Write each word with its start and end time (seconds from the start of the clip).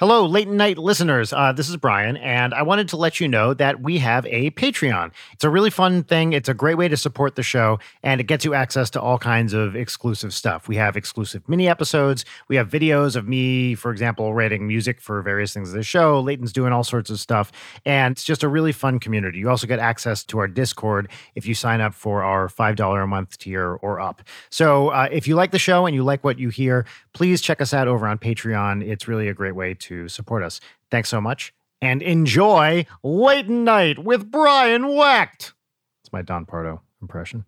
Hello, 0.00 0.24
late 0.24 0.48
night 0.48 0.78
listeners. 0.78 1.30
Uh, 1.30 1.52
this 1.52 1.68
is 1.68 1.76
Brian, 1.76 2.16
and 2.16 2.54
I 2.54 2.62
wanted 2.62 2.88
to 2.88 2.96
let 2.96 3.20
you 3.20 3.28
know 3.28 3.52
that 3.52 3.82
we 3.82 3.98
have 3.98 4.24
a 4.24 4.50
Patreon. 4.52 5.12
It's 5.34 5.44
a 5.44 5.50
really 5.50 5.68
fun 5.68 6.04
thing. 6.04 6.32
It's 6.32 6.48
a 6.48 6.54
great 6.54 6.76
way 6.78 6.88
to 6.88 6.96
support 6.96 7.36
the 7.36 7.42
show, 7.42 7.78
and 8.02 8.18
it 8.18 8.24
gets 8.24 8.42
you 8.42 8.54
access 8.54 8.88
to 8.92 9.00
all 9.02 9.18
kinds 9.18 9.52
of 9.52 9.76
exclusive 9.76 10.32
stuff. 10.32 10.68
We 10.68 10.76
have 10.76 10.96
exclusive 10.96 11.46
mini 11.50 11.68
episodes. 11.68 12.24
We 12.48 12.56
have 12.56 12.70
videos 12.70 13.14
of 13.14 13.28
me, 13.28 13.74
for 13.74 13.92
example, 13.92 14.32
writing 14.32 14.66
music 14.66 15.02
for 15.02 15.20
various 15.20 15.52
things 15.52 15.68
of 15.68 15.74
the 15.74 15.82
show. 15.82 16.18
Leighton's 16.18 16.54
doing 16.54 16.72
all 16.72 16.82
sorts 16.82 17.10
of 17.10 17.20
stuff, 17.20 17.52
and 17.84 18.12
it's 18.12 18.24
just 18.24 18.42
a 18.42 18.48
really 18.48 18.72
fun 18.72 19.00
community. 19.00 19.38
You 19.38 19.50
also 19.50 19.66
get 19.66 19.80
access 19.80 20.24
to 20.24 20.38
our 20.38 20.48
Discord 20.48 21.10
if 21.34 21.44
you 21.44 21.54
sign 21.54 21.82
up 21.82 21.92
for 21.92 22.22
our 22.22 22.48
$5 22.48 23.04
a 23.04 23.06
month 23.06 23.36
tier 23.36 23.74
or 23.82 24.00
up. 24.00 24.22
So 24.48 24.88
uh, 24.88 25.10
if 25.12 25.28
you 25.28 25.34
like 25.34 25.50
the 25.50 25.58
show 25.58 25.84
and 25.84 25.94
you 25.94 26.04
like 26.04 26.24
what 26.24 26.38
you 26.38 26.48
hear, 26.48 26.86
please 27.12 27.42
check 27.42 27.60
us 27.60 27.74
out 27.74 27.86
over 27.86 28.06
on 28.06 28.16
Patreon. 28.16 28.82
It's 28.82 29.06
really 29.06 29.28
a 29.28 29.34
great 29.34 29.54
way 29.54 29.74
to 29.74 29.89
support 30.08 30.42
us. 30.42 30.60
Thanks 30.90 31.08
so 31.08 31.20
much 31.20 31.52
and 31.82 32.02
enjoy 32.02 32.86
Late 33.02 33.48
Night 33.48 33.98
with 33.98 34.30
Brian 34.30 34.88
Wecht. 34.88 35.54
It's 36.02 36.12
my 36.12 36.22
Don 36.22 36.44
Pardo 36.44 36.82
impression. 37.00 37.44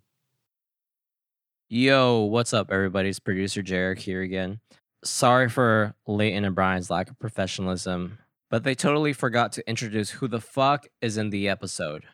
Yo, 1.68 2.20
what's 2.20 2.52
up, 2.52 2.70
everybody? 2.70 3.08
It's 3.08 3.18
producer 3.18 3.62
Jarek 3.62 3.98
here 3.98 4.22
again. 4.22 4.60
Sorry 5.04 5.48
for 5.48 5.94
Leighton 6.06 6.44
and 6.44 6.54
Brian's 6.54 6.90
lack 6.90 7.10
of 7.10 7.18
professionalism, 7.18 8.18
but 8.50 8.62
they 8.62 8.74
totally 8.74 9.12
forgot 9.12 9.52
to 9.52 9.68
introduce 9.68 10.10
who 10.10 10.28
the 10.28 10.40
fuck 10.40 10.86
is 11.00 11.16
in 11.16 11.30
the 11.30 11.48
episode 11.48 12.04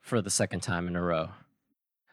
for 0.00 0.20
the 0.20 0.30
second 0.30 0.60
time 0.60 0.86
in 0.86 0.96
a 0.96 1.02
row. 1.02 1.30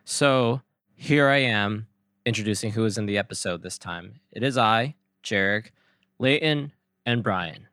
So 0.05 0.61
here 0.95 1.27
I 1.27 1.37
am 1.37 1.87
introducing 2.25 2.71
who 2.71 2.85
is 2.85 2.97
in 2.97 3.05
the 3.05 3.17
episode 3.17 3.61
this 3.61 3.77
time. 3.77 4.21
It 4.31 4.43
is 4.43 4.57
I, 4.57 4.95
Jarek, 5.23 5.71
Leighton, 6.17 6.71
and 7.09 7.23
Brian. 7.23 7.67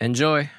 Enjoy. 0.00 0.42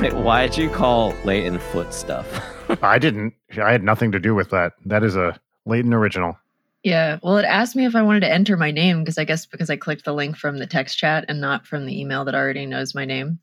Wait, 0.00 0.12
why 0.14 0.48
did 0.48 0.56
you 0.56 0.68
call 0.68 1.14
Leighton 1.24 1.60
foot 1.60 1.94
stuff? 1.94 2.26
I 2.82 2.98
didn't. 2.98 3.32
I 3.62 3.70
had 3.70 3.84
nothing 3.84 4.10
to 4.10 4.18
do 4.18 4.34
with 4.34 4.50
that. 4.50 4.72
That 4.86 5.04
is 5.04 5.14
a 5.14 5.38
Leighton 5.66 5.94
original. 5.94 6.36
Yeah. 6.82 7.18
Well, 7.22 7.36
it 7.36 7.44
asked 7.44 7.76
me 7.76 7.84
if 7.84 7.94
I 7.94 8.02
wanted 8.02 8.20
to 8.20 8.32
enter 8.32 8.56
my 8.56 8.70
name 8.70 9.00
because 9.00 9.18
I 9.18 9.24
guess 9.24 9.44
because 9.44 9.68
I 9.68 9.76
clicked 9.76 10.04
the 10.04 10.14
link 10.14 10.36
from 10.36 10.58
the 10.58 10.66
text 10.66 10.98
chat 10.98 11.26
and 11.28 11.40
not 11.40 11.66
from 11.66 11.86
the 11.86 12.00
email 12.00 12.24
that 12.24 12.34
already 12.34 12.64
knows 12.66 12.94
my 12.94 13.04
name. 13.04 13.38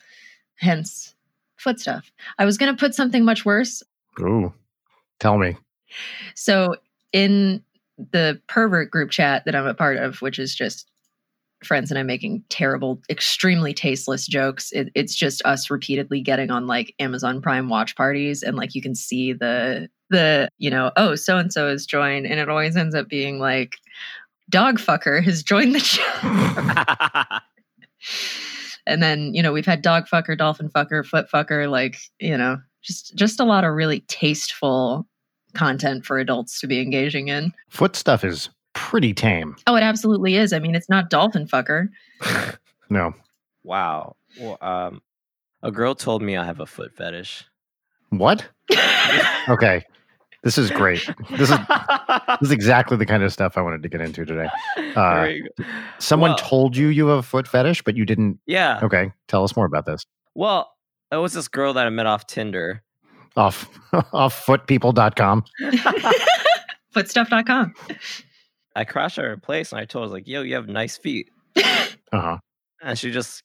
Hence, 0.55 1.13
foot 1.57 1.79
stuff. 1.79 2.11
I 2.39 2.45
was 2.45 2.57
going 2.57 2.73
to 2.73 2.79
put 2.79 2.95
something 2.95 3.23
much 3.23 3.45
worse. 3.45 3.83
Ooh, 4.19 4.53
tell 5.19 5.37
me. 5.37 5.55
So, 6.33 6.75
in 7.13 7.63
the 8.11 8.41
pervert 8.47 8.91
group 8.91 9.11
chat 9.11 9.45
that 9.45 9.55
I'm 9.55 9.67
a 9.67 9.73
part 9.73 9.97
of, 9.97 10.21
which 10.21 10.39
is 10.39 10.55
just 10.55 10.89
friends 11.63 11.89
and 11.89 11.97
I 11.97 12.03
making 12.03 12.43
terrible, 12.49 13.01
extremely 13.09 13.73
tasteless 13.73 14.27
jokes. 14.27 14.71
It, 14.71 14.89
it's 14.93 15.15
just 15.15 15.41
us 15.45 15.69
repeatedly 15.69 16.21
getting 16.21 16.51
on 16.51 16.67
like 16.67 16.93
Amazon 16.99 17.41
Prime 17.41 17.69
watch 17.69 17.95
parties, 17.95 18.43
and 18.43 18.57
like 18.57 18.75
you 18.75 18.81
can 18.81 18.95
see 18.95 19.33
the 19.33 19.89
the 20.09 20.49
you 20.57 20.69
know 20.69 20.91
oh 20.95 21.15
so 21.15 21.37
and 21.37 21.51
so 21.51 21.69
has 21.69 21.85
joined, 21.85 22.25
and 22.25 22.39
it 22.39 22.49
always 22.49 22.75
ends 22.75 22.95
up 22.95 23.07
being 23.07 23.39
like 23.39 23.75
dog 24.49 24.79
fucker 24.79 25.23
has 25.23 25.43
joined 25.43 25.75
the 25.75 25.79
show. 25.79 26.03
and 28.87 29.03
then 29.03 29.33
you 29.33 29.41
know 29.41 29.51
we've 29.51 29.65
had 29.65 29.81
dog 29.81 30.07
fucker, 30.07 30.37
dolphin 30.37 30.69
fucker, 30.69 31.05
foot 31.05 31.29
fucker, 31.29 31.69
like 31.69 31.97
you 32.19 32.37
know 32.37 32.57
just 32.81 33.15
just 33.15 33.39
a 33.39 33.43
lot 33.43 33.63
of 33.63 33.73
really 33.73 34.01
tasteful 34.01 35.07
content 35.53 36.05
for 36.05 36.19
adults 36.19 36.59
to 36.61 36.67
be 36.67 36.81
engaging 36.81 37.27
in. 37.27 37.53
Foot 37.69 37.95
stuff 37.95 38.23
is 38.23 38.49
pretty 38.73 39.13
tame. 39.13 39.55
Oh, 39.65 39.75
it 39.75 39.81
absolutely 39.81 40.35
is. 40.35 40.53
I 40.53 40.59
mean, 40.59 40.75
it's 40.75 40.89
not 40.89 41.09
dolphin 41.09 41.47
fucker. 41.47 41.89
No. 42.89 43.11
wow. 43.65 44.15
Well, 44.39 44.57
um, 44.61 45.01
a 45.61 45.73
girl 45.73 45.93
told 45.93 46.21
me 46.21 46.37
I 46.37 46.45
have 46.45 46.61
a 46.61 46.65
foot 46.65 46.95
fetish. 46.95 47.43
What? 48.09 48.47
Okay. 49.49 49.83
This 50.47 50.57
is 50.57 50.71
great. 50.71 51.05
This 51.31 51.49
is 51.49 51.57
this 52.39 52.43
is 52.43 52.51
exactly 52.51 52.95
the 52.95 53.05
kind 53.05 53.21
of 53.21 53.33
stuff 53.33 53.57
I 53.57 53.61
wanted 53.61 53.83
to 53.83 53.89
get 53.89 53.99
into 53.99 54.23
today. 54.23 54.47
Uh, 54.95 55.27
someone 55.99 56.29
Well- 56.29 56.37
told 56.37 56.77
you 56.77 56.87
you 56.87 57.05
have 57.07 57.19
a 57.19 57.21
foot 57.21 57.49
fetish, 57.49 57.81
but 57.83 57.97
you 57.97 58.05
didn't. 58.05 58.39
Yeah. 58.45 58.79
Okay, 58.81 59.11
tell 59.27 59.43
us 59.43 59.57
more 59.57 59.65
about 59.65 59.85
this. 59.85 60.05
Well, 60.35 60.71
it 61.11 61.17
was 61.17 61.33
this 61.33 61.49
girl 61.49 61.73
that 61.73 61.85
I 61.85 61.89
met 61.89 62.05
off 62.05 62.27
Tinder. 62.27 62.81
Off 63.35 63.67
off 64.13 64.45
footpeople.com. 64.45 65.43
Footstuff.com. 66.93 67.73
I 68.73 68.85
crashed 68.85 69.17
at 69.17 69.25
her 69.25 69.35
place 69.35 69.73
and 69.73 69.81
I 69.81 69.83
told 69.85 70.07
her, 70.07 70.13
like, 70.13 70.29
yo, 70.29 70.43
you 70.43 70.55
have 70.55 70.69
nice 70.69 70.95
feet. 70.95 71.29
Uh-huh. 71.57 72.37
And 72.81 72.97
she 72.97 73.11
just 73.11 73.43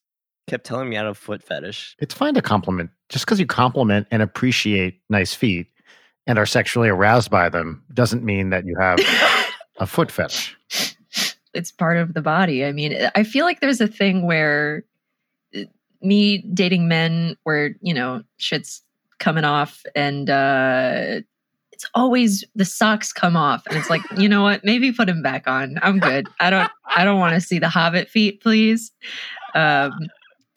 kept 0.49 0.65
telling 0.65 0.89
me 0.89 0.95
I 0.97 1.01
had 1.01 1.09
a 1.09 1.15
foot 1.15 1.43
fetish. 1.43 1.97
It's 1.99 2.15
fine 2.15 2.35
to 2.35 2.43
compliment. 2.43 2.91
Just 3.09 3.25
because 3.25 3.41
you 3.41 3.47
compliment 3.47 4.07
and 4.12 4.23
appreciate 4.23 5.01
nice 5.11 5.35
feet 5.35 5.67
and 6.27 6.38
are 6.38 6.47
sexually 6.47 6.88
aroused 6.88 7.31
by 7.31 7.49
them 7.49 7.83
doesn't 7.93 8.25
mean 8.25 8.50
that 8.50 8.66
you 8.66 8.77
have 8.78 8.99
a 9.78 9.87
foot 9.87 10.10
fetish. 10.10 10.56
it's 11.55 11.71
part 11.71 11.97
of 11.97 12.15
the 12.15 12.22
body. 12.22 12.65
I 12.65 12.72
mean, 12.72 12.97
I 13.15 13.25
feel 13.25 13.44
like 13.44 13.60
there's 13.60 13.81
a 13.81 13.88
thing 13.88 14.27
where 14.27 14.84
uh, 15.56 15.61
me 16.00 16.38
dating 16.55 16.88
men 16.88 17.37
where, 17.43 17.75
you 17.81 17.94
know, 17.94 18.22
shit's 18.38 18.82
coming 19.19 19.44
off 19.44 19.82
and 19.94 20.28
uh 20.28 21.21
it's 21.71 21.87
always 21.94 22.44
the 22.56 22.65
socks 22.65 23.12
come 23.12 23.37
off 23.37 23.62
and 23.66 23.77
it's 23.77 23.88
like, 23.88 24.03
you 24.16 24.28
know 24.28 24.43
what? 24.43 24.65
Maybe 24.65 24.93
put 24.93 25.06
them 25.06 25.22
back 25.22 25.47
on. 25.47 25.78
I'm 25.81 26.00
good. 26.00 26.27
I 26.41 26.50
don't 26.50 26.71
I 26.87 27.05
don't 27.05 27.21
want 27.21 27.34
to 27.34 27.41
see 27.41 27.59
the 27.59 27.69
hobbit 27.69 28.09
feet, 28.09 28.43
please. 28.43 28.91
Um 29.55 29.93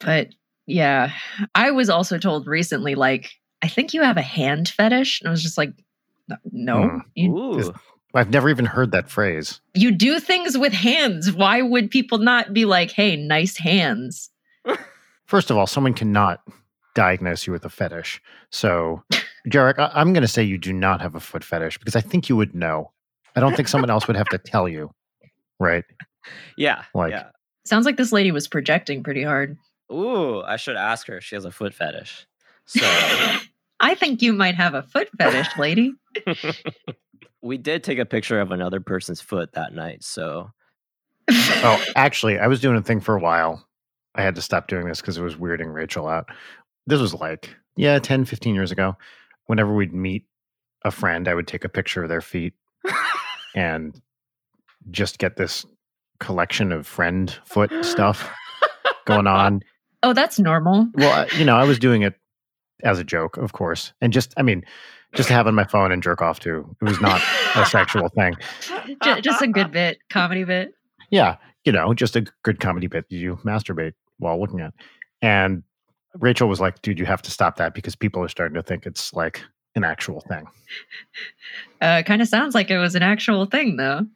but 0.00 0.30
yeah, 0.66 1.12
I 1.54 1.70
was 1.70 1.88
also 1.88 2.18
told 2.18 2.48
recently 2.48 2.96
like 2.96 3.30
I 3.62 3.68
think 3.68 3.94
you 3.94 4.02
have 4.02 4.16
a 4.16 4.22
hand 4.22 4.68
fetish 4.68 5.20
and 5.20 5.28
I 5.28 5.30
was 5.30 5.42
just 5.42 5.58
like 5.58 5.72
no. 6.52 6.88
Hmm. 6.88 6.98
You 7.14 7.36
Ooh. 7.36 7.74
I've 8.14 8.30
never 8.30 8.48
even 8.48 8.64
heard 8.64 8.92
that 8.92 9.10
phrase. 9.10 9.60
you 9.74 9.90
do 9.90 10.18
things 10.20 10.56
with 10.56 10.72
hands. 10.72 11.32
Why 11.32 11.60
would 11.60 11.90
people 11.90 12.16
not 12.18 12.54
be 12.54 12.64
like, 12.64 12.90
hey, 12.90 13.14
nice 13.16 13.58
hands? 13.58 14.30
First 15.26 15.50
of 15.50 15.56
all, 15.58 15.66
someone 15.66 15.92
cannot 15.92 16.40
diagnose 16.94 17.46
you 17.46 17.52
with 17.52 17.64
a 17.66 17.68
fetish. 17.68 18.22
So, 18.50 19.02
Jarek, 19.50 19.78
I- 19.78 19.90
I'm 19.94 20.14
going 20.14 20.22
to 20.22 20.28
say 20.28 20.42
you 20.42 20.56
do 20.56 20.72
not 20.72 21.02
have 21.02 21.14
a 21.14 21.20
foot 21.20 21.44
fetish 21.44 21.76
because 21.78 21.94
I 21.94 22.00
think 22.00 22.28
you 22.30 22.36
would 22.36 22.54
know. 22.54 22.90
I 23.34 23.40
don't 23.40 23.54
think 23.54 23.68
someone 23.68 23.90
else 23.90 24.06
would 24.06 24.16
have 24.16 24.28
to 24.30 24.38
tell 24.44 24.66
you, 24.66 24.90
right? 25.60 25.84
Yeah. 26.56 26.84
Like- 26.94 27.10
yeah. 27.12 27.26
Sounds 27.66 27.84
like 27.84 27.96
this 27.98 28.12
lady 28.12 28.30
was 28.30 28.48
projecting 28.48 29.02
pretty 29.02 29.24
hard. 29.24 29.58
Ooh, 29.92 30.40
I 30.42 30.56
should 30.56 30.76
ask 30.76 31.06
her 31.08 31.18
if 31.18 31.24
she 31.24 31.34
has 31.34 31.44
a 31.44 31.50
foot 31.50 31.74
fetish. 31.74 32.26
So 32.66 32.80
I 33.80 33.94
think 33.94 34.22
you 34.22 34.32
might 34.32 34.54
have 34.56 34.74
a 34.74 34.82
foot 34.82 35.08
fetish, 35.18 35.56
lady. 35.58 35.92
we 37.42 37.58
did 37.58 37.84
take 37.84 37.98
a 37.98 38.04
picture 38.04 38.40
of 38.40 38.50
another 38.50 38.80
person's 38.80 39.20
foot 39.20 39.52
that 39.52 39.74
night. 39.74 40.02
So 40.02 40.50
Oh, 41.28 41.84
actually, 41.96 42.38
I 42.38 42.46
was 42.46 42.60
doing 42.60 42.76
a 42.76 42.82
thing 42.82 43.00
for 43.00 43.16
a 43.16 43.20
while. 43.20 43.66
I 44.14 44.22
had 44.22 44.34
to 44.36 44.42
stop 44.42 44.68
doing 44.68 44.86
this 44.86 45.00
because 45.00 45.18
it 45.18 45.22
was 45.22 45.34
weirding 45.36 45.74
Rachel 45.74 46.06
out. 46.06 46.28
This 46.86 47.00
was 47.00 47.14
like, 47.14 47.54
yeah, 47.76 47.98
10, 47.98 48.24
15 48.24 48.54
years 48.54 48.72
ago. 48.72 48.96
Whenever 49.46 49.74
we'd 49.74 49.92
meet 49.92 50.24
a 50.84 50.90
friend, 50.90 51.28
I 51.28 51.34
would 51.34 51.46
take 51.46 51.64
a 51.64 51.68
picture 51.68 52.02
of 52.02 52.08
their 52.08 52.20
feet 52.20 52.54
and 53.54 54.00
just 54.90 55.18
get 55.18 55.36
this 55.36 55.66
collection 56.20 56.72
of 56.72 56.86
friend 56.86 57.36
foot 57.44 57.72
stuff 57.84 58.30
going 59.04 59.26
on. 59.26 59.62
Oh, 60.02 60.12
that's 60.12 60.38
normal. 60.38 60.88
Well, 60.94 61.22
uh, 61.22 61.26
you 61.36 61.44
know, 61.44 61.56
I 61.56 61.64
was 61.64 61.78
doing 61.78 62.02
it 62.02 62.14
as 62.82 62.98
a 62.98 63.04
joke, 63.04 63.36
of 63.36 63.52
course. 63.52 63.92
And 64.00 64.12
just, 64.12 64.34
I 64.36 64.42
mean, 64.42 64.64
just 65.14 65.28
having 65.28 65.54
my 65.54 65.64
phone 65.64 65.92
and 65.92 66.02
jerk 66.02 66.20
off 66.20 66.40
to. 66.40 66.76
It 66.80 66.84
was 66.84 67.00
not 67.00 67.20
a 67.54 67.64
sexual 67.66 68.08
thing. 68.10 68.34
Just 69.22 69.40
a 69.40 69.46
good 69.46 69.72
bit, 69.72 69.98
comedy 70.10 70.44
bit. 70.44 70.74
Yeah, 71.10 71.36
you 71.64 71.72
know, 71.72 71.94
just 71.94 72.16
a 72.16 72.26
good 72.42 72.60
comedy 72.60 72.86
bit 72.86 73.06
you 73.08 73.36
masturbate 73.44 73.92
while 74.18 74.38
looking 74.38 74.60
at. 74.60 74.72
And 75.22 75.62
Rachel 76.14 76.48
was 76.48 76.60
like, 76.60 76.82
dude, 76.82 76.98
you 76.98 77.06
have 77.06 77.22
to 77.22 77.30
stop 77.30 77.56
that 77.56 77.74
because 77.74 77.96
people 77.96 78.22
are 78.22 78.28
starting 78.28 78.54
to 78.54 78.62
think 78.62 78.86
it's 78.86 79.12
like 79.12 79.42
an 79.74 79.84
actual 79.84 80.20
thing. 80.20 80.46
Uh, 81.80 82.02
kind 82.04 82.22
of 82.22 82.28
sounds 82.28 82.54
like 82.54 82.70
it 82.70 82.78
was 82.78 82.94
an 82.94 83.02
actual 83.02 83.46
thing, 83.46 83.76
though. 83.76 84.06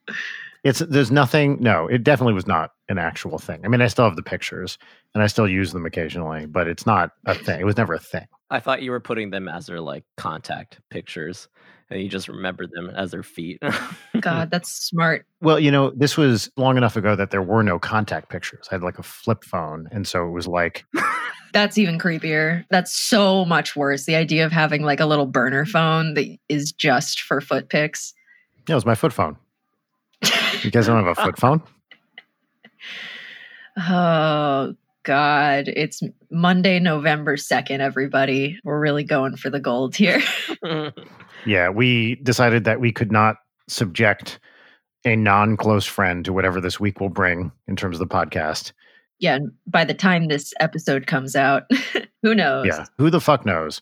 It's 0.62 0.80
there's 0.80 1.10
nothing. 1.10 1.58
No, 1.60 1.86
it 1.86 2.04
definitely 2.04 2.34
was 2.34 2.46
not 2.46 2.72
an 2.88 2.98
actual 2.98 3.38
thing. 3.38 3.60
I 3.64 3.68
mean, 3.68 3.80
I 3.80 3.86
still 3.86 4.04
have 4.04 4.16
the 4.16 4.22
pictures 4.22 4.78
and 5.14 5.22
I 5.22 5.26
still 5.26 5.48
use 5.48 5.72
them 5.72 5.86
occasionally, 5.86 6.46
but 6.46 6.68
it's 6.68 6.86
not 6.86 7.12
a 7.26 7.34
thing. 7.34 7.60
It 7.60 7.64
was 7.64 7.76
never 7.76 7.94
a 7.94 7.98
thing. 7.98 8.26
I 8.50 8.60
thought 8.60 8.82
you 8.82 8.90
were 8.90 9.00
putting 9.00 9.30
them 9.30 9.48
as 9.48 9.66
their 9.66 9.80
like 9.80 10.04
contact 10.16 10.80
pictures 10.90 11.48
and 11.88 12.02
you 12.02 12.08
just 12.08 12.28
remember 12.28 12.66
them 12.66 12.90
as 12.90 13.10
their 13.10 13.22
feet. 13.22 13.62
God, 14.20 14.50
that's 14.52 14.70
smart. 14.70 15.26
Well, 15.40 15.58
you 15.58 15.70
know, 15.70 15.90
this 15.96 16.16
was 16.16 16.50
long 16.56 16.76
enough 16.76 16.96
ago 16.96 17.16
that 17.16 17.30
there 17.30 17.42
were 17.42 17.62
no 17.62 17.78
contact 17.78 18.28
pictures. 18.28 18.68
I 18.70 18.74
had 18.74 18.82
like 18.82 18.98
a 18.98 19.02
flip 19.02 19.44
phone. 19.44 19.88
And 19.90 20.06
so 20.06 20.26
it 20.26 20.30
was 20.30 20.46
like, 20.46 20.84
That's 21.52 21.78
even 21.78 21.98
creepier. 21.98 22.64
That's 22.70 22.94
so 22.94 23.44
much 23.44 23.74
worse. 23.74 24.04
The 24.04 24.14
idea 24.14 24.46
of 24.46 24.52
having 24.52 24.82
like 24.82 25.00
a 25.00 25.06
little 25.06 25.26
burner 25.26 25.66
phone 25.66 26.14
that 26.14 26.26
is 26.48 26.70
just 26.70 27.22
for 27.22 27.40
foot 27.40 27.68
pics. 27.68 28.14
yeah, 28.68 28.74
it 28.74 28.76
was 28.76 28.86
my 28.86 28.94
foot 28.94 29.12
phone. 29.12 29.36
You 30.62 30.70
guys 30.70 30.86
don't 30.86 31.02
have 31.04 31.18
a 31.18 31.20
flip 31.20 31.38
phone? 31.38 31.62
Oh 33.88 34.74
God. 35.04 35.68
It's 35.68 36.02
Monday, 36.30 36.80
November 36.80 37.36
2nd, 37.36 37.78
everybody. 37.78 38.58
We're 38.64 38.80
really 38.80 39.04
going 39.04 39.36
for 39.36 39.48
the 39.48 39.60
gold 39.60 39.94
here. 39.96 40.20
Yeah, 41.46 41.70
we 41.70 42.16
decided 42.16 42.64
that 42.64 42.80
we 42.80 42.92
could 42.92 43.10
not 43.10 43.36
subject 43.66 44.38
a 45.06 45.16
non 45.16 45.56
close 45.56 45.86
friend 45.86 46.22
to 46.26 46.34
whatever 46.34 46.60
this 46.60 46.78
week 46.78 47.00
will 47.00 47.08
bring 47.08 47.50
in 47.66 47.76
terms 47.76 47.98
of 47.98 48.06
the 48.06 48.14
podcast. 48.14 48.72
yeah, 49.20 49.36
and 49.36 49.50
by 49.66 49.84
the 49.86 49.94
time 49.94 50.28
this 50.28 50.52
episode 50.60 51.06
comes 51.06 51.34
out, 51.34 51.62
who 52.22 52.34
knows? 52.34 52.66
Yeah, 52.66 52.84
who 52.98 53.08
the 53.08 53.22
fuck 53.22 53.46
knows? 53.46 53.80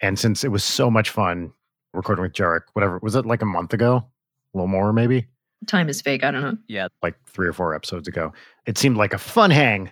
And 0.00 0.18
since 0.18 0.44
it 0.44 0.48
was 0.52 0.64
so 0.64 0.90
much 0.90 1.10
fun 1.10 1.52
recording 1.92 2.22
with 2.22 2.32
Jarek, 2.32 2.62
whatever, 2.72 2.98
was 3.02 3.14
it 3.14 3.26
like 3.26 3.42
a 3.42 3.46
month 3.46 3.74
ago? 3.74 3.96
A 3.96 4.56
little 4.56 4.68
more, 4.68 4.94
maybe? 4.94 5.26
Time 5.66 5.88
is 5.88 6.00
fake. 6.02 6.24
I 6.24 6.30
don't 6.30 6.42
know. 6.42 6.56
yeah, 6.68 6.88
Like 7.02 7.16
three 7.26 7.46
or 7.48 7.52
four 7.52 7.74
episodes 7.74 8.08
ago. 8.08 8.32
It 8.66 8.78
seemed 8.78 8.96
like 8.96 9.12
a 9.14 9.18
fun 9.18 9.50
hang 9.50 9.90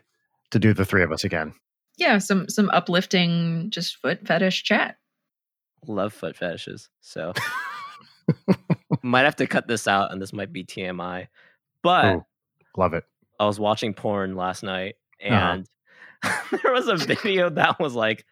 to 0.51 0.59
do 0.59 0.73
the 0.75 0.85
three 0.85 1.03
of 1.03 1.13
us 1.13 1.25
again. 1.25 1.55
Yeah, 1.99 2.19
some 2.19 2.49
some 2.49 2.71
uplifting 2.71 3.71
just 3.71 3.97
foot 3.97 4.27
fetish 4.27 4.63
chat. 4.65 4.97
love 5.87 6.13
foot 6.13 6.37
fetishes. 6.37 6.89
So 7.01 7.33
might 9.03 9.23
have 9.25 9.37
to 9.37 9.47
cut 9.47 9.67
this 9.69 9.87
out, 9.89 10.13
and 10.13 10.21
this 10.21 10.33
might 10.33 10.53
be 10.53 10.65
TMI. 10.65 11.29
But 11.83 12.15
Ooh, 12.17 12.27
love 12.77 12.95
it. 12.95 13.05
I 13.41 13.47
was 13.47 13.59
watching 13.61 13.95
porn 13.95 14.37
last 14.37 14.63
night, 14.63 14.95
Uh-huh. 15.25 15.35
and 15.35 15.67
there 16.63 16.73
was 16.73 16.89
a 16.89 16.97
video 16.97 17.51
that 17.51 17.79
was 17.81 17.95
like, 17.95 18.25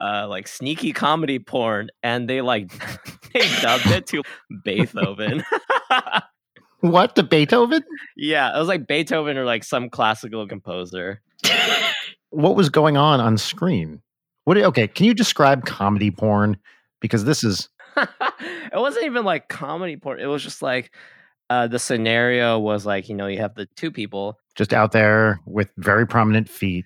uh, 0.00 0.26
like 0.28 0.48
sneaky 0.48 0.92
comedy 0.92 1.38
porn, 1.38 1.90
and 2.02 2.28
they 2.28 2.40
like 2.40 2.70
they 3.32 3.46
dubbed 3.60 3.86
it 3.86 4.06
to 4.08 4.22
Beethoven. 4.64 5.44
What? 6.80 7.14
The 7.14 7.22
Beethoven? 7.22 7.82
yeah, 8.16 8.54
it 8.54 8.58
was 8.58 8.68
like 8.68 8.86
Beethoven 8.86 9.36
or 9.36 9.44
like 9.44 9.64
some 9.64 9.90
classical 9.90 10.46
composer. 10.46 11.20
What 12.30 12.56
was 12.56 12.68
going 12.68 12.96
on 12.96 13.20
on 13.20 13.38
screen? 13.38 14.02
What? 14.44 14.56
Okay, 14.56 14.86
can 14.88 15.06
you 15.06 15.14
describe 15.14 15.64
comedy 15.64 16.10
porn? 16.10 16.56
Because 17.00 17.24
this 17.24 17.42
is 17.42 17.68
it 17.96 18.74
wasn't 18.74 19.06
even 19.06 19.24
like 19.24 19.48
comedy 19.48 19.96
porn. 19.96 20.20
It 20.20 20.26
was 20.26 20.42
just 20.42 20.62
like 20.62 20.94
uh, 21.48 21.66
the 21.66 21.78
scenario 21.78 22.58
was 22.58 22.86
like 22.86 23.08
you 23.08 23.14
know 23.14 23.26
you 23.26 23.38
have 23.38 23.54
the 23.54 23.66
two 23.76 23.90
people 23.90 24.38
just 24.54 24.72
out 24.72 24.92
there 24.92 25.40
with 25.46 25.70
very 25.76 26.06
prominent 26.06 26.48
feet, 26.48 26.84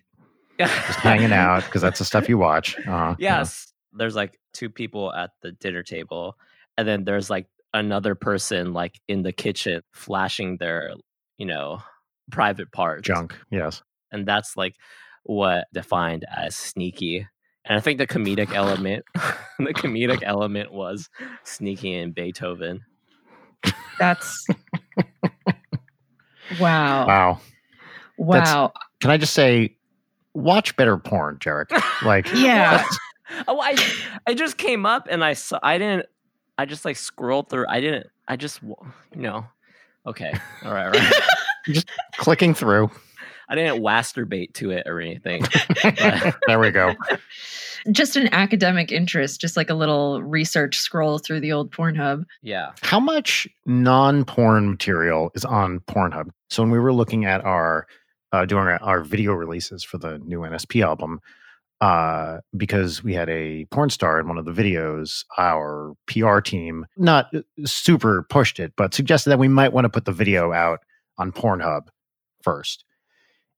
just 0.59 0.73
hanging 1.01 1.33
out 1.33 1.65
because 1.65 1.83
that's 1.83 1.99
the 1.99 2.05
stuff 2.05 2.29
you 2.29 2.39
watch. 2.39 2.77
Uh, 2.87 3.15
yes 3.19 3.75
there's 3.95 4.17
like 4.17 4.39
two 4.53 4.69
people 4.69 5.13
at 5.13 5.31
the 5.43 5.53
dinner 5.53 5.83
table 5.83 6.37
and 6.77 6.87
then 6.87 7.05
there's 7.05 7.31
like 7.31 7.47
another 7.75 8.15
person 8.15 8.73
like 8.73 8.99
in 9.09 9.23
the 9.23 9.33
kitchen 9.33 9.83
flashing 9.93 10.57
their 10.59 10.93
you 11.37 11.45
know 11.47 11.81
private 12.31 12.73
parts 12.73 13.07
junk. 13.07 13.37
Yes. 13.51 13.83
and 14.13 14.27
that's 14.27 14.57
like 14.57 14.75
what 15.25 15.67
defined 15.75 16.25
as 16.35 16.57
sneaky 16.57 17.27
and 17.67 17.77
i 17.77 17.81
think 17.81 17.99
the 17.99 18.07
comedic 18.07 18.55
element 18.55 19.05
the 19.59 19.75
comedic 19.75 20.23
element 20.23 20.73
was 20.73 21.11
sneaky 21.43 21.95
in 21.95 22.13
beethoven 22.13 22.81
That's 23.99 24.47
wow. 26.61 27.07
Wow. 27.07 27.41
Wow. 28.19 28.73
Can 29.01 29.11
I 29.11 29.17
just 29.17 29.33
say, 29.35 29.77
watch 30.35 30.77
better 30.77 30.99
porn, 30.99 31.39
Jarek? 31.39 31.71
Like, 32.05 32.29
Yeah. 32.35 32.85
oh 33.49 33.59
i 33.61 33.75
i 34.27 34.35
just 34.35 34.59
came 34.59 34.85
up 34.85 35.09
and 35.11 35.25
i 35.25 35.33
saw 35.33 35.59
i 35.63 35.79
didn't 35.79 36.05
i 36.59 36.65
just 36.65 36.85
like 36.85 36.97
scrolled 36.97 37.49
through 37.49 37.67
i 37.69 37.81
didn't 37.81 38.07
i 38.29 38.37
just 38.37 38.61
w- 38.61 38.93
you 39.15 39.23
know 39.23 39.45
okay 40.07 40.33
all 40.65 40.73
right 40.73 40.87
all 40.87 40.93
right 40.93 41.13
just 41.67 41.89
clicking 42.19 42.55
through. 42.55 42.91
i 43.49 43.55
didn't 43.55 43.83
masturbate 43.83 44.53
to 44.55 44.71
it 44.71 44.87
or 44.87 45.01
anything 45.01 45.43
there 46.47 46.59
we 46.59 46.71
go. 46.71 46.95
Just 47.93 48.17
an 48.17 48.33
academic 48.33 48.91
interest, 48.91 49.43
just 49.43 49.59
like 49.59 49.69
a 49.69 49.75
little 49.75 50.23
research 50.23 50.79
scroll 50.79 51.19
through 51.19 51.41
the 51.41 51.53
old 51.53 51.71
Pornhub. 51.71 52.25
yeah 52.41 52.71
How 52.81 52.99
much 52.99 53.47
non-porn 53.67 54.71
material 54.71 55.31
is 55.35 55.45
on 55.45 55.81
Pornhub? 55.81 56.31
So 56.49 56.63
when 56.63 56.71
we 56.73 56.79
were 56.79 56.95
looking 56.95 57.27
at 57.27 57.45
our 57.45 57.87
uh, 58.33 58.47
doing 58.47 58.63
our, 58.69 58.83
our 58.83 59.03
video 59.03 59.35
releases 59.35 59.85
for 59.85 59.99
the 59.99 60.19
new 60.21 60.41
NSP 60.41 60.83
album, 60.83 61.21
uh, 61.85 62.41
because 62.57 63.05
we 63.05 63.13
had 63.13 63.29
a 63.29 63.67
porn 63.67 63.91
star 63.91 64.19
in 64.19 64.27
one 64.27 64.39
of 64.39 64.47
the 64.47 64.53
videos, 64.53 65.23
our 65.37 65.93
PR 66.07 66.41
team 66.41 66.87
not 66.97 67.27
uh, 67.35 67.43
super 67.67 68.23
pushed 68.31 68.59
it, 68.59 68.73
but 68.75 68.95
suggested 68.95 69.29
that 69.29 69.39
we 69.39 69.49
might 69.49 69.75
want 69.75 69.85
to 69.85 69.91
put 69.91 70.07
the 70.07 70.13
video 70.13 70.51
out 70.51 70.81
on 71.19 71.31
Pornhub 71.31 71.89
first. 72.43 72.87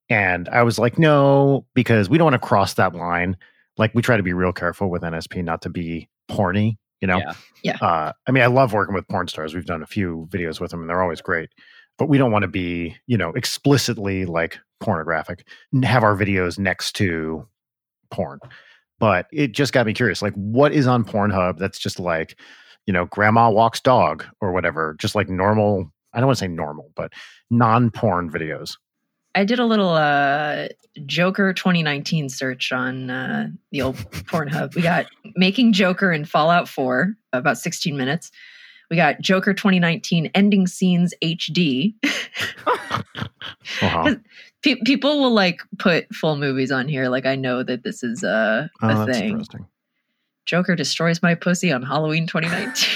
And 0.08 0.48
I 0.48 0.64
was 0.64 0.76
like, 0.76 0.98
no, 0.98 1.66
because 1.72 2.08
we 2.08 2.18
don't 2.18 2.24
want 2.24 2.42
to 2.42 2.44
cross 2.44 2.74
that 2.74 2.96
line. 2.96 3.36
Like 3.78 3.94
we 3.94 4.02
try 4.02 4.16
to 4.16 4.24
be 4.24 4.32
real 4.32 4.52
careful 4.52 4.90
with 4.90 5.02
NSP 5.02 5.44
not 5.44 5.62
to 5.62 5.70
be 5.70 6.08
porny, 6.28 6.78
you 7.00 7.06
know 7.06 7.18
yeah 7.62 7.76
uh, 7.80 8.12
I 8.26 8.32
mean, 8.32 8.42
I 8.42 8.46
love 8.46 8.72
working 8.72 8.94
with 8.94 9.06
porn 9.06 9.28
stars. 9.28 9.54
We've 9.54 9.64
done 9.66 9.84
a 9.84 9.86
few 9.86 10.26
videos 10.32 10.58
with 10.58 10.72
them, 10.72 10.80
and 10.80 10.90
they're 10.90 11.02
always 11.02 11.20
great. 11.20 11.50
But 11.96 12.08
we 12.08 12.18
don't 12.18 12.32
want 12.32 12.42
to 12.42 12.48
be, 12.48 12.96
you 13.06 13.16
know, 13.16 13.30
explicitly 13.30 14.24
like 14.24 14.58
pornographic. 14.80 15.46
and 15.72 15.84
Have 15.84 16.02
our 16.02 16.16
videos 16.16 16.58
next 16.58 16.96
to 16.96 17.46
porn. 18.10 18.40
But 18.98 19.26
it 19.32 19.52
just 19.52 19.72
got 19.72 19.86
me 19.86 19.92
curious. 19.92 20.22
Like, 20.22 20.34
what 20.34 20.72
is 20.72 20.86
on 20.86 21.04
Pornhub 21.04 21.58
that's 21.58 21.78
just 21.78 22.00
like, 22.00 22.38
you 22.86 22.92
know, 22.92 23.04
grandma 23.06 23.50
walks 23.50 23.80
dog 23.80 24.24
or 24.40 24.52
whatever? 24.52 24.96
Just 24.98 25.14
like 25.14 25.28
normal. 25.28 25.92
I 26.12 26.20
don't 26.20 26.28
want 26.28 26.38
to 26.38 26.44
say 26.44 26.48
normal, 26.48 26.92
but 26.96 27.12
non-porn 27.50 28.30
videos. 28.30 28.76
I 29.34 29.44
did 29.44 29.58
a 29.58 29.66
little 29.66 29.90
uh, 29.90 30.68
Joker 31.04 31.52
2019 31.52 32.30
search 32.30 32.72
on 32.72 33.10
uh, 33.10 33.48
the 33.70 33.82
old 33.82 33.96
Pornhub. 34.10 34.74
We 34.74 34.80
got 34.80 35.06
Making 35.34 35.74
Joker 35.74 36.10
in 36.10 36.24
Fallout 36.24 36.68
4, 36.68 37.12
about 37.34 37.58
16 37.58 37.98
minutes. 37.98 38.30
We 38.90 38.96
got 38.96 39.20
Joker 39.20 39.52
2019 39.54 40.30
Ending 40.34 40.66
Scenes 40.66 41.14
HD. 41.22 41.94
Uh-huh. 43.82 44.14
Pe- 44.62 44.80
people 44.84 45.20
will 45.20 45.32
like 45.32 45.60
put 45.78 46.12
full 46.14 46.36
movies 46.36 46.72
on 46.72 46.88
here. 46.88 47.08
Like, 47.08 47.26
I 47.26 47.36
know 47.36 47.62
that 47.62 47.84
this 47.84 48.02
is 48.02 48.24
uh, 48.24 48.68
Oh, 48.82 48.88
a 48.88 49.06
that's 49.06 49.18
thing. 49.18 49.30
interesting. 49.30 49.66
Joker 50.46 50.74
destroys 50.76 51.22
my 51.22 51.34
pussy 51.34 51.72
on 51.72 51.82
Halloween 51.82 52.26
2019. 52.26 52.88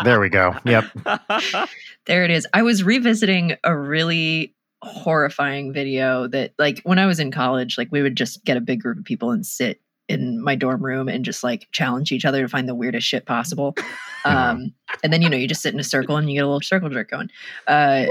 There 0.04 0.18
we 0.18 0.30
go. 0.30 0.54
Yep. 0.64 0.84
there 2.06 2.24
it 2.24 2.30
is. 2.30 2.46
I 2.54 2.62
was 2.62 2.82
revisiting 2.82 3.56
a 3.64 3.76
really 3.76 4.54
horrifying 4.82 5.72
video 5.74 6.26
that 6.28 6.52
like 6.58 6.80
when 6.84 6.98
I 6.98 7.04
was 7.06 7.20
in 7.20 7.30
college, 7.30 7.76
like 7.76 7.88
we 7.92 8.00
would 8.02 8.16
just 8.16 8.44
get 8.44 8.56
a 8.56 8.62
big 8.62 8.80
group 8.80 8.98
of 8.98 9.04
people 9.04 9.30
and 9.30 9.44
sit 9.44 9.80
in 10.08 10.42
my 10.42 10.54
dorm 10.54 10.84
room 10.84 11.08
and 11.08 11.24
just 11.24 11.42
like 11.42 11.66
challenge 11.72 12.12
each 12.12 12.24
other 12.24 12.42
to 12.42 12.48
find 12.48 12.68
the 12.68 12.74
weirdest 12.74 13.06
shit 13.06 13.26
possible. 13.26 13.74
Um, 14.26 14.72
and 15.02 15.12
then 15.12 15.20
you 15.20 15.28
know 15.28 15.36
you 15.36 15.46
just 15.46 15.60
sit 15.60 15.74
in 15.74 15.80
a 15.80 15.84
circle 15.84 16.16
and 16.16 16.30
you 16.30 16.36
get 16.36 16.44
a 16.44 16.46
little 16.46 16.62
circle 16.62 16.88
jerk 16.88 17.10
going. 17.10 17.28
Uh, 17.66 18.06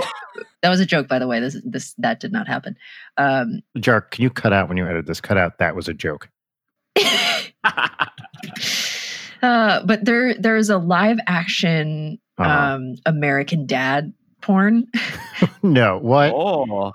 that 0.62 0.69
was 0.69 0.79
a 0.79 0.85
joke, 0.85 1.07
by 1.07 1.17
the 1.17 1.25
way. 1.27 1.39
This 1.39 1.57
this 1.65 1.95
that 1.97 2.19
did 2.19 2.31
not 2.31 2.47
happen. 2.47 2.77
Um, 3.17 3.62
Jark, 3.79 4.12
can 4.12 4.21
you 4.21 4.29
cut 4.29 4.53
out 4.53 4.67
when 4.69 4.77
you 4.77 4.85
edit 4.88 5.07
this? 5.07 5.19
Cut 5.19 5.39
out 5.39 5.57
that 5.57 5.75
was 5.75 5.88
a 5.88 5.93
joke. 5.95 6.29
uh, 9.41 9.83
but 9.85 10.05
there 10.05 10.35
there's 10.35 10.69
a 10.69 10.77
live 10.77 11.17
action 11.27 12.19
Uh-huh. 12.38 12.75
um, 12.75 12.95
American 13.07 13.65
Dad 13.65 14.13
porn. 14.41 14.85
no, 15.63 15.97
what? 15.97 16.31
oh 16.31 16.91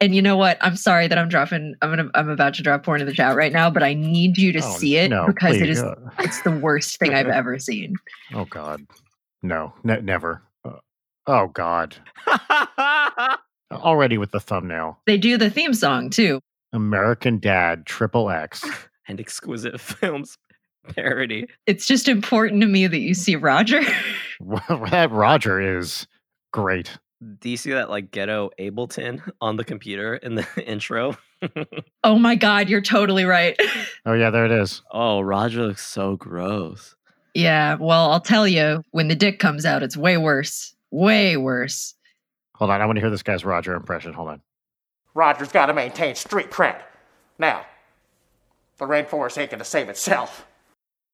And 0.00 0.14
you 0.14 0.22
know 0.22 0.36
what? 0.36 0.56
I'm 0.62 0.76
sorry 0.76 1.08
that 1.08 1.18
I'm 1.18 1.28
dropping. 1.28 1.74
I'm 1.82 1.90
gonna. 1.90 2.10
I'm 2.14 2.30
about 2.30 2.54
to 2.54 2.62
drop 2.62 2.84
porn 2.84 3.00
in 3.02 3.06
the 3.06 3.12
chat 3.12 3.36
right 3.36 3.52
now, 3.52 3.68
but 3.70 3.82
I 3.82 3.92
need 3.94 4.38
you 4.38 4.52
to 4.52 4.62
Oh, 4.62 4.78
see 4.78 4.96
it 4.96 5.10
no, 5.10 5.26
because 5.26 5.56
it 5.56 5.68
please. 5.68 5.78
is. 5.78 5.84
Uh, 5.84 5.94
It's 6.20 6.42
the 6.42 6.52
worst 6.52 6.98
thing 6.98 7.14
I've 7.14 7.26
ever 7.28 7.58
seen. 7.58 7.96
Oh 8.32 8.44
God, 8.44 8.86
no, 9.42 9.72
ne- 9.82 10.00
never. 10.02 10.40
Uh, 10.64 10.76
oh 11.26 11.48
God, 11.48 11.96
already 13.72 14.18
with 14.18 14.30
the 14.30 14.38
thumbnail. 14.38 15.00
They 15.06 15.18
do 15.18 15.36
the 15.36 15.50
theme 15.50 15.74
song 15.74 16.10
too. 16.10 16.40
American 16.72 17.40
Dad 17.40 17.86
Triple 17.86 18.30
X. 18.30 18.64
and 19.08 19.18
exquisite 19.18 19.80
films 19.80 20.36
parody 20.94 21.46
It's 21.66 21.86
just 21.86 22.08
important 22.08 22.60
to 22.62 22.68
me 22.68 22.86
that 22.86 23.00
you 23.00 23.12
see 23.14 23.34
Roger. 23.34 23.80
that 24.90 25.08
Roger 25.10 25.78
is 25.78 26.06
great. 26.52 26.96
Do 27.38 27.50
you 27.50 27.56
see 27.56 27.72
that 27.72 27.90
like 27.90 28.10
ghetto 28.10 28.50
ableton 28.58 29.20
on 29.40 29.56
the 29.56 29.64
computer 29.64 30.14
in 30.16 30.34
the 30.36 30.46
intro 30.66 31.16
oh 32.04 32.18
my 32.18 32.34
God, 32.34 32.68
you're 32.68 32.80
totally 32.82 33.24
right. 33.24 33.58
Oh 34.06 34.14
yeah, 34.14 34.30
there 34.30 34.46
it 34.46 34.52
is. 34.52 34.82
oh 34.90 35.20
roger 35.20 35.62
looks 35.66 35.86
so 35.86 36.16
gross 36.16 36.94
Yeah, 37.34 37.76
well, 37.78 38.10
I'll 38.10 38.20
tell 38.20 38.48
you, 38.48 38.82
when 38.90 39.08
the 39.08 39.14
dick 39.14 39.38
comes 39.38 39.64
out, 39.66 39.82
it's 39.82 39.96
way 39.96 40.16
worse. 40.16 40.74
Way 40.90 41.36
worse. 41.36 41.94
Hold 42.56 42.70
on, 42.70 42.80
I 42.80 42.86
want 42.86 42.96
to 42.96 43.00
hear 43.00 43.10
this 43.10 43.22
guy's 43.22 43.44
Roger 43.44 43.74
impression. 43.74 44.12
Hold 44.12 44.28
on. 44.30 44.42
Roger's 45.14 45.52
got 45.52 45.66
to 45.66 45.74
maintain 45.74 46.14
street 46.14 46.50
cred. 46.50 46.80
Now, 47.38 47.64
the 48.78 48.86
rainforest 48.86 49.38
ain't 49.38 49.50
gonna 49.50 49.64
save 49.64 49.88
itself. 49.88 50.46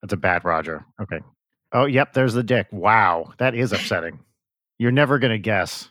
That's 0.03 0.13
a 0.13 0.17
bad 0.17 0.45
Roger. 0.45 0.85
Okay. 1.01 1.21
Oh, 1.73 1.85
yep, 1.85 2.13
there's 2.15 2.35
the 2.35 2.43
dick. 2.43 2.69
Wow, 2.71 3.33
that 3.39 3.55
is 3.55 3.73
upsetting. 3.73 4.21
You're 4.79 4.93
never 4.93 5.19
going 5.19 5.33
to 5.33 5.39
guess, 5.39 5.91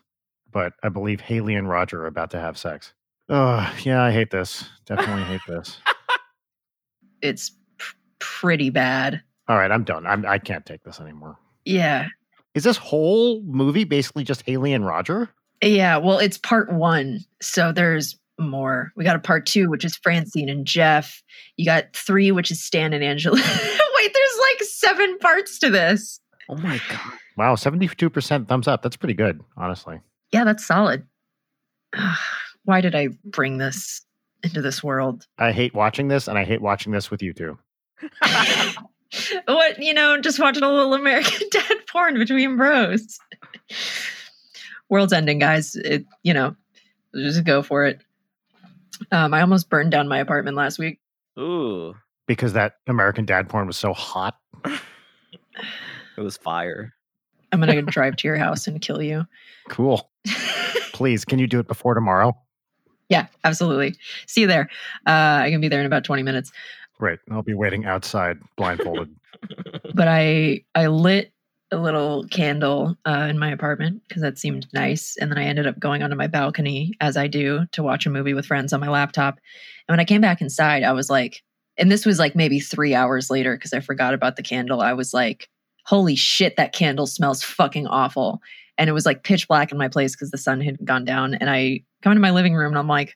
but 0.56 0.72
I 0.82 0.88
believe 0.88 1.20
Haley 1.20 1.54
and 1.56 1.68
Roger 1.68 2.04
are 2.04 2.08
about 2.08 2.32
to 2.32 2.40
have 2.40 2.58
sex. 2.58 2.94
Oh, 3.28 3.70
yeah, 3.84 4.02
I 4.02 4.12
hate 4.12 4.32
this. 4.32 4.64
Definitely 4.88 5.24
hate 5.24 5.42
this. 5.48 5.78
It's 7.22 7.50
p- 7.80 7.86
pretty 8.20 8.70
bad. 8.70 9.24
All 9.48 9.58
right, 9.58 9.72
I'm 9.72 9.84
done. 9.84 10.06
I'm, 10.06 10.28
I 10.28 10.38
can't 10.38 10.64
take 10.64 10.84
this 10.84 11.00
anymore. 11.00 11.40
Yeah. 11.64 12.08
Is 12.54 12.64
this 12.64 12.78
whole 12.78 13.42
movie 13.46 13.84
basically 13.84 14.24
just 14.24 14.44
Haley 14.44 14.74
and 14.74 14.86
Roger? 14.86 15.30
Yeah, 15.64 15.98
well, 15.98 16.20
it's 16.20 16.38
part 16.38 16.72
one. 16.72 17.22
So 17.42 17.72
there's 17.72 18.16
more. 18.38 18.92
We 18.96 19.04
got 19.04 19.16
a 19.16 19.20
part 19.20 19.48
two, 19.48 19.72
which 19.72 19.84
is 19.84 19.98
Francine 19.98 20.50
and 20.50 20.68
Jeff. 20.68 21.24
You 21.58 21.66
got 21.66 21.96
three, 21.96 22.32
which 22.32 22.52
is 22.52 22.64
Stan 22.64 22.94
and 22.94 23.04
Angela. 23.04 23.38
Wait, 23.98 24.14
there's 24.14 24.40
like 24.52 24.64
seven 24.64 25.18
parts 25.18 25.58
to 25.60 25.72
this. 25.72 26.20
Oh 26.48 26.58
my 26.58 26.80
god. 26.90 27.14
Wow, 27.38 27.56
72% 27.56 28.48
thumbs 28.48 28.68
up. 28.68 28.84
That's 28.84 28.98
pretty 28.98 29.16
good, 29.16 29.42
honestly. 29.58 30.00
Yeah, 30.32 30.44
that's 30.44 30.66
solid. 30.66 31.06
Why 32.66 32.82
did 32.82 32.96
I 32.96 33.10
bring 33.24 33.58
this 33.58 34.02
into 34.44 34.62
this 34.62 34.84
world? 34.84 35.28
I 35.38 35.52
hate 35.52 35.74
watching 35.74 36.08
this, 36.08 36.28
and 36.28 36.38
I 36.38 36.44
hate 36.44 36.62
watching 36.62 36.92
this 36.92 37.10
with 37.10 37.22
you 37.22 37.34
two. 37.34 37.58
what, 39.46 39.82
you 39.82 39.94
know, 39.94 40.20
just 40.20 40.40
watching 40.40 40.64
a 40.64 40.72
little 40.72 40.94
American 40.94 41.48
dad 41.52 41.78
porn 41.88 42.18
between 42.18 42.58
bros. 42.58 43.20
World's 44.90 45.14
ending, 45.14 45.40
guys. 45.40 45.76
It, 45.76 46.06
you 46.24 46.34
know, 46.34 46.56
just 47.14 47.44
go 47.44 47.62
for 47.62 47.86
it. 47.86 48.02
Um, 49.12 49.34
I 49.34 49.42
almost 49.42 49.70
burned 49.70 49.92
down 49.92 50.08
my 50.08 50.20
apartment 50.20 50.58
last 50.58 50.80
week. 50.80 51.00
Ooh. 51.40 51.96
Because 52.28 52.54
that 52.54 52.78
American 52.88 53.26
dad 53.26 53.50
porn 53.50 53.68
was 53.68 53.78
so 53.78 53.94
hot. 53.94 54.38
It 56.18 56.22
was 56.22 56.38
fire. 56.38 56.94
I'm 57.64 57.70
gonna 57.70 57.82
drive 57.84 58.16
to 58.18 58.28
your 58.28 58.38
house 58.38 58.68
and 58.68 58.82
kill 58.82 59.02
you. 59.02 59.26
Cool. 59.70 60.10
Please, 60.94 61.26
can 61.26 61.40
you 61.40 61.48
do 61.48 61.60
it 61.60 61.68
before 61.68 61.94
tomorrow? 61.94 62.38
Yeah, 63.08 63.28
absolutely. 63.44 63.94
See 64.26 64.42
you 64.42 64.48
there. 64.48 64.68
Uh, 65.06 65.44
I 65.44 65.52
can 65.52 65.62
be 65.62 65.68
there 65.68 65.80
in 65.80 65.86
about 65.86 66.04
20 66.04 66.24
minutes. 66.24 66.52
Great. 66.98 67.20
I'll 67.30 67.44
be 67.44 67.54
waiting 67.54 67.86
outside 67.86 68.40
blindfolded. 68.58 69.16
But 69.94 70.08
I 70.08 70.64
I 70.74 70.88
lit 70.88 71.32
a 71.72 71.78
little 71.78 72.26
candle 72.30 72.98
uh, 73.06 73.28
in 73.30 73.38
my 73.38 73.52
apartment 73.52 74.02
because 74.08 74.24
that 74.24 74.40
seemed 74.40 74.66
nice, 74.74 75.18
and 75.18 75.30
then 75.30 75.38
I 75.38 75.44
ended 75.44 75.68
up 75.68 75.80
going 75.80 76.02
onto 76.02 76.16
my 76.16 76.26
balcony 76.26 76.94
as 77.00 77.16
I 77.16 77.28
do 77.28 77.68
to 77.74 77.84
watch 77.84 78.08
a 78.08 78.10
movie 78.10 78.34
with 78.34 78.48
friends 78.48 78.74
on 78.74 78.80
my 78.80 78.90
laptop. 78.90 79.36
And 79.88 79.94
when 79.94 80.00
I 80.00 80.06
came 80.06 80.22
back 80.22 80.42
inside, 80.42 80.82
I 80.82 80.94
was 80.94 81.10
like, 81.10 81.44
and 81.78 81.92
this 81.92 82.06
was 82.06 82.18
like 82.18 82.36
maybe 82.36 82.60
three 82.60 82.96
hours 82.96 83.30
later 83.30 83.56
because 83.56 83.74
I 83.74 83.82
forgot 83.82 84.14
about 84.14 84.36
the 84.36 84.44
candle. 84.44 84.82
I 84.82 84.94
was 84.94 85.14
like, 85.14 85.48
holy 85.86 86.16
shit, 86.16 86.58
that 86.58 86.74
candle 86.74 87.08
smells 87.08 87.44
fucking 87.44 87.88
awful. 87.88 88.42
And 88.78 88.90
it 88.90 88.94
was 88.94 89.06
like 89.06 89.24
pitch 89.24 89.48
black 89.48 89.72
in 89.72 89.78
my 89.78 89.88
place 89.88 90.16
because 90.16 90.32
the 90.32 90.38
sun 90.38 90.60
had 90.60 90.84
gone 90.84 91.06
down. 91.06 91.34
And 91.36 91.50
I 91.50 91.82
come 92.02 92.12
into 92.12 92.22
my 92.22 92.32
living 92.32 92.56
room 92.56 92.72
and 92.72 92.78
I'm 92.78 92.88
like, 92.88 93.16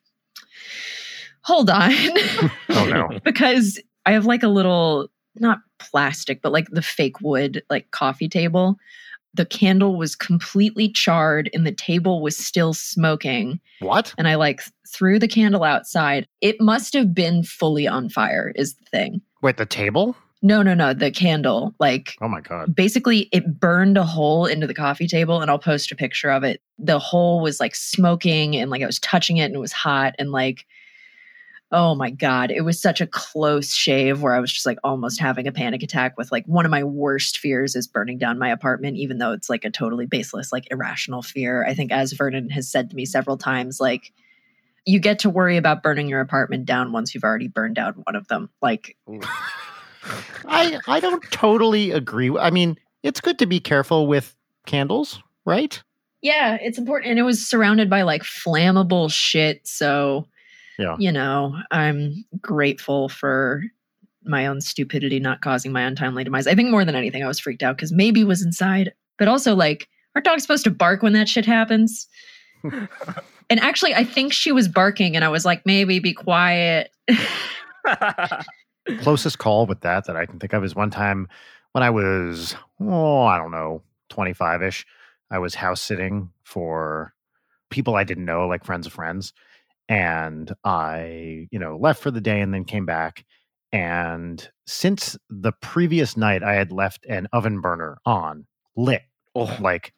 hold 1.42 1.70
on. 1.70 1.92
Oh, 2.72 2.86
no. 2.86 3.20
because 3.24 3.82
I 4.06 4.12
have 4.12 4.26
like 4.26 4.44
a 4.44 4.48
little, 4.48 5.10
not 5.36 5.58
plastic, 5.80 6.42
but 6.42 6.52
like 6.52 6.70
the 6.70 6.84
fake 6.84 7.20
wood, 7.20 7.64
like 7.70 7.90
coffee 7.92 8.30
table. 8.30 8.78
The 9.34 9.46
candle 9.46 9.98
was 9.98 10.16
completely 10.16 10.90
charred 10.90 11.50
and 11.54 11.66
the 11.66 11.72
table 11.72 12.22
was 12.22 12.38
still 12.38 12.74
smoking. 12.74 13.60
What? 13.80 14.14
And 14.18 14.28
I 14.28 14.36
like 14.36 14.62
threw 14.88 15.20
the 15.20 15.28
candle 15.28 15.64
outside. 15.64 16.28
It 16.42 16.62
must 16.62 16.94
have 16.94 17.14
been 17.14 17.44
fully 17.44 17.88
on 17.88 18.10
fire, 18.10 18.54
is 18.56 18.76
the 18.76 18.86
thing. 18.86 19.22
Wait, 19.42 19.58
the 19.58 19.66
table? 19.66 20.16
No, 20.42 20.62
no, 20.62 20.74
no. 20.74 20.94
The 20.94 21.12
candle, 21.12 21.76
like 21.80 22.16
Oh 22.22 22.30
my 22.30 22.42
God. 22.42 22.74
basically 22.74 23.30
it 23.32 23.60
burned 23.60 23.98
a 23.98 24.04
hole 24.04 24.46
into 24.46 24.68
the 24.68 24.74
coffee 24.74 25.08
table 25.08 25.42
and 25.42 25.52
I'll 25.52 25.60
post 25.60 25.92
a 25.92 25.96
picture 25.96 26.30
of 26.30 26.44
it. 26.44 26.62
The 26.78 27.00
hole 27.00 27.42
was 27.42 27.60
like 27.60 27.76
smoking 27.76 28.56
and 28.56 28.72
like 28.72 28.82
I 28.82 28.86
was 28.86 29.00
touching 29.00 29.38
it 29.38 29.46
and 29.46 29.56
it 29.56 29.60
was 29.60 29.74
hot 29.74 30.16
and 30.18 30.32
like 30.32 30.66
oh 31.72 31.94
my 31.94 32.10
god, 32.10 32.50
it 32.50 32.62
was 32.62 32.82
such 32.82 33.00
a 33.00 33.06
close 33.06 33.72
shave 33.74 34.24
where 34.24 34.34
I 34.34 34.40
was 34.40 34.52
just 34.52 34.66
like 34.66 34.80
almost 34.84 35.20
having 35.20 35.46
a 35.46 35.52
panic 35.52 35.84
attack 35.84 36.18
with 36.18 36.32
like 36.32 36.44
one 36.48 36.66
of 36.66 36.72
my 36.72 36.84
worst 36.84 37.38
fears 37.38 37.76
is 37.76 37.86
burning 37.88 38.18
down 38.18 38.40
my 38.40 38.50
apartment 38.50 38.98
even 38.98 39.20
though 39.20 39.34
it's 39.34 39.52
like 39.52 39.66
a 39.66 39.70
totally 39.70 40.08
baseless 40.08 40.52
like 40.52 40.68
irrational 40.72 41.22
fear. 41.22 41.64
I 41.66 41.76
think 41.76 41.92
as 41.92 42.14
Vernon 42.14 42.50
has 42.50 42.68
said 42.72 42.90
to 42.90 42.96
me 42.96 43.06
several 43.06 43.38
times 43.38 43.80
like 43.80 44.14
you 44.86 45.00
get 45.00 45.20
to 45.20 45.30
worry 45.30 45.58
about 45.58 45.84
burning 45.84 46.08
your 46.08 46.22
apartment 46.22 46.66
down 46.66 46.92
once 46.92 47.14
you've 47.14 47.24
already 47.24 47.48
burned 47.50 47.76
down 47.76 47.94
one 48.06 48.16
of 48.16 48.28
them. 48.30 48.50
Like 48.62 48.98
I 50.48 50.80
I 50.88 51.00
don't 51.00 51.24
totally 51.32 51.92
agree. 51.92 52.32
I 52.38 52.50
mean, 52.50 52.78
it's 53.04 53.20
good 53.22 53.40
to 53.40 53.46
be 53.46 53.60
careful 53.60 54.08
with 54.08 54.36
candles, 54.66 55.22
right? 55.46 55.82
Yeah, 56.22 56.58
it's 56.62 56.78
important. 56.78 57.12
And 57.12 57.20
it 57.20 57.24
was 57.24 57.46
surrounded 57.48 57.90
by 57.90 58.02
like 58.02 58.24
flammable 58.24 59.12
shit. 59.12 59.66
So, 59.66 60.28
Yeah. 60.78 60.96
you 61.00 61.12
know, 61.12 61.56
I'm 61.72 62.26
grateful 62.42 63.08
for 63.10 63.64
my 64.26 64.46
own 64.48 64.60
stupidity 64.62 65.20
not 65.20 65.42
causing 65.42 65.72
my 65.72 65.82
untimely 65.82 66.24
demise. 66.26 66.46
I 66.46 66.56
think 66.56 66.70
more 66.72 66.84
than 66.84 66.96
anything, 66.96 67.24
I 67.24 67.28
was 67.28 67.40
freaked 67.40 67.64
out 67.64 67.78
because 67.78 67.92
maybe 67.94 68.24
was 68.26 68.42
inside, 68.44 68.92
but 69.18 69.28
also 69.30 69.56
like, 69.56 69.88
our 70.16 70.22
dog's 70.22 70.42
supposed 70.42 70.66
to 70.66 70.72
bark 70.72 71.02
when 71.02 71.14
that 71.14 71.30
shit 71.30 71.46
happens. 71.46 72.06
and 72.64 73.60
actually, 73.62 73.96
I 73.96 74.04
think 74.04 74.34
she 74.34 74.52
was 74.52 74.68
barking, 74.68 75.16
and 75.16 75.24
I 75.24 75.30
was 75.30 75.46
like, 75.46 75.66
maybe 75.66 76.00
be 76.00 76.14
quiet. 76.14 76.92
Closest 79.00 79.38
call 79.38 79.66
with 79.66 79.82
that 79.82 80.06
that 80.06 80.16
I 80.16 80.26
can 80.26 80.40
think 80.40 80.54
of 80.54 80.64
is 80.64 80.76
one 80.76 80.90
time 80.90 81.28
when 81.74 81.84
I 81.84 81.90
was, 81.90 82.56
oh, 82.80 83.24
I 83.24 83.38
don't 83.38 83.52
know, 83.52 83.84
25 84.10 84.64
ish. 84.64 84.86
I 85.32 85.40
was 85.40 85.56
house 85.56 85.82
sitting 85.82 86.32
for 86.44 87.14
people 87.70 87.96
I 87.96 88.04
didn't 88.04 88.26
know, 88.26 88.48
like 88.48 88.66
friends 88.66 88.88
of 88.88 88.94
friends. 88.94 89.34
And 89.88 90.54
I, 90.64 91.48
you 91.52 91.60
know, 91.60 91.78
left 91.78 92.02
for 92.02 92.12
the 92.12 92.22
day 92.22 92.42
and 92.42 92.54
then 92.54 92.66
came 92.66 92.86
back. 92.86 93.26
And 93.72 94.48
since 94.66 95.18
the 95.30 95.52
previous 95.52 96.18
night, 96.18 96.44
I 96.44 96.54
had 96.54 96.72
left 96.72 97.06
an 97.08 97.28
oven 97.34 97.62
burner 97.62 98.00
on, 98.06 98.46
lit, 98.76 99.04
oh, 99.36 99.56
like 99.60 99.94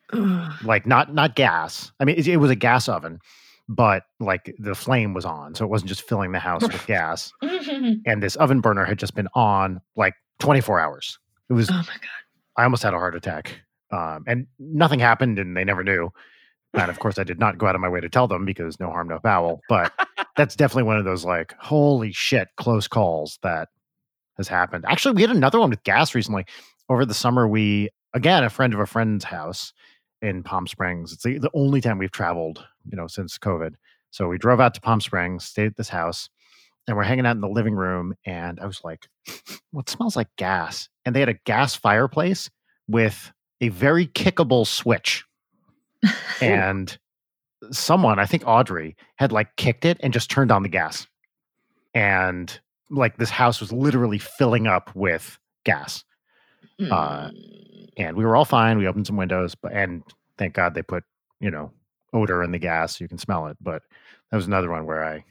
like 0.64 0.86
not 0.86 1.14
not 1.14 1.36
gas. 1.36 1.92
I 2.00 2.06
mean, 2.06 2.18
it, 2.18 2.28
it 2.28 2.38
was 2.38 2.52
a 2.52 2.56
gas 2.56 2.90
oven, 2.90 3.20
but 3.68 4.04
like 4.20 4.54
the 4.60 4.76
flame 4.76 5.14
was 5.14 5.26
on, 5.26 5.56
so 5.56 5.66
it 5.66 5.70
wasn't 5.70 5.90
just 5.90 6.08
filling 6.08 6.32
the 6.32 6.40
house 6.40 6.64
with 6.64 6.86
gas. 6.88 7.32
And 8.06 8.22
this 8.22 8.36
oven 8.36 8.60
burner 8.62 8.86
had 8.86 9.00
just 9.00 9.16
been 9.16 9.28
on 9.34 9.80
like 9.96 10.14
24 10.40 10.80
hours. 10.80 11.18
It 11.50 11.54
was. 11.54 11.70
oh 11.70 11.74
my 11.74 11.80
god. 11.82 12.22
I 12.58 12.64
almost 12.64 12.84
had 12.84 12.94
a 12.94 12.98
heart 12.98 13.16
attack, 13.16 13.62
um, 13.92 14.24
and 14.28 14.46
nothing 14.60 15.00
happened, 15.00 15.40
and 15.40 15.56
they 15.56 15.64
never 15.64 15.84
knew. 15.84 16.12
And 16.74 16.90
of 16.90 17.00
course, 17.00 17.18
I 17.18 17.24
did 17.24 17.40
not 17.40 17.58
go 17.58 17.68
out 17.68 17.76
of 17.76 17.82
my 17.82 17.90
way 17.90 18.02
to 18.02 18.10
tell 18.10 18.28
them 18.28 18.46
because 18.46 18.80
no 18.80 18.88
harm, 18.88 19.08
no 19.08 19.20
foul. 19.20 19.62
But 19.70 19.92
that's 20.38 20.56
definitely 20.56 20.84
one 20.84 20.98
of 20.98 21.06
those 21.06 21.26
like, 21.26 21.54
holy 21.60 22.12
shit, 22.12 22.50
close 22.58 22.88
calls 22.88 23.40
that 23.44 23.70
has 24.38 24.48
happened. 24.48 24.86
Actually, 24.88 25.16
we 25.16 25.22
had 25.22 25.32
another 25.32 25.60
one 25.60 25.70
with 25.70 25.84
gas 25.84 26.16
recently. 26.16 26.46
Over 26.90 27.06
the 27.06 27.14
summer, 27.14 27.48
we 27.48 27.90
again 28.14 28.44
a 28.44 28.50
friend 28.50 28.74
of 28.74 28.80
a 28.80 28.86
friend's 28.86 29.24
house 29.24 29.74
in 30.22 30.44
Palm 30.44 30.68
Springs. 30.68 31.14
It's 31.14 31.24
the, 31.24 31.40
the 31.40 31.52
only 31.54 31.82
time 31.82 31.98
we've 31.98 32.12
traveled, 32.12 32.66
you 32.90 32.96
know, 32.98 33.08
since 33.08 33.38
COVID. 33.38 33.74
So 34.12 34.28
we 34.28 34.38
drove 34.38 34.60
out 34.60 34.74
to 34.76 34.82
Palm 34.82 35.02
Springs, 35.02 35.46
stayed 35.46 35.68
at 35.68 35.78
this 35.78 35.90
house, 35.90 36.30
and 36.88 36.98
we're 36.98 37.04
hanging 37.04 37.26
out 37.26 37.36
in 37.36 37.42
the 37.42 37.48
living 37.50 37.76
room. 37.76 38.14
And 38.26 38.60
I 38.60 38.66
was 38.66 38.82
like, 38.84 39.08
"What 39.72 39.90
smells 39.90 40.16
like 40.16 40.28
gas?" 40.38 40.90
And 41.06 41.16
they 41.16 41.20
had 41.22 41.30
a 41.30 41.40
gas 41.46 41.76
fireplace 41.76 42.50
with 42.88 43.32
a 43.62 43.70
very 43.70 44.08
kickable 44.08 44.66
switch 44.68 45.24
and 46.42 46.98
someone 47.72 48.18
i 48.18 48.26
think 48.26 48.42
audrey 48.48 48.96
had 49.18 49.32
like 49.32 49.56
kicked 49.56 49.86
it 49.86 49.98
and 50.02 50.12
just 50.12 50.32
turned 50.32 50.52
on 50.52 50.64
the 50.64 50.68
gas 50.70 51.06
and 51.94 52.60
like 52.90 53.18
this 53.18 53.30
house 53.30 53.60
was 53.62 53.72
literally 53.72 54.18
filling 54.18 54.66
up 54.68 54.94
with 54.96 55.38
gas 55.64 56.04
Uh, 56.80 57.30
Mm. 57.30 57.90
and 57.98 58.18
we 58.18 58.26
were 58.26 58.36
all 58.36 58.46
fine 58.46 58.80
we 58.80 58.88
opened 58.88 59.06
some 59.06 59.16
windows 59.18 59.54
but 59.54 59.72
and 59.74 60.02
thank 60.40 60.56
god 60.56 60.74
they 60.74 60.82
put 60.82 61.04
you 61.40 61.52
know 61.52 61.72
odor 62.14 62.44
in 62.44 62.52
the 62.52 62.60
gas 62.60 63.00
you 63.00 63.08
can 63.08 63.18
smell 63.18 63.48
it 63.48 63.58
but 63.62 63.84
that 64.30 64.38
was 64.38 64.48
another 64.48 64.70
one 64.70 64.86
where 64.86 65.04
i 65.04 65.24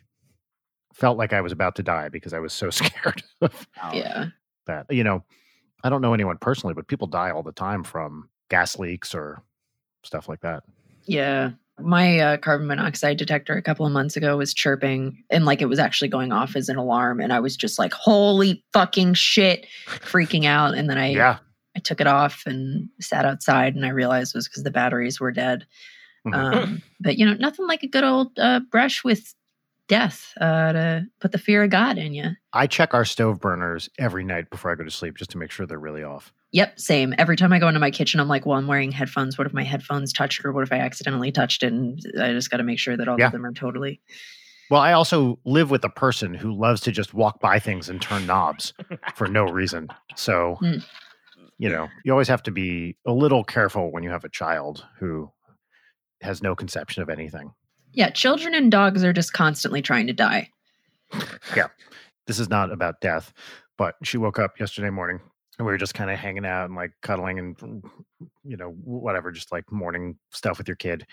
felt 0.93 1.19
like 1.19 1.33
i 1.33 1.41
was 1.41 1.53
about 1.53 1.77
to 1.77 1.83
die 1.83 2.09
because 2.09 2.33
i 2.33 2.39
was 2.39 2.53
so 2.53 2.71
scared 2.71 3.23
of 3.41 3.69
yeah. 3.93 4.27
that 4.67 4.87
you 4.91 5.05
know 5.05 5.23
i 5.85 5.89
don't 5.89 6.03
know 6.03 6.15
anyone 6.15 6.39
personally 6.39 6.75
but 6.75 6.89
people 6.89 7.07
die 7.07 7.31
all 7.31 7.43
the 7.43 7.53
time 7.53 7.83
from 7.85 8.29
gas 8.49 8.79
leaks 8.79 9.15
or 9.15 9.43
stuff 10.03 10.29
like 10.29 10.41
that 10.41 10.65
Yeah. 11.07 11.51
My 11.79 12.19
uh, 12.19 12.37
carbon 12.37 12.67
monoxide 12.67 13.17
detector 13.17 13.55
a 13.55 13.63
couple 13.63 13.87
of 13.87 13.93
months 13.93 14.15
ago 14.15 14.37
was 14.37 14.53
chirping 14.53 15.17
and 15.31 15.47
like 15.47 15.63
it 15.63 15.67
was 15.67 15.79
actually 15.79 16.09
going 16.09 16.31
off 16.31 16.55
as 16.55 16.69
an 16.69 16.77
alarm. 16.77 17.21
And 17.21 17.33
I 17.33 17.41
was 17.41 17.57
just 17.57 17.79
like, 17.79 17.95
holy 17.95 18.63
fucking 18.75 19.15
shit, 19.15 19.67
freaking 19.87 20.45
out. 20.45 20.75
And 20.75 20.91
then 20.91 20.99
I 20.99 21.13
yeah 21.13 21.39
I 21.77 21.81
took 21.81 22.01
it 22.01 22.07
off 22.07 22.43
and 22.47 22.89
sat 23.01 23.25
outside, 23.25 23.75
and 23.75 23.87
I 23.87 23.91
realized 23.91 24.35
it 24.35 24.39
was 24.39 24.49
because 24.49 24.65
the 24.65 24.71
batteries 24.71 25.21
were 25.21 25.33
dead. 25.33 25.67
Mhm. 26.27 26.35
Um, 26.35 26.83
but 27.01 27.19
you 27.19 27.25
know, 27.27 27.35
nothing 27.35 27.67
like 27.67 27.83
a 27.83 27.87
good 27.89 28.05
old 28.05 28.39
uh, 28.39 28.61
brush 28.71 29.03
with 29.05 29.35
death 29.89 30.33
uh, 30.41 30.73
to 30.73 31.07
put 31.21 31.33
the 31.33 31.39
fear 31.39 31.63
of 31.65 31.71
God 31.71 31.99
in 31.99 32.15
you. 32.15 32.31
I 32.53 32.67
check 32.67 32.95
our 32.95 33.05
stove 33.05 33.41
burners 33.41 33.89
every 33.99 34.23
night 34.25 34.51
before 34.51 34.71
I 34.71 34.75
go 34.75 34.85
to 34.85 34.91
sleep 34.91 35.17
just 35.17 35.31
to 35.31 35.39
make 35.39 35.51
sure 35.51 35.67
they're 35.67 35.79
really 35.79 36.05
off. 36.05 36.33
Yep, 36.53 36.79
same. 36.81 37.15
Every 37.17 37.37
time 37.37 37.53
I 37.53 37.59
go 37.61 37.69
into 37.69 37.79
my 37.81 37.91
kitchen, 37.93 38.19
I'm 38.21 38.27
like, 38.29 38.45
well, 38.45 38.59
I'm 38.59 38.67
wearing 38.67 38.91
headphones. 38.93 39.39
What 39.39 39.47
if 39.47 39.53
my 39.53 39.63
headphones 39.63 40.13
touched, 40.13 40.45
or 40.45 40.53
what 40.53 40.63
if 40.65 40.73
I 40.73 40.79
accidentally 40.79 41.31
touched 41.33 41.63
it? 41.63 41.73
And 41.73 42.01
I 42.21 42.33
just 42.33 42.51
got 42.51 42.57
to 42.59 42.65
make 42.65 42.79
sure 42.81 42.97
that 42.97 43.07
all 43.09 43.19
Yeah. 43.19 43.27
of 43.27 43.33
them 43.33 43.47
are 43.47 43.53
totally. 43.53 44.01
Well, 44.69 44.81
I 44.81 44.93
also 44.93 45.39
live 45.45 45.71
with 45.71 45.85
a 45.85 45.89
person 45.89 46.35
who 46.35 46.53
loves 46.53 46.81
to 46.83 46.93
just 46.93 47.15
walk 47.15 47.41
by 47.41 47.59
things 47.61 47.89
and 47.89 48.01
turn 48.03 48.27
knobs 48.27 48.73
for 49.15 49.27
no 49.29 49.45
reason. 49.45 49.89
So, 50.17 50.57
Hmm. 50.61 50.79
you 51.59 51.69
know, 51.69 51.89
you 52.05 52.13
always 52.13 52.29
have 52.29 52.43
to 52.45 52.51
be 52.51 52.97
a 53.07 53.13
little 53.13 53.43
careful 53.45 53.91
when 53.93 54.03
you 54.03 54.11
have 54.11 54.25
a 54.25 54.29
child 54.29 54.85
who 54.99 55.31
has 56.21 56.43
no 56.43 56.55
conception 56.55 57.03
of 57.03 57.09
anything. 57.09 57.53
Yeah, 57.93 58.11
children 58.11 58.55
and 58.55 58.71
dogs 58.71 59.03
are 59.05 59.13
just 59.13 59.33
constantly 59.33 59.83
trying 59.83 60.07
to 60.07 60.13
die. 60.13 60.51
Yeah. 61.57 61.69
This 62.27 62.39
is 62.39 62.49
not 62.49 62.71
about 62.71 63.01
death, 63.01 63.33
but 63.77 63.97
she 64.05 64.17
woke 64.17 64.39
up 64.39 64.61
yesterday 64.61 64.91
morning 64.91 65.19
and 65.59 65.67
we 65.67 65.73
were 65.73 65.79
just 65.79 65.95
kind 65.95 66.09
of 66.09 66.17
hanging 66.17 66.47
out 66.47 66.67
and 66.67 66.77
like 66.77 66.93
cuddling 67.03 67.41
and, 67.41 67.83
you 68.45 68.57
know, 68.57 68.71
whatever, 68.85 69.33
just 69.33 69.51
like 69.51 69.73
morning 69.73 70.17
stuff 70.31 70.59
with 70.59 70.69
your 70.69 70.77
kid. 70.77 71.05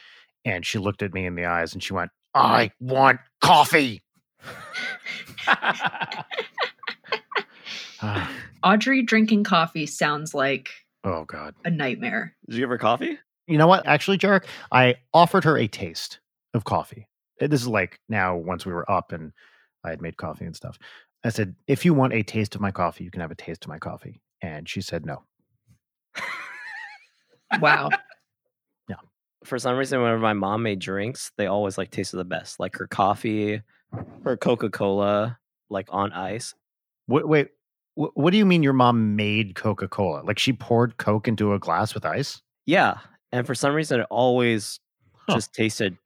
And 0.46 0.64
she 0.64 0.78
looked 0.78 1.02
at 1.02 1.14
me 1.14 1.26
in 1.26 1.34
the 1.34 1.46
eyes 1.46 1.74
and 1.74 1.82
she 1.82 1.94
went, 1.94 2.12
I 2.36 2.70
want 2.80 3.20
coffee. 3.42 4.04
Audrey 8.64 9.02
drinking 9.02 9.44
coffee 9.44 9.86
sounds 9.86 10.34
like 10.34 10.70
oh, 11.04 11.26
God. 11.26 11.56
a 11.66 11.70
nightmare. 11.70 12.36
Did 12.48 12.56
you 12.56 12.62
give 12.62 12.70
her 12.70 12.78
coffee? 12.78 13.18
You 13.48 13.58
know 13.58 13.68
what? 13.68 13.88
Actually, 13.88 14.18
Jarek, 14.18 14.46
I 14.72 14.96
offered 15.14 15.44
her 15.44 15.58
a 15.58 15.68
taste 15.68 16.20
of 16.54 16.64
coffee. 16.64 17.08
Uh, 17.42 17.48
This 17.48 17.62
is 17.62 17.68
like 17.68 18.00
now 18.10 18.36
once 18.36 18.66
we 18.66 18.74
were 18.74 18.90
up 18.92 19.12
and 19.12 19.32
I 19.84 19.90
had 19.90 20.02
made 20.02 20.18
coffee 20.18 20.46
and 20.46 20.56
stuff. 20.56 20.78
I 21.24 21.30
said, 21.30 21.56
if 21.68 21.86
you 21.86 21.94
want 21.94 22.14
a 22.14 22.24
taste 22.24 22.56
of 22.56 22.62
my 22.62 22.72
coffee, 22.72 23.04
you 23.04 23.12
can 23.12 23.22
have 23.22 23.32
a 23.32 23.36
taste 23.36 23.66
of 23.66 23.70
my 23.70 23.80
coffee. 23.80 24.22
And 24.42 24.68
she 24.68 24.82
said 24.82 25.06
no. 25.06 25.24
Wow. 27.62 27.90
Yeah. 28.90 28.98
For 29.46 29.58
some 29.58 29.78
reason, 29.78 30.02
whenever 30.02 30.20
my 30.20 30.34
mom 30.34 30.64
made 30.64 30.80
drinks, 30.80 31.32
they 31.38 31.48
always 31.48 31.78
like 31.78 31.92
tasted 31.92 32.18
the 32.18 32.26
best. 32.26 32.60
Like 32.60 32.76
her 32.78 32.88
coffee, 32.88 33.62
her 34.24 34.38
Coca 34.38 34.70
Cola, 34.70 35.40
like 35.70 35.88
on 35.90 36.12
ice. 36.12 36.54
Wait, 37.08 37.28
wait 37.28 37.48
what 37.98 38.30
do 38.32 38.38
you 38.38 38.46
mean 38.46 38.62
your 38.62 38.74
mom 38.74 39.16
made 39.16 39.56
Coca 39.56 39.88
Cola? 39.88 40.22
Like 40.24 40.38
she 40.38 40.54
poured 40.54 40.98
Coke 40.98 41.28
into 41.28 41.54
a 41.54 41.60
glass 41.60 41.96
with 41.96 42.06
ice? 42.06 42.42
Yeah, 42.68 43.00
and 43.32 43.46
for 43.46 43.56
some 43.56 43.74
reason, 43.74 44.00
it 44.02 44.08
always 44.10 44.80
Huh. 45.30 45.36
just 45.36 45.54
tasted 45.54 45.98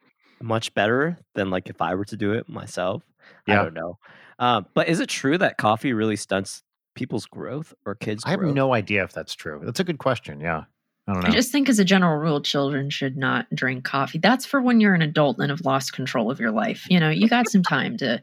much 0.42 0.74
better 0.74 1.18
than 1.36 1.52
like 1.52 1.70
if 1.70 1.80
I 1.82 1.94
were 1.94 2.06
to 2.06 2.18
do 2.18 2.34
it 2.34 2.50
myself. 2.50 3.04
I 3.48 3.54
don't 3.56 3.74
know. 3.76 4.00
Uh, 4.40 4.62
but 4.74 4.88
is 4.90 5.00
it 5.00 5.10
true 5.10 5.38
that 5.38 5.58
coffee 5.58 5.94
really 5.94 6.16
stunts 6.16 6.64
people's 6.96 7.28
growth 7.28 7.74
or 7.86 7.94
kids' 7.94 8.24
I 8.26 8.32
have 8.32 8.40
growth? 8.40 8.56
no 8.56 8.74
idea 8.74 9.04
if 9.04 9.14
that's 9.14 9.36
true. 9.36 9.62
That's 9.64 9.80
a 9.80 9.84
good 9.84 10.00
question. 10.00 10.42
Yeah. 10.42 10.64
I 11.08 11.14
don't 11.14 11.22
know. 11.24 11.30
I 11.30 11.32
just 11.32 11.52
think, 11.52 11.70
as 11.70 11.78
a 11.78 11.86
general 11.86 12.18
rule, 12.18 12.42
children 12.42 12.90
should 12.90 13.18
not 13.18 13.46
drink 13.54 13.84
coffee. 13.84 14.18
That's 14.18 14.46
for 14.46 14.60
when 14.62 14.80
you're 14.80 14.94
an 14.96 15.02
adult 15.04 15.38
and 15.40 15.50
have 15.52 15.62
lost 15.62 15.94
control 15.94 16.32
of 16.32 16.40
your 16.40 16.52
life. 16.52 16.88
You 16.90 17.00
know, 17.00 17.10
you 17.10 17.28
got 17.28 17.50
some 17.50 17.64
time 17.64 17.98
to 17.98 18.20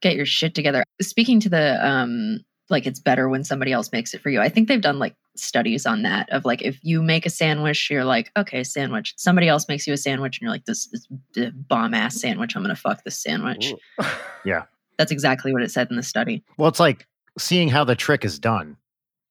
get 0.00 0.14
your 0.14 0.26
shit 0.26 0.54
together. 0.54 0.84
Speaking 1.00 1.40
to 1.40 1.48
the, 1.48 1.84
um, 1.84 2.40
like 2.72 2.86
it's 2.86 2.98
better 2.98 3.28
when 3.28 3.44
somebody 3.44 3.70
else 3.72 3.92
makes 3.92 4.12
it 4.14 4.20
for 4.20 4.30
you. 4.30 4.40
I 4.40 4.48
think 4.48 4.66
they've 4.68 4.80
done 4.80 4.98
like 4.98 5.14
studies 5.36 5.86
on 5.86 6.02
that 6.02 6.28
of 6.30 6.44
like 6.44 6.62
if 6.62 6.78
you 6.82 7.02
make 7.02 7.24
a 7.26 7.30
sandwich, 7.30 7.88
you're 7.90 8.04
like, 8.04 8.32
okay, 8.36 8.64
sandwich. 8.64 9.14
Somebody 9.16 9.46
else 9.48 9.68
makes 9.68 9.86
you 9.86 9.92
a 9.92 9.96
sandwich, 9.96 10.38
and 10.38 10.42
you're 10.42 10.50
like, 10.50 10.64
this 10.64 10.88
is 10.92 11.06
a 11.36 11.50
bomb 11.52 11.94
ass 11.94 12.20
sandwich. 12.20 12.56
I'm 12.56 12.62
gonna 12.62 12.74
fuck 12.74 13.04
this 13.04 13.18
sandwich. 13.22 13.72
yeah, 14.44 14.64
That's 14.98 15.12
exactly 15.12 15.52
what 15.52 15.62
it 15.62 15.70
said 15.70 15.88
in 15.90 15.96
the 15.96 16.02
study. 16.02 16.42
well, 16.56 16.68
it's 16.68 16.80
like 16.80 17.06
seeing 17.38 17.68
how 17.68 17.84
the 17.84 17.94
trick 17.94 18.24
is 18.24 18.38
done, 18.38 18.76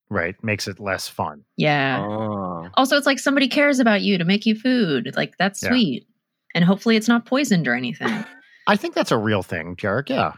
right? 0.10 0.42
Makes 0.44 0.68
it 0.68 0.80
less 0.80 1.08
fun. 1.08 1.44
Yeah. 1.58 2.02
oh. 2.08 2.70
Also, 2.76 2.96
it's 2.98 3.06
like 3.06 3.20
somebody 3.20 3.48
cares 3.48 3.80
about 3.80 4.02
you 4.02 4.18
to 4.18 4.24
make 4.26 4.46
you 4.46 4.56
food. 4.56 5.14
Like 5.16 5.38
that's 5.38 5.62
Yeah. 5.62 5.70
sweet. 5.70 6.08
And 6.56 6.66
hopefully 6.66 6.96
it's 6.98 7.08
not 7.08 7.26
poisoned 7.26 7.68
or 7.68 7.76
anything. 7.76 8.26
I 8.68 8.76
think 8.76 8.94
that's 8.94 9.12
a 9.12 9.18
real 9.18 9.42
thing, 9.44 9.76
Jarek. 9.76 10.10
Yeah. 10.10 10.34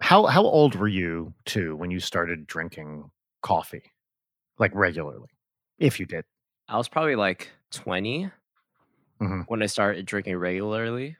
How 0.00 0.26
how 0.26 0.42
old 0.42 0.74
were 0.74 0.88
you 0.88 1.34
too 1.44 1.76
when 1.76 1.90
you 1.90 2.00
started 2.00 2.46
drinking 2.46 3.10
coffee, 3.42 3.92
like 4.58 4.74
regularly, 4.74 5.28
if 5.78 5.98
you 6.00 6.06
did? 6.06 6.24
I 6.68 6.76
was 6.76 6.88
probably 6.88 7.16
like 7.16 7.50
20 7.70 8.30
Mhm. 9.20 9.44
when 9.48 9.62
I 9.62 9.66
started 9.66 10.06
drinking 10.06 10.36
regularly. 10.36 11.16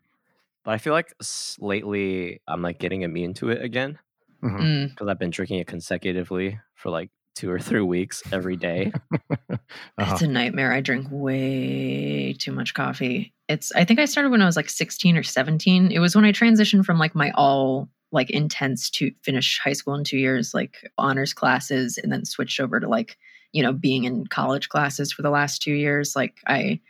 But 0.65 0.73
I 0.75 0.79
feel 0.79 0.93
like 0.95 1.13
lately 1.61 2.41
I'm 2.49 2.63
like 2.63 2.79
getting 2.79 3.03
immune 3.03 3.35
to 3.35 3.51
it 3.51 3.63
again 3.63 3.99
Mhm. 4.43 4.61
Mm. 4.61 4.89
because 4.91 5.09
I've 5.09 5.19
been 5.19 5.31
drinking 5.31 5.61
it 5.61 5.67
consecutively 5.67 6.59
for 6.75 6.91
like 6.91 7.11
two 7.37 7.51
or 7.51 7.59
three 7.61 7.83
weeks 7.83 8.23
every 8.33 8.57
day. 8.57 8.93
Uh-huh. 9.99 10.13
It's 10.15 10.23
a 10.23 10.27
nightmare. 10.29 10.73
I 10.73 10.81
drink 10.81 11.07
way 11.11 12.35
too 12.39 12.53
much 12.53 12.75
coffee. 12.75 13.33
It's 13.49 13.73
I 13.73 13.85
think 13.85 14.01
I 14.01 14.07
started 14.07 14.31
when 14.31 14.43
I 14.43 14.47
was 14.47 14.57
like 14.57 14.69
16 14.71 15.17
or 15.17 15.23
17. 15.23 15.93
It 15.93 16.01
was 16.01 16.17
when 16.17 16.25
I 16.25 16.33
transitioned 16.33 16.85
from 16.85 16.99
like 16.99 17.15
my 17.15 17.31
all 17.37 17.89
like 18.15 18.31
intense 18.31 18.89
to 18.91 19.13
finish 19.23 19.59
high 19.63 19.75
school 19.75 19.95
in 19.95 20.05
2 20.05 20.17
years 20.19 20.55
like 20.55 20.91
honors 20.99 21.35
classes 21.35 21.99
and 21.99 22.11
then 22.13 22.25
switched 22.25 22.61
over 22.61 22.81
to 22.81 22.89
like, 22.89 23.19
you 23.53 23.63
know, 23.63 23.73
being 23.73 24.05
in 24.05 24.27
college 24.29 24.69
classes 24.71 25.13
for 25.13 25.23
the 25.23 25.31
last 25.31 25.63
2 25.63 25.73
years. 25.73 26.17
Like 26.17 26.39
I 26.47 26.81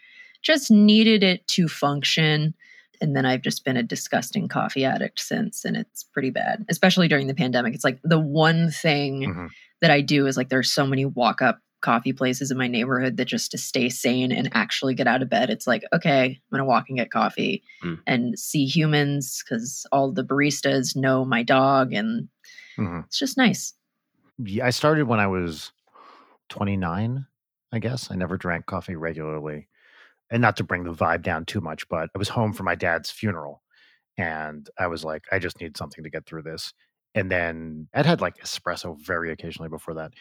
just 0.42 0.70
needed 0.70 1.22
it 1.24 1.46
to 1.48 1.66
function 1.68 2.54
and 3.00 3.16
then 3.16 3.26
I've 3.26 3.42
just 3.42 3.64
been 3.64 3.76
a 3.76 3.82
disgusting 3.82 4.46
coffee 4.48 4.84
addict 4.84 5.18
since 5.20 5.64
and 5.64 5.76
it's 5.76 6.04
pretty 6.04 6.30
bad. 6.30 6.64
Especially 6.68 7.08
during 7.08 7.26
the 7.26 7.34
pandemic. 7.34 7.74
It's 7.74 7.84
like 7.84 7.98
the 8.04 8.20
one 8.20 8.70
thing 8.70 9.22
Mhm. 9.34 9.48
that 9.82 9.90
I 9.90 10.00
do 10.00 10.26
is 10.26 10.36
like 10.36 10.48
there's 10.50 10.70
so 10.70 10.86
many 10.86 11.04
walk 11.04 11.42
up 11.42 11.58
coffee 11.84 12.12
places 12.12 12.50
in 12.50 12.58
my 12.58 12.66
neighborhood 12.66 13.16
that 13.18 13.26
just 13.26 13.52
to 13.52 13.58
stay 13.58 13.88
sane 13.88 14.32
and 14.32 14.48
actually 14.54 14.94
get 14.94 15.06
out 15.06 15.22
of 15.22 15.28
bed, 15.30 15.50
it's 15.50 15.66
like, 15.68 15.84
okay, 15.92 16.24
I'm 16.24 16.40
gonna 16.50 16.64
walk 16.64 16.86
and 16.88 16.98
get 16.98 17.12
coffee 17.12 17.62
Mm. 17.84 18.00
and 18.06 18.38
see 18.38 18.64
humans 18.66 19.44
because 19.44 19.86
all 19.92 20.10
the 20.10 20.24
baristas 20.24 20.96
know 20.96 21.24
my 21.24 21.42
dog 21.44 21.92
and 21.92 22.28
Mhm. 22.78 23.04
it's 23.04 23.18
just 23.18 23.36
nice. 23.36 23.74
Yeah, 24.38 24.66
I 24.66 24.70
started 24.70 25.06
when 25.06 25.20
I 25.20 25.28
was 25.28 25.70
29, 26.48 27.26
I 27.72 27.78
guess. 27.78 28.10
I 28.10 28.16
never 28.16 28.36
drank 28.36 28.66
coffee 28.66 28.96
regularly. 28.96 29.68
And 30.30 30.40
not 30.40 30.56
to 30.56 30.64
bring 30.64 30.84
the 30.84 30.92
vibe 30.92 31.22
down 31.22 31.44
too 31.44 31.60
much, 31.60 31.88
but 31.88 32.10
I 32.14 32.18
was 32.18 32.30
home 32.30 32.52
for 32.52 32.62
my 32.64 32.74
dad's 32.74 33.10
funeral. 33.10 33.62
And 34.16 34.68
I 34.78 34.86
was 34.86 35.04
like, 35.04 35.24
I 35.30 35.38
just 35.38 35.60
need 35.60 35.76
something 35.76 36.02
to 36.02 36.10
get 36.10 36.26
through 36.26 36.42
this. 36.42 36.72
And 37.14 37.30
then 37.30 37.88
I'd 37.94 38.06
had 38.06 38.20
like 38.20 38.38
espresso 38.38 38.98
very 38.98 39.30
occasionally 39.30 39.68
before 39.68 39.94
that. 39.94 40.12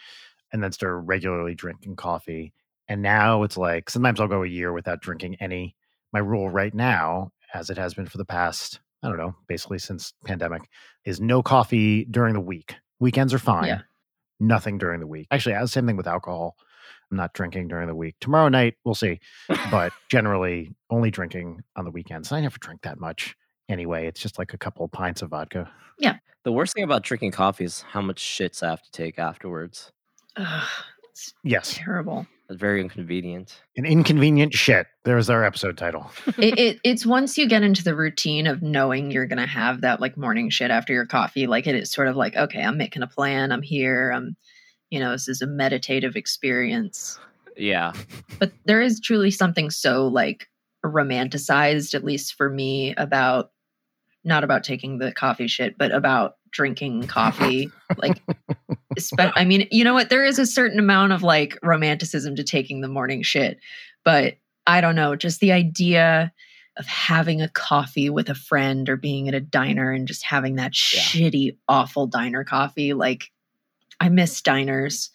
And 0.54 0.64
then 0.64 0.72
started 0.72 0.98
regularly 1.00 1.56
drinking 1.56 1.96
coffee. 1.98 2.54
And 2.88 3.02
now 3.02 3.44
it's 3.44 3.58
like 3.58 3.90
sometimes 3.90 4.20
I'll 4.22 4.28
go 4.28 4.44
a 4.44 4.48
year 4.48 4.72
without 4.72 5.02
drinking 5.02 5.38
any. 5.40 5.76
My 6.14 6.20
rule 6.20 6.48
right 6.50 6.74
now, 6.74 7.32
as 7.56 7.70
it 7.72 7.78
has 7.78 7.96
been 7.96 8.06
for 8.06 8.18
the 8.20 8.26
past, 8.26 8.80
I 9.02 9.08
don't 9.08 9.18
know, 9.18 9.36
basically 9.48 9.80
since 9.80 10.14
pandemic, 10.26 10.62
is 11.06 11.20
no 11.20 11.42
coffee 11.42 12.06
during 12.06 12.36
the 12.36 12.40
week. 12.40 12.76
Weekends 13.00 13.34
are 13.34 13.40
fine 13.40 13.66
Yeah. 13.66 13.82
nothing 14.40 14.78
during 14.78 15.00
the 15.00 15.08
week. 15.08 15.28
Actually, 15.32 15.56
the 15.56 15.68
same 15.68 15.88
thing 15.88 15.98
with 15.98 16.08
alcohol. 16.08 16.56
I'm 17.10 17.18
not 17.18 17.34
drinking 17.34 17.68
during 17.68 17.88
the 17.88 17.96
week. 17.96 18.16
Tomorrow 18.22 18.50
night, 18.50 18.76
we'll 18.86 18.96
see. 18.96 19.20
But 19.72 19.92
generally, 20.12 20.76
only 20.90 21.10
drinking 21.12 21.62
on 21.76 21.86
the 21.86 21.92
weekends. 21.92 22.32
I 22.32 22.42
never 22.42 22.58
drink 22.60 22.82
that 22.84 23.00
much 23.00 23.36
anyway. 23.70 24.06
It's 24.08 24.20
just 24.22 24.38
like 24.38 24.54
a 24.54 24.58
couple 24.58 24.88
pints 24.88 25.22
of 25.24 25.30
vodka. 25.32 25.72
Yeah. 26.00 26.18
The 26.44 26.52
worst 26.52 26.74
thing 26.74 26.84
about 26.84 27.04
drinking 27.04 27.32
coffee 27.32 27.64
is 27.66 27.82
how 27.82 28.02
much 28.02 28.22
shits 28.22 28.62
I 28.62 28.70
have 28.70 28.84
to 28.84 28.92
take 28.92 29.18
afterwards. 29.18 29.92
Ugh, 30.38 30.68
it's 31.12 31.34
Yes, 31.44 31.74
terrible. 31.76 32.26
It's 32.50 32.60
very 32.60 32.82
inconvenient. 32.82 33.62
an 33.78 33.86
inconvenient 33.86 34.54
shit. 34.54 34.88
There's 35.06 35.30
our 35.30 35.44
episode 35.44 35.78
title. 35.78 36.12
it, 36.38 36.60
it, 36.60 36.80
it's 36.84 37.06
once 37.06 37.38
you 37.38 37.48
get 37.48 37.64
into 37.64 37.84
the 37.84 37.96
routine 37.96 38.48
of 38.48 38.62
knowing 38.62 39.12
you're 39.12 39.26
gonna 39.26 39.48
have 39.48 39.82
that 39.82 40.02
like 40.02 40.18
morning 40.18 40.50
shit 40.50 40.70
after 40.70 40.94
your 40.94 41.06
coffee, 41.06 41.48
like 41.48 41.68
it 41.68 41.76
is 41.76 41.92
sort 41.92 42.08
of 42.10 42.16
like, 42.16 42.36
okay, 42.36 42.62
I'm 42.62 42.78
making 42.78 43.02
a 43.02 43.08
plan, 43.08 43.52
I'm 43.52 43.62
here, 43.62 44.12
I'm 44.12 44.36
you 44.90 45.00
know, 45.00 45.12
this 45.12 45.28
is 45.28 45.42
a 45.42 45.48
meditative 45.48 46.16
experience. 46.16 47.20
Yeah. 47.58 47.94
but 48.40 48.52
there 48.66 48.82
is 48.82 49.00
truly 49.00 49.32
something 49.32 49.70
so 49.70 50.08
like 50.08 50.48
romanticized 50.86 51.94
at 51.94 52.04
least 52.04 52.36
for 52.36 52.50
me 52.50 52.94
about 52.96 53.52
not 54.24 54.44
about 54.44 54.64
taking 54.64 54.98
the 54.98 55.12
coffee 55.12 55.48
shit 55.48 55.78
but 55.78 55.92
about 55.92 56.36
drinking 56.54 57.06
coffee 57.08 57.70
like 57.98 58.22
espe- 58.98 59.32
i 59.36 59.44
mean 59.44 59.68
you 59.72 59.84
know 59.84 59.94
what 59.94 60.10
there 60.10 60.24
is 60.24 60.40
a 60.40 60.46
certain 60.46 60.80
amount 60.80 61.12
of 61.12 61.24
like 61.24 61.58
romanticism 61.64 62.36
to 62.36 62.44
taking 62.44 62.82
the 62.82 62.88
morning 62.88 63.22
shit 63.24 63.60
but 64.06 64.36
i 64.68 64.80
don't 64.80 64.96
know 64.96 65.16
just 65.16 65.40
the 65.40 65.52
idea 65.52 66.32
of 66.78 66.86
having 66.88 67.42
a 67.42 67.50
coffee 67.50 68.10
with 68.10 68.30
a 68.30 68.36
friend 68.36 68.90
or 68.90 68.96
being 68.98 69.28
at 69.28 69.34
a 69.36 69.40
diner 69.40 69.92
and 69.92 70.08
just 70.08 70.24
having 70.24 70.56
that 70.56 70.72
Yeah. 70.94 71.02
shitty 71.02 71.58
awful 71.68 72.08
diner 72.08 72.44
coffee 72.44 72.94
like 72.94 73.32
i 74.00 74.10
miss 74.10 74.42
diners 74.42 75.10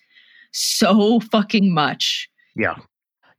so 0.50 1.20
fucking 1.20 1.74
much. 1.74 2.30
Yeah. 2.56 2.74
Do 2.74 2.82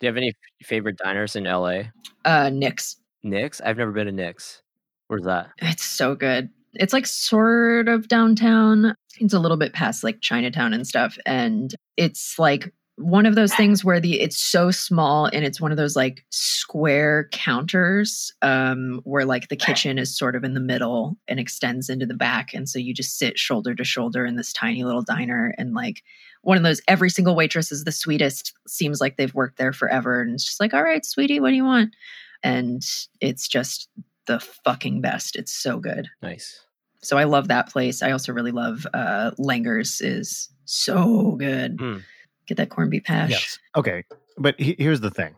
you 0.02 0.08
have 0.10 0.16
any 0.18 0.28
f- 0.30 0.68
favorite 0.68 0.96
diners 0.98 1.36
in 1.36 1.46
LA? 1.46 1.82
Uh, 2.24 2.52
Nick's. 2.54 2.98
Nick's? 3.24 3.60
I've 3.62 3.78
never 3.78 3.92
been 3.92 4.06
to 4.06 4.12
Nick's. 4.12 4.62
Where's 5.08 5.24
that? 5.24 5.50
It's 5.58 5.84
so 5.84 6.14
good. 6.14 6.50
It's 6.80 6.94
like 6.94 7.06
sort 7.06 7.88
of 7.88 8.08
downtown. 8.08 8.96
It's 9.20 9.34
a 9.34 9.40
little 9.40 9.58
bit 9.58 9.74
past 9.74 10.04
like 10.04 10.22
Chinatown 10.22 10.74
and 10.74 10.88
stuff. 10.88 11.18
And 11.26 11.76
it's 11.98 12.40
like 12.40 12.74
one 12.96 13.26
of 13.26 13.36
those 13.36 13.54
things 13.56 13.84
where 13.84 14.00
the 14.02 14.20
it's 14.20 14.38
so 14.38 14.72
small 14.72 15.28
and 15.28 15.46
it's 15.46 15.62
one 15.62 15.72
of 15.72 15.78
those 15.78 15.96
like 15.96 16.26
square 16.32 17.30
counters 17.32 18.34
um 18.42 19.00
where 19.06 19.24
like 19.24 19.48
the 19.48 19.56
kitchen 19.56 19.98
is 19.98 20.18
sort 20.18 20.36
of 20.36 20.44
in 20.44 20.54
the 20.54 20.60
middle 20.60 21.16
and 21.30 21.40
extends 21.40 21.90
into 21.90 22.06
the 22.06 22.14
back 22.14 22.54
and 22.54 22.68
so 22.68 22.78
you 22.78 22.94
just 22.94 23.18
sit 23.18 23.40
shoulder 23.40 23.74
to 23.74 23.86
shoulder 23.86 24.26
in 24.26 24.36
this 24.36 24.52
tiny 24.52 24.84
little 24.84 25.02
diner 25.02 25.56
and 25.58 25.74
like 25.74 26.04
one 26.42 26.58
of 26.58 26.64
those 26.64 26.82
every 26.90 27.10
single 27.10 27.36
waitress 27.38 27.72
is 27.72 27.86
the 27.86 27.92
sweetest 27.94 28.54
seems 28.68 29.00
like 29.00 29.16
they've 29.16 29.34
worked 29.34 29.58
there 29.58 29.72
forever 29.72 30.22
and 30.22 30.34
it's 30.34 30.44
just 30.44 30.60
like 30.60 30.74
all 30.74 30.84
right 30.84 31.06
sweetie 31.06 31.40
what 31.40 31.52
do 31.52 31.56
you 31.56 31.64
want 31.64 31.96
and 32.44 32.84
it's 33.22 33.48
just 33.48 33.88
the 34.28 34.42
fucking 34.42 35.00
best 35.00 35.38
it's 35.38 35.54
so 35.54 35.80
good 35.80 36.10
Nice. 36.22 36.66
So 37.02 37.18
I 37.18 37.24
love 37.26 37.48
that 37.50 37.70
place. 37.70 38.02
I 38.04 38.12
also 38.12 38.32
really 38.34 38.52
love 38.52 38.86
uh 38.94 39.32
Langer's 39.40 40.02
is 40.02 40.50
so 40.66 41.32
good. 41.40 41.78
Mm. 41.78 42.04
Get 42.48 42.58
that 42.58 42.70
corned 42.70 42.92
beef 42.92 43.06
hash. 43.06 43.30
Yes. 43.32 43.60
Okay. 43.76 44.04
But 44.38 44.60
he- 44.60 44.76
here's 44.78 45.02
the 45.02 45.12
thing 45.12 45.36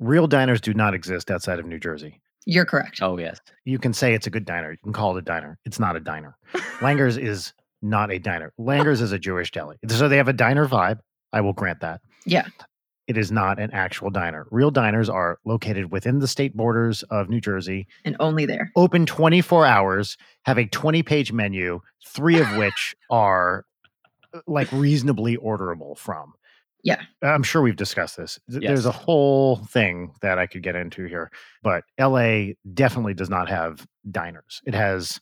real 0.00 0.26
diners 0.26 0.60
do 0.60 0.72
not 0.74 0.94
exist 0.94 1.30
outside 1.30 1.58
of 1.58 1.66
New 1.66 1.78
Jersey. 1.78 2.20
You're 2.46 2.64
correct. 2.64 3.00
Oh, 3.02 3.18
yes. 3.18 3.38
You 3.64 3.78
can 3.78 3.92
say 3.92 4.14
it's 4.14 4.26
a 4.26 4.30
good 4.30 4.44
diner. 4.46 4.70
You 4.70 4.78
can 4.82 4.92
call 4.92 5.14
it 5.16 5.20
a 5.20 5.22
diner. 5.22 5.58
It's 5.66 5.78
not 5.78 5.96
a 5.96 6.00
diner. 6.00 6.36
Langer's 6.80 7.18
is 7.18 7.52
not 7.82 8.10
a 8.10 8.18
diner. 8.18 8.52
Langer's 8.58 9.00
is 9.02 9.12
a 9.12 9.18
Jewish 9.18 9.50
deli. 9.50 9.76
So 9.88 10.08
they 10.08 10.16
have 10.16 10.28
a 10.28 10.32
diner 10.32 10.66
vibe. 10.66 11.00
I 11.32 11.42
will 11.42 11.52
grant 11.52 11.80
that. 11.80 12.00
Yeah. 12.24 12.46
It 13.08 13.16
is 13.16 13.32
not 13.32 13.58
an 13.58 13.70
actual 13.72 14.10
diner. 14.10 14.46
Real 14.50 14.70
diners 14.70 15.08
are 15.08 15.38
located 15.46 15.90
within 15.90 16.18
the 16.18 16.28
state 16.28 16.54
borders 16.54 17.02
of 17.04 17.28
New 17.30 17.40
Jersey, 17.40 17.86
And 18.04 18.14
only 18.20 18.44
there. 18.44 18.70
open 18.76 19.06
24 19.06 19.64
hours, 19.66 20.18
have 20.44 20.58
a 20.58 20.66
20 20.66 21.02
page 21.02 21.32
menu, 21.32 21.80
three 22.06 22.38
of 22.38 22.46
which 22.56 22.94
are 23.10 23.64
uh, 24.34 24.40
like 24.46 24.70
reasonably 24.72 25.38
orderable 25.38 25.96
from. 25.96 26.34
Yeah. 26.84 27.00
I'm 27.22 27.42
sure 27.42 27.62
we've 27.62 27.74
discussed 27.76 28.18
this. 28.18 28.38
Th- 28.50 28.62
There's 28.62 28.86
a 28.86 28.92
whole 28.92 29.56
thing 29.56 30.12
that 30.20 30.38
I 30.38 30.46
could 30.46 30.62
get 30.62 30.76
into 30.76 31.06
here, 31.06 31.30
but 31.62 31.84
LA 31.98 32.52
definitely 32.74 33.14
does 33.14 33.30
not 33.30 33.48
have 33.48 33.86
diners. 34.10 34.60
It 34.66 34.74
has 34.74 35.18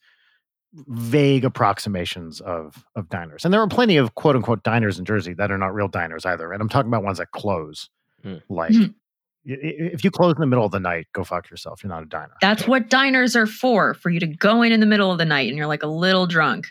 vague 0.89 1.45
approximations 1.45 2.41
of 2.41 2.85
of 2.95 3.09
diners. 3.09 3.45
And 3.45 3.53
there 3.55 3.61
are 3.61 3.69
plenty 3.69 3.97
of 3.97 4.15
quote 4.15 4.37
unquote 4.37 4.63
diners 4.63 4.99
in 4.99 5.05
Jersey 5.05 5.33
that 5.35 5.51
are 5.51 5.59
not 5.59 5.75
real 5.75 5.89
diners 5.89 6.25
either. 6.27 6.53
And 6.53 6.61
I'm 6.61 6.69
talking 6.69 6.89
about 6.91 7.03
ones 7.03 7.19
that 7.19 7.31
close. 7.33 7.89
Hmm. 8.23 8.37
Like 8.49 8.73
i- 8.73 9.53
i- 9.53 9.91
if 9.93 10.05
you 10.05 10.11
close 10.11 10.35
in 10.35 10.41
the 10.41 10.47
middle 10.47 10.65
of 10.65 10.73
the 10.73 10.81
night, 10.81 11.07
go 11.13 11.25
fuck 11.25 11.51
yourself. 11.51 11.83
You're 11.83 11.89
not 11.93 12.03
a 12.03 12.07
diner. 12.07 12.35
That's 12.41 12.67
what 12.67 12.91
diners 12.91 13.37
are 13.37 13.47
for, 13.47 13.95
for 13.95 14.11
you 14.11 14.21
to 14.21 14.27
go 14.27 14.63
in 14.63 14.73
in 14.73 14.81
the 14.81 14.87
middle 14.87 15.11
of 15.13 15.19
the 15.19 15.25
night 15.25 15.49
and 15.49 15.57
you're 15.57 15.67
like 15.67 15.83
a 15.83 15.89
little 15.89 16.27
drunk. 16.27 16.67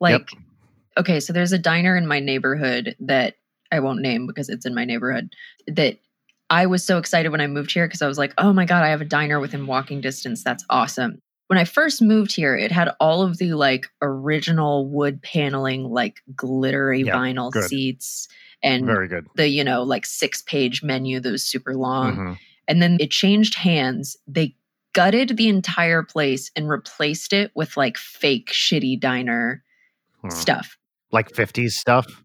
Like, 0.00 0.28
okay, 0.96 1.20
so 1.20 1.32
there's 1.32 1.52
a 1.52 1.58
diner 1.58 1.96
in 1.96 2.06
my 2.06 2.20
neighborhood 2.20 2.96
that 3.00 3.34
I 3.72 3.80
won't 3.80 4.00
name 4.00 4.26
because 4.26 4.48
it's 4.48 4.64
in 4.66 4.74
my 4.74 4.84
neighborhood 4.84 5.32
that 5.66 5.98
I 6.50 6.66
was 6.66 6.84
so 6.84 6.98
excited 6.98 7.30
when 7.32 7.40
I 7.40 7.46
moved 7.46 7.72
here 7.72 7.86
because 7.86 8.02
I 8.02 8.06
was 8.06 8.18
like, 8.18 8.32
oh 8.38 8.52
my 8.52 8.64
God, 8.64 8.82
I 8.84 8.88
have 8.88 9.00
a 9.00 9.04
diner 9.06 9.40
within 9.40 9.66
walking 9.66 10.00
distance. 10.00 10.44
That's 10.44 10.64
awesome. 10.70 11.20
When 11.54 11.60
I 11.60 11.64
first 11.66 12.02
moved 12.02 12.34
here, 12.34 12.56
it 12.56 12.72
had 12.72 12.90
all 12.98 13.22
of 13.22 13.38
the 13.38 13.52
like 13.54 13.86
original 14.02 14.88
wood 14.88 15.22
paneling, 15.22 15.84
like 15.84 16.20
glittery 16.34 17.02
Yeah, 17.02 17.14
vinyl 17.14 17.52
good. 17.52 17.68
seats 17.68 18.26
and 18.60 18.84
Very 18.86 19.06
good. 19.06 19.28
the, 19.36 19.46
you 19.48 19.62
know, 19.62 19.84
like 19.84 20.04
six 20.04 20.42
page 20.42 20.82
menu 20.82 21.20
that 21.20 21.30
was 21.30 21.46
super 21.46 21.76
long. 21.76 22.16
Mhm. 22.16 22.38
And 22.66 22.82
then 22.82 22.96
it 22.98 23.12
changed 23.12 23.54
hands. 23.54 24.16
They 24.26 24.56
gutted 24.94 25.36
the 25.36 25.46
entire 25.46 26.02
place 26.02 26.50
and 26.56 26.68
replaced 26.68 27.32
it 27.32 27.52
with 27.54 27.76
like 27.76 27.98
fake 27.98 28.50
shitty 28.50 28.98
diner 28.98 29.62
Hmm. 30.22 30.30
stuff. 30.30 30.76
Like 31.12 31.30
50s 31.30 31.76
stuff. 31.76 32.24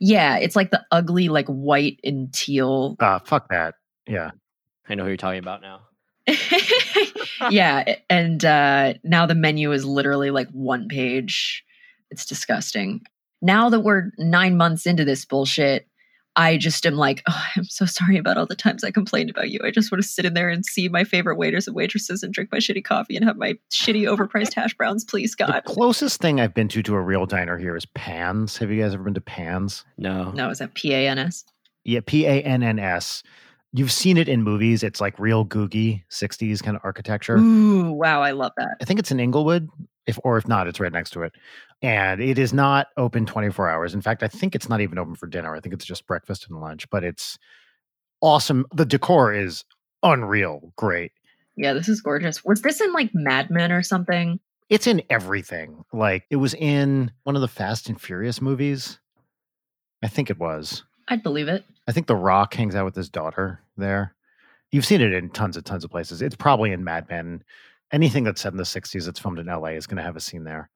Yeah, 0.00 0.36
it's 0.36 0.54
like 0.54 0.70
the 0.70 0.84
ugly, 0.90 1.30
like 1.30 1.46
white 1.48 1.98
and 2.04 2.30
teal. 2.34 2.96
Uh, 3.00 3.20
fuck 3.20 3.48
that. 3.48 3.76
Yeah. 4.06 4.32
I 4.86 4.96
know 4.96 5.04
who 5.04 5.08
you're 5.08 5.16
talking 5.16 5.38
about 5.38 5.62
now. 5.62 5.80
yeah. 7.50 7.96
And 8.10 8.44
uh, 8.44 8.94
now 9.04 9.26
the 9.26 9.34
menu 9.34 9.72
is 9.72 9.84
literally 9.84 10.30
like 10.30 10.48
one 10.50 10.88
page. 10.88 11.64
It's 12.10 12.26
disgusting. 12.26 13.02
Now 13.42 13.68
that 13.70 13.80
we're 13.80 14.10
nine 14.18 14.56
months 14.56 14.86
into 14.86 15.04
this 15.04 15.24
bullshit, 15.24 15.86
I 16.38 16.58
just 16.58 16.84
am 16.84 16.94
like, 16.96 17.22
oh, 17.28 17.44
I'm 17.56 17.64
so 17.64 17.86
sorry 17.86 18.18
about 18.18 18.36
all 18.36 18.46
the 18.46 18.54
times 18.54 18.84
I 18.84 18.90
complained 18.90 19.30
about 19.30 19.50
you. 19.50 19.60
I 19.64 19.70
just 19.70 19.90
want 19.90 20.02
to 20.02 20.08
sit 20.08 20.24
in 20.26 20.34
there 20.34 20.50
and 20.50 20.64
see 20.66 20.88
my 20.88 21.02
favorite 21.04 21.36
waiters 21.36 21.66
and 21.66 21.74
waitresses 21.74 22.22
and 22.22 22.32
drink 22.32 22.50
my 22.52 22.58
shitty 22.58 22.84
coffee 22.84 23.16
and 23.16 23.24
have 23.24 23.36
my 23.38 23.54
shitty 23.72 24.02
overpriced 24.02 24.52
hash 24.54 24.74
browns, 24.74 25.04
please, 25.04 25.34
The 25.38 25.46
God. 25.46 25.64
closest 25.64 26.20
thing 26.20 26.40
I've 26.40 26.52
been 26.54 26.68
to 26.68 26.82
to 26.82 26.94
a 26.94 27.00
real 27.00 27.24
diner 27.26 27.56
here 27.56 27.74
is 27.76 27.86
Pann's. 27.86 28.58
Have 28.58 28.70
you 28.70 28.82
guys 28.82 28.92
ever 28.94 29.04
been 29.04 29.14
to 29.14 29.20
Pann's? 29.20 29.84
No. 29.96 30.30
No, 30.32 30.50
is 30.50 30.58
that 30.58 30.74
P 30.74 30.92
A 30.92 31.08
N 31.08 31.18
S? 31.18 31.44
Yeah, 31.84 32.00
P 32.04 32.26
A 32.26 32.42
N 32.42 32.62
N 32.62 32.78
S. 32.78 33.22
You've 33.76 33.92
seen 33.92 34.16
it 34.16 34.26
in 34.26 34.42
movies. 34.42 34.82
It's 34.82 35.02
like 35.02 35.18
real 35.18 35.44
googie 35.44 36.02
60s 36.10 36.62
kind 36.62 36.78
of 36.78 36.82
architecture. 36.82 37.36
Ooh, 37.36 37.92
wow, 37.92 38.22
I 38.22 38.30
love 38.30 38.52
that. 38.56 38.78
I 38.80 38.86
think 38.86 38.98
it's 38.98 39.10
in 39.10 39.20
Inglewood, 39.20 39.68
if 40.06 40.18
or 40.24 40.38
if 40.38 40.48
not, 40.48 40.66
it's 40.66 40.80
right 40.80 40.90
next 40.90 41.10
to 41.10 41.22
it. 41.22 41.34
And 41.82 42.22
it 42.22 42.38
is 42.38 42.54
not 42.54 42.86
open 42.96 43.26
24 43.26 43.68
hours. 43.68 43.92
In 43.92 44.00
fact, 44.00 44.22
I 44.22 44.28
think 44.28 44.54
it's 44.54 44.70
not 44.70 44.80
even 44.80 44.96
open 44.96 45.14
for 45.14 45.26
dinner. 45.26 45.54
I 45.54 45.60
think 45.60 45.74
it's 45.74 45.84
just 45.84 46.06
breakfast 46.06 46.46
and 46.48 46.58
lunch, 46.58 46.88
but 46.88 47.04
it's 47.04 47.38
awesome. 48.22 48.64
The 48.74 48.86
decor 48.86 49.34
is 49.34 49.62
unreal, 50.02 50.72
great. 50.76 51.12
Yeah, 51.54 51.74
this 51.74 51.90
is 51.90 52.00
gorgeous. 52.00 52.42
Was 52.46 52.62
this 52.62 52.80
in 52.80 52.94
like 52.94 53.10
Mad 53.12 53.50
Men 53.50 53.72
or 53.72 53.82
something? 53.82 54.40
It's 54.70 54.86
in 54.86 55.02
everything. 55.10 55.84
Like 55.92 56.24
it 56.30 56.36
was 56.36 56.54
in 56.54 57.10
one 57.24 57.36
of 57.36 57.42
the 57.42 57.48
Fast 57.48 57.90
and 57.90 58.00
Furious 58.00 58.40
movies. 58.40 58.98
I 60.02 60.08
think 60.08 60.30
it 60.30 60.38
was. 60.38 60.82
I'd 61.08 61.22
believe 61.22 61.48
it. 61.48 61.64
I 61.86 61.92
think 61.92 62.06
The 62.06 62.16
Rock 62.16 62.54
hangs 62.54 62.74
out 62.74 62.86
with 62.86 62.96
his 62.96 63.10
daughter 63.10 63.60
there. 63.76 64.14
You've 64.72 64.84
seen 64.86 65.00
it 65.00 65.12
in 65.12 65.30
tons 65.30 65.56
and 65.56 65.64
tons 65.64 65.84
of 65.84 65.90
places. 65.90 66.22
It's 66.22 66.36
probably 66.36 66.72
in 66.72 66.82
Mad 66.84 67.08
Men. 67.08 67.42
Anything 67.92 68.24
that's 68.24 68.40
set 68.40 68.52
in 68.52 68.56
the 68.58 68.64
60s 68.64 69.04
that's 69.04 69.20
filmed 69.20 69.38
in 69.38 69.46
LA 69.46 69.68
is 69.68 69.86
going 69.86 69.96
to 69.98 70.02
have 70.02 70.16
a 70.16 70.20
scene 70.20 70.44
there. 70.44 70.68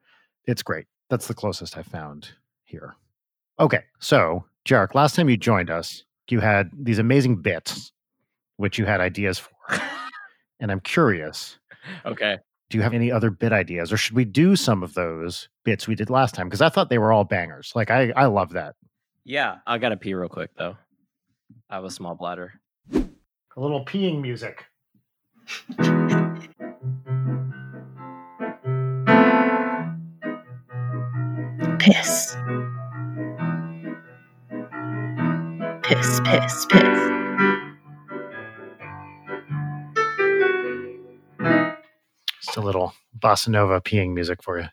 It's 0.47 0.63
great. 0.63 0.87
That's 1.09 1.27
the 1.27 1.35
closest 1.35 1.77
I 1.77 1.83
found 1.83 2.29
here. 2.65 2.95
Okay, 3.59 3.81
so 3.99 4.45
Jarek, 4.65 4.95
last 4.95 5.17
time 5.17 5.29
you 5.29 5.37
joined 5.37 5.71
us, 5.71 6.05
you 6.29 6.39
had 6.41 6.71
these 6.73 7.01
amazing 7.01 7.43
bits, 7.43 7.91
which 8.57 8.79
you 8.79 8.87
had 8.87 9.01
ideas 9.01 9.41
for. 9.41 9.51
and 10.61 10.71
I'm 10.71 10.81
curious, 10.81 11.59
Okay. 12.07 12.39
do 12.71 12.79
you 12.79 12.83
have 12.83 12.95
any 12.95 13.11
other 13.11 13.31
bit 13.31 13.53
ideas, 13.53 13.93
or 13.93 13.97
should 13.97 14.15
we 14.15 14.25
do 14.25 14.55
some 14.55 14.85
of 14.85 14.95
those 14.95 15.49
bits 15.65 15.89
we 15.89 15.97
did 15.97 16.09
last 16.11 16.35
time? 16.37 16.47
Because 16.47 16.63
I 16.63 16.69
thought 16.69 16.89
they 16.91 16.99
were 16.99 17.13
all 17.13 17.25
bangers. 17.25 17.73
Like 17.75 17.91
I, 17.91 18.13
I 18.15 18.27
love 18.27 18.51
that. 18.53 18.77
Yeah. 19.25 19.57
I 19.67 19.79
got 19.79 19.89
to 19.89 19.97
pee 19.97 20.15
real 20.15 20.29
quick, 20.29 20.51
though. 20.57 20.77
I 21.69 21.75
have 21.75 21.85
a 21.85 21.91
small 21.91 22.15
bladder. 22.15 22.60
A 22.93 23.61
little 23.61 23.85
peeing 23.85 24.21
music. 24.23 24.65
Piss. 31.79 32.37
Piss, 35.83 36.21
piss, 36.25 36.67
piss. 36.67 37.01
Just 42.43 42.57
a 42.57 42.61
little 42.61 42.93
bossa 43.19 43.49
nova 43.49 43.81
peeing 43.81 44.15
music 44.15 44.43
for 44.43 44.61
you. 44.61 44.69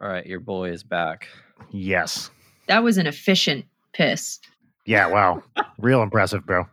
All 0.00 0.08
right. 0.08 0.26
Your 0.26 0.40
boy 0.40 0.70
is 0.70 0.82
back. 0.82 1.28
Yes. 1.70 2.30
That 2.66 2.82
was 2.82 2.98
an 2.98 3.06
efficient 3.06 3.64
piss. 3.92 4.40
Yeah. 4.84 5.06
Wow. 5.06 5.42
Real 5.78 6.02
impressive, 6.02 6.44
bro. 6.44 6.66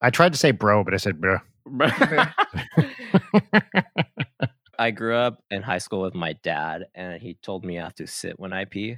I 0.00 0.10
tried 0.10 0.32
to 0.32 0.38
say 0.38 0.52
bro, 0.52 0.84
but 0.84 0.94
I 0.94 0.98
said 0.98 1.20
bro. 1.20 1.38
I 4.78 4.90
grew 4.92 5.16
up 5.16 5.42
in 5.50 5.62
high 5.62 5.78
school 5.78 6.02
with 6.02 6.14
my 6.14 6.34
dad, 6.34 6.86
and 6.94 7.20
he 7.20 7.34
told 7.42 7.64
me 7.64 7.78
I 7.78 7.82
have 7.84 7.96
to 7.96 8.06
sit 8.06 8.38
when 8.38 8.52
I 8.52 8.64
pee. 8.64 8.96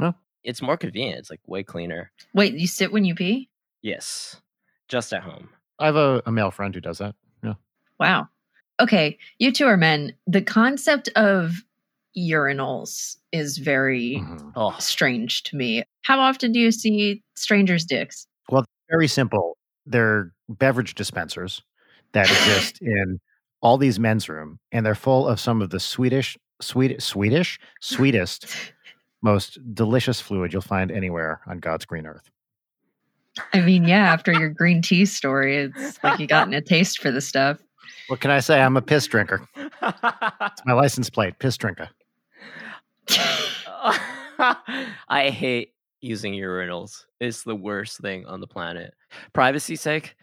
Huh? 0.00 0.12
It's 0.42 0.62
more 0.62 0.78
convenient. 0.78 1.18
It's 1.18 1.30
like 1.30 1.40
way 1.46 1.62
cleaner. 1.62 2.10
Wait, 2.32 2.54
you 2.54 2.66
sit 2.66 2.92
when 2.92 3.04
you 3.04 3.14
pee? 3.14 3.50
Yes. 3.82 4.40
Just 4.88 5.12
at 5.12 5.22
home. 5.22 5.50
I 5.78 5.86
have 5.86 5.96
a, 5.96 6.22
a 6.24 6.32
male 6.32 6.50
friend 6.50 6.74
who 6.74 6.80
does 6.80 6.98
that. 6.98 7.14
Yeah. 7.44 7.54
Wow. 8.00 8.28
Okay, 8.80 9.18
you 9.38 9.52
two 9.52 9.66
are 9.66 9.76
men. 9.76 10.14
The 10.26 10.40
concept 10.40 11.10
of 11.14 11.62
urinals 12.16 13.16
is 13.32 13.58
very 13.58 14.16
Mhm. 14.20 14.52
Oh, 14.56 14.74
strange 14.78 15.42
to 15.44 15.56
me. 15.56 15.82
How 16.02 16.18
often 16.20 16.52
do 16.52 16.58
you 16.58 16.72
see 16.72 17.22
strangers' 17.36 17.84
dicks? 17.84 18.26
Well, 18.50 18.64
very 18.88 19.08
simple. 19.08 19.57
They're 19.90 20.32
beverage 20.48 20.94
dispensers 20.94 21.62
that 22.12 22.30
exist 22.30 22.80
in 22.80 23.20
all 23.60 23.76
these 23.76 23.98
men's 23.98 24.28
room, 24.28 24.58
and 24.72 24.86
they're 24.86 24.94
full 24.94 25.26
of 25.26 25.40
some 25.40 25.62
of 25.62 25.70
the 25.70 25.80
Swedish, 25.80 26.38
sweet, 26.60 27.02
Swedish, 27.02 27.58
sweetest 27.80 28.46
most 29.22 29.58
delicious 29.74 30.20
fluid 30.20 30.52
you'll 30.52 30.62
find 30.62 30.90
anywhere 30.90 31.40
on 31.46 31.58
God's 31.58 31.84
green 31.84 32.06
earth. 32.06 32.30
I 33.52 33.60
mean, 33.60 33.84
yeah, 33.84 34.12
after 34.12 34.32
your 34.32 34.48
green 34.48 34.82
tea 34.82 35.04
story, 35.04 35.56
it's 35.56 36.02
like 36.02 36.18
you 36.18 36.26
gotten 36.26 36.54
a 36.54 36.60
taste 36.60 37.00
for 37.00 37.10
the 37.10 37.20
stuff. 37.20 37.58
What 38.08 38.20
can 38.20 38.30
I 38.30 38.40
say? 38.40 38.60
I'm 38.60 38.76
a 38.76 38.82
piss 38.82 39.06
drinker. 39.06 39.46
It's 39.56 40.62
my 40.64 40.72
license 40.74 41.10
plate, 41.10 41.38
piss 41.38 41.56
drinker. 41.56 41.88
I 45.08 45.30
hate 45.30 45.72
using 46.00 46.32
urinals. 46.34 47.04
is 47.20 47.42
the 47.42 47.56
worst 47.56 47.98
thing 48.00 48.26
on 48.26 48.40
the 48.40 48.46
planet. 48.46 48.94
Privacy 49.32 49.76
sake, 49.76 50.14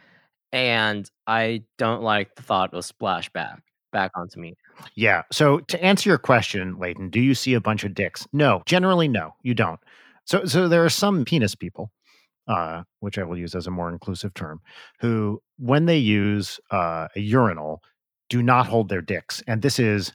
and 0.52 1.10
I 1.28 1.64
don't 1.78 2.02
like 2.02 2.36
the 2.36 2.44
thought 2.44 2.74
of 2.74 2.84
splashback 2.86 3.58
back 3.92 4.12
onto 4.16 4.40
me. 4.40 4.56
Yeah. 4.96 5.24
So 5.32 5.60
to 5.60 5.84
answer 5.84 6.10
your 6.10 6.18
question, 6.18 6.78
Leighton, 6.78 7.10
do 7.10 7.22
you 7.22 7.34
see 7.34 7.54
a 7.54 7.62
bunch 7.62 7.84
of 7.84 7.94
dicks? 7.94 8.28
No, 8.34 8.62
generally 8.66 9.08
no, 9.08 9.34
you 9.42 9.54
don't. 9.54 9.80
So 10.26 10.46
so 10.46 10.68
there 10.68 10.84
are 10.84 10.90
some 10.90 11.24
penis 11.24 11.56
people, 11.56 11.92
uh, 12.48 12.84
which 13.00 13.18
I 13.18 13.24
will 13.24 13.38
use 13.38 13.56
as 13.56 13.68
a 13.68 13.72
more 13.72 13.90
inclusive 13.90 14.34
term, 14.34 14.62
who 15.00 15.42
when 15.58 15.86
they 15.86 15.98
use 15.98 16.60
uh, 16.72 17.08
a 17.16 17.20
urinal, 17.20 17.82
do 18.30 18.42
not 18.44 18.68
hold 18.68 18.90
their 18.90 19.02
dicks, 19.02 19.42
and 19.48 19.62
this 19.62 19.80
is 19.80 20.14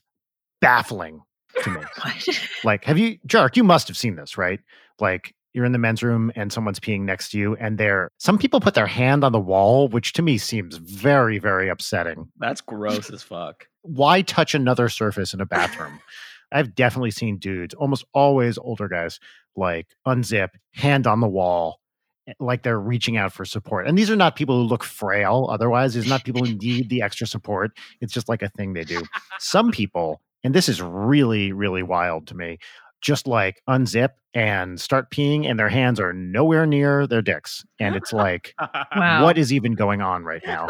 baffling 0.60 1.22
to 1.62 1.70
me. 1.70 1.80
Like, 2.62 2.84
have 2.84 2.98
you, 2.98 3.18
Jark? 3.26 3.56
You 3.56 3.64
must 3.64 3.88
have 3.88 3.96
seen 3.96 4.16
this, 4.16 4.36
right? 4.36 4.60
Like. 5.00 5.34
You're 5.52 5.64
in 5.64 5.72
the 5.72 5.78
men's 5.78 6.02
room 6.02 6.30
and 6.36 6.52
someone's 6.52 6.78
peeing 6.80 7.00
next 7.02 7.30
to 7.30 7.38
you, 7.38 7.56
and 7.56 7.76
they're 7.76 8.10
some 8.18 8.38
people 8.38 8.60
put 8.60 8.74
their 8.74 8.86
hand 8.86 9.24
on 9.24 9.32
the 9.32 9.40
wall, 9.40 9.88
which 9.88 10.12
to 10.14 10.22
me 10.22 10.38
seems 10.38 10.76
very, 10.76 11.38
very 11.38 11.68
upsetting 11.68 12.28
That's 12.38 12.60
gross 12.60 13.10
as 13.10 13.22
fuck. 13.22 13.66
why 13.82 14.22
touch 14.22 14.54
another 14.54 14.88
surface 14.88 15.34
in 15.34 15.40
a 15.40 15.46
bathroom? 15.46 16.00
I've 16.52 16.74
definitely 16.74 17.12
seen 17.12 17.38
dudes, 17.38 17.74
almost 17.74 18.04
always 18.12 18.58
older 18.58 18.88
guys, 18.88 19.20
like 19.56 19.86
unzip, 20.06 20.48
hand 20.72 21.06
on 21.06 21.20
the 21.20 21.28
wall, 21.28 21.80
eh, 22.28 22.32
like 22.40 22.62
they're 22.64 22.80
reaching 22.80 23.16
out 23.16 23.32
for 23.32 23.44
support. 23.44 23.86
And 23.86 23.96
these 23.96 24.10
are 24.10 24.16
not 24.16 24.34
people 24.34 24.56
who 24.60 24.68
look 24.68 24.82
frail 24.82 25.48
otherwise. 25.50 25.94
These 25.94 26.06
are 26.06 26.10
not 26.10 26.24
people 26.24 26.44
who 26.44 26.54
need 26.54 26.88
the 26.90 27.02
extra 27.02 27.26
support. 27.26 27.70
It's 28.00 28.12
just 28.12 28.28
like 28.28 28.42
a 28.42 28.48
thing 28.48 28.72
they 28.72 28.82
do. 28.84 29.02
Some 29.38 29.70
people, 29.70 30.20
and 30.42 30.52
this 30.54 30.68
is 30.68 30.82
really, 30.82 31.52
really 31.52 31.84
wild 31.84 32.26
to 32.28 32.36
me, 32.36 32.58
just 33.00 33.26
like 33.26 33.62
unzip 33.68 34.10
and 34.34 34.80
start 34.80 35.10
peeing, 35.10 35.48
and 35.48 35.58
their 35.58 35.68
hands 35.68 35.98
are 35.98 36.12
nowhere 36.12 36.64
near 36.66 37.06
their 37.06 37.22
dicks. 37.22 37.64
And 37.80 37.96
it's 37.96 38.12
like, 38.14 38.54
Wow. 38.96 39.24
what 39.24 39.36
is 39.38 39.52
even 39.52 39.74
going 39.74 40.00
on 40.00 40.24
right 40.24 40.42
now? 40.46 40.68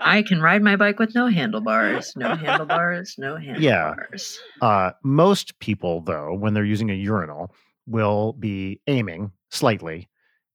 I 0.00 0.22
can 0.22 0.40
ride 0.42 0.62
my 0.62 0.76
bike 0.76 0.98
with 0.98 1.14
no 1.14 1.26
handlebars. 1.28 2.12
No 2.16 2.34
handlebars. 2.34 3.14
No 3.18 3.36
Yeah. 3.36 3.86
handlebars. 3.94 4.38
Uh, 4.60 4.90
most 5.02 5.58
people, 5.60 6.00
though, 6.02 6.34
when 6.34 6.52
they're 6.54 6.64
using 6.64 6.90
a 6.90 6.94
urinal, 6.94 7.54
will 7.86 8.34
be 8.34 8.80
aiming 8.86 9.32
slightly. 9.50 10.08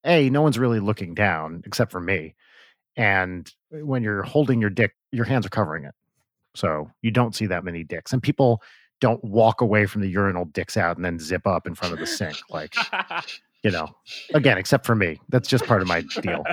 A, 0.06 0.30
no 0.30 0.42
one's 0.44 0.60
really 0.60 0.80
looking 0.80 1.14
down 1.16 1.64
except 1.66 1.92
for 1.92 2.00
me. 2.02 2.36
And 2.96 3.52
when 3.72 4.04
you're 4.04 4.22
holding 4.22 4.62
your 4.62 4.70
dick, 4.70 4.94
your 5.12 5.26
hands 5.26 5.46
are 5.46 5.50
covering 5.50 5.86
it. 5.86 5.96
So 6.56 6.92
you 7.02 7.10
don't 7.10 7.34
see 7.34 7.48
that 7.48 7.64
many 7.64 7.84
dicks. 7.84 8.14
And 8.14 8.22
people 8.22 8.62
don't 9.04 9.22
walk 9.22 9.60
away 9.60 9.86
from 9.86 10.00
the 10.00 10.08
urinal 10.08 10.46
dicks 10.46 10.78
out 10.78 10.96
and 10.96 11.04
then 11.04 11.20
zip 11.20 11.46
up 11.46 11.68
in 11.68 11.76
front 11.76 11.94
of 11.94 12.00
the 12.00 12.08
sink. 12.08 12.38
Like, 12.50 12.74
you 13.62 13.70
know, 13.70 13.90
again, 14.34 14.58
except 14.58 14.86
for 14.86 14.96
me. 14.96 15.20
That's 15.28 15.50
just 15.50 15.66
part 15.66 15.82
of 15.82 15.90
my 15.90 16.06
deal. 16.22 16.46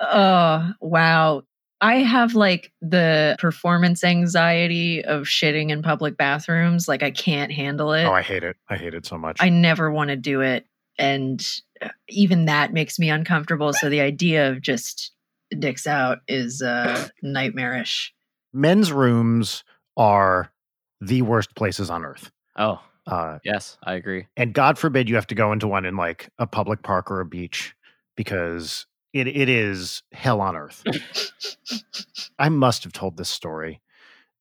Oh, 0.00 0.70
wow. 0.80 1.42
I 1.80 1.96
have 1.96 2.36
like 2.36 2.70
the 2.80 3.34
performance 3.40 4.04
anxiety 4.04 5.04
of 5.04 5.24
shitting 5.24 5.70
in 5.70 5.82
public 5.82 6.16
bathrooms. 6.16 6.86
Like 6.86 7.02
I 7.02 7.10
can't 7.10 7.50
handle 7.50 7.92
it. 7.92 8.04
Oh, 8.04 8.12
I 8.12 8.22
hate 8.22 8.44
it. 8.44 8.56
I 8.68 8.76
hate 8.76 8.94
it 8.94 9.06
so 9.06 9.18
much. 9.18 9.38
I 9.40 9.48
never 9.48 9.90
want 9.90 10.10
to 10.10 10.16
do 10.16 10.42
it. 10.42 10.64
And 10.96 11.44
uh, 11.82 11.88
even 12.08 12.44
that 12.44 12.72
makes 12.72 13.00
me 13.00 13.10
uncomfortable. 13.10 13.72
So 13.72 13.88
the 13.90 14.00
idea 14.00 14.48
of 14.48 14.60
just 14.60 15.10
dicks 15.58 15.88
out 15.88 16.18
is 16.28 16.62
uh, 16.62 17.08
nightmarish. 17.20 18.14
Men's 18.52 18.92
rooms 18.92 19.64
are 19.96 20.52
the 21.00 21.22
worst 21.22 21.54
places 21.56 21.90
on 21.90 22.04
earth. 22.04 22.30
oh, 22.56 22.80
Uh, 23.06 23.38
yes, 23.44 23.78
I 23.82 23.94
agree. 23.94 24.26
and 24.36 24.52
God 24.52 24.78
forbid 24.78 25.08
you 25.08 25.14
have 25.16 25.26
to 25.28 25.34
go 25.34 25.52
into 25.52 25.66
one 25.66 25.84
in 25.84 25.96
like 25.96 26.28
a 26.38 26.46
public 26.46 26.82
park 26.82 27.10
or 27.10 27.20
a 27.20 27.24
beach 27.26 27.74
because 28.16 28.86
it 29.12 29.26
it 29.26 29.48
is 29.48 30.02
hell 30.12 30.40
on 30.40 30.56
earth. 30.56 30.84
I 32.38 32.48
must 32.48 32.84
have 32.84 32.92
told 32.92 33.16
this 33.16 33.28
story. 33.28 33.80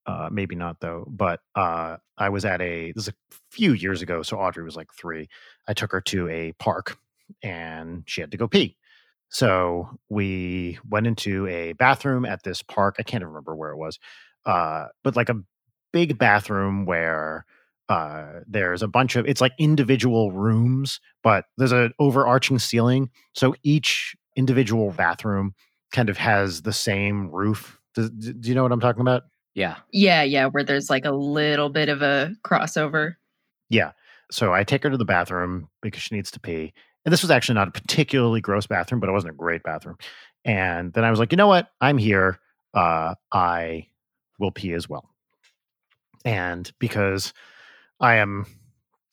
Uh, 0.06 0.30
maybe 0.32 0.56
not 0.56 0.80
though, 0.80 1.06
but 1.08 1.40
uh, 1.56 1.98
I 2.18 2.30
was 2.30 2.44
at 2.46 2.62
a 2.62 2.92
this 2.94 3.04
is 3.08 3.10
a 3.10 3.36
few 3.52 3.74
years 3.74 4.02
ago, 4.02 4.24
so 4.24 4.38
Audrey 4.40 4.64
was 4.64 4.76
like 4.76 4.88
three. 4.94 5.28
I 5.68 5.74
took 5.74 5.92
her 5.92 6.02
to 6.02 6.28
a 6.30 6.52
park 6.54 6.98
and 7.44 8.04
she 8.08 8.22
had 8.22 8.32
to 8.32 8.38
go 8.38 8.48
pee. 8.48 8.76
So 9.30 9.90
we 10.10 10.80
went 10.90 11.06
into 11.06 11.46
a 11.48 11.74
bathroom 11.74 12.26
at 12.26 12.42
this 12.44 12.64
park. 12.64 12.96
I 12.98 13.04
can't 13.04 13.24
remember 13.24 13.56
where 13.56 13.70
it 13.72 13.78
was, 13.78 14.00
uh, 14.46 14.88
but 15.04 15.16
like 15.16 15.30
a 15.30 15.42
big 15.92 16.18
bathroom 16.18 16.86
where 16.86 17.46
uh, 17.90 18.42
there's 18.48 18.84
a 18.84 18.88
bunch 18.88 19.16
of 19.16 19.26
it's 19.26 19.42
like 19.42 19.54
individual 19.58 20.32
rooms, 20.32 21.00
but 21.24 21.46
there's 21.58 21.72
an 21.72 21.94
overarching 22.00 22.60
ceiling. 22.60 23.10
So 23.34 23.56
each 23.64 24.16
individual 24.36 24.92
bathroom 24.92 25.56
kind 25.92 26.10
of 26.10 26.18
has 26.18 26.62
the 26.62 26.74
same 26.74 27.30
roof. 27.32 27.80
Do, 27.96 28.10
do 28.10 28.50
you 28.50 28.54
know 28.54 28.64
what 28.64 28.72
I'm 28.72 28.80
talking 28.80 29.02
about? 29.02 29.24
Yeah. 29.56 29.78
Yeah, 29.92 30.22
yeah, 30.22 30.46
where 30.46 30.64
there's 30.64 30.90
like 30.90 31.06
a 31.06 31.12
little 31.12 31.70
bit 31.70 31.90
of 31.90 32.02
a 32.02 32.36
crossover. 32.46 33.16
Yeah. 33.70 33.92
So 34.32 34.54
I 34.54 34.64
take 34.64 34.84
her 34.84 34.92
to 34.92 34.98
the 34.98 35.06
bathroom 35.06 35.70
because 35.82 36.04
she 36.04 36.16
needs 36.16 36.30
to 36.32 36.40
pee. 36.40 36.74
And 37.06 37.12
this 37.12 37.24
was 37.24 37.32
actually 37.32 37.56
not 37.56 37.70
a 37.70 37.72
particularly 37.72 38.42
gross 38.42 38.68
bathroom, 38.68 39.00
but 39.00 39.10
it 39.10 39.14
wasn't 39.14 39.34
a 39.34 39.38
great 39.38 39.64
bathroom. 39.64 39.98
And 40.46 40.94
then 40.94 41.04
I 41.04 41.10
was 41.10 41.20
like, 41.20 41.32
you 41.32 41.38
know 41.38 41.48
what? 41.48 41.70
I'm 41.82 41.98
here. 41.98 42.40
Uh, 42.74 43.16
I 43.32 43.88
will 44.40 44.52
pee 44.52 44.74
as 44.74 44.90
well. 44.90 45.10
And 46.26 46.72
because 46.80 47.34
I 48.00 48.16
am 48.16 48.46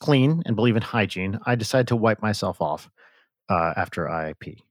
clean 0.00 0.42
and 0.46 0.56
believe 0.56 0.76
in 0.76 0.82
hygiene, 0.82 1.38
I 1.46 1.54
decide 1.54 1.88
to 1.88 1.96
wipe 1.96 2.22
myself 2.22 2.60
off 2.60 2.90
uh, 3.48 3.74
after 3.76 4.08
I 4.10 4.34
pee. 4.40 4.62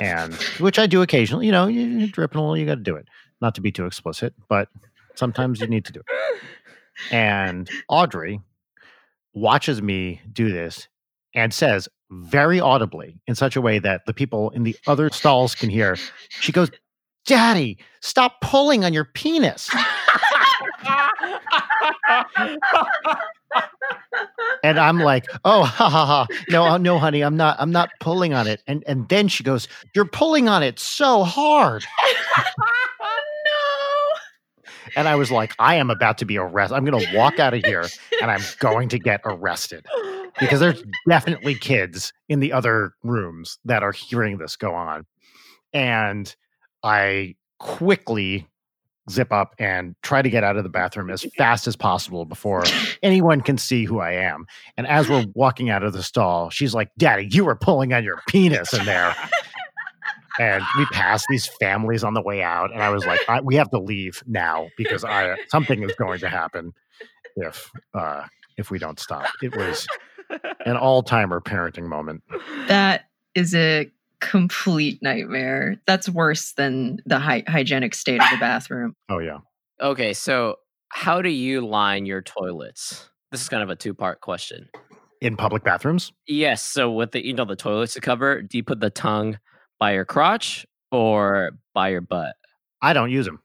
And 0.00 0.34
which 0.58 0.78
I 0.78 0.86
do 0.86 1.02
occasionally. 1.02 1.46
You 1.46 1.52
know, 1.52 1.66
you, 1.66 1.82
you're 1.82 2.08
dripping 2.08 2.38
a 2.38 2.42
little, 2.42 2.56
you 2.56 2.66
got 2.66 2.76
to 2.76 2.80
do 2.80 2.96
it. 2.96 3.06
Not 3.40 3.54
to 3.56 3.60
be 3.60 3.72
too 3.72 3.86
explicit, 3.86 4.34
but 4.48 4.68
sometimes 5.14 5.60
you 5.60 5.66
need 5.66 5.84
to 5.86 5.92
do 5.92 6.00
it. 6.00 6.40
And 7.10 7.68
Audrey 7.88 8.40
watches 9.34 9.82
me 9.82 10.20
do 10.32 10.50
this 10.50 10.88
and 11.34 11.52
says 11.52 11.88
very 12.10 12.60
audibly 12.60 13.18
in 13.26 13.34
such 13.34 13.56
a 13.56 13.60
way 13.60 13.78
that 13.80 14.06
the 14.06 14.14
people 14.14 14.50
in 14.50 14.62
the 14.62 14.76
other 14.86 15.10
stalls 15.10 15.54
can 15.54 15.68
hear, 15.68 15.96
she 16.28 16.52
goes, 16.52 16.70
Daddy, 17.26 17.78
stop 18.00 18.40
pulling 18.40 18.84
on 18.84 18.92
your 18.92 19.04
penis. 19.04 19.70
And 24.62 24.78
I'm 24.78 24.98
like, 24.98 25.26
oh, 25.44 25.64
ha 25.64 25.90
ha 25.90 26.06
ha. 26.06 26.26
No, 26.48 26.64
uh, 26.64 26.78
no, 26.78 26.98
honey, 26.98 27.22
I'm 27.22 27.36
not, 27.36 27.56
I'm 27.58 27.70
not 27.70 27.90
pulling 28.00 28.32
on 28.32 28.46
it. 28.46 28.62
And 28.66 28.82
and 28.86 29.08
then 29.10 29.28
she 29.28 29.44
goes, 29.44 29.68
You're 29.94 30.06
pulling 30.06 30.48
on 30.48 30.62
it 30.62 30.78
so 30.78 31.22
hard. 31.22 31.84
no. 32.58 33.04
And 34.96 35.06
I 35.08 35.16
was 35.16 35.30
like, 35.30 35.54
I 35.58 35.74
am 35.74 35.90
about 35.90 36.16
to 36.18 36.24
be 36.24 36.38
arrested. 36.38 36.76
I'm 36.76 36.84
gonna 36.84 37.04
walk 37.12 37.38
out 37.38 37.52
of 37.52 37.62
here 37.64 37.86
and 38.22 38.30
I'm 38.30 38.42
going 38.58 38.88
to 38.88 38.98
get 38.98 39.20
arrested. 39.24 39.86
Because 40.40 40.60
there's 40.60 40.82
definitely 41.08 41.54
kids 41.54 42.12
in 42.28 42.40
the 42.40 42.52
other 42.52 42.94
rooms 43.02 43.58
that 43.64 43.82
are 43.82 43.92
hearing 43.92 44.38
this 44.38 44.56
go 44.56 44.74
on. 44.74 45.04
And 45.72 46.34
I 46.82 47.36
quickly 47.58 48.48
zip 49.10 49.32
up 49.32 49.54
and 49.58 49.94
try 50.02 50.22
to 50.22 50.30
get 50.30 50.44
out 50.44 50.56
of 50.56 50.64
the 50.64 50.70
bathroom 50.70 51.10
as 51.10 51.24
fast 51.36 51.66
as 51.66 51.76
possible 51.76 52.24
before 52.24 52.64
anyone 53.02 53.40
can 53.40 53.58
see 53.58 53.84
who 53.84 54.00
I 54.00 54.12
am. 54.12 54.46
And 54.76 54.86
as 54.86 55.08
we're 55.08 55.26
walking 55.34 55.70
out 55.70 55.82
of 55.82 55.92
the 55.92 56.02
stall, 56.02 56.50
she's 56.50 56.74
like, 56.74 56.90
Daddy, 56.98 57.28
you 57.30 57.44
were 57.44 57.56
pulling 57.56 57.92
on 57.92 58.04
your 58.04 58.20
penis 58.28 58.72
in 58.72 58.84
there. 58.84 59.14
and 60.38 60.64
we 60.78 60.86
passed 60.86 61.26
these 61.28 61.46
families 61.60 62.02
on 62.02 62.14
the 62.14 62.22
way 62.22 62.42
out. 62.42 62.72
And 62.72 62.82
I 62.82 62.90
was 62.90 63.06
like, 63.06 63.20
I, 63.28 63.40
we 63.40 63.54
have 63.56 63.70
to 63.70 63.78
leave 63.78 64.22
now 64.26 64.68
because 64.76 65.04
I 65.04 65.36
something 65.48 65.82
is 65.82 65.94
going 65.96 66.20
to 66.20 66.28
happen 66.28 66.72
if 67.36 67.70
uh 67.94 68.24
if 68.56 68.70
we 68.70 68.78
don't 68.78 69.00
stop. 69.00 69.26
It 69.42 69.56
was 69.56 69.86
an 70.64 70.76
all-timer 70.76 71.40
parenting 71.40 71.86
moment. 71.86 72.22
That 72.68 73.06
is 73.34 73.54
a 73.54 73.90
complete 74.30 75.02
nightmare. 75.02 75.76
That's 75.86 76.08
worse 76.08 76.52
than 76.52 77.00
the 77.06 77.18
hy- 77.18 77.44
hygienic 77.46 77.94
state 77.94 78.20
of 78.22 78.28
the 78.30 78.36
bathroom. 78.40 78.94
Oh 79.08 79.18
yeah. 79.18 79.38
Okay, 79.80 80.12
so 80.14 80.56
how 80.88 81.20
do 81.22 81.28
you 81.28 81.66
line 81.66 82.06
your 82.06 82.22
toilets? 82.22 83.08
This 83.30 83.42
is 83.42 83.48
kind 83.48 83.62
of 83.62 83.70
a 83.70 83.76
two-part 83.76 84.20
question. 84.20 84.68
In 85.20 85.36
public 85.36 85.64
bathrooms? 85.64 86.12
Yes, 86.26 86.62
so 86.62 86.90
with 86.90 87.12
the 87.12 87.24
you 87.24 87.32
know 87.34 87.44
the 87.44 87.56
toilets 87.56 87.94
to 87.94 88.00
cover, 88.00 88.42
do 88.42 88.56
you 88.58 88.64
put 88.64 88.80
the 88.80 88.90
tongue 88.90 89.38
by 89.78 89.92
your 89.92 90.04
crotch 90.04 90.66
or 90.92 91.52
by 91.74 91.88
your 91.88 92.00
butt? 92.00 92.36
I 92.82 92.92
don't 92.92 93.10
use 93.10 93.24
them. 93.26 93.40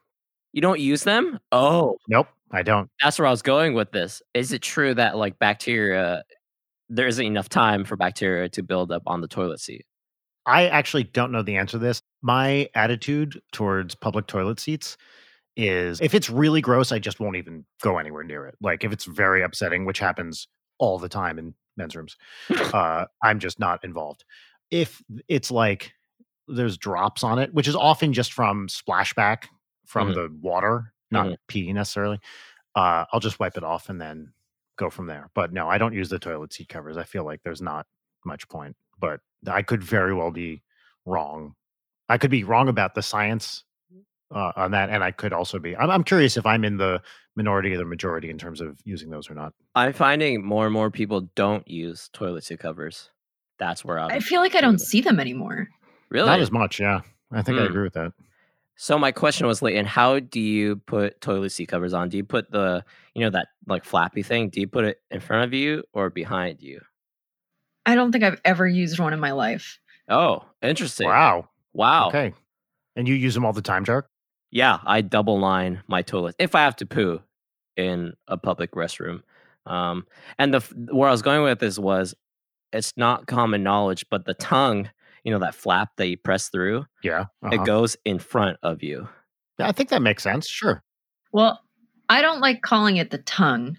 You 0.54 0.62
don't 0.62 0.80
use 0.80 1.04
them? 1.04 1.40
Oh, 1.52 1.98
Nope. 2.08 2.28
I 2.52 2.64
don't. 2.64 2.90
That's 3.02 3.20
where 3.20 3.28
I 3.28 3.32
was 3.32 3.44
going 3.44 3.76
with 3.76 3.92
this. 3.92 4.24
Is 4.34 4.52
it 4.54 4.64
true 4.64 4.96
that 4.96 5.16
like 5.16 5.38
bacteria, 5.38 6.24
there 6.90 7.06
isn't 7.08 7.24
enough 7.24 7.48
time 7.48 7.86
for 7.86 7.96
bacteria 7.96 8.50
to 8.50 8.64
build 8.64 8.92
up 8.92 9.04
on 9.06 9.22
the 9.22 9.28
toilet 9.28 9.60
seat? 9.60 9.86
I 10.46 10.68
actually 10.68 11.04
don't 11.04 11.32
know 11.32 11.42
the 11.44 11.58
answer 11.58 11.74
to 11.74 11.78
this. 11.80 12.02
My 12.22 12.70
attitude 12.76 13.42
towards 13.52 13.96
public 13.96 14.28
toilet 14.28 14.60
seats 14.60 14.98
is 15.56 16.00
if 16.02 16.14
it's 16.14 16.30
really 16.30 16.62
gross, 16.62 16.92
I 16.92 17.00
just 17.00 17.20
won't 17.20 17.36
even 17.36 17.66
go 17.82 17.98
anywhere 17.98 18.24
near 18.24 18.46
it. 18.48 18.56
Like 18.62 18.84
if 18.84 18.92
it's 18.92 19.06
very 19.06 19.42
upsetting, 19.44 19.86
which 19.86 20.00
happens 20.00 20.48
all 20.78 20.98
the 21.00 21.10
time 21.10 21.38
in 21.38 21.54
men's 21.78 21.96
rooms, 21.96 22.16
uh, 22.74 23.06
I'm 23.24 23.40
just 23.40 23.60
not 23.60 23.84
involved. 23.84 24.24
If 24.72 25.02
it's 25.28 25.52
like 25.52 25.94
there's 26.48 26.78
drops 26.78 27.24
on 27.24 27.38
it, 27.40 27.54
which 27.54 27.68
is 27.68 27.76
often 27.76 28.14
just 28.14 28.34
from 28.34 28.68
splashback 28.68 29.46
from 29.86 30.10
Mhm. 30.10 30.16
the 30.16 30.38
water, 30.42 30.94
not 31.12 31.28
Mhm. 31.28 31.36
pee 31.48 31.74
necessarily, 31.74 32.20
uh, 32.76 33.06
I'll 33.12 33.20
just 33.20 33.40
wipe 33.40 33.58
it 33.58 33.64
off 33.64 33.90
and 33.90 34.00
then 34.02 34.34
go 34.78 34.90
from 34.90 35.08
there. 35.08 35.30
But 35.34 35.52
no, 35.54 35.70
I 35.70 35.78
don't 35.78 35.94
use 35.94 36.10
the 36.10 36.20
toilet 36.20 36.54
seat 36.54 36.70
covers. 36.70 36.98
I 36.98 37.04
feel 37.04 37.24
like 37.24 37.42
there's 37.44 37.62
not 37.62 37.86
much 38.26 38.48
point, 38.50 38.76
but 39.00 39.22
I 39.48 39.62
could 39.62 39.84
very 39.84 40.14
well 40.14 40.32
be 40.32 40.62
wrong. 41.06 41.56
I 42.10 42.18
could 42.18 42.32
be 42.32 42.44
wrong 42.44 42.68
about 42.70 42.96
the 42.96 43.02
science 43.02 43.64
uh, 44.34 44.52
on 44.56 44.72
that, 44.72 44.90
and 44.90 45.04
I 45.04 45.12
could 45.12 45.34
also 45.34 45.60
be. 45.60 45.76
I'm, 45.76 45.90
I'm 45.90 46.04
curious 46.04 46.38
if 46.38 46.46
I'm 46.46 46.64
in 46.66 46.78
the 46.78 47.02
minority 47.36 47.74
or 47.74 47.78
the 47.78 47.86
majority 47.86 48.30
in 48.30 48.38
terms 48.38 48.62
of 48.62 48.80
using 48.84 49.10
those 49.10 49.30
or 49.30 49.34
not. 49.36 49.54
I'm 49.76 49.94
finding 49.94 50.44
more 50.44 50.66
and 50.66 50.74
more 50.74 50.92
people 50.92 51.30
don't 51.36 51.68
use 51.68 52.10
toilet 52.14 52.44
seat 52.44 52.60
covers. 52.60 53.10
That's 53.60 53.84
where 53.86 54.00
I'm. 54.00 54.12
I 54.12 54.20
feel 54.20 54.42
like 54.42 54.56
I 54.56 54.62
don't 54.62 54.80
see 54.82 55.02
them 55.02 55.20
anymore. 55.20 55.68
really. 56.10 56.28
Not 56.28 56.40
as 56.40 56.52
much, 56.52 56.80
yeah. 56.80 57.02
I 57.32 57.42
think 57.44 57.60
I 57.60 57.62
Hmm. 57.62 57.68
agree 57.70 57.84
with 57.84 57.94
that. 57.94 58.14
So 58.76 58.98
my 58.98 59.12
question 59.12 59.46
was, 59.46 59.62
Leighton, 59.62 59.86
how 59.86 60.20
do 60.20 60.40
you 60.40 60.78
put 60.78 61.20
toilet 61.22 61.50
seat 61.52 61.68
covers 61.68 61.94
on? 61.94 62.08
Do 62.10 62.16
you 62.18 62.24
put 62.24 62.50
the, 62.50 62.84
you 63.14 63.22
know, 63.24 63.30
that 63.32 63.50
like 63.68 63.84
flappy 63.84 64.24
thing? 64.24 64.50
Do 64.50 64.62
you 64.62 64.68
put 64.68 64.86
it 64.86 65.02
in 65.12 65.20
front 65.20 65.44
of 65.44 65.54
you 65.54 65.84
or 65.94 66.10
behind 66.10 66.62
you? 66.62 66.80
I 67.90 67.96
don't 67.96 68.12
think 68.12 68.24
I've 68.24 68.40
ever 68.46 68.68
used 68.68 69.00
one 69.00 69.14
in 69.14 69.20
my 69.20 69.32
life. 69.32 69.80
Oh, 70.08 70.46
interesting. 70.62 71.08
Wow. 71.08 71.50
Wow. 71.74 72.10
Okay. 72.10 72.34
And 72.96 73.08
you 73.08 73.16
use 73.16 73.34
them 73.34 73.46
all 73.46 73.54
the 73.54 73.64
time, 73.64 73.84
Jark? 73.84 74.04
Yeah, 74.52 74.78
I 74.86 75.02
double 75.02 75.40
line 75.40 75.82
my 75.88 76.04
toilet 76.04 76.36
if 76.38 76.54
I 76.54 76.62
have 76.62 76.76
to 76.78 76.86
poo 76.86 77.22
in 77.78 78.14
a 78.28 78.38
public 78.38 78.74
restroom. 78.74 79.24
Um, 79.66 80.06
and 80.38 80.54
the 80.54 80.60
where 80.92 81.10
I 81.10 81.12
was 81.12 81.24
going 81.24 81.42
with 81.42 81.58
this 81.58 81.80
was, 81.80 82.14
it's 82.72 82.94
not 82.96 83.26
common 83.26 83.64
knowledge, 83.64 84.06
but 84.12 84.26
the 84.26 84.36
tongue, 84.36 84.92
you 85.24 85.32
know, 85.32 85.40
that 85.40 85.56
flap 85.56 85.90
that 85.98 86.08
you 86.08 86.18
press 86.18 86.50
through, 86.50 86.86
Yeah. 87.04 87.26
it 87.44 87.56
uh-huh. 87.56 87.64
goes 87.64 87.98
in 88.06 88.20
front 88.20 88.58
of 88.62 88.84
you. 88.84 89.10
Yeah, 89.58 89.68
I 89.68 89.72
think 89.72 89.90
that 89.90 90.04
makes 90.04 90.22
sense. 90.22 90.48
Sure. 90.48 90.84
Well, 91.32 91.60
I 92.08 92.22
don't 92.22 92.40
like 92.40 92.62
calling 92.62 92.98
it 92.98 93.10
the 93.10 93.18
tongue. 93.18 93.78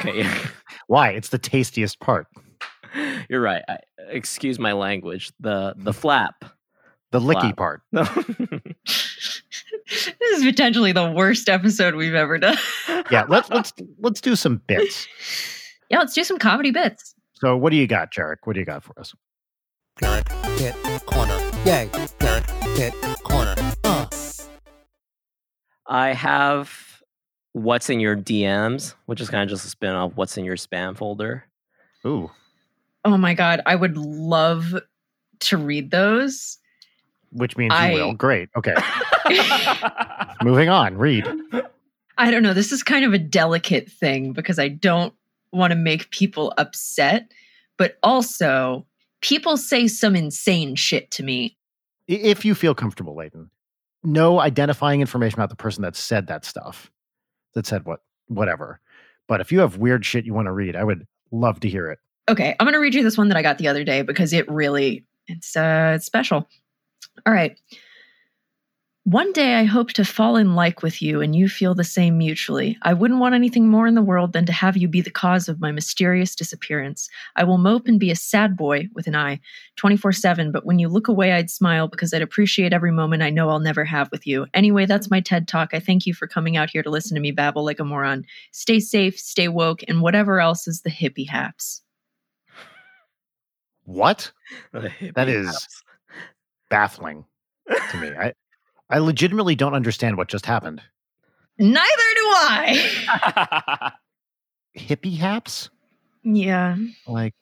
Okay, 0.00 0.28
Why? 0.88 1.10
It's 1.10 1.30
the 1.30 1.38
tastiest 1.38 2.00
part. 2.00 2.26
you're 3.28 3.40
right. 3.40 3.62
I, 3.68 3.78
excuse 4.08 4.58
my 4.58 4.72
language. 4.72 5.32
The 5.40 5.74
the 5.76 5.92
flap. 5.92 6.44
The 7.12 7.20
licky 7.20 7.54
Flap. 7.54 7.56
part. 7.56 7.82
this 7.92 9.42
is 10.20 10.44
potentially 10.44 10.92
the 10.92 11.10
worst 11.12 11.48
episode 11.48 11.94
we've 11.94 12.14
ever 12.14 12.36
done. 12.36 12.58
Yeah, 13.10 13.24
let's 13.28 13.48
let's 13.50 13.72
let's 14.00 14.20
do 14.20 14.34
some 14.34 14.60
bits. 14.66 15.06
yeah, 15.88 15.98
let's 16.00 16.14
do 16.14 16.24
some 16.24 16.38
comedy 16.38 16.72
bits. 16.72 17.14
So 17.34 17.56
what 17.56 17.70
do 17.70 17.76
you 17.76 17.86
got, 17.86 18.12
Jarek? 18.12 18.38
What 18.44 18.54
do 18.54 18.60
you 18.60 18.66
got 18.66 18.82
for 18.82 18.98
us? 18.98 19.14
Derek 20.00 20.26
Pit 20.58 20.74
Corner. 21.06 21.38
Yay. 21.64 21.88
Derek 22.18 22.46
Pit 22.74 22.94
Corner. 23.22 23.54
Uh. 23.84 24.06
I 25.86 26.12
have 26.12 27.02
what's 27.52 27.88
in 27.88 28.00
your 28.00 28.16
DMs, 28.16 28.94
which 29.06 29.20
is 29.20 29.30
kind 29.30 29.42
of 29.42 29.48
just 29.48 29.64
a 29.64 29.68
spin 29.68 29.94
off 29.94 30.12
what's 30.16 30.36
in 30.36 30.44
your 30.44 30.56
spam 30.56 30.96
folder. 30.96 31.44
Ooh. 32.04 32.30
Oh 33.06 33.16
my 33.16 33.34
god, 33.34 33.62
I 33.66 33.76
would 33.76 33.96
love 33.96 34.74
to 35.38 35.56
read 35.56 35.92
those. 35.92 36.58
Which 37.30 37.56
means 37.56 37.72
I- 37.72 37.92
you 37.92 37.94
will. 37.94 38.14
Great. 38.14 38.48
Okay. 38.56 38.74
Moving 40.42 40.68
on. 40.68 40.98
Read. 40.98 41.24
I 42.18 42.32
don't 42.32 42.42
know. 42.42 42.52
This 42.52 42.72
is 42.72 42.82
kind 42.82 43.04
of 43.04 43.12
a 43.12 43.18
delicate 43.18 43.88
thing 43.88 44.32
because 44.32 44.58
I 44.58 44.66
don't 44.66 45.14
want 45.52 45.70
to 45.70 45.76
make 45.76 46.10
people 46.10 46.52
upset, 46.58 47.30
but 47.76 47.96
also 48.02 48.84
people 49.20 49.56
say 49.56 49.86
some 49.86 50.16
insane 50.16 50.74
shit 50.74 51.08
to 51.12 51.22
me. 51.22 51.56
If 52.08 52.44
you 52.44 52.56
feel 52.56 52.74
comfortable, 52.74 53.14
Leighton, 53.14 53.50
no 54.02 54.40
identifying 54.40 55.00
information 55.00 55.38
about 55.38 55.50
the 55.50 55.56
person 55.56 55.82
that 55.82 55.94
said 55.94 56.26
that 56.26 56.44
stuff, 56.44 56.90
that 57.54 57.66
said 57.66 57.84
what, 57.84 58.00
whatever. 58.26 58.80
But 59.28 59.40
if 59.40 59.52
you 59.52 59.60
have 59.60 59.76
weird 59.76 60.04
shit 60.04 60.24
you 60.24 60.34
want 60.34 60.46
to 60.46 60.52
read, 60.52 60.74
I 60.74 60.82
would 60.82 61.06
love 61.30 61.60
to 61.60 61.68
hear 61.68 61.88
it. 61.88 62.00
Okay, 62.28 62.56
I'm 62.58 62.64
going 62.64 62.74
to 62.74 62.80
read 62.80 62.94
you 62.94 63.04
this 63.04 63.18
one 63.18 63.28
that 63.28 63.36
I 63.36 63.42
got 63.42 63.58
the 63.58 63.68
other 63.68 63.84
day 63.84 64.02
because 64.02 64.32
it 64.32 64.50
really 64.50 65.04
it's 65.28 65.56
uh 65.56 65.92
it's 65.96 66.06
special. 66.06 66.48
All 67.24 67.32
right. 67.32 67.56
One 69.04 69.32
day 69.32 69.54
I 69.54 69.62
hope 69.62 69.92
to 69.92 70.04
fall 70.04 70.34
in 70.34 70.56
like 70.56 70.82
with 70.82 71.00
you 71.00 71.20
and 71.20 71.36
you 71.36 71.48
feel 71.48 71.76
the 71.76 71.84
same 71.84 72.18
mutually. 72.18 72.76
I 72.82 72.92
wouldn't 72.92 73.20
want 73.20 73.36
anything 73.36 73.68
more 73.68 73.86
in 73.86 73.94
the 73.94 74.02
world 74.02 74.32
than 74.32 74.46
to 74.46 74.52
have 74.52 74.76
you 74.76 74.88
be 74.88 75.00
the 75.00 75.12
cause 75.12 75.48
of 75.48 75.60
my 75.60 75.70
mysterious 75.70 76.34
disappearance. 76.34 77.08
I 77.36 77.44
will 77.44 77.56
mope 77.56 77.86
and 77.86 78.00
be 78.00 78.10
a 78.10 78.16
sad 78.16 78.56
boy 78.56 78.88
with 78.94 79.06
an 79.06 79.14
eye 79.14 79.38
24 79.76 80.10
7, 80.10 80.50
but 80.50 80.66
when 80.66 80.80
you 80.80 80.88
look 80.88 81.06
away, 81.06 81.30
I'd 81.30 81.50
smile 81.50 81.86
because 81.86 82.12
I'd 82.12 82.20
appreciate 82.20 82.72
every 82.72 82.90
moment 82.90 83.22
I 83.22 83.30
know 83.30 83.48
I'll 83.48 83.60
never 83.60 83.84
have 83.84 84.10
with 84.10 84.26
you. 84.26 84.46
Anyway, 84.54 84.86
that's 84.86 85.08
my 85.08 85.20
TED 85.20 85.46
Talk. 85.46 85.70
I 85.72 85.78
thank 85.78 86.04
you 86.04 86.12
for 86.12 86.26
coming 86.26 86.56
out 86.56 86.70
here 86.70 86.82
to 86.82 86.90
listen 86.90 87.14
to 87.14 87.20
me 87.20 87.30
babble 87.30 87.64
like 87.64 87.78
a 87.78 87.84
moron. 87.84 88.24
Stay 88.50 88.80
safe, 88.80 89.16
stay 89.20 89.46
woke, 89.46 89.84
and 89.86 90.00
whatever 90.02 90.40
else 90.40 90.66
is 90.66 90.80
the 90.80 90.90
hippie 90.90 91.28
haps. 91.28 91.82
What? 93.86 94.30
that 94.72 94.84
is 94.84 94.92
That 95.14 95.26
hippie 95.28 95.40
is- 95.40 95.46
haps. 95.46 95.82
Baffling 96.68 97.24
to 97.90 97.96
me. 98.00 98.08
I, 98.18 98.32
I 98.90 98.98
legitimately 98.98 99.54
don't 99.54 99.74
understand 99.74 100.16
what 100.16 100.28
just 100.28 100.44
happened. 100.46 100.82
Neither 101.58 101.76
do 101.76 102.22
I. 102.26 103.92
Hippie 104.78 105.16
haps? 105.16 105.70
yeah. 106.24 106.76
Like, 107.06 107.34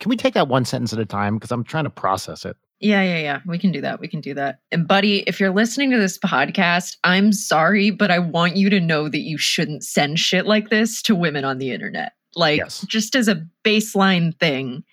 can 0.00 0.10
we 0.10 0.16
take 0.16 0.34
that 0.34 0.48
one 0.48 0.64
sentence 0.64 0.92
at 0.92 0.98
a 0.98 1.06
time? 1.06 1.36
Because 1.36 1.50
I'm 1.52 1.64
trying 1.64 1.84
to 1.84 1.90
process 1.90 2.44
it. 2.44 2.56
Yeah, 2.80 3.02
yeah, 3.02 3.18
yeah. 3.18 3.40
We 3.46 3.58
can 3.58 3.72
do 3.72 3.80
that. 3.80 3.98
We 4.00 4.06
can 4.08 4.20
do 4.20 4.34
that. 4.34 4.58
And, 4.70 4.86
buddy, 4.86 5.20
if 5.26 5.40
you're 5.40 5.50
listening 5.52 5.90
to 5.92 5.98
this 5.98 6.18
podcast, 6.18 6.96
I'm 7.04 7.32
sorry, 7.32 7.90
but 7.90 8.10
I 8.10 8.18
want 8.20 8.56
you 8.56 8.70
to 8.70 8.78
know 8.80 9.08
that 9.08 9.20
you 9.20 9.38
shouldn't 9.38 9.82
send 9.82 10.18
shit 10.20 10.46
like 10.46 10.68
this 10.70 11.00
to 11.02 11.14
women 11.16 11.44
on 11.44 11.58
the 11.58 11.70
internet. 11.72 12.12
Like, 12.36 12.58
Yes. 12.58 12.84
just 12.88 13.16
as 13.16 13.26
a 13.28 13.44
baseline 13.64 14.38
thing, 14.38 14.84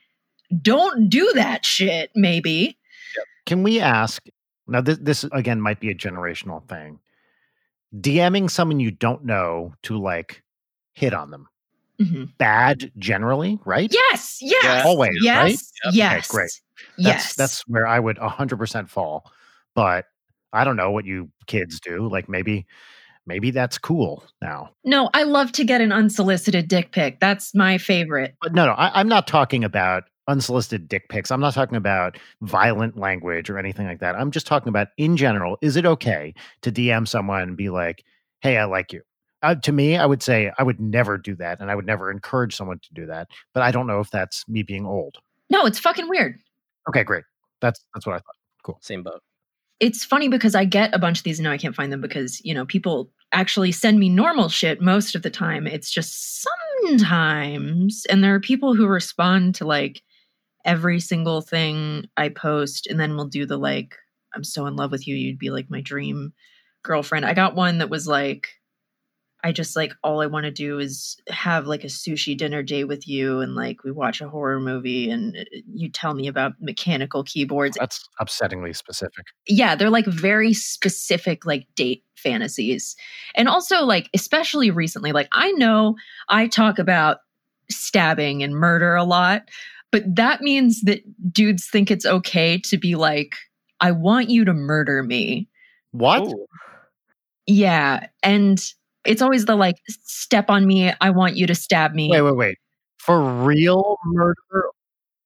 don't 0.62 1.10
do 1.10 1.31
that 1.36 1.65
shit, 1.65 2.12
maybe. 2.15 2.77
Can 3.45 3.63
we 3.63 3.79
ask 3.79 4.23
now? 4.67 4.81
This, 4.81 4.97
this 4.99 5.23
again 5.31 5.62
might 5.62 5.79
be 5.79 5.89
a 5.89 5.95
generational 5.95 6.67
thing. 6.67 6.99
DMing 7.95 8.49
someone 8.49 8.79
you 8.79 8.91
don't 8.91 9.23
know 9.23 9.73
to 9.84 9.97
like 9.97 10.43
hit 10.93 11.13
on 11.13 11.31
them. 11.31 11.47
Mhm. 12.01 12.38
Bad 12.38 12.91
generally, 12.97 13.58
right? 13.65 13.89
Yes, 13.93 14.39
yes. 14.41 14.86
Always, 14.86 15.15
yes, 15.21 15.38
right? 15.38 15.60
Yep. 15.86 15.93
yes. 15.93 16.29
Okay, 16.29 16.38
great. 16.38 16.62
Yes. 16.97 17.23
That's 17.23 17.36
that's 17.36 17.67
where 17.67 17.88
I 17.88 17.99
would 17.99 18.17
100% 18.17 18.89
fall. 18.89 19.31
But 19.75 20.05
I 20.51 20.63
don't 20.65 20.75
know 20.75 20.91
what 20.91 21.05
you 21.05 21.29
kids 21.47 21.79
do. 21.79 22.10
Like 22.10 22.27
maybe 22.27 22.65
maybe 23.25 23.51
that's 23.51 23.77
cool 23.77 24.23
now. 24.41 24.71
no, 24.84 25.10
I 25.13 25.23
love 25.23 25.51
to 25.53 25.63
get 25.63 25.81
an 25.81 25.91
unsolicited 25.91 26.67
dick 26.67 26.91
pic. 26.91 27.19
That's 27.19 27.55
my 27.55 27.77
favorite. 27.77 28.36
But 28.41 28.53
no, 28.53 28.65
no, 28.65 28.73
I, 28.73 28.99
I'm 28.99 29.08
not 29.08 29.25
talking 29.27 29.63
about 29.63 30.03
unsolicited 30.27 30.88
dick 30.88 31.09
pics. 31.09 31.31
I'm 31.31 31.39
not 31.41 31.53
talking 31.53 31.77
about 31.77 32.17
violent 32.41 32.97
language 32.97 33.49
or 33.49 33.57
anything 33.57 33.85
like 33.88 33.99
that. 33.99 34.15
I'm 34.15 34.31
just 34.31 34.47
talking 34.47 34.69
about 34.69 34.88
in 34.97 35.17
general. 35.17 35.57
Is 35.61 35.75
it 35.75 35.85
okay 35.85 36.33
to 36.61 36.71
DM 36.71 37.07
someone 37.07 37.41
and 37.41 37.57
be 37.57 37.69
like, 37.69 38.03
"Hey, 38.41 38.57
I 38.57 38.65
like 38.65 38.91
you"? 38.93 39.01
Uh, 39.43 39.55
to 39.55 39.71
me, 39.71 39.95
I 39.97 40.05
would 40.05 40.23
say 40.23 40.51
I 40.57 40.63
would 40.63 40.79
never 40.79 41.17
do 41.17 41.35
that, 41.35 41.59
and 41.59 41.69
I 41.69 41.75
would 41.75 41.85
never 41.85 42.09
encourage 42.11 42.55
someone 42.55 42.79
to 42.79 42.93
do 42.93 43.05
that. 43.07 43.27
But 43.53 43.63
I 43.63 43.71
don't 43.71 43.85
know 43.88 43.99
if 43.99 44.09
that's 44.09 44.47
me 44.47 44.63
being 44.63 44.85
old. 44.85 45.17
No, 45.51 45.65
it's 45.65 45.77
fucking 45.79 46.09
weird. 46.09 46.39
Okay, 46.89 47.03
great. 47.03 47.23
That's 47.61 47.84
that's 47.93 48.05
what 48.05 48.13
I 48.13 48.17
thought. 48.19 48.36
Cool. 48.63 48.80
Same 48.82 49.03
boat. 49.03 49.21
it's 49.80 50.03
funny 50.05 50.28
because 50.30 50.55
I 50.55 50.65
get 50.65 50.95
a 50.95 50.99
bunch 50.99 51.19
of 51.19 51.23
these 51.23 51.38
and 51.38 51.43
now 51.43 51.51
I 51.51 51.57
can't 51.57 51.76
find 51.76 51.91
them 51.91 52.01
because, 52.01 52.41
you 52.45 52.53
know, 52.53 52.65
people 52.65 53.11
actually 53.34 53.71
send 53.71 53.99
me 53.99 54.09
normal 54.09 54.49
shit 54.49 54.82
most 54.82 55.13
of 55.15 55.21
the 55.21 55.30
time. 55.30 55.67
It's 55.67 55.91
just 55.91 56.43
sometimes. 56.82 58.05
And 58.09 58.23
there 58.23 58.34
are 58.34 58.39
people 58.39 58.73
who 58.73 58.88
respond 58.88 59.53
to 59.55 59.65
like 59.65 60.01
every 60.66 60.99
single 60.99 61.41
thing 61.41 62.05
I 62.18 62.30
post 62.30 62.88
and 62.88 62.99
then 62.99 63.16
we'll 63.16 63.28
do 63.28 63.45
the 63.45 63.57
like, 63.57 63.95
I'm 64.34 64.43
so 64.43 64.66
in 64.66 64.76
love 64.76 64.91
with 64.91 65.07
you. 65.07 65.16
You'd 65.16 65.39
be 65.39 65.51
like 65.51 65.70
my 65.70 65.82
dream 65.82 66.34
girlfriend. 66.84 67.26
I 67.26 67.34
got 67.34 67.55
one 67.55 67.78
that 67.78 67.89
was 67.89 68.07
like, 68.07 68.47
I 69.43 69.51
just 69.51 69.76
like 69.76 69.93
all 70.03 70.22
I 70.22 70.26
want 70.26 70.45
to 70.45 70.51
do 70.51 70.80
is 70.80 71.18
have 71.30 71.68
like 71.68 71.84
a 71.84 71.88
sushi 71.88 72.36
dinner 72.36 72.63
day 72.63 72.84
with 72.84 73.07
you 73.07 73.41
and 73.41 73.53
like 73.53 73.84
we 73.84 73.91
watch 73.91 74.20
a 74.20 74.28
horror 74.28 74.59
movie 74.59 75.11
and 75.11 75.38
uh, 75.38 75.43
you 75.72 75.88
tell 75.88 76.16
me 76.16 76.28
about 76.28 76.53
mechanical 76.59 77.24
keyboards. 77.24 77.78
That's 77.80 78.09
upsettingly 78.20 78.76
specific. 78.76 79.28
Yeah, 79.47 79.76
they're 79.76 79.91
like 79.91 80.07
very 80.07 80.51
specific 80.53 81.45
like 81.45 81.68
date 81.76 82.03
fantasies. 82.16 82.95
And 83.36 83.47
also 83.47 83.84
like 83.84 84.09
especially 84.16 84.72
recently 84.72 85.11
like 85.11 85.28
I 85.32 85.51
know 85.51 85.95
I 86.28 86.47
talk 86.47 86.80
about 86.80 87.20
stabbing 87.70 88.41
and 88.41 88.55
murder 88.55 88.95
a 88.95 89.03
lot, 89.03 89.43
but 89.91 90.03
that 90.15 90.41
means 90.41 90.81
that 90.81 91.01
dudes 91.31 91.67
think 91.69 91.89
it's 91.91 92.05
okay 92.05 92.57
to 92.59 92.77
be 92.77 92.95
like 92.95 93.36
I 93.79 93.91
want 93.91 94.29
you 94.29 94.45
to 94.45 94.53
murder 94.53 95.03
me. 95.03 95.49
What? 95.91 96.23
Ooh. 96.23 96.45
Yeah, 97.47 98.07
and 98.23 98.59
it's 99.05 99.21
always 99.21 99.45
the 99.45 99.55
like 99.55 99.75
step 99.88 100.49
on 100.49 100.65
me, 100.65 100.91
I 100.99 101.09
want 101.11 101.36
you 101.36 101.47
to 101.47 101.55
stab 101.55 101.93
me. 101.93 102.09
Wait, 102.09 102.21
wait, 102.21 102.36
wait. 102.36 102.57
For 102.97 103.23
real 103.23 103.97
murder? 104.05 104.69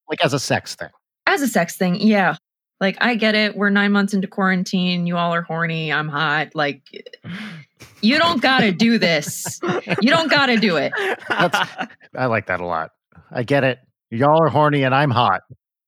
Like 0.10 0.24
as 0.24 0.34
a 0.34 0.40
sex 0.40 0.76
thing? 0.76 0.90
As 1.28 1.42
a 1.42 1.48
sex 1.48 1.78
thing, 1.78 1.96
yeah. 1.96 2.36
Like 2.82 2.98
I 3.02 3.16
get 3.16 3.36
it. 3.36 3.56
We're 3.56 3.70
9 3.70 3.92
months 3.92 4.14
into 4.14 4.28
quarantine. 4.28 5.06
You 5.06 5.18
all 5.18 5.34
are 5.34 5.42
horny. 5.42 5.92
I'm 5.92 6.10
hot. 6.10 6.56
Like 6.56 6.84
you 8.02 8.18
don't 8.18 8.42
got 8.42 8.60
to 8.60 8.72
do 8.72 8.98
this. 8.98 9.60
You 10.02 10.10
don't 10.10 10.30
got 10.30 10.48
to 10.48 10.58
do 10.58 10.78
it. 10.78 10.92
I 11.30 12.26
like 12.26 12.48
that 12.48 12.60
a 12.60 12.66
lot. 12.66 12.92
I 13.32 13.44
get 13.44 13.64
it. 13.64 13.80
Y'all 14.12 14.42
are 14.42 14.50
horny 14.50 14.84
and 14.84 14.94
I'm 14.94 15.12
hot. 15.12 15.42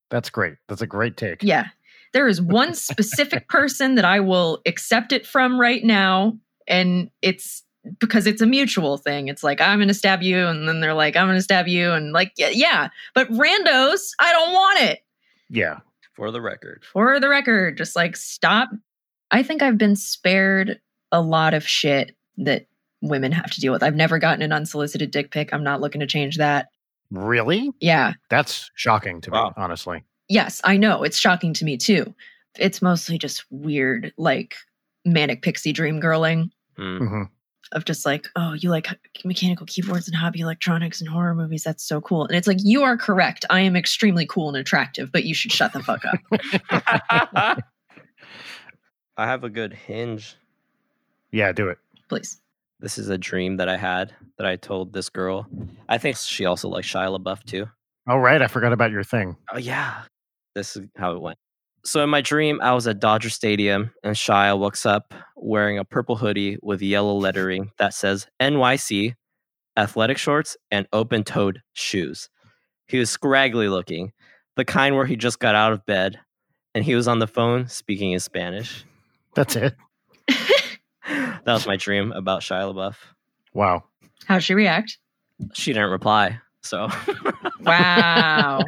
That's 0.10 0.30
great. 0.30 0.56
That's 0.68 0.82
a 0.82 0.88
great 0.88 1.18
take. 1.18 1.44
Yeah. 1.44 1.68
There 2.14 2.28
is 2.28 2.42
one 2.42 2.74
specific 2.74 3.48
person 3.48 3.96
that 3.96 4.06
I 4.06 4.20
will 4.20 4.62
accept 4.66 5.12
it 5.12 5.26
from 5.26 5.60
right 5.60 5.84
now 5.84 6.38
and 6.68 7.10
it's 7.22 7.64
because 8.00 8.28
it's 8.28 8.42
a 8.42 8.46
mutual 8.46 8.98
thing. 8.98 9.28
It's 9.28 9.44
like 9.44 9.60
I'm 9.60 9.80
going 9.80 9.88
to 9.88 9.94
stab 9.94 10.22
you 10.22 10.46
and 10.46 10.68
then 10.68 10.82
they're 10.82 10.94
like 10.94 11.16
I'm 11.16 11.28
going 11.28 11.38
to 11.38 11.44
stab 11.44 11.68
you 11.68 11.92
and 11.92 12.14
like 12.14 12.34
yeah, 12.38 12.50
yeah. 12.50 12.90
But 13.16 13.30
randos, 13.30 14.12
I 14.20 14.32
don't 14.32 14.54
want 14.54 14.82
it. 14.82 15.00
Yeah. 15.50 15.80
For 16.14 16.30
the 16.30 16.42
record. 16.42 16.84
For 16.92 17.20
the 17.20 17.30
record, 17.30 17.78
just 17.78 17.96
like 17.96 18.16
stop. 18.16 18.70
I 19.32 19.44
think 19.44 19.62
I've 19.62 19.78
been 19.78 19.96
spared 19.96 20.80
a 21.12 21.22
lot 21.22 21.54
of 21.54 21.68
shit 21.68 22.16
that 22.38 22.68
women 23.02 23.32
have 23.32 23.50
to 23.52 23.62
deal 23.62 23.74
with. 23.74 23.82
I've 23.82 23.96
never 23.96 24.20
gotten 24.20 24.42
an 24.42 24.52
unsolicited 24.52 25.10
dick 25.12 25.32
pic. 25.32 25.54
I'm 25.54 25.64
not 25.64 25.82
looking 25.82 26.02
to 26.02 26.08
change 26.08 26.38
that. 26.38 26.68
Really? 27.12 27.72
Yeah. 27.80 28.14
That's 28.30 28.72
shocking 28.76 29.22
to 29.22 29.32
Wow. 29.32 29.48
me, 29.50 29.54
honestly. 29.58 30.04
Yes, 30.30 30.62
I 30.64 30.78
know. 30.78 31.04
It's 31.04 31.18
shocking 31.18 31.54
to 31.56 31.66
me 31.66 31.78
too. 31.78 32.14
It's 32.58 32.82
mostly 32.82 33.18
just 33.18 33.46
weird, 33.50 34.14
like 34.18 34.56
manic 35.06 35.42
pixie 35.42 35.74
dream 35.74 36.00
girling 36.02 36.52
Mm. 36.78 36.98
hmm 37.00 37.24
of 37.74 37.86
just 37.86 38.06
like, 38.06 38.28
oh, 38.36 38.52
you 38.54 38.70
like 38.70 38.88
mechanical 39.24 39.66
keyboards 39.66 40.06
and 40.06 40.14
hobby 40.16 40.42
electronics 40.42 41.00
and 41.00 41.10
horror 41.10 41.34
movies. 41.34 41.64
That's 41.64 41.84
so 41.86 42.02
cool. 42.02 42.26
And 42.26 42.36
it's 42.36 42.48
like, 42.48 42.58
you 42.62 42.84
are 42.84 42.98
correct. 42.98 43.46
I 43.50 43.62
am 43.62 43.78
extremely 43.78 44.26
cool 44.26 44.50
and 44.50 44.58
attractive, 44.58 45.10
but 45.10 45.24
you 45.24 45.34
should 45.34 45.54
shut 45.54 45.72
the 45.72 45.82
fuck 45.82 46.04
up. 46.04 47.58
I 49.18 49.26
have 49.26 49.46
a 49.46 49.50
good 49.50 49.72
hinge. 49.74 50.36
Yeah, 51.32 51.54
do 51.54 51.70
it. 51.70 51.78
Please. 52.10 52.42
This 52.82 52.98
is 52.98 53.10
a 53.10 53.18
dream 53.18 53.58
that 53.58 53.70
I 53.70 53.78
had 53.78 54.14
that 54.38 54.48
I 54.48 54.56
told 54.56 54.92
this 54.92 55.10
girl. 55.10 55.48
I 55.88 56.00
think 56.00 56.18
she 56.18 56.46
also 56.46 56.68
likes 56.68 56.88
Shia 56.88 57.16
LaBeouf 57.18 57.44
too. 57.44 57.68
All 58.08 58.20
right. 58.20 58.42
I 58.42 58.48
forgot 58.48 58.74
about 58.74 58.90
your 58.90 59.04
thing. 59.04 59.38
Oh 59.54 59.60
yeah. 59.60 60.04
This 60.56 60.76
is 60.76 60.88
how 60.98 61.14
it 61.14 61.22
went. 61.22 61.38
So 61.86 62.04
in 62.04 62.10
my 62.10 62.22
dream, 62.22 62.60
I 62.62 62.74
was 62.74 62.88
at 62.88 63.00
Dodger 63.00 63.30
Stadium 63.30 63.92
and 64.04 64.16
Shia 64.16 64.58
walks 64.58 64.86
up 64.86 65.14
wearing 65.36 65.78
a 65.78 65.86
purple 65.86 66.16
hoodie 66.16 66.58
with 66.62 66.82
yellow 66.82 67.16
lettering 67.16 67.72
that 67.78 67.94
says 67.94 68.28
NYC, 68.40 69.16
athletic 69.78 70.18
shorts, 70.18 70.58
and 70.72 70.88
open-toed 70.92 71.62
shoes. 71.74 72.30
He 72.88 72.98
was 72.98 73.10
scraggly 73.10 73.68
looking, 73.68 74.12
the 74.58 74.66
kind 74.66 74.96
where 74.96 75.06
he 75.06 75.16
just 75.16 75.40
got 75.40 75.56
out 75.56 75.74
of 75.74 75.86
bed, 75.86 76.20
and 76.76 76.84
he 76.84 76.94
was 76.94 77.08
on 77.08 77.20
the 77.20 77.28
phone 77.28 77.68
speaking 77.68 78.12
in 78.12 78.20
Spanish. 78.20 78.86
That's 79.34 79.56
it. 79.56 79.76
that 81.08 81.46
was 81.46 81.66
my 81.68 81.78
dream 81.78 82.12
about 82.12 82.42
Shia 82.42 82.74
LaBeouf. 82.74 82.96
Wow. 83.54 83.84
How'd 84.26 84.44
she 84.44 84.54
react? 84.54 84.98
She 85.54 85.74
didn't 85.74 85.90
reply, 85.90 86.40
so 86.62 86.88
Wow. 87.62 88.62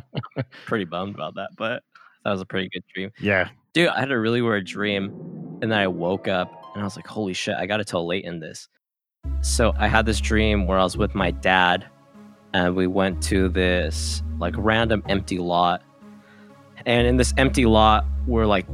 pretty 0.66 0.84
bummed 0.84 1.14
about 1.14 1.34
that, 1.34 1.50
but 1.56 1.82
that 2.24 2.32
was 2.32 2.40
a 2.40 2.46
pretty 2.46 2.68
good 2.70 2.82
dream. 2.94 3.10
Yeah. 3.20 3.48
Dude, 3.72 3.88
I 3.88 4.00
had 4.00 4.10
a 4.10 4.18
really 4.18 4.40
weird 4.42 4.66
dream, 4.66 5.04
and 5.60 5.70
then 5.70 5.78
I 5.78 5.86
woke 5.86 6.28
up 6.28 6.50
and 6.74 6.82
I 6.82 6.84
was 6.84 6.96
like, 6.96 7.06
"Holy 7.06 7.34
shit! 7.34 7.54
I 7.56 7.66
got 7.66 7.76
to 7.76 7.84
tell 7.84 8.06
Leighton 8.06 8.40
this." 8.40 8.68
So 9.42 9.74
I 9.78 9.88
had 9.88 10.06
this 10.06 10.20
dream 10.20 10.66
where 10.66 10.78
I 10.78 10.82
was 10.82 10.96
with 10.96 11.14
my 11.14 11.30
dad, 11.30 11.86
and 12.54 12.74
we 12.74 12.86
went 12.86 13.22
to 13.24 13.48
this 13.48 14.22
like 14.38 14.54
random 14.56 15.02
empty 15.08 15.38
lot, 15.38 15.82
and 16.86 17.06
in 17.06 17.16
this 17.18 17.34
empty 17.36 17.66
lot 17.66 18.06
were 18.26 18.46
like 18.46 18.66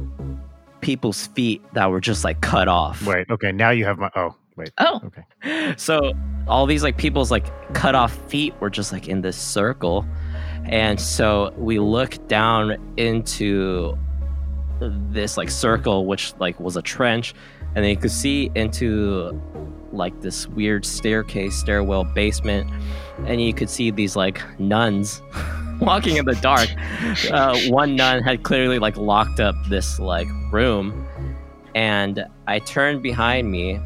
people's 0.83 1.27
feet 1.27 1.61
that 1.73 1.89
were 1.89 2.01
just 2.01 2.23
like 2.23 2.41
cut 2.41 2.67
off. 2.67 3.05
Wait. 3.05 3.29
Okay. 3.29 3.51
Now 3.51 3.71
you 3.71 3.85
have 3.85 3.97
my. 3.97 4.11
Oh, 4.15 4.35
wait. 4.57 4.71
Oh, 4.77 5.01
Okay. 5.05 5.73
so 5.77 6.13
all 6.47 6.65
these 6.65 6.83
like 6.83 6.97
people's 6.97 7.31
like 7.31 7.45
cut 7.73 7.95
off 7.95 8.13
feet 8.29 8.53
were 8.59 8.69
just 8.69 8.91
like 8.91 9.07
in 9.07 9.21
this 9.21 9.37
circle 9.37 10.05
and 10.65 10.99
so 10.99 11.53
we 11.57 11.79
look 11.79 12.27
down 12.27 12.75
into 12.97 13.97
this 15.11 15.37
like 15.37 15.49
circle 15.49 16.05
which 16.05 16.33
like 16.39 16.59
was 16.59 16.75
a 16.75 16.81
trench 16.81 17.33
and 17.75 17.83
then 17.83 17.89
you 17.89 17.97
could 17.97 18.11
see 18.11 18.51
into 18.55 19.41
like 19.93 20.19
this 20.21 20.47
weird 20.49 20.85
staircase 20.85 21.55
stairwell 21.55 22.03
basement 22.03 22.69
and 23.25 23.41
you 23.41 23.53
could 23.53 23.69
see 23.69 23.91
these 23.91 24.15
like 24.15 24.41
nuns 24.59 25.21
walking 25.79 26.17
in 26.17 26.25
the 26.25 26.35
dark. 26.35 26.69
Uh, 27.31 27.57
one 27.67 27.95
nun 27.95 28.21
had 28.23 28.43
clearly 28.43 28.79
like 28.79 28.97
locked 28.97 29.39
up 29.39 29.55
this 29.69 29.99
like 29.99 30.27
room 30.51 31.07
and 31.75 32.25
i 32.47 32.59
turned 32.59 33.01
behind 33.01 33.51
me 33.51 33.79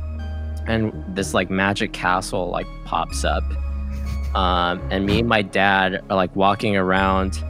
and 0.68 0.92
this 1.16 1.34
like 1.34 1.50
magic 1.50 1.94
castle 1.94 2.50
like 2.50 2.68
pops 2.86 3.24
up. 3.24 3.44
Um, 4.36 4.82
and 4.92 5.06
me 5.06 5.20
and 5.20 5.30
my 5.30 5.42
dad 5.42 6.04
are 6.10 6.16
like 6.16 6.36
walking 6.36 6.76
around 6.76 7.42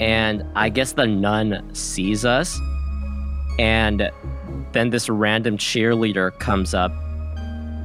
and 0.00 0.44
i 0.54 0.68
guess 0.68 0.92
the 0.92 1.06
nun 1.06 1.74
sees 1.74 2.24
us 2.24 2.60
and 3.58 4.10
then 4.72 4.90
this 4.90 5.08
random 5.08 5.56
cheerleader 5.56 6.38
comes 6.38 6.74
up 6.74 6.92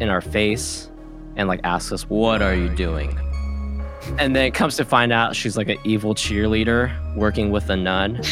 in 0.01 0.09
our 0.09 0.19
face 0.19 0.89
and 1.37 1.47
like 1.47 1.61
asks 1.63 1.91
us 1.91 2.09
what 2.09 2.41
are 2.41 2.55
you 2.55 2.67
doing? 2.69 3.17
And 4.17 4.35
then 4.35 4.45
it 4.45 4.53
comes 4.55 4.75
to 4.77 4.83
find 4.83 5.13
out 5.13 5.35
she's 5.35 5.55
like 5.55 5.69
an 5.69 5.77
evil 5.83 6.15
cheerleader 6.15 7.15
working 7.15 7.51
with 7.51 7.69
a 7.69 7.77
nun. 7.77 8.21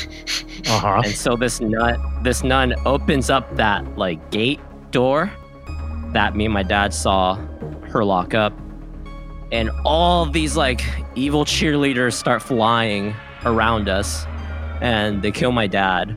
Uh 0.67 0.77
huh. 0.77 1.01
and 1.05 1.15
so 1.15 1.37
this 1.37 1.61
nun 1.61 1.97
this 2.21 2.43
nun 2.43 2.75
opens 2.85 3.29
up 3.29 3.55
that 3.55 3.97
like 3.97 4.29
gate 4.29 4.59
door 4.91 5.31
that 6.11 6.35
me 6.35 6.45
and 6.45 6.53
my 6.53 6.63
dad 6.63 6.93
saw 6.93 7.35
her 7.91 8.03
lock 8.03 8.33
up. 8.33 8.51
And 9.53 9.71
all 9.85 10.25
these 10.25 10.57
like 10.57 10.83
evil 11.15 11.45
cheerleaders 11.45 12.13
start 12.13 12.41
flying 12.41 13.15
around 13.45 13.87
us 13.87 14.25
and 14.81 15.21
they 15.21 15.31
kill 15.31 15.53
my 15.53 15.65
dad. 15.65 16.15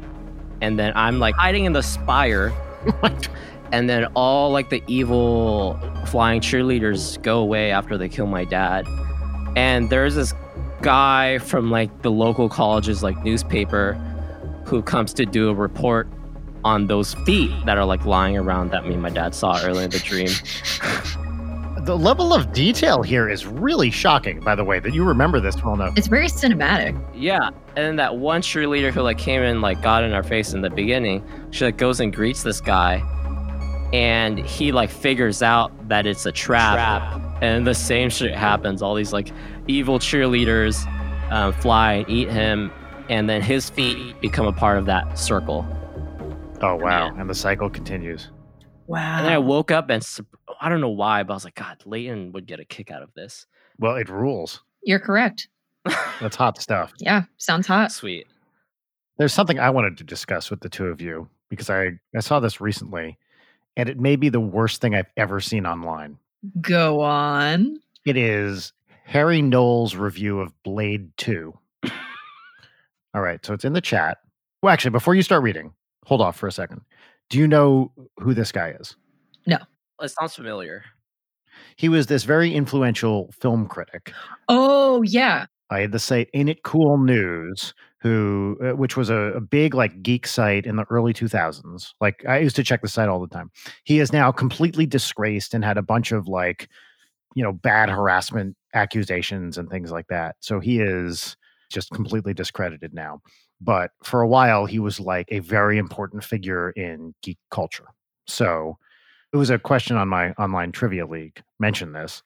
And 0.60 0.76
then 0.76 0.92
i'm 0.96 1.20
like 1.20 1.36
hiding 1.36 1.64
in 1.64 1.72
the 1.72 1.82
spire 1.82 2.52
and 3.72 3.88
then 3.88 4.04
all 4.14 4.50
like 4.50 4.70
the 4.70 4.82
evil 4.86 5.78
flying 6.06 6.40
cheerleaders 6.40 7.20
go 7.22 7.40
away 7.40 7.72
after 7.72 7.98
they 7.98 8.08
kill 8.08 8.26
my 8.26 8.44
dad 8.44 8.86
and 9.56 9.90
there's 9.90 10.14
this 10.14 10.32
guy 10.82 11.38
from 11.38 11.70
like 11.70 12.02
the 12.02 12.10
local 12.10 12.48
college's 12.48 13.02
like 13.02 13.16
newspaper 13.24 13.94
who 14.66 14.82
comes 14.82 15.12
to 15.14 15.26
do 15.26 15.48
a 15.48 15.54
report 15.54 16.08
on 16.64 16.86
those 16.86 17.14
feet 17.26 17.50
that 17.66 17.76
are 17.76 17.84
like 17.84 18.04
lying 18.04 18.36
around 18.36 18.70
that 18.70 18.86
me 18.86 18.94
and 18.94 19.02
my 19.02 19.10
dad 19.10 19.34
saw 19.34 19.60
earlier 19.62 19.84
in 19.84 19.90
the 19.90 19.98
dream. 19.98 20.28
The 21.82 21.98
level 21.98 22.32
of 22.32 22.52
detail 22.52 23.02
here 23.02 23.28
is 23.28 23.44
really 23.44 23.90
shocking, 23.90 24.38
by 24.38 24.54
the 24.54 24.62
way, 24.62 24.78
that 24.78 24.94
you 24.94 25.02
remember 25.02 25.40
this 25.40 25.60
well 25.64 25.74
enough. 25.74 25.98
it's 25.98 26.06
very 26.06 26.28
cinematic. 26.28 26.96
Yeah, 27.12 27.48
and 27.48 27.76
then 27.76 27.96
that 27.96 28.18
one 28.18 28.40
cheerleader 28.40 28.92
who 28.92 29.00
like 29.00 29.18
came 29.18 29.42
in 29.42 29.60
like 29.60 29.82
got 29.82 30.04
in 30.04 30.12
our 30.12 30.22
face 30.22 30.52
in 30.52 30.60
the 30.60 30.70
beginning, 30.70 31.26
she 31.50 31.64
like 31.64 31.78
goes 31.78 31.98
and 31.98 32.14
greets 32.14 32.44
this 32.44 32.60
guy, 32.60 33.02
and 33.92 34.38
he 34.38 34.72
like 34.72 34.90
figures 34.90 35.42
out 35.42 35.88
that 35.88 36.06
it's 36.06 36.26
a 36.26 36.32
trap, 36.32 37.20
and 37.42 37.66
the 37.66 37.74
same 37.74 38.10
shit 38.10 38.34
happens. 38.34 38.82
All 38.82 38.94
these 38.94 39.12
like 39.12 39.30
evil 39.68 39.98
cheerleaders 39.98 40.86
um, 41.30 41.52
fly 41.52 41.94
and 41.94 42.08
eat 42.08 42.30
him, 42.30 42.70
and 43.08 43.28
then 43.28 43.42
his 43.42 43.70
feet 43.70 44.20
become 44.20 44.46
a 44.46 44.52
part 44.52 44.78
of 44.78 44.86
that 44.86 45.18
circle. 45.18 45.66
Oh, 46.62 46.76
wow. 46.76 47.06
Yeah. 47.06 47.20
And 47.20 47.28
the 47.28 47.34
cycle 47.34 47.68
continues. 47.68 48.30
Wow. 48.86 49.18
And 49.18 49.26
then 49.26 49.32
I 49.32 49.38
woke 49.38 49.70
up 49.70 49.90
and 49.90 50.06
I 50.60 50.68
don't 50.68 50.80
know 50.80 50.88
why, 50.88 51.22
but 51.22 51.32
I 51.32 51.36
was 51.36 51.44
like, 51.44 51.56
God, 51.56 51.82
Leighton 51.84 52.32
would 52.32 52.46
get 52.46 52.60
a 52.60 52.64
kick 52.64 52.90
out 52.90 53.02
of 53.02 53.12
this. 53.14 53.46
Well, 53.78 53.96
it 53.96 54.08
rules. 54.08 54.62
You're 54.82 55.00
correct. 55.00 55.48
That's 56.20 56.36
hot 56.36 56.60
stuff. 56.60 56.92
Yeah, 56.98 57.24
sounds 57.38 57.66
hot. 57.66 57.90
Sweet. 57.90 58.26
There's 59.18 59.32
something 59.32 59.58
I 59.58 59.70
wanted 59.70 59.98
to 59.98 60.04
discuss 60.04 60.50
with 60.50 60.60
the 60.60 60.68
two 60.68 60.86
of 60.86 61.00
you 61.00 61.28
because 61.48 61.68
I, 61.68 61.92
I 62.16 62.20
saw 62.20 62.38
this 62.38 62.60
recently 62.60 63.18
and 63.76 63.88
it 63.88 63.98
may 63.98 64.16
be 64.16 64.28
the 64.28 64.40
worst 64.40 64.80
thing 64.80 64.94
I've 64.94 65.10
ever 65.16 65.40
seen 65.40 65.66
online. 65.66 66.18
Go 66.60 67.00
on. 67.00 67.78
It 68.04 68.16
is 68.16 68.72
Harry 69.04 69.42
Knowles' 69.42 69.96
review 69.96 70.40
of 70.40 70.52
Blade 70.62 71.16
2. 71.16 71.52
All 73.14 73.20
right, 73.20 73.44
so 73.44 73.52
it's 73.52 73.64
in 73.64 73.74
the 73.74 73.80
chat. 73.80 74.18
Well, 74.62 74.72
actually, 74.72 74.90
before 74.92 75.14
you 75.14 75.22
start 75.22 75.42
reading, 75.42 75.72
hold 76.04 76.20
off 76.20 76.36
for 76.36 76.46
a 76.46 76.52
second. 76.52 76.80
Do 77.28 77.38
you 77.38 77.46
know 77.46 77.92
who 78.18 78.34
this 78.34 78.52
guy 78.52 78.70
is? 78.78 78.96
No. 79.46 79.58
It 80.00 80.08
sounds 80.08 80.34
familiar. 80.34 80.84
He 81.76 81.88
was 81.88 82.06
this 82.06 82.24
very 82.24 82.52
influential 82.52 83.30
film 83.38 83.66
critic. 83.66 84.12
Oh, 84.48 85.02
yeah. 85.02 85.46
I 85.72 85.80
had 85.80 85.92
the 85.92 85.98
site 85.98 86.28
Ain't 86.34 86.50
It 86.50 86.62
Cool 86.62 86.98
News, 86.98 87.72
who 87.98 88.58
uh, 88.62 88.76
which 88.76 88.96
was 88.96 89.08
a, 89.10 89.14
a 89.14 89.40
big 89.40 89.74
like 89.74 90.02
geek 90.02 90.26
site 90.26 90.66
in 90.66 90.76
the 90.76 90.84
early 90.90 91.14
2000s. 91.14 91.94
Like 92.00 92.24
I 92.28 92.38
used 92.38 92.56
to 92.56 92.64
check 92.64 92.82
the 92.82 92.88
site 92.88 93.08
all 93.08 93.20
the 93.20 93.34
time. 93.34 93.50
He 93.84 93.98
is 93.98 94.12
now 94.12 94.30
completely 94.32 94.86
disgraced 94.86 95.54
and 95.54 95.64
had 95.64 95.78
a 95.78 95.82
bunch 95.82 96.12
of 96.12 96.28
like 96.28 96.68
you 97.34 97.42
know 97.42 97.52
bad 97.52 97.88
harassment 97.88 98.56
accusations 98.74 99.56
and 99.56 99.70
things 99.70 99.90
like 99.90 100.08
that. 100.08 100.36
So 100.40 100.60
he 100.60 100.80
is 100.80 101.36
just 101.70 101.90
completely 101.90 102.34
discredited 102.34 102.92
now. 102.92 103.22
But 103.60 103.92
for 104.02 104.20
a 104.20 104.28
while 104.28 104.66
he 104.66 104.78
was 104.78 105.00
like 105.00 105.28
a 105.30 105.38
very 105.38 105.78
important 105.78 106.22
figure 106.22 106.70
in 106.70 107.14
geek 107.22 107.38
culture. 107.50 107.86
So 108.26 108.76
it 109.32 109.38
was 109.38 109.48
a 109.48 109.58
question 109.58 109.96
on 109.96 110.08
my 110.08 110.32
online 110.32 110.72
trivia 110.72 111.06
league 111.06 111.42
mentioned 111.58 111.94
this 111.94 112.22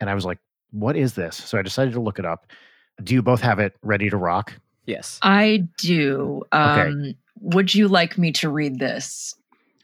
and 0.00 0.10
I 0.10 0.14
was 0.14 0.26
like 0.26 0.38
what 0.72 0.96
is 0.96 1.14
this? 1.14 1.36
So 1.36 1.58
I 1.58 1.62
decided 1.62 1.94
to 1.94 2.00
look 2.00 2.18
it 2.18 2.24
up. 2.24 2.46
Do 3.02 3.14
you 3.14 3.22
both 3.22 3.40
have 3.40 3.58
it 3.58 3.76
ready 3.82 4.10
to 4.10 4.16
rock? 4.16 4.52
Yes. 4.86 5.18
I 5.22 5.68
do. 5.78 6.42
Okay. 6.52 6.88
Um, 6.88 7.14
Would 7.40 7.74
you 7.74 7.88
like 7.88 8.18
me 8.18 8.32
to 8.32 8.48
read 8.48 8.78
this? 8.78 9.34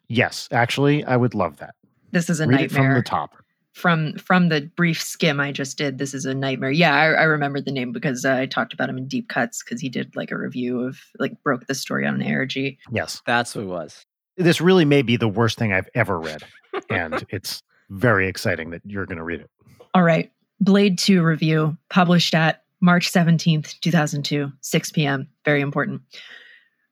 Yes, 0.08 0.48
actually, 0.52 1.04
I 1.04 1.16
would 1.16 1.34
love 1.34 1.56
that. 1.58 1.74
This 2.12 2.30
is 2.30 2.40
a 2.40 2.46
Read 2.46 2.60
it 2.60 2.72
from 2.72 2.94
the 2.94 3.02
top. 3.02 3.34
from 3.72 4.14
from 4.14 4.48
the 4.48 4.70
brief 4.76 5.02
skim 5.02 5.40
I 5.40 5.52
just 5.52 5.76
did, 5.76 5.98
this 5.98 6.14
is 6.14 6.24
a 6.24 6.34
nightmare. 6.34 6.70
Yeah, 6.70 6.94
I, 6.94 7.06
I 7.06 7.22
remember 7.24 7.60
the 7.60 7.72
name 7.72 7.92
because 7.92 8.24
uh, 8.24 8.34
I 8.34 8.46
talked 8.46 8.72
about 8.72 8.88
him 8.88 8.98
in 8.98 9.08
Deep 9.08 9.28
Cuts 9.28 9.62
because 9.62 9.80
he 9.80 9.88
did 9.88 10.14
like 10.14 10.30
a 10.30 10.36
review 10.38 10.80
of 10.82 10.98
like 11.18 11.42
broke 11.42 11.66
the 11.66 11.74
story 11.74 12.06
on 12.06 12.22
ARG. 12.22 12.56
Yes, 12.92 13.20
That's 13.26 13.54
what 13.54 13.62
it 13.62 13.68
was. 13.68 14.04
this 14.36 14.60
really 14.60 14.84
may 14.84 15.02
be 15.02 15.16
the 15.16 15.28
worst 15.28 15.58
thing 15.58 15.72
I've 15.72 15.88
ever 15.94 16.18
read, 16.20 16.42
and 16.90 17.24
it's 17.30 17.62
very 17.90 18.28
exciting 18.28 18.70
that 18.70 18.82
you're 18.84 19.06
going 19.06 19.18
to 19.18 19.24
read 19.24 19.40
it. 19.40 19.50
All 19.92 20.02
right, 20.04 20.30
Blade 20.60 20.98
Two 20.98 21.22
review 21.24 21.76
published 21.90 22.34
at 22.34 22.62
March 22.80 23.08
seventeenth, 23.08 23.74
two 23.80 23.90
thousand 23.90 24.24
two, 24.24 24.52
six 24.60 24.90
p.m. 24.90 25.28
Very 25.44 25.60
important. 25.60 26.02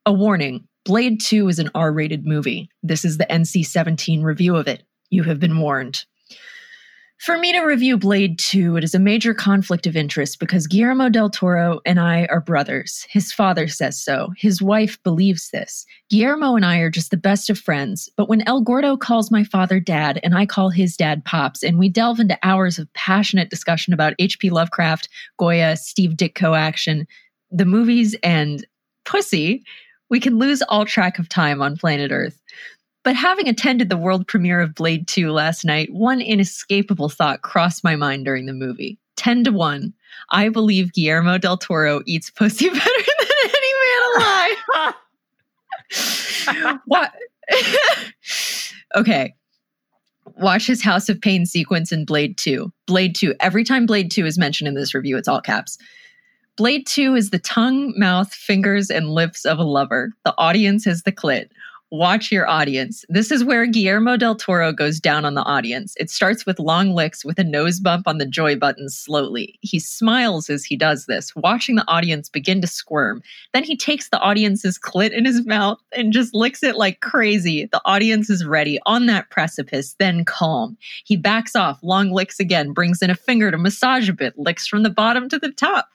A 0.05 0.13
warning: 0.13 0.67
Blade 0.83 1.19
Two 1.21 1.47
is 1.47 1.59
an 1.59 1.69
R-rated 1.75 2.25
movie. 2.25 2.69
This 2.83 3.05
is 3.05 3.17
the 3.17 3.25
NC-17 3.25 4.23
review 4.23 4.55
of 4.55 4.67
it. 4.67 4.83
You 5.09 5.23
have 5.23 5.39
been 5.39 5.59
warned. 5.59 6.05
For 7.17 7.37
me 7.37 7.53
to 7.53 7.61
review 7.61 7.97
Blade 7.97 8.37
2, 8.39 8.75
it 8.75 8.83
is 8.83 8.93
a 8.93 8.99
major 8.99 9.33
conflict 9.33 9.87
of 9.87 9.95
interest 9.95 10.37
because 10.37 10.67
Guillermo 10.67 11.07
del 11.07 11.29
Toro 11.29 11.79
and 11.85 11.97
I 11.97 12.25
are 12.25 12.41
brothers. 12.41 13.07
His 13.09 13.31
father 13.31 13.69
says 13.69 13.97
so. 13.99 14.33
His 14.37 14.61
wife 14.61 15.01
believes 15.01 15.49
this. 15.49 15.85
Guillermo 16.09 16.57
and 16.57 16.65
I 16.65 16.79
are 16.79 16.89
just 16.89 17.11
the 17.11 17.17
best 17.17 17.49
of 17.49 17.57
friends, 17.57 18.09
but 18.17 18.27
when 18.27 18.41
El 18.41 18.61
Gordo 18.61 18.97
calls 18.97 19.31
my 19.31 19.45
father 19.45 19.79
dad 19.79 20.19
and 20.23 20.37
I 20.37 20.45
call 20.45 20.69
his 20.69 20.97
dad 20.97 21.23
pops, 21.23 21.63
and 21.63 21.79
we 21.79 21.87
delve 21.87 22.19
into 22.19 22.37
hours 22.43 22.77
of 22.77 22.91
passionate 22.93 23.49
discussion 23.49 23.93
about 23.93 24.13
H.P. 24.19 24.49
Lovecraft, 24.49 25.07
Goya, 25.37 25.77
Steve 25.77 26.11
Ditko 26.11 26.55
action, 26.55 27.07
the 27.49 27.65
movies, 27.65 28.13
and 28.23 28.67
pussy, 29.05 29.63
we 30.09 30.19
can 30.19 30.37
lose 30.37 30.61
all 30.63 30.85
track 30.85 31.17
of 31.17 31.29
time 31.29 31.61
on 31.61 31.77
planet 31.77 32.11
Earth. 32.11 32.41
But 33.05 33.15
having 33.15 33.47
attended 33.47 33.89
the 33.89 33.97
world 33.97 34.27
premiere 34.27 34.59
of 34.59 34.73
Blade 34.73 35.07
2 35.07 35.31
last 35.31 35.63
night, 35.63 35.93
one 35.93 36.21
inescapable 36.21 37.07
thought 37.07 37.43
crossed 37.43 37.83
my 37.83 37.95
mind 37.95 38.25
during 38.25 38.47
the 38.47 38.53
movie. 38.53 38.97
10 39.17 39.43
to 39.43 39.51
1. 39.51 39.93
I 40.31 40.49
believe 40.49 40.91
Guillermo 40.91 41.37
del 41.37 41.55
Toro 41.55 42.01
eats 42.07 42.31
pussy 42.31 42.67
better 42.73 42.81
than 42.81 43.27
any 43.43 43.73
man 43.83 44.95
alive. 46.57 46.81
what? 46.85 47.11
okay. 48.95 49.35
Watch 50.37 50.65
his 50.65 50.81
House 50.83 51.07
of 51.07 51.21
Pain 51.21 51.45
sequence 51.45 51.91
in 51.91 52.05
Blade 52.05 52.39
2. 52.39 52.73
Blade 52.87 53.13
2. 53.13 53.35
Every 53.39 53.63
time 53.63 53.85
Blade 53.85 54.09
2 54.09 54.25
is 54.25 54.39
mentioned 54.39 54.67
in 54.67 54.73
this 54.73 54.95
review, 54.95 55.15
it's 55.15 55.27
all 55.27 55.41
caps. 55.41 55.77
Blade 56.57 56.87
2 56.87 57.13
is 57.13 57.29
the 57.29 57.37
tongue, 57.37 57.93
mouth, 57.97 58.33
fingers, 58.33 58.89
and 58.89 59.11
lips 59.11 59.45
of 59.45 59.59
a 59.59 59.63
lover. 59.63 60.11
The 60.23 60.33
audience 60.39 60.87
is 60.87 61.03
the 61.03 61.11
clit 61.11 61.49
watch 61.91 62.31
your 62.31 62.47
audience. 62.49 63.05
This 63.09 63.31
is 63.31 63.43
where 63.43 63.65
Guillermo 63.65 64.17
del 64.17 64.35
Toro 64.35 64.71
goes 64.71 64.99
down 64.99 65.23
on 65.23 65.35
the 65.35 65.43
audience. 65.43 65.93
It 65.97 66.09
starts 66.09 66.45
with 66.45 66.59
long 66.59 66.93
licks 66.93 67.23
with 67.23 67.39
a 67.39 67.43
nose 67.43 67.79
bump 67.79 68.07
on 68.07 68.17
the 68.17 68.25
joy 68.25 68.55
button 68.55 68.89
slowly. 68.89 69.57
He 69.61 69.79
smiles 69.79 70.49
as 70.49 70.65
he 70.65 70.75
does 70.75 71.05
this, 71.05 71.35
watching 71.35 71.75
the 71.75 71.87
audience 71.87 72.27
begin 72.27 72.61
to 72.61 72.67
squirm. 72.67 73.21
Then 73.53 73.63
he 73.63 73.77
takes 73.77 74.09
the 74.09 74.19
audience's 74.19 74.79
clit 74.79 75.11
in 75.11 75.25
his 75.25 75.45
mouth 75.45 75.79
and 75.95 76.11
just 76.11 76.33
licks 76.33 76.63
it 76.63 76.75
like 76.75 77.01
crazy. 77.01 77.67
The 77.71 77.81
audience 77.85 78.29
is 78.29 78.45
ready 78.45 78.79
on 78.85 79.05
that 79.05 79.29
precipice, 79.29 79.95
then 79.99 80.25
calm. 80.25 80.77
He 81.05 81.15
backs 81.15 81.55
off, 81.55 81.79
long 81.83 82.11
licks 82.11 82.39
again, 82.39 82.71
brings 82.71 83.01
in 83.01 83.09
a 83.09 83.15
finger 83.15 83.51
to 83.51 83.57
massage 83.57 84.09
a 84.09 84.13
bit, 84.13 84.37
licks 84.37 84.67
from 84.67 84.83
the 84.83 84.89
bottom 84.89 85.29
to 85.29 85.39
the 85.39 85.51
top. 85.51 85.89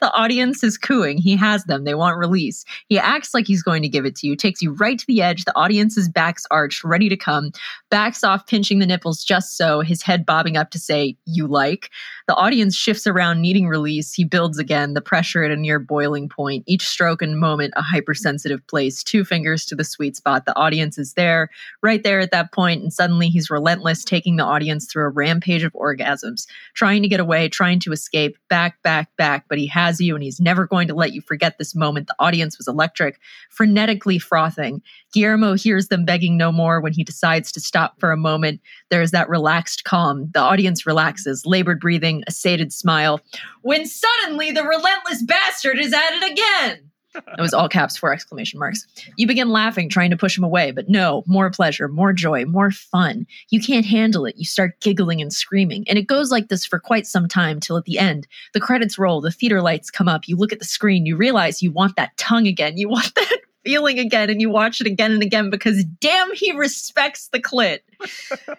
The 0.00 0.12
audience 0.12 0.62
is 0.62 0.78
cooing. 0.78 1.18
He 1.18 1.36
has 1.36 1.64
them. 1.64 1.84
They 1.84 1.94
want 1.94 2.18
release. 2.18 2.64
He 2.88 2.98
acts 2.98 3.32
like 3.32 3.46
he's 3.46 3.62
going 3.62 3.82
to 3.82 3.88
give 3.88 4.04
it 4.04 4.16
to 4.16 4.26
you, 4.26 4.36
takes 4.36 4.62
you 4.62 4.72
right 4.72 4.98
to 4.98 5.06
the 5.06 5.22
edge. 5.22 5.35
The 5.44 5.56
audience's 5.56 6.08
back's 6.08 6.44
arched, 6.50 6.84
ready 6.84 7.08
to 7.08 7.16
come, 7.16 7.50
backs 7.96 8.22
off, 8.22 8.46
pinching 8.46 8.78
the 8.78 8.84
nipples 8.84 9.24
just 9.24 9.56
so, 9.56 9.80
his 9.80 10.02
head 10.02 10.26
bobbing 10.26 10.54
up 10.54 10.68
to 10.68 10.78
say, 10.78 11.16
You 11.24 11.46
like. 11.46 11.90
The 12.28 12.34
audience 12.34 12.76
shifts 12.76 13.06
around, 13.06 13.40
needing 13.40 13.68
release. 13.68 14.12
He 14.12 14.22
builds 14.22 14.58
again, 14.58 14.92
the 14.92 15.00
pressure 15.00 15.44
at 15.44 15.50
a 15.50 15.56
near 15.56 15.78
boiling 15.78 16.28
point. 16.28 16.64
Each 16.66 16.86
stroke 16.86 17.22
and 17.22 17.40
moment, 17.40 17.72
a 17.74 17.80
hypersensitive 17.80 18.66
place. 18.66 19.02
Two 19.02 19.24
fingers 19.24 19.64
to 19.64 19.74
the 19.74 19.82
sweet 19.82 20.14
spot. 20.14 20.44
The 20.44 20.54
audience 20.56 20.98
is 20.98 21.14
there, 21.14 21.48
right 21.82 22.02
there 22.02 22.20
at 22.20 22.32
that 22.32 22.52
point, 22.52 22.82
and 22.82 22.92
suddenly 22.92 23.28
he's 23.28 23.48
relentless, 23.48 24.04
taking 24.04 24.36
the 24.36 24.44
audience 24.44 24.84
through 24.84 25.04
a 25.04 25.08
rampage 25.08 25.62
of 25.62 25.72
orgasms, 25.72 26.46
trying 26.74 27.00
to 27.00 27.08
get 27.08 27.20
away, 27.20 27.48
trying 27.48 27.80
to 27.80 27.92
escape, 27.92 28.36
back, 28.50 28.82
back, 28.82 29.08
back. 29.16 29.46
But 29.48 29.56
he 29.56 29.68
has 29.68 30.00
you, 30.00 30.14
and 30.14 30.22
he's 30.22 30.38
never 30.38 30.66
going 30.66 30.88
to 30.88 30.94
let 30.94 31.14
you 31.14 31.22
forget 31.22 31.56
this 31.56 31.74
moment. 31.74 32.08
The 32.08 32.16
audience 32.18 32.58
was 32.58 32.68
electric, 32.68 33.20
frenetically 33.56 34.20
frothing. 34.20 34.82
Guillermo 35.14 35.54
hears 35.54 35.88
them 35.88 36.04
begging 36.04 36.36
no 36.36 36.52
more 36.52 36.82
when 36.82 36.92
he 36.92 37.02
decides 37.02 37.50
to 37.52 37.60
stop 37.60 37.85
for 37.98 38.12
a 38.12 38.16
moment. 38.16 38.60
There 38.90 39.02
is 39.02 39.10
that 39.10 39.28
relaxed 39.28 39.84
calm. 39.84 40.30
The 40.32 40.40
audience 40.40 40.86
relaxes, 40.86 41.44
labored 41.46 41.80
breathing, 41.80 42.24
a 42.26 42.30
sated 42.30 42.72
smile. 42.72 43.20
When 43.62 43.86
suddenly 43.86 44.52
the 44.52 44.64
relentless 44.64 45.22
bastard 45.22 45.78
is 45.78 45.92
at 45.92 46.12
it 46.12 46.32
again. 46.32 46.90
It 47.38 47.40
was 47.40 47.54
all 47.54 47.68
caps, 47.68 47.96
four 47.96 48.12
exclamation 48.12 48.58
marks. 48.58 48.86
You 49.16 49.26
begin 49.26 49.48
laughing, 49.48 49.88
trying 49.88 50.10
to 50.10 50.16
push 50.16 50.36
him 50.36 50.44
away, 50.44 50.70
but 50.70 50.88
no, 50.88 51.24
more 51.26 51.50
pleasure, 51.50 51.88
more 51.88 52.12
joy, 52.12 52.44
more 52.44 52.70
fun. 52.70 53.26
You 53.50 53.60
can't 53.60 53.86
handle 53.86 54.26
it. 54.26 54.36
You 54.36 54.44
start 54.44 54.80
giggling 54.80 55.20
and 55.20 55.32
screaming. 55.32 55.84
And 55.88 55.98
it 55.98 56.06
goes 56.06 56.30
like 56.30 56.48
this 56.48 56.66
for 56.66 56.78
quite 56.78 57.06
some 57.06 57.28
time 57.28 57.60
till 57.60 57.76
at 57.76 57.84
the 57.84 57.98
end, 57.98 58.26
the 58.52 58.60
credits 58.60 58.98
roll, 58.98 59.20
the 59.20 59.30
theater 59.30 59.62
lights 59.62 59.90
come 59.90 60.08
up, 60.08 60.28
you 60.28 60.36
look 60.36 60.52
at 60.52 60.58
the 60.58 60.64
screen, 60.64 61.06
you 61.06 61.16
realize 61.16 61.62
you 61.62 61.72
want 61.72 61.96
that 61.96 62.16
tongue 62.16 62.46
again. 62.46 62.76
You 62.76 62.88
want 62.88 63.14
that 63.14 63.38
feeling 63.66 63.98
again, 63.98 64.30
and 64.30 64.40
you 64.40 64.48
watch 64.48 64.80
it 64.80 64.86
again 64.86 65.10
and 65.12 65.22
again 65.22 65.50
because 65.50 65.84
damn, 66.00 66.32
he 66.34 66.52
respects 66.52 67.28
the 67.28 67.40
clit. 67.40 67.80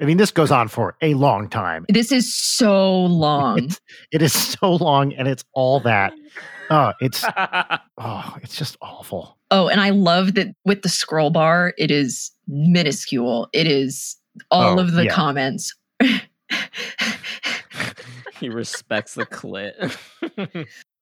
I 0.00 0.04
mean, 0.04 0.18
this 0.18 0.30
goes 0.30 0.50
on 0.50 0.68
for 0.68 0.94
a 1.00 1.14
long 1.14 1.48
time. 1.48 1.86
This 1.88 2.12
is 2.12 2.32
so 2.34 3.06
long. 3.06 3.64
It's, 3.64 3.80
it 4.12 4.20
is 4.20 4.34
so 4.34 4.74
long, 4.74 5.14
and 5.14 5.26
it's 5.26 5.42
all 5.54 5.80
that. 5.80 6.12
Oh, 6.68 6.92
it's 7.00 7.24
oh, 7.98 8.36
it's 8.42 8.56
just 8.56 8.76
awful. 8.82 9.38
Oh, 9.50 9.68
and 9.68 9.80
I 9.80 9.90
love 9.90 10.34
that 10.34 10.48
with 10.66 10.82
the 10.82 10.90
scroll 10.90 11.30
bar, 11.30 11.72
it 11.78 11.90
is 11.90 12.30
minuscule. 12.46 13.48
It 13.54 13.66
is 13.66 14.16
all 14.50 14.78
Oh, 14.78 14.82
of 14.82 14.92
the 14.92 15.04
yeah. 15.06 15.12
comments. 15.14 15.74
he 18.38 18.48
respects 18.50 19.14
the 19.14 19.24
clit. 19.24 19.96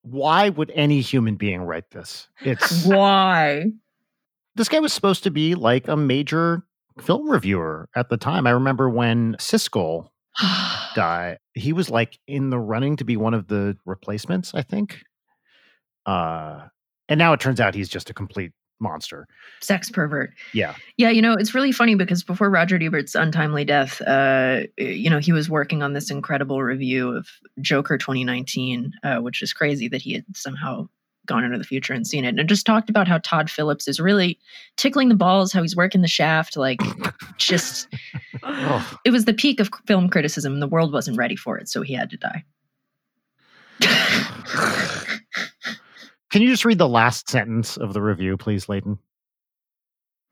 Why 0.05 0.51
would 0.51 0.71
any 0.75 1.01
human 1.01 1.37
being 1.37 1.63
write 1.63 1.91
this? 1.91 2.29
It's 2.43 2.85
Why? 2.85 3.65
this 4.55 4.69
guy 4.69 4.79
was 4.79 4.93
supposed 4.93 5.25
to 5.25 5.31
be 5.31 5.55
like 5.55 5.89
a 5.89 5.97
major 5.97 6.63
film 7.01 7.29
reviewer 7.29 7.89
at 7.97 8.09
the 8.09 8.17
time. 8.17 8.47
I 8.47 8.51
remember 8.51 8.89
when 8.89 9.35
Siskel 9.41 10.11
died, 10.95 11.39
he 11.55 11.73
was 11.73 11.91
like 11.91 12.19
in 12.27 12.51
the 12.51 12.59
running 12.59 12.97
to 12.97 13.05
be 13.05 13.17
one 13.17 13.35
of 13.35 13.49
the 13.49 13.77
replacements, 13.85 14.55
I 14.55 14.63
think. 14.63 15.01
Uh 16.07 16.69
and 17.09 17.19
now 17.19 17.33
it 17.33 17.41
turns 17.41 17.61
out 17.61 17.75
he's 17.75 17.89
just 17.89 18.11
a 18.11 18.15
complete 18.15 18.53
monster. 18.81 19.27
Sex 19.61 19.91
pervert. 19.91 20.33
Yeah. 20.53 20.75
Yeah, 20.97 21.11
you 21.11 21.23
know, 21.23 21.33
it's 21.35 21.55
really 21.55 21.73
funny 21.73 21.95
because 21.95 22.23
before 22.23 22.51
Roger 22.51 22.77
Ebert's 22.77 23.15
untimely 23.15 23.65
death, 23.65 24.01
uh, 24.03 24.63
you 24.77 25.09
know, 25.11 25.19
he 25.19 25.33
was 25.33 25.49
working 25.49 25.83
on 25.83 25.93
this 25.93 26.11
incredible 26.11 26.63
review 26.63 27.11
of 27.11 27.29
Joker 27.61 27.97
2019, 27.99 28.93
uh, 29.03 29.17
which 29.19 29.43
is 29.43 29.53
crazy 29.53 29.89
that 29.89 30.03
he 30.03 30.15
had 30.15 30.25
somehow 30.35 30.89
gone 31.27 31.43
into 31.43 31.57
the 31.57 31.65
future 31.65 31.95
and 31.95 32.07
seen 32.07 32.25
it. 32.25 32.39
And 32.39 32.49
just 32.49 32.67
talked 32.67 32.91
about 32.91 33.09
how 33.09 33.19
Todd 33.19 33.51
Phillips 33.51 33.89
is 33.89 33.99
really 33.99 34.39
tickling 34.77 35.09
the 35.09 35.15
balls, 35.15 35.53
how 35.53 35.63
he's 35.63 35.75
working 35.77 36.03
the 36.03 36.09
shaft. 36.09 36.57
Like, 36.57 36.81
just, 37.39 37.89
Oh, 38.43 38.99
it 39.05 39.11
was 39.11 39.25
the 39.25 39.33
peak 39.33 39.59
of 39.61 39.71
film 39.87 40.11
criticism. 40.11 40.53
and 40.53 40.63
The 40.63 40.69
world 40.69 40.93
wasn't 40.93 41.17
ready 41.17 41.37
for 41.37 41.57
it, 41.57 41.69
so 41.69 41.81
he 41.81 41.95
had 41.95 42.11
to 42.11 42.19
die. 42.19 42.45
Can 46.35 46.43
you 46.43 46.49
just 46.49 46.65
read 46.65 46.79
the 46.79 46.89
last 46.89 47.29
sentence 47.29 47.77
of 47.77 47.93
the 47.93 48.03
review, 48.03 48.37
please, 48.37 48.69
Leighton? 48.69 48.99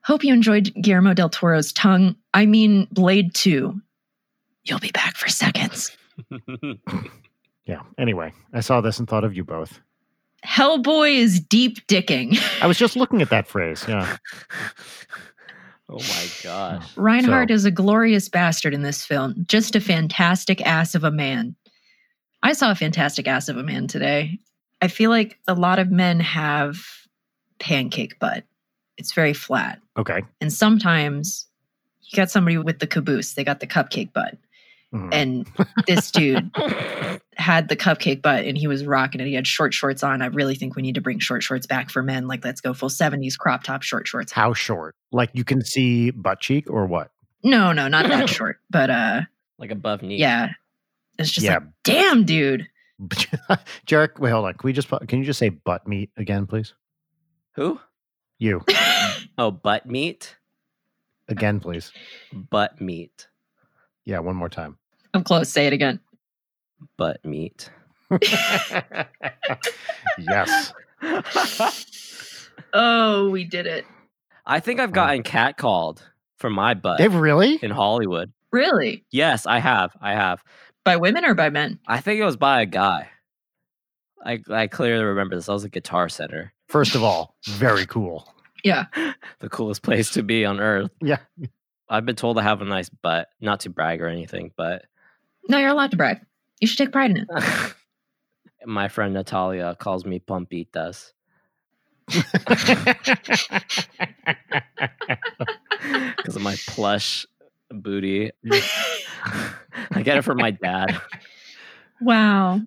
Hope 0.02 0.24
you 0.24 0.34
enjoyed 0.34 0.74
Guillermo 0.82 1.14
del 1.14 1.28
Toro's 1.28 1.72
tongue. 1.72 2.16
I 2.34 2.44
mean, 2.44 2.88
Blade 2.90 3.32
2. 3.34 3.80
You'll 4.64 4.78
be 4.80 4.90
back 4.90 5.14
for 5.14 5.28
seconds. 5.28 5.96
Yeah. 7.66 7.82
Anyway, 7.96 8.32
I 8.52 8.58
saw 8.58 8.80
this 8.80 8.98
and 8.98 9.08
thought 9.08 9.22
of 9.22 9.36
you 9.36 9.44
both. 9.44 9.80
Hellboy 10.44 11.14
is 11.14 11.38
deep 11.38 11.78
dicking. 11.86 12.36
I 12.60 12.66
was 12.66 12.76
just 12.76 12.96
looking 12.96 13.22
at 13.22 13.30
that 13.30 13.46
phrase. 13.46 13.84
Yeah. 13.86 14.16
oh 15.88 15.98
my 16.00 16.26
gosh. 16.42 16.96
Reinhardt 16.96 17.50
So- 17.50 17.54
is 17.54 17.64
a 17.64 17.70
glorious 17.70 18.28
bastard 18.28 18.74
in 18.74 18.82
this 18.82 19.04
film. 19.06 19.44
Just 19.46 19.76
a 19.76 19.80
fantastic 19.80 20.60
ass 20.66 20.96
of 20.96 21.04
a 21.04 21.12
man. 21.12 21.54
I 22.42 22.52
saw 22.52 22.72
a 22.72 22.74
fantastic 22.74 23.28
ass 23.28 23.48
of 23.48 23.56
a 23.56 23.62
man 23.62 23.86
today. 23.86 24.40
I 24.82 24.88
feel 24.88 25.10
like 25.10 25.38
a 25.48 25.54
lot 25.54 25.78
of 25.78 25.90
men 25.90 26.20
have 26.20 26.76
pancake 27.58 28.18
butt. 28.18 28.44
It's 28.98 29.12
very 29.14 29.32
flat. 29.32 29.80
Okay. 29.96 30.22
And 30.40 30.52
sometimes 30.52 31.46
you 32.02 32.16
got 32.16 32.30
somebody 32.30 32.58
with 32.58 32.78
the 32.80 32.86
caboose, 32.86 33.34
they 33.34 33.44
got 33.44 33.60
the 33.60 33.66
cupcake 33.66 34.12
butt. 34.12 34.36
Mhm. 34.92 35.08
And 35.12 35.46
this 35.86 36.10
dude 36.10 36.50
had 37.36 37.68
the 37.68 37.76
cupcake 37.76 38.20
butt 38.20 38.44
and 38.44 38.58
he 38.58 38.66
was 38.66 38.84
rocking 38.84 39.20
it. 39.22 39.26
He 39.26 39.32
had 39.34 39.46
short 39.46 39.72
shorts 39.72 40.02
on. 40.02 40.20
I 40.20 40.26
really 40.26 40.54
think 40.54 40.76
we 40.76 40.82
need 40.82 40.96
to 40.96 41.00
bring 41.00 41.18
short 41.18 41.42
shorts 41.42 41.66
back 41.66 41.88
for 41.88 42.02
men. 42.02 42.26
Like, 42.28 42.44
let's 42.44 42.60
go 42.60 42.74
full 42.74 42.90
70s 42.90 43.38
crop 43.38 43.62
top 43.62 43.82
short 43.82 44.06
shorts. 44.06 44.32
How 44.32 44.52
short? 44.52 44.94
Like 45.10 45.30
you 45.32 45.44
can 45.44 45.64
see 45.64 46.10
butt 46.10 46.40
cheek 46.40 46.68
or 46.68 46.84
what? 46.86 47.10
No, 47.42 47.72
no, 47.72 47.88
not 47.88 48.06
that 48.08 48.28
short. 48.36 48.58
But 48.68 48.90
uh 48.90 49.20
like 49.58 49.70
above 49.70 50.02
knee. 50.02 50.16
yeah. 50.16 50.50
It's 51.18 51.30
just 51.30 51.44
Yeah. 51.44 51.54
like, 51.54 51.62
damn, 51.84 52.24
dude. 52.24 52.66
Jarek, 53.86 54.18
wait, 54.18 54.30
hold 54.30 54.46
on. 54.46 54.54
Can 54.54 54.66
we 54.66 54.72
just 54.72 54.88
can 55.08 55.18
you 55.18 55.24
just 55.24 55.38
say 55.38 55.48
butt 55.48 55.86
meat 55.88 56.10
again, 56.16 56.46
please? 56.46 56.74
Who? 57.54 57.80
You 58.38 58.64
Oh, 59.38 59.50
butt 59.50 59.86
meat? 59.86 60.36
again, 61.28 61.60
please. 61.60 61.92
Butt 62.32 62.80
meat. 62.80 63.28
Yeah, 64.04 64.18
one 64.18 64.36
more 64.36 64.48
time. 64.48 64.76
I'm 65.14 65.24
close. 65.24 65.48
Say 65.48 65.66
it 65.66 65.72
again. 65.72 66.00
Butt 66.98 67.24
meat. 67.24 67.70
yes. 70.18 70.72
Oh, 72.74 73.30
we 73.30 73.44
did 73.44 73.66
it. 73.66 73.84
I 74.46 74.60
think 74.60 74.80
I've 74.80 74.92
gotten 74.92 75.22
catcalled 75.22 76.02
for 76.38 76.50
my 76.50 76.74
butt 76.74 76.98
They've 76.98 77.14
really? 77.14 77.58
in 77.62 77.70
Hollywood. 77.70 78.32
Really? 78.50 79.04
Yes, 79.10 79.46
I 79.46 79.58
have. 79.60 79.92
I 80.00 80.12
have. 80.12 80.42
By 80.84 80.96
women 80.96 81.24
or 81.24 81.34
by 81.34 81.50
men? 81.50 81.78
I 81.86 82.00
think 82.00 82.20
it 82.20 82.24
was 82.24 82.36
by 82.36 82.62
a 82.62 82.66
guy. 82.66 83.08
I 84.24 84.40
I 84.50 84.66
clearly 84.66 85.04
remember 85.04 85.36
this. 85.36 85.48
I 85.48 85.52
was 85.52 85.64
a 85.64 85.68
Guitar 85.68 86.08
Center, 86.08 86.52
First 86.68 86.94
of 86.94 87.02
all, 87.02 87.36
very 87.46 87.86
cool. 87.86 88.26
Yeah. 88.64 88.84
the 89.40 89.48
coolest 89.48 89.82
place 89.82 90.10
to 90.10 90.22
be 90.22 90.44
on 90.44 90.60
earth. 90.60 90.90
Yeah. 91.02 91.18
I've 91.88 92.06
been 92.06 92.16
told 92.16 92.38
I 92.38 92.42
have 92.42 92.62
a 92.62 92.64
nice 92.64 92.88
butt, 92.88 93.28
not 93.40 93.60
to 93.60 93.70
brag 93.70 94.00
or 94.00 94.06
anything, 94.06 94.52
but 94.56 94.84
No, 95.48 95.58
you're 95.58 95.70
allowed 95.70 95.90
to 95.90 95.96
brag. 95.96 96.20
You 96.60 96.68
should 96.68 96.78
take 96.78 96.92
pride 96.92 97.10
in 97.10 97.26
it. 97.28 97.28
my 98.66 98.86
friend 98.88 99.12
Natalia 99.14 99.76
calls 99.78 100.04
me 100.06 100.20
Pumpitas 100.20 101.12
because 106.16 106.36
of 106.36 106.42
my 106.42 106.54
plush 106.68 107.26
booty. 107.72 108.30
I 109.92 110.02
get 110.02 110.18
it 110.18 110.22
from 110.22 110.38
my 110.38 110.50
dad. 110.50 111.00
Wow. 112.00 112.60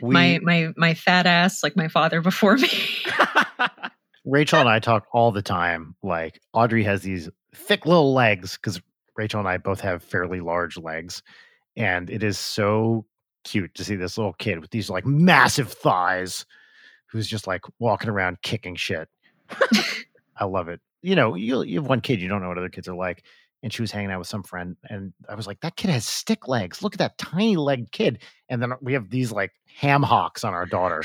we, 0.00 0.12
my 0.12 0.40
my 0.42 0.72
my 0.76 0.94
fat 0.94 1.26
ass 1.26 1.62
like 1.62 1.76
my 1.76 1.88
father 1.88 2.20
before 2.20 2.56
me. 2.56 2.70
Rachel 4.24 4.60
and 4.60 4.68
I 4.68 4.78
talk 4.78 5.06
all 5.12 5.32
the 5.32 5.42
time. 5.42 5.94
Like 6.02 6.40
Audrey 6.52 6.84
has 6.84 7.02
these 7.02 7.28
thick 7.54 7.86
little 7.86 8.12
legs 8.12 8.56
because 8.56 8.80
Rachel 9.16 9.40
and 9.40 9.48
I 9.48 9.58
both 9.58 9.80
have 9.80 10.02
fairly 10.02 10.40
large 10.40 10.76
legs, 10.76 11.22
and 11.76 12.10
it 12.10 12.22
is 12.22 12.38
so 12.38 13.04
cute 13.44 13.74
to 13.74 13.84
see 13.84 13.96
this 13.96 14.16
little 14.16 14.34
kid 14.34 14.60
with 14.60 14.70
these 14.70 14.90
like 14.90 15.06
massive 15.06 15.72
thighs, 15.72 16.46
who's 17.06 17.26
just 17.26 17.46
like 17.46 17.62
walking 17.78 18.10
around 18.10 18.42
kicking 18.42 18.76
shit. 18.76 19.08
I 20.36 20.44
love 20.44 20.68
it. 20.68 20.80
You 21.02 21.16
know, 21.16 21.34
you 21.34 21.62
you 21.62 21.80
have 21.80 21.88
one 21.88 22.00
kid, 22.00 22.20
you 22.20 22.28
don't 22.28 22.42
know 22.42 22.48
what 22.48 22.58
other 22.58 22.68
kids 22.68 22.88
are 22.88 22.94
like. 22.94 23.24
And 23.62 23.72
she 23.72 23.80
was 23.82 23.92
hanging 23.92 24.10
out 24.10 24.18
with 24.18 24.28
some 24.28 24.42
friend, 24.42 24.76
and 24.90 25.12
I 25.28 25.34
was 25.36 25.46
like, 25.46 25.60
"That 25.60 25.76
kid 25.76 25.90
has 25.90 26.06
stick 26.06 26.48
legs. 26.48 26.82
Look 26.82 26.94
at 26.94 26.98
that 26.98 27.16
tiny 27.18 27.56
leg 27.56 27.92
kid." 27.92 28.18
And 28.48 28.60
then 28.60 28.72
we 28.80 28.92
have 28.94 29.10
these 29.10 29.30
like 29.30 29.52
ham 29.78 30.02
hocks 30.02 30.42
on 30.44 30.52
our 30.52 30.66
daughter, 30.66 31.02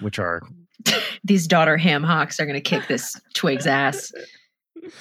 which 0.00 0.18
are 0.18 0.40
These 1.24 1.46
daughter 1.48 1.76
ham 1.76 2.02
hocks 2.04 2.38
are 2.38 2.46
gonna 2.46 2.60
kick 2.60 2.86
this 2.86 3.20
twig's 3.34 3.66
ass. 3.66 4.12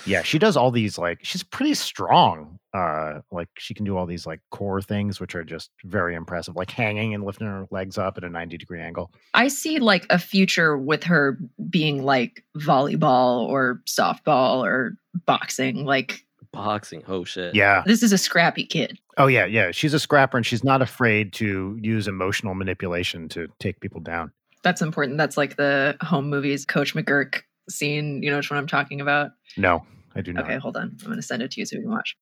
yeah 0.07 0.23
she 0.23 0.39
does 0.39 0.57
all 0.57 0.71
these 0.71 0.97
like 0.97 1.19
she's 1.23 1.43
pretty 1.43 1.75
strong 1.75 2.57
uh 2.73 3.19
like 3.29 3.49
she 3.59 3.73
can 3.75 3.85
do 3.85 3.95
all 3.97 4.07
these 4.07 4.25
like 4.25 4.39
core 4.49 4.81
things 4.81 5.19
which 5.19 5.35
are 5.35 5.43
just 5.43 5.69
very 5.83 6.15
impressive 6.15 6.55
like 6.55 6.71
hanging 6.71 7.13
and 7.13 7.23
lifting 7.23 7.45
her 7.45 7.67
legs 7.69 7.97
up 7.97 8.17
at 8.17 8.23
a 8.23 8.29
90 8.29 8.57
degree 8.57 8.81
angle 8.81 9.11
I 9.35 9.47
see 9.47 9.77
like 9.77 10.07
a 10.09 10.17
future 10.17 10.75
with 10.75 11.03
her 11.03 11.37
being 11.69 12.03
like 12.03 12.43
volleyball 12.57 13.47
or 13.47 13.81
softball 13.85 14.63
or 14.65 14.95
boxing. 15.25 15.85
Like 15.85 16.24
Boxing. 16.55 17.03
Oh 17.07 17.23
shit. 17.23 17.53
yeah 17.55 17.83
this 17.85 18.01
is 18.03 18.11
a 18.13 18.17
scrappy 18.17 18.65
kid. 18.65 18.97
oh 19.17 19.27
yeah 19.27 19.45
yeah 19.45 19.71
she's 19.71 19.93
a 19.93 19.99
scrapper 19.99 20.37
and 20.37 20.45
she's 20.45 20.63
not 20.63 20.81
afraid 20.81 21.31
to 21.33 21.77
use 21.81 22.07
emotional 22.07 22.55
manipulation 22.55 23.29
to 23.29 23.47
take 23.59 23.79
people 23.79 24.01
down 24.01 24.31
That's 24.63 24.81
important. 24.81 25.17
That's 25.17 25.37
like 25.37 25.57
the 25.57 25.95
home 26.01 26.29
movies 26.29 26.65
Coach 26.65 26.95
McGuirk 26.95 27.41
scene. 27.69 28.21
You 28.23 28.31
know 28.31 28.37
which 28.37 28.49
one 28.49 28.57
I'm 28.57 28.67
talking 28.67 29.01
about? 29.01 29.31
no 29.57 29.85
i 30.15 30.21
do 30.21 30.31
not 30.33 30.45
Okay, 30.45 30.57
hold 30.57 30.77
on. 30.77 30.97
I'm 31.03 31.09
gonna 31.09 31.21
send 31.21 31.41
it 31.43 31.51
to 31.51 31.59
you 31.59 31.65
so 31.65 31.75
you 31.75 31.81
can 31.83 31.91
watch. 31.91 32.15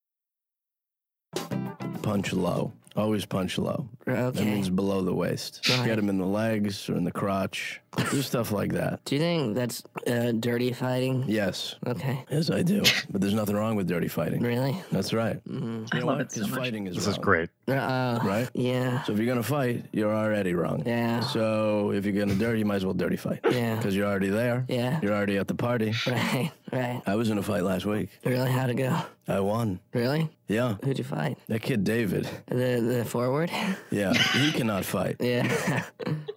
Punch 2.01 2.34
low. 2.34 2.73
Always 2.95 3.25
punch 3.25 3.57
low. 3.57 3.88
That 4.05 4.36
means 4.36 4.69
below 4.69 5.01
the 5.01 5.13
waist. 5.13 5.67
Right. 5.69 5.86
Get 5.86 5.97
him 5.97 6.09
in 6.09 6.17
the 6.17 6.25
legs 6.27 6.89
or 6.89 6.95
in 6.95 7.03
the 7.05 7.11
crotch. 7.11 7.81
Do 8.11 8.21
stuff 8.21 8.51
like 8.51 8.73
that. 8.73 9.03
Do 9.05 9.15
you 9.15 9.21
think 9.21 9.55
that's 9.55 9.83
uh, 10.07 10.31
dirty 10.33 10.71
fighting? 10.73 11.25
Yes. 11.27 11.75
Okay. 11.85 12.23
Yes, 12.29 12.49
I 12.49 12.61
do. 12.63 12.81
But 13.09 13.21
there's 13.21 13.33
nothing 13.33 13.55
wrong 13.55 13.75
with 13.75 13.87
dirty 13.87 14.07
fighting. 14.07 14.41
Really? 14.41 14.75
That's 14.91 15.13
right. 15.13 15.43
Mm. 15.47 15.87
I 15.91 15.97
You 15.97 16.01
know 16.01 16.07
love 16.07 16.17
what? 16.17 16.21
it 16.27 16.31
so 16.31 16.41
'Cause 16.41 16.49
much. 16.51 16.59
fighting 16.59 16.87
is 16.87 16.95
this 16.95 17.07
is 17.07 17.17
wrong, 17.17 17.23
great 17.23 17.49
Uh, 17.67 18.19
Right? 18.23 18.49
Yeah. 18.53 19.03
So 19.03 19.13
if 19.13 19.19
you're 19.19 19.27
gonna 19.27 19.43
fight, 19.43 19.85
you're 19.91 20.13
already 20.13 20.53
wrong. 20.53 20.83
Yeah. 20.85 21.21
So 21.21 21.91
if 21.91 22.05
you're 22.05 22.13
gonna 22.25 22.35
dirty, 22.37 22.59
you 22.59 22.65
might 22.65 22.77
as 22.77 22.85
well 22.85 22.93
dirty 22.95 23.15
fight. 23.17 23.39
Yeah. 23.49 23.75
Because 23.75 23.95
you're 23.95 24.07
already 24.07 24.29
there. 24.29 24.65
Yeah. 24.67 24.99
You're 25.01 25.13
already 25.13 25.37
at 25.37 25.47
the 25.47 25.55
party. 25.55 25.93
Right. 26.07 26.51
Right. 26.71 27.01
I 27.05 27.15
was 27.15 27.29
in 27.29 27.37
a 27.37 27.43
fight 27.43 27.63
last 27.63 27.85
week. 27.85 28.09
Really? 28.25 28.49
How'd 28.49 28.71
it 28.71 28.75
go? 28.75 28.97
I 29.27 29.39
won. 29.39 29.79
Really? 29.93 30.29
Yeah. 30.47 30.75
Who'd 30.83 30.97
you 30.97 31.03
fight? 31.03 31.37
That 31.47 31.61
kid 31.61 31.83
David. 31.83 32.27
The 32.47 32.81
the 32.81 33.05
forward? 33.05 33.51
Yeah. 33.91 34.13
He 34.13 34.51
cannot 34.51 34.83
fight. 34.83 35.17
yeah. 35.19 35.83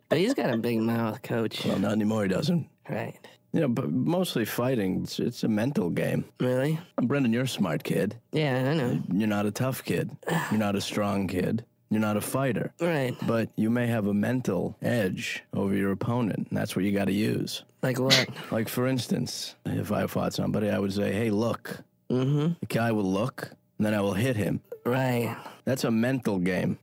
But 0.09 0.19
he's 0.19 0.35
got 0.35 0.53
a 0.53 0.57
big 0.57 0.81
mouth, 0.81 1.23
coach. 1.23 1.65
Well, 1.65 1.79
not 1.79 1.93
anymore. 1.93 2.23
He 2.23 2.29
doesn't. 2.29 2.69
Right. 2.89 3.15
You 3.53 3.61
know, 3.61 3.69
but 3.69 3.91
mostly 3.91 4.45
fighting. 4.45 5.03
It's, 5.03 5.19
it's 5.19 5.43
a 5.45 5.49
mental 5.49 5.89
game. 5.91 6.27
Really? 6.41 6.79
Brendan, 7.01 7.33
you're 7.33 7.45
a 7.45 7.49
smart 7.49 7.85
kid. 7.85 8.17
Yeah, 8.33 8.71
I 8.71 8.75
know. 8.75 9.01
You're 9.13 9.29
not 9.29 9.47
a 9.47 9.51
tough 9.51 9.83
kid. 9.85 10.11
You're 10.51 10.61
not 10.61 10.77
a 10.77 10.81
strong 10.81 11.27
kid. 11.27 11.65
You're 11.89 12.01
not 12.01 12.17
a 12.17 12.21
fighter. 12.21 12.75
Right. 12.81 13.17
But 13.27 13.51
you 13.57 13.71
may 13.71 13.87
have 13.87 14.09
a 14.09 14.15
mental 14.15 14.77
edge 14.83 15.43
over 15.55 15.75
your 15.75 15.93
opponent, 15.93 16.49
and 16.51 16.59
that's 16.59 16.75
what 16.75 16.85
you 16.85 16.93
got 16.93 17.07
to 17.07 17.13
use. 17.13 17.63
Like 17.83 17.99
what? 17.99 18.29
Like, 18.51 18.69
for 18.69 18.87
instance, 18.87 19.55
if 19.65 19.93
I 19.93 20.07
fought 20.07 20.35
somebody, 20.35 20.69
I 20.69 20.79
would 20.79 20.93
say, 20.93 21.13
hey, 21.13 21.31
look. 21.31 21.79
Mm-hmm. 22.11 22.55
The 22.61 22.67
guy 22.67 22.93
will 22.93 23.11
look, 23.11 23.51
and 23.79 23.87
then 23.87 23.95
I 23.95 24.01
will 24.01 24.15
hit 24.15 24.37
him. 24.37 24.61
Right. 24.85 25.37
That's 25.65 25.85
a 25.85 25.91
mental 25.91 26.39
game. 26.39 26.79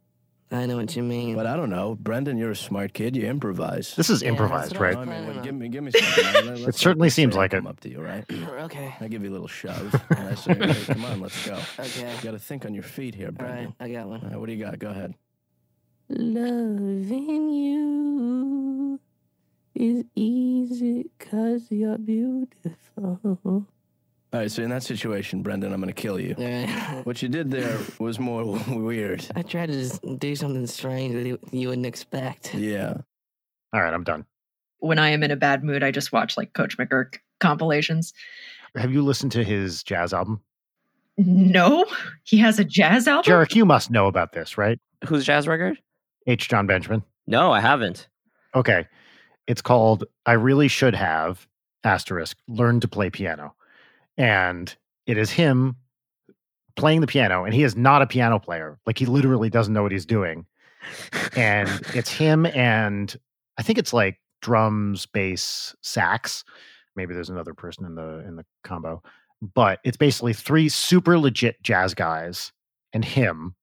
I 0.53 0.65
know 0.67 0.77
what 0.77 0.95
you 0.95 1.01
mean. 1.03 1.35
But 1.35 1.47
I 1.47 1.55
don't 1.55 1.69
know. 1.71 1.95
Brendan, 1.95 2.37
you're 2.37 2.51
a 2.51 2.55
smart 2.55 2.93
kid. 2.93 3.15
You 3.15 3.25
improvise. 3.27 3.95
this 3.95 4.09
is 4.11 4.21
Yeah, 4.21 4.29
improvised 4.29 4.71
that's 4.71 4.79
what 4.79 4.81
right 4.81 4.95
I 4.95 4.99
mean, 4.99 5.07
Planning 5.07 5.27
well, 5.29 5.37
on. 5.39 5.43
give 5.43 5.55
me, 5.55 5.67
give 5.67 5.83
me 5.83 5.91
something. 5.91 6.23
Let- 6.33 6.45
let's- 6.59 6.67
It 6.67 6.75
certainly 6.75 7.05
let's 7.07 7.15
seems 7.15 7.33
say 7.33 7.39
I 7.39 7.41
like 7.41 7.53
it. 7.53 7.65
up 7.65 7.79
to 7.81 7.89
you, 7.89 7.99
right? 8.01 8.23
okay. 8.31 8.93
I 9.01 9.07
give 9.07 9.23
you 9.23 9.29
a 9.31 9.33
little 9.33 9.47
shove, 9.47 9.93
and 10.11 10.29
I 10.29 10.35
say, 10.35 10.53
hey, 10.53 10.93
come 10.93 11.05
on, 11.05 11.21
let's 11.21 11.45
go. 11.47 11.57
Okay. 11.79 12.15
You 12.15 12.21
got 12.21 12.31
to 12.31 12.39
think 12.39 12.65
on 12.65 12.73
your 12.75 12.83
feet 12.83 13.15
here, 13.15 13.27
All 13.29 13.33
Brendan. 13.33 13.73
right. 13.79 13.89
I 13.89 13.91
got 13.91 14.07
one. 14.07 14.21
All 14.23 14.29
right, 14.29 14.39
what 14.39 14.45
do 14.45 14.53
you 14.53 14.63
got? 14.63 14.77
Go 14.79 14.89
ahead. 14.89 15.15
Loving 16.09 17.49
you 17.49 18.99
is 19.73 20.03
easy 20.15 21.09
cause 21.17 21.65
you're 21.71 21.97
beautiful. 21.97 23.65
All 24.33 24.39
right, 24.39 24.51
so 24.51 24.63
in 24.63 24.69
that 24.71 24.81
situation, 24.81 25.43
Brendan, 25.43 25.73
I'm 25.73 25.79
going 25.79 25.93
to 25.93 26.01
kill 26.01 26.19
you. 26.19 26.35
Alright. 26.37 26.69
What 27.05 27.21
you 27.21 27.29
did 27.29 27.51
there 27.51 27.77
was 27.99 28.19
more 28.19 28.43
weird. 28.67 29.25
I 29.35 29.43
tried 29.43 29.67
to 29.67 29.73
just 29.73 30.01
do 30.17 30.35
something 30.35 30.65
strange 30.65 31.13
that 31.13 31.25
you, 31.25 31.39
you 31.51 31.67
wouldn't 31.69 31.85
expect. 31.85 32.53
Yeah. 32.55 32.95
all 33.73 33.81
right 33.81 33.93
i'm 33.93 34.03
done 34.03 34.25
when 34.83 34.99
I 34.99 35.09
am 35.09 35.23
in 35.23 35.31
a 35.31 35.37
bad 35.37 35.63
mood, 35.63 35.81
I 35.81 35.91
just 35.91 36.11
watch 36.11 36.35
like 36.35 36.51
Coach 36.51 36.77
McGuirk 36.77 37.19
compilations. 37.39 38.13
Have 38.75 38.91
you 38.91 39.01
listened 39.01 39.31
to 39.31 39.43
his 39.43 39.81
jazz 39.81 40.13
album? 40.13 40.41
No, 41.17 41.85
he 42.23 42.37
has 42.39 42.59
a 42.59 42.65
jazz 42.65 43.07
album. 43.07 43.31
Jarek, 43.31 43.55
you 43.55 43.63
must 43.63 43.91
know 43.91 44.07
about 44.07 44.33
this, 44.33 44.57
right? 44.57 44.77
Who's 45.07 45.23
jazz 45.23 45.47
record? 45.47 45.77
H. 46.27 46.49
Jon 46.49 46.67
Benjamin. 46.67 47.01
No, 47.27 47.53
I 47.53 47.61
haven't. 47.61 48.09
Okay. 48.55 48.85
It's 49.47 49.61
called 49.61 50.03
I 50.25 50.33
Really 50.33 50.67
Should 50.67 50.95
Have 50.95 51.47
asterisk 51.85 52.35
learn 52.49 52.81
to 52.81 52.87
play 52.89 53.09
piano. 53.09 53.53
And 54.17 54.75
it 55.05 55.17
is 55.17 55.31
him 55.31 55.75
playing 56.75 57.01
the 57.01 57.07
piano 57.07 57.43
and 57.43 57.53
he 57.53 57.63
is 57.63 57.75
not 57.75 58.01
a 58.01 58.07
piano 58.07 58.39
player. 58.39 58.79
Like 58.85 58.97
he 58.97 59.05
literally 59.05 59.49
doesn't 59.49 59.73
know 59.73 59.83
what 59.83 59.91
he's 59.91 60.05
doing. 60.05 60.45
And 61.35 61.69
it's 61.93 62.11
him 62.11 62.45
and 62.47 63.15
I 63.57 63.63
think 63.63 63.77
it's 63.79 63.93
like 63.93 64.19
drums, 64.41 65.05
bass, 65.05 65.75
sax. 65.81 66.43
Maybe 66.95 67.13
there's 67.13 67.29
another 67.29 67.53
person 67.53 67.85
in 67.85 67.95
the 67.95 68.23
in 68.27 68.35
the 68.35 68.45
combo. 68.63 69.01
But 69.41 69.79
it's 69.83 69.97
basically 69.97 70.33
three 70.33 70.69
super 70.69 71.17
legit 71.17 71.61
jazz 71.63 71.93
guys 71.93 72.51
and 72.93 73.03
him 73.03 73.55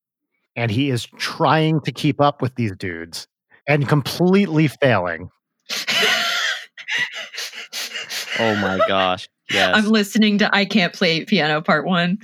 and 0.55 0.69
he 0.69 0.89
is 0.89 1.05
trying 1.17 1.81
to 1.81 1.91
keep 1.91 2.19
up 2.19 2.41
with 2.41 2.55
these 2.55 2.75
dudes 2.75 3.27
and 3.67 3.87
completely 3.87 4.67
failing. 4.67 5.29
Oh 8.39 8.55
my 8.55 8.79
gosh. 8.87 9.29
Yes. 9.53 9.75
I'm 9.75 9.85
listening 9.85 10.37
to 10.39 10.55
I 10.55 10.65
Can't 10.65 10.93
Play 10.93 11.25
Piano 11.25 11.61
Part 11.61 11.85
One. 11.85 12.17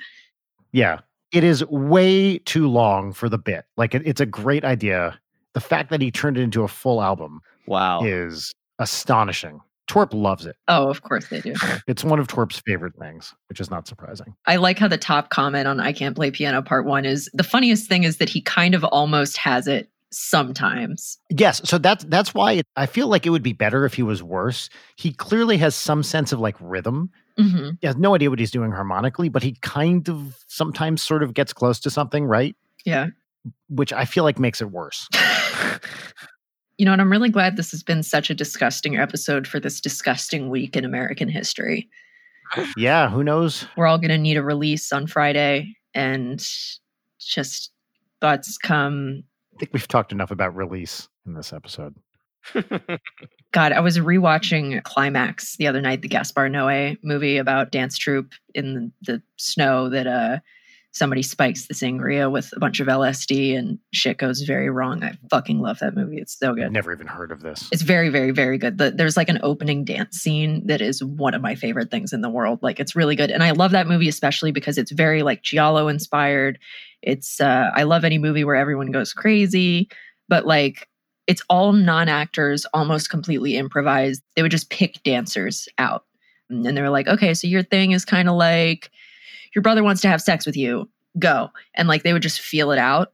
Yeah. 0.71 0.99
It 1.31 1.43
is 1.43 1.65
way 1.65 2.37
too 2.39 2.67
long 2.67 3.11
for 3.11 3.27
the 3.27 3.37
bit. 3.37 3.65
Like 3.75 3.93
it, 3.93 4.01
it's 4.05 4.21
a 4.21 4.25
great 4.25 4.63
idea. 4.63 5.19
The 5.53 5.59
fact 5.59 5.89
that 5.89 6.01
he 6.01 6.11
turned 6.11 6.37
it 6.37 6.41
into 6.41 6.63
a 6.63 6.67
full 6.67 7.01
album 7.01 7.41
wow. 7.65 8.01
is 8.03 8.53
astonishing. 8.79 9.59
Torp 9.87 10.13
loves 10.13 10.45
it. 10.45 10.55
Oh, 10.67 10.89
of 10.89 11.01
course 11.01 11.27
they 11.29 11.41
do. 11.41 11.53
It's 11.87 12.03
one 12.03 12.19
of 12.19 12.27
Torp's 12.27 12.61
favorite 12.65 12.95
things, 12.99 13.33
which 13.47 13.61
is 13.61 13.71
not 13.71 13.87
surprising. 13.87 14.35
I 14.45 14.57
like 14.57 14.77
how 14.77 14.89
the 14.89 14.97
top 14.97 15.29
comment 15.29 15.67
on 15.67 15.79
I 15.79 15.93
Can't 15.93 16.15
Play 16.15 16.31
Piano 16.31 16.61
Part 16.61 16.85
One 16.85 17.05
is 17.05 17.29
the 17.33 17.43
funniest 17.43 17.87
thing 17.87 18.03
is 18.03 18.17
that 18.17 18.29
he 18.29 18.41
kind 18.41 18.75
of 18.75 18.83
almost 18.83 19.37
has 19.37 19.67
it 19.67 19.89
sometimes. 20.11 21.17
Yes, 21.29 21.61
so 21.63 21.77
that's 21.77 22.03
that's 22.05 22.33
why 22.33 22.53
it, 22.53 22.65
I 22.75 22.85
feel 22.85 23.07
like 23.07 23.25
it 23.25 23.29
would 23.29 23.43
be 23.43 23.53
better 23.53 23.85
if 23.85 23.93
he 23.93 24.03
was 24.03 24.21
worse. 24.23 24.69
He 24.95 25.11
clearly 25.11 25.57
has 25.57 25.75
some 25.75 26.03
sense 26.03 26.31
of 26.31 26.39
like 26.39 26.55
rhythm. 26.59 27.09
hmm 27.37 27.71
He 27.81 27.87
has 27.87 27.95
no 27.97 28.15
idea 28.15 28.29
what 28.29 28.39
he's 28.39 28.51
doing 28.51 28.71
harmonically, 28.71 29.29
but 29.29 29.43
he 29.43 29.57
kind 29.61 30.07
of 30.09 30.37
sometimes 30.47 31.01
sort 31.01 31.23
of 31.23 31.33
gets 31.33 31.53
close 31.53 31.79
to 31.81 31.89
something, 31.89 32.25
right? 32.25 32.55
Yeah. 32.85 33.07
Which 33.69 33.91
I 33.93 34.05
feel 34.05 34.23
like 34.23 34.39
makes 34.39 34.61
it 34.61 34.71
worse. 34.71 35.07
You 36.79 36.85
know, 36.85 36.91
and 36.91 37.01
I'm 37.01 37.11
really 37.11 37.29
glad 37.31 37.55
this 37.57 37.71
has 37.71 37.81
been 37.81 38.03
such 38.03 38.29
a 38.29 38.35
disgusting 38.35 38.97
episode 38.97 39.47
for 39.47 39.59
this 39.59 39.81
disgusting 39.81 40.51
week 40.51 40.75
in 40.75 40.85
American 40.85 41.27
history. 41.27 41.89
yeah, 42.77 43.09
who 43.09 43.23
knows? 43.23 43.65
We're 43.75 43.87
all 43.87 43.97
going 43.97 44.11
to 44.11 44.17
need 44.19 44.37
a 44.37 44.43
release 44.43 44.91
on 44.93 45.07
Friday, 45.07 45.75
and 45.95 46.39
just 47.19 47.71
thoughts 48.21 48.59
come. 48.59 49.23
I 49.57 49.59
think 49.59 49.73
we've 49.73 49.87
talked 49.87 50.11
enough 50.11 50.29
about 50.29 50.55
release 50.55 51.09
in 51.25 51.33
this 51.33 51.51
episode. 51.51 51.95
God, 53.51 53.71
I 53.71 53.79
was 53.79 53.97
rewatching 53.97 54.83
Climax 54.83 55.57
the 55.57 55.65
other 55.65 55.81
night, 55.81 56.03
the 56.03 56.07
Gaspar 56.07 56.47
Noé 56.47 56.95
movie 57.03 57.37
about 57.37 57.71
dance 57.71 57.97
troupe 57.97 58.33
in 58.53 58.93
the 59.01 59.19
snow 59.37 59.89
that 59.89 60.05
uh 60.05 60.37
somebody 60.91 61.21
spikes 61.21 61.67
the 61.67 61.73
sangria 61.73 62.31
with 62.31 62.51
a 62.55 62.59
bunch 62.59 62.79
of 62.79 62.87
LSD 62.87 63.57
and 63.57 63.77
shit 63.93 64.17
goes 64.17 64.41
very 64.41 64.69
wrong. 64.69 65.03
I 65.03 65.17
fucking 65.29 65.59
love 65.59 65.79
that 65.79 65.95
movie. 65.95 66.17
It's 66.17 66.37
so 66.37 66.55
good. 66.55 66.71
never 66.71 66.91
even 66.91 67.07
heard 67.07 67.31
of 67.31 67.41
this. 67.41 67.69
It's 67.71 67.83
very, 67.83 68.09
very, 68.09 68.31
very 68.31 68.57
good. 68.57 68.77
The, 68.77 68.91
there's 68.91 69.17
like 69.17 69.29
an 69.29 69.39
opening 69.43 69.85
dance 69.85 70.17
scene 70.17 70.65
that 70.67 70.81
is 70.81 71.03
one 71.03 71.33
of 71.33 71.41
my 71.41 71.55
favorite 71.55 71.91
things 71.91 72.13
in 72.13 72.21
the 72.21 72.29
world. 72.29 72.59
Like 72.61 72.79
it's 72.79 72.95
really 72.95 73.15
good, 73.15 73.31
and 73.31 73.43
I 73.43 73.51
love 73.51 73.71
that 73.71 73.87
movie 73.87 74.07
especially 74.09 74.51
because 74.51 74.77
it's 74.77 74.91
very 74.91 75.23
like 75.23 75.43
giallo 75.43 75.87
inspired. 75.87 76.57
It's 77.01 77.39
uh, 77.39 77.71
I 77.73 77.83
love 77.83 78.03
any 78.03 78.17
movie 78.17 78.43
where 78.43 78.55
everyone 78.55 78.91
goes 78.91 79.13
crazy, 79.13 79.89
but 80.27 80.45
like 80.45 80.87
it's 81.27 81.41
all 81.49 81.73
non 81.73 82.09
actors, 82.09 82.65
almost 82.73 83.09
completely 83.09 83.55
improvised. 83.57 84.23
They 84.35 84.41
would 84.41 84.51
just 84.51 84.69
pick 84.69 85.01
dancers 85.03 85.67
out, 85.77 86.05
and 86.49 86.65
they 86.65 86.81
were 86.81 86.89
like, 86.89 87.07
okay, 87.07 87.33
so 87.33 87.47
your 87.47 87.63
thing 87.63 87.91
is 87.91 88.05
kind 88.05 88.29
of 88.29 88.35
like 88.35 88.91
your 89.55 89.61
brother 89.61 89.83
wants 89.83 90.01
to 90.01 90.07
have 90.07 90.21
sex 90.21 90.45
with 90.45 90.57
you. 90.57 90.89
Go 91.19 91.49
and 91.73 91.87
like 91.87 92.03
they 92.03 92.13
would 92.13 92.21
just 92.21 92.39
feel 92.39 92.71
it 92.71 92.77
out 92.77 93.13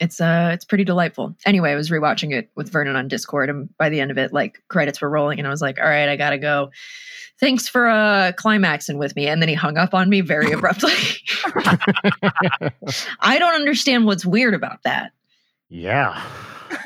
it's 0.00 0.20
uh 0.20 0.50
it's 0.52 0.64
pretty 0.64 0.84
delightful 0.84 1.34
anyway 1.46 1.70
i 1.72 1.74
was 1.76 1.90
rewatching 1.90 2.32
it 2.32 2.50
with 2.56 2.70
vernon 2.70 2.96
on 2.96 3.06
discord 3.08 3.48
and 3.48 3.68
by 3.78 3.88
the 3.88 4.00
end 4.00 4.10
of 4.10 4.18
it 4.18 4.32
like 4.32 4.62
credits 4.68 5.00
were 5.00 5.08
rolling 5.10 5.38
and 5.38 5.46
i 5.46 5.50
was 5.50 5.62
like 5.62 5.78
all 5.78 5.86
right 5.88 6.08
i 6.08 6.16
gotta 6.16 6.38
go 6.38 6.70
thanks 7.38 7.68
for 7.68 7.86
uh 7.88 8.32
climaxing 8.36 8.98
with 8.98 9.14
me 9.14 9.26
and 9.28 9.40
then 9.40 9.48
he 9.48 9.54
hung 9.54 9.78
up 9.78 9.94
on 9.94 10.08
me 10.08 10.20
very 10.20 10.50
abruptly 10.52 10.92
i 13.20 13.38
don't 13.38 13.54
understand 13.54 14.04
what's 14.04 14.24
weird 14.26 14.54
about 14.54 14.82
that 14.82 15.12
Yeah. 15.68 16.20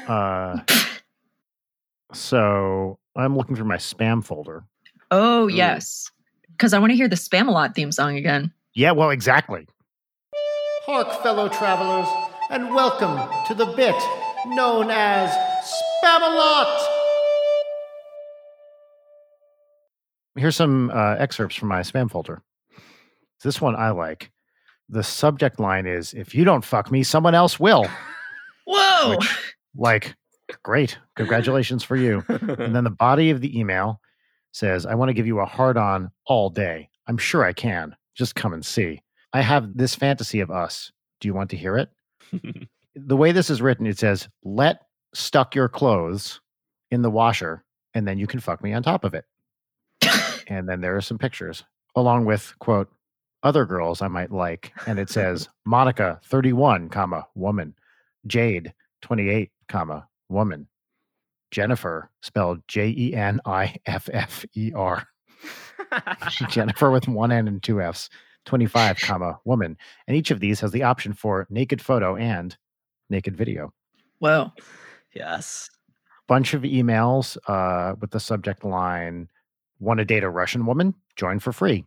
Uh, 0.06 0.58
so 2.12 2.98
I'm 3.16 3.36
looking 3.36 3.56
through 3.56 3.66
my 3.66 3.76
spam 3.76 4.22
folder. 4.24 4.64
oh 5.10 5.44
Ooh. 5.44 5.48
yes 5.48 6.10
because 6.52 6.72
i 6.74 6.78
want 6.78 6.90
to 6.90 6.96
hear 6.96 7.08
the 7.08 7.16
spam 7.16 7.48
a 7.48 7.50
lot 7.50 7.74
theme 7.74 7.92
song 7.92 8.16
again 8.16 8.52
Yeah, 8.74 8.92
well, 8.92 9.10
exactly. 9.10 9.66
Hark, 10.86 11.22
fellow 11.22 11.48
travelers, 11.48 12.08
and 12.50 12.74
welcome 12.74 13.16
to 13.46 13.54
the 13.54 13.66
bit 13.66 13.94
known 14.46 14.90
as 14.90 15.30
Spamalot. 16.02 16.86
Here's 20.36 20.56
some 20.56 20.90
uh, 20.90 21.16
excerpts 21.18 21.56
from 21.56 21.68
my 21.68 21.80
spam 21.80 22.10
folder. 22.10 22.42
This 23.42 23.60
one 23.60 23.76
I 23.76 23.90
like. 23.90 24.30
The 24.88 25.02
subject 25.02 25.60
line 25.60 25.86
is 25.86 26.14
If 26.14 26.34
you 26.34 26.44
don't 26.44 26.64
fuck 26.64 26.90
me, 26.90 27.02
someone 27.02 27.34
else 27.34 27.58
will. 27.60 27.86
whoa 28.64 29.16
Which- 29.16 29.54
Like, 29.76 30.14
great. 30.62 30.98
Congratulations 31.16 31.82
for 31.84 31.96
you. 31.96 32.24
And 32.28 32.74
then 32.74 32.84
the 32.84 32.90
body 32.90 33.30
of 33.30 33.40
the 33.40 33.58
email 33.58 34.00
says, 34.52 34.86
I 34.86 34.94
want 34.94 35.10
to 35.10 35.14
give 35.14 35.26
you 35.26 35.40
a 35.40 35.44
hard 35.44 35.76
on 35.76 36.10
all 36.26 36.50
day. 36.50 36.88
I'm 37.06 37.18
sure 37.18 37.44
I 37.44 37.52
can. 37.52 37.94
Just 38.16 38.34
come 38.34 38.52
and 38.52 38.64
see. 38.64 39.02
I 39.32 39.42
have 39.42 39.76
this 39.76 39.94
fantasy 39.94 40.40
of 40.40 40.50
us. 40.50 40.90
Do 41.20 41.28
you 41.28 41.34
want 41.34 41.50
to 41.50 41.56
hear 41.56 41.76
it? 41.76 41.90
The 42.94 43.16
way 43.16 43.32
this 43.32 43.50
is 43.50 43.62
written, 43.62 43.86
it 43.86 43.98
says, 43.98 44.28
let 44.44 44.82
stuck 45.14 45.54
your 45.54 45.68
clothes 45.68 46.40
in 46.90 47.02
the 47.02 47.10
washer 47.10 47.64
and 47.94 48.06
then 48.06 48.18
you 48.18 48.26
can 48.26 48.40
fuck 48.40 48.62
me 48.62 48.72
on 48.72 48.82
top 48.82 49.04
of 49.04 49.14
it. 49.14 49.24
and 50.48 50.68
then 50.68 50.80
there 50.80 50.96
are 50.96 51.00
some 51.00 51.18
pictures 51.18 51.64
along 51.96 52.24
with, 52.24 52.54
quote, 52.58 52.88
other 53.42 53.64
girls 53.64 54.02
I 54.02 54.08
might 54.08 54.32
like. 54.32 54.72
And 54.86 54.98
it 54.98 55.10
says, 55.10 55.48
Monica, 55.64 56.20
31, 56.24 56.88
comma, 56.88 57.26
woman. 57.34 57.74
Jade, 58.26 58.72
28, 59.02 59.50
comma, 59.68 60.06
woman. 60.28 60.68
Jennifer, 61.50 62.10
spelled 62.22 62.60
J 62.68 62.94
E 62.96 63.14
N 63.14 63.40
I 63.46 63.76
F 63.86 64.08
F 64.12 64.44
E 64.54 64.72
R. 64.74 65.06
Jennifer 66.50 66.90
with 66.90 67.08
one 67.08 67.32
N 67.32 67.48
and 67.48 67.62
two 67.62 67.80
F's, 67.80 68.10
25, 68.48 68.98
comma, 69.02 69.38
woman. 69.44 69.76
And 70.08 70.16
each 70.16 70.30
of 70.32 70.40
these 70.40 70.58
has 70.60 70.72
the 70.72 70.82
option 70.82 71.12
for 71.12 71.46
naked 71.50 71.80
photo 71.80 72.16
and 72.16 72.56
naked 73.10 73.36
video. 73.36 73.72
whoa 74.18 74.50
yes. 75.14 75.68
Bunch 76.26 76.52
of 76.54 76.62
emails 76.62 77.36
uh, 77.46 77.94
with 78.00 78.10
the 78.10 78.20
subject 78.20 78.64
line, 78.64 79.28
want 79.78 79.98
to 79.98 80.04
date 80.04 80.24
a 80.24 80.28
Russian 80.28 80.66
woman? 80.66 80.94
Join 81.16 81.38
for 81.38 81.52
free. 81.52 81.84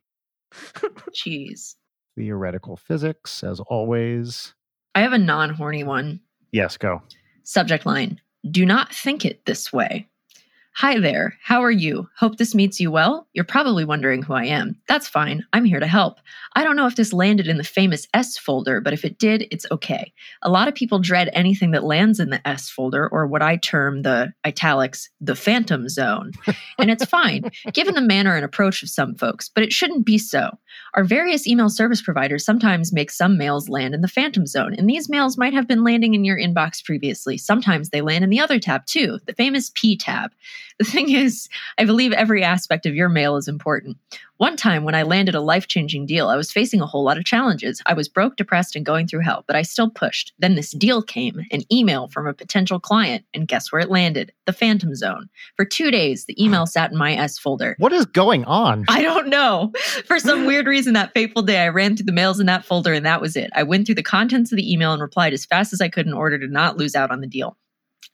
jeez 1.13 1.75
Theoretical 2.17 2.75
physics, 2.75 3.43
as 3.43 3.59
always. 3.61 4.53
i 4.95 5.01
have 5.01 5.13
a 5.13 5.17
non-horny 5.17 5.83
one 5.83 6.19
Yes, 6.51 6.77
go. 6.77 7.01
Subject 7.43 7.85
line 7.85 8.19
Do 8.49 8.65
not 8.65 8.93
think 8.93 9.25
it 9.25 9.45
this 9.45 9.71
way. 9.73 10.07
Hi 10.75 10.99
there, 10.99 11.37
how 11.43 11.61
are 11.61 11.69
you? 11.69 12.07
Hope 12.17 12.37
this 12.37 12.55
meets 12.55 12.79
you 12.79 12.89
well. 12.89 13.27
You're 13.33 13.43
probably 13.43 13.83
wondering 13.83 14.23
who 14.23 14.33
I 14.33 14.45
am. 14.45 14.79
That's 14.87 15.07
fine, 15.07 15.45
I'm 15.51 15.65
here 15.65 15.81
to 15.81 15.85
help. 15.85 16.19
I 16.55 16.63
don't 16.63 16.77
know 16.77 16.87
if 16.87 16.95
this 16.95 17.13
landed 17.13 17.47
in 17.47 17.57
the 17.57 17.63
famous 17.63 18.07
S 18.13 18.37
folder, 18.37 18.79
but 18.79 18.93
if 18.93 19.03
it 19.05 19.19
did, 19.19 19.47
it's 19.51 19.65
okay. 19.69 20.11
A 20.41 20.49
lot 20.49 20.69
of 20.69 20.73
people 20.73 20.97
dread 20.97 21.29
anything 21.33 21.71
that 21.71 21.83
lands 21.83 22.19
in 22.19 22.29
the 22.29 22.45
S 22.47 22.69
folder, 22.69 23.07
or 23.09 23.27
what 23.27 23.43
I 23.43 23.57
term 23.57 24.01
the 24.01 24.33
italics, 24.45 25.09
the 25.19 25.35
phantom 25.35 25.87
zone. 25.87 26.31
And 26.79 26.89
it's 26.89 27.05
fine, 27.05 27.51
given 27.73 27.93
the 27.93 28.01
manner 28.01 28.35
and 28.35 28.45
approach 28.45 28.81
of 28.81 28.89
some 28.89 29.13
folks, 29.15 29.49
but 29.49 29.63
it 29.63 29.73
shouldn't 29.73 30.05
be 30.05 30.17
so. 30.17 30.57
Our 30.93 31.03
various 31.03 31.47
email 31.47 31.69
service 31.69 32.01
providers 32.01 32.45
sometimes 32.45 32.93
make 32.93 33.11
some 33.11 33.37
mails 33.37 33.69
land 33.69 33.93
in 33.93 34.01
the 34.01 34.07
phantom 34.07 34.47
zone, 34.47 34.73
and 34.73 34.89
these 34.89 35.09
mails 35.09 35.37
might 35.37 35.53
have 35.53 35.67
been 35.67 35.83
landing 35.83 36.13
in 36.15 36.25
your 36.25 36.37
inbox 36.37 36.83
previously. 36.83 37.37
Sometimes 37.37 37.89
they 37.89 38.01
land 38.01 38.23
in 38.23 38.29
the 38.29 38.39
other 38.39 38.57
tab 38.57 38.85
too, 38.85 39.19
the 39.27 39.33
famous 39.33 39.69
P 39.75 39.97
tab. 39.97 40.31
The 40.81 40.89
thing 40.89 41.11
is, 41.11 41.47
I 41.77 41.85
believe 41.85 42.11
every 42.11 42.43
aspect 42.43 42.87
of 42.87 42.95
your 42.95 43.07
mail 43.07 43.37
is 43.37 43.47
important. 43.47 43.97
One 44.37 44.57
time 44.57 44.83
when 44.83 44.95
I 44.95 45.03
landed 45.03 45.35
a 45.35 45.39
life 45.39 45.67
changing 45.67 46.07
deal, 46.07 46.27
I 46.27 46.35
was 46.35 46.51
facing 46.51 46.81
a 46.81 46.87
whole 46.87 47.03
lot 47.03 47.19
of 47.19 47.23
challenges. 47.23 47.83
I 47.85 47.93
was 47.93 48.09
broke, 48.09 48.35
depressed, 48.35 48.75
and 48.75 48.83
going 48.83 49.05
through 49.05 49.19
hell, 49.19 49.43
but 49.45 49.55
I 49.55 49.61
still 49.61 49.91
pushed. 49.91 50.33
Then 50.39 50.55
this 50.55 50.71
deal 50.71 51.03
came 51.03 51.45
an 51.51 51.61
email 51.71 52.07
from 52.07 52.25
a 52.25 52.33
potential 52.33 52.79
client, 52.79 53.23
and 53.35 53.47
guess 53.47 53.71
where 53.71 53.79
it 53.79 53.91
landed? 53.91 54.33
The 54.47 54.53
Phantom 54.53 54.95
Zone. 54.95 55.29
For 55.55 55.65
two 55.65 55.91
days, 55.91 56.25
the 56.25 56.43
email 56.43 56.65
sat 56.65 56.91
in 56.91 56.97
my 56.97 57.13
S 57.13 57.37
folder. 57.37 57.75
What 57.77 57.93
is 57.93 58.07
going 58.07 58.43
on? 58.45 58.85
I 58.87 59.03
don't 59.03 59.27
know. 59.27 59.73
For 60.07 60.17
some 60.17 60.47
weird 60.47 60.65
reason, 60.65 60.93
that 60.93 61.13
fateful 61.13 61.43
day, 61.43 61.59
I 61.59 61.67
ran 61.67 61.95
through 61.95 62.07
the 62.07 62.11
mails 62.11 62.39
in 62.39 62.47
that 62.47 62.65
folder, 62.65 62.93
and 62.93 63.05
that 63.05 63.21
was 63.21 63.35
it. 63.35 63.51
I 63.53 63.61
went 63.61 63.85
through 63.85 63.93
the 63.93 64.01
contents 64.01 64.51
of 64.51 64.55
the 64.55 64.73
email 64.73 64.93
and 64.93 65.01
replied 65.03 65.33
as 65.33 65.45
fast 65.45 65.73
as 65.73 65.81
I 65.81 65.89
could 65.89 66.07
in 66.07 66.13
order 66.13 66.39
to 66.39 66.47
not 66.47 66.77
lose 66.77 66.95
out 66.95 67.11
on 67.11 67.21
the 67.21 67.27
deal. 67.27 67.55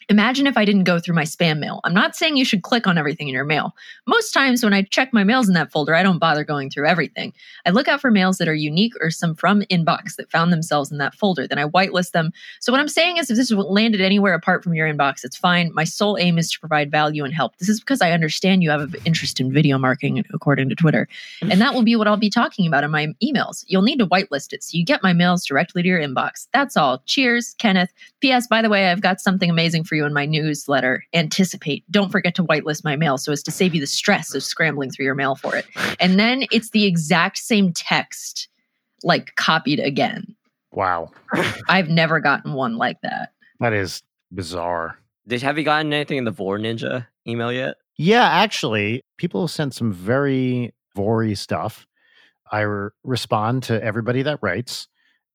Imagine 0.10 0.48
if 0.48 0.56
I 0.56 0.64
didn't 0.64 0.86
go 0.86 1.00
through 1.00 1.16
my 1.16 1.24
spam 1.24 1.60
mail. 1.60 1.82
I'm 1.84 1.94
not 1.94 2.16
saying 2.16 2.38
you 2.38 2.46
should 2.46 2.64
click 2.64 2.88
on 2.88 2.98
everything 2.98 3.28
in 3.28 3.34
your 3.34 3.44
mail. 3.44 3.76
Most 4.06 4.32
times 4.32 4.64
when 4.64 4.74
I 4.74 4.84
check 4.84 5.12
my 5.12 5.26
mails 5.26 5.50
in 5.50 5.54
that 5.56 5.70
folder, 5.70 5.94
I 5.94 6.02
don't 6.02 6.18
bother 6.18 6.46
going 6.46 6.70
through 6.70 6.88
everything. 6.88 7.34
I 7.66 7.72
look 7.72 7.90
out 7.90 8.00
for 8.00 8.10
mails 8.10 8.38
that 8.38 8.48
are 8.48 8.54
unique 8.54 8.94
or 9.02 9.12
some 9.12 9.36
from 9.36 9.64
inbox 9.64 10.16
that 10.16 10.32
found 10.32 10.54
themselves 10.54 10.94
in 10.94 10.98
that 11.00 11.14
folder. 11.14 11.46
Then 11.46 11.60
I 11.60 11.66
whitelist 11.66 12.12
them. 12.12 12.32
So 12.62 12.72
what 12.72 12.80
I'm 12.80 12.88
saying 12.88 13.18
is 13.18 13.30
if 13.30 13.36
this 13.36 13.52
landed 13.52 14.00
anywhere 14.00 14.34
apart 14.34 14.64
from 14.64 14.74
your 14.74 14.88
inbox, 14.92 15.26
it's 15.26 15.36
fine. 15.36 15.74
My 15.74 15.84
sole 15.84 16.18
aim 16.18 16.38
is 16.38 16.50
to 16.52 16.60
provide 16.62 16.90
value 16.90 17.26
and 17.26 17.34
help. 17.34 17.58
This 17.58 17.68
is 17.68 17.82
because 17.82 18.02
I 18.02 18.12
understand 18.12 18.64
you 18.64 18.70
have 18.70 18.80
an 18.80 18.96
interest 19.04 19.42
in 19.42 19.52
video 19.52 19.78
marketing 19.78 20.24
according 20.34 20.70
to 20.70 20.76
Twitter. 20.76 21.10
And 21.42 21.60
that 21.60 21.74
will 21.74 21.84
be 21.84 21.98
what 21.98 22.08
I'll 22.08 22.16
be 22.16 22.30
talking 22.30 22.66
about 22.66 22.86
in 22.86 22.92
my 22.92 23.08
emails. 23.22 23.66
You'll 23.68 23.82
need 23.82 24.00
to 24.00 24.08
whitelist 24.08 24.54
it 24.54 24.64
so 24.64 24.78
you 24.78 24.86
get 24.86 25.04
my 25.04 25.12
mails 25.12 25.46
directly 25.46 25.82
to 25.84 25.88
your 25.90 26.00
inbox. 26.00 26.48
That's 26.54 26.78
all. 26.78 27.02
Cheers, 27.06 27.56
Kenneth. 27.58 27.92
P.S. 28.22 28.48
By 28.48 28.62
the 28.62 28.70
way, 28.70 28.90
I've 28.90 29.02
got 29.02 29.20
something 29.20 29.50
amazing 29.50 29.77
for 29.84 29.96
you 29.96 30.06
in 30.06 30.14
my 30.14 30.26
newsletter. 30.26 31.04
Anticipate. 31.14 31.84
Don't 31.92 32.12
forget 32.12 32.36
to 32.36 32.44
whitelist 32.44 32.84
my 32.84 32.96
mail 32.96 33.18
so 33.18 33.32
as 33.32 33.44
to 33.44 33.52
save 33.52 33.74
you 33.74 33.82
the 33.82 33.88
stress 33.88 34.34
of 34.34 34.44
scrambling 34.44 34.92
through 34.92 35.06
your 35.06 35.16
mail 35.16 35.36
for 35.36 35.56
it. 35.56 35.66
And 36.00 36.20
then 36.20 36.46
it's 36.52 36.72
the 36.72 36.86
exact 36.86 37.38
same 37.38 37.74
text, 37.74 38.48
like 39.04 39.36
copied 39.36 39.80
again. 39.80 40.36
Wow. 40.72 41.12
I've 41.70 41.90
never 41.90 42.20
gotten 42.20 42.54
one 42.54 42.78
like 42.78 43.02
that. 43.02 43.32
That 43.60 43.74
is 43.74 44.04
bizarre. 44.32 45.00
Did 45.28 45.42
have 45.42 45.58
you 45.58 45.64
gotten 45.64 45.92
anything 45.92 46.18
in 46.18 46.24
the 46.24 46.32
Vore 46.32 46.58
Ninja 46.58 47.08
email 47.28 47.52
yet? 47.52 47.76
Yeah, 47.98 48.24
actually, 48.24 49.04
people 49.18 49.42
have 49.42 49.52
sent 49.52 49.74
some 49.74 49.92
very 49.92 50.74
vory 50.96 51.36
stuff. 51.36 51.88
I 52.52 52.62
re- 52.62 52.90
respond 53.04 53.64
to 53.64 53.84
everybody 53.84 54.22
that 54.22 54.40
writes, 54.42 54.88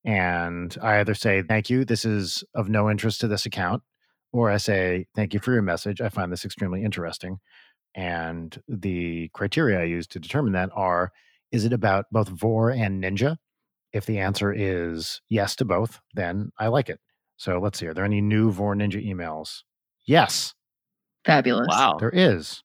and 0.04 0.76
I 0.80 1.00
either 1.00 1.14
say, 1.14 1.42
Thank 1.42 1.70
you, 1.70 1.84
this 1.84 2.04
is 2.04 2.44
of 2.54 2.68
no 2.68 2.88
interest 2.88 3.20
to 3.20 3.28
this 3.28 3.46
account, 3.46 3.82
or 4.32 4.50
I 4.50 4.56
say, 4.56 5.06
Thank 5.14 5.34
you 5.34 5.40
for 5.40 5.52
your 5.52 5.62
message. 5.62 6.00
I 6.00 6.08
find 6.08 6.32
this 6.32 6.44
extremely 6.44 6.82
interesting. 6.82 7.38
And 7.94 8.60
the 8.68 9.28
criteria 9.34 9.80
I 9.80 9.84
use 9.84 10.06
to 10.08 10.18
determine 10.18 10.52
that 10.54 10.70
are 10.74 11.12
is 11.50 11.66
it 11.66 11.72
about 11.74 12.06
both 12.10 12.28
Vore 12.28 12.70
and 12.70 13.02
Ninja? 13.02 13.36
If 13.92 14.06
the 14.06 14.18
answer 14.18 14.50
is 14.50 15.20
yes 15.28 15.54
to 15.56 15.66
both, 15.66 16.00
then 16.14 16.50
I 16.58 16.68
like 16.68 16.88
it. 16.88 16.98
So 17.36 17.58
let's 17.58 17.78
see, 17.78 17.86
are 17.86 17.94
there 17.94 18.06
any 18.06 18.22
new 18.22 18.50
Vore 18.50 18.74
Ninja 18.74 19.04
emails? 19.06 19.62
Yes, 20.06 20.54
Fabulous. 21.24 21.68
Wow. 21.68 21.98
there 22.00 22.10
is. 22.10 22.62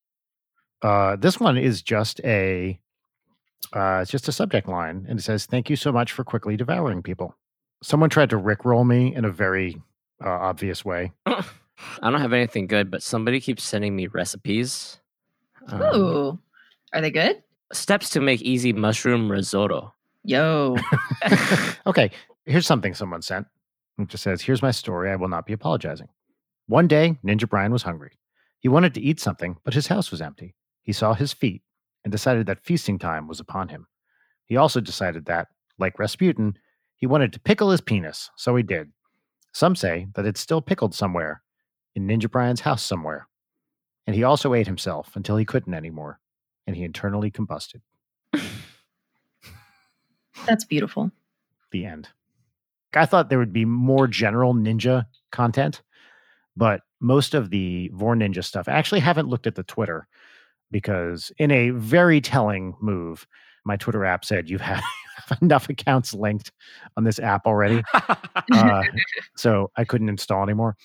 Uh, 0.82 1.15
this 1.15 1.39
one 1.39 1.57
is 1.57 1.82
just 1.82 2.22
a 2.24 2.80
uh, 3.74 3.99
it's 4.01 4.11
just 4.11 4.28
a 4.28 4.32
subject 4.32 4.68
line, 4.68 5.05
and 5.09 5.20
it 5.20 5.24
says, 5.24 5.45
"Thank 5.45 5.70
you 5.70 5.76
so 5.76 5.91
much 5.91 6.11
for 6.11 6.24
quickly 6.24 6.55
devouring 6.55 7.03
people." 7.03 7.36
Someone 7.84 8.09
tried 8.09 8.30
to 8.30 8.38
rickroll 8.39 8.86
me 8.88 9.13
in 9.13 9.26
a 9.26 9.32
very 9.32 9.82
uh, 10.24 10.30
obvious 10.30 10.84
way. 10.84 11.11
I 11.26 11.43
don't 12.01 12.22
have 12.22 12.34
anything 12.34 12.68
good, 12.68 12.89
but 12.89 13.03
somebody 13.03 13.39
keeps 13.39 13.63
sending 13.63 13.95
me 13.95 14.07
recipes. 14.07 14.99
Um, 15.68 15.82
Ooh. 15.82 16.39
Are 16.93 17.01
they 17.01 17.11
good? 17.11 17.43
steps 17.74 18.09
to 18.11 18.22
make 18.22 18.41
easy 18.41 18.74
mushroom 18.74 19.32
risotto. 19.32 19.93
Yo. 20.24 20.78
okay, 21.88 22.11
here's 22.45 22.65
something 22.65 22.93
someone 22.93 23.22
sent. 23.22 23.47
It 23.97 24.07
just 24.07 24.24
says, 24.24 24.41
Here's 24.41 24.61
my 24.61 24.72
story. 24.72 25.11
I 25.11 25.15
will 25.15 25.28
not 25.28 25.45
be 25.45 25.53
apologizing. 25.53 26.09
One 26.68 26.88
day, 26.88 27.18
Ninja 27.26 27.49
Brian 27.49 27.72
was 27.72 27.84
hungry. 27.84 28.11
He 28.59 28.70
wanted 28.70 28.93
to 28.95 29.01
eat 29.01 29.20
something, 29.20 29.57
but 29.63 29.74
his 29.74 29.88
house 29.88 30.11
was 30.11 30.22
empty. 30.22 30.55
He 30.82 30.93
saw 30.93 31.13
his 31.13 31.34
feet 31.34 31.61
and 32.03 32.11
decided 32.11 32.45
that 32.47 32.63
feasting 32.63 32.99
time 32.99 33.28
was 33.28 33.39
upon 33.39 33.70
him. 33.70 33.88
He 34.45 34.57
also 34.57 34.80
decided 34.80 35.26
that, 35.26 35.47
like 35.78 35.99
Rasputin, 35.99 36.57
he 36.95 37.05
wanted 37.05 37.34
to 37.34 37.39
pickle 37.39 37.72
his 37.72 37.82
penis, 37.82 38.32
so 38.36 38.55
he 38.55 38.63
did. 38.63 38.91
Some 39.58 39.76
say 39.76 40.05
that 40.14 40.28
it's 40.28 40.39
still 40.39 40.62
pickled 40.62 40.93
somewhere, 40.93 41.41
in 41.95 42.08
Ninja 42.08 42.30
Brian's 42.30 42.62
house 42.62 42.84
somewhere. 42.84 43.28
And 44.05 44.16
he 44.16 44.24
also 44.24 44.53
ate 44.53 44.68
himself 44.68 45.16
until 45.16 45.36
he 45.36 45.45
couldn't 45.45 45.74
anymore, 45.74 46.20
and 46.68 46.76
he 46.76 46.84
internally 46.84 47.32
combusted. 47.32 47.82
That's 50.45 50.64
beautiful. 50.64 51.12
the 51.72 51.86
end. 51.88 52.10
I 52.93 53.08
thought 53.08 53.30
there 53.30 53.39
would 53.39 53.51
be 53.51 53.66
more 53.66 54.05
general 54.05 54.53
ninja 54.53 55.08
content, 55.32 55.82
but 56.55 56.82
most 56.99 57.34
of 57.34 57.49
the 57.49 57.89
Vore 57.95 58.16
Ninja 58.16 58.43
stuff, 58.43 58.68
I 58.68 58.74
actually 58.74 58.99
haven't 58.99 59.28
looked 59.28 59.47
at 59.47 59.55
the 59.55 59.64
Twitter 59.64 60.08
because, 60.70 61.32
in 61.39 61.49
a 61.49 61.72
very 61.72 62.22
telling 62.22 62.76
move, 62.80 63.26
my 63.66 63.76
Twitter 63.76 64.05
app 64.05 64.24
said 64.24 64.51
you 64.51 64.60
have, 64.60 64.84
have 65.28 65.38
enough 65.41 65.70
accounts 65.70 66.13
linked 66.13 66.51
on 66.95 67.03
this 67.03 67.20
app 67.20 67.45
already. 67.45 67.84
Uh, 67.93 68.84
so 69.36 69.72
I 69.76 69.84
couldn't 69.84 70.09
install 70.09 70.43
anymore. 70.43 70.76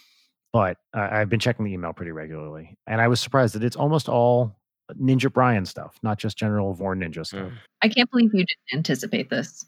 But 0.52 0.76
uh, 0.94 1.08
I've 1.10 1.30
been 1.30 1.40
checking 1.40 1.64
the 1.64 1.72
email 1.72 1.92
pretty 1.92 2.12
regularly. 2.12 2.76
And 2.86 3.00
I 3.00 3.08
was 3.08 3.20
surprised 3.20 3.54
that 3.54 3.64
it's 3.64 3.76
almost 3.76 4.08
all 4.08 4.54
Ninja 5.00 5.32
Brian 5.32 5.64
stuff, 5.64 5.98
not 6.02 6.18
just 6.18 6.36
general 6.36 6.74
Vore 6.74 6.94
Ninja 6.94 7.24
stuff. 7.24 7.48
Mm. 7.48 7.52
I 7.82 7.88
can't 7.88 8.10
believe 8.10 8.30
you 8.34 8.44
didn't 8.44 8.78
anticipate 8.78 9.30
this. 9.30 9.64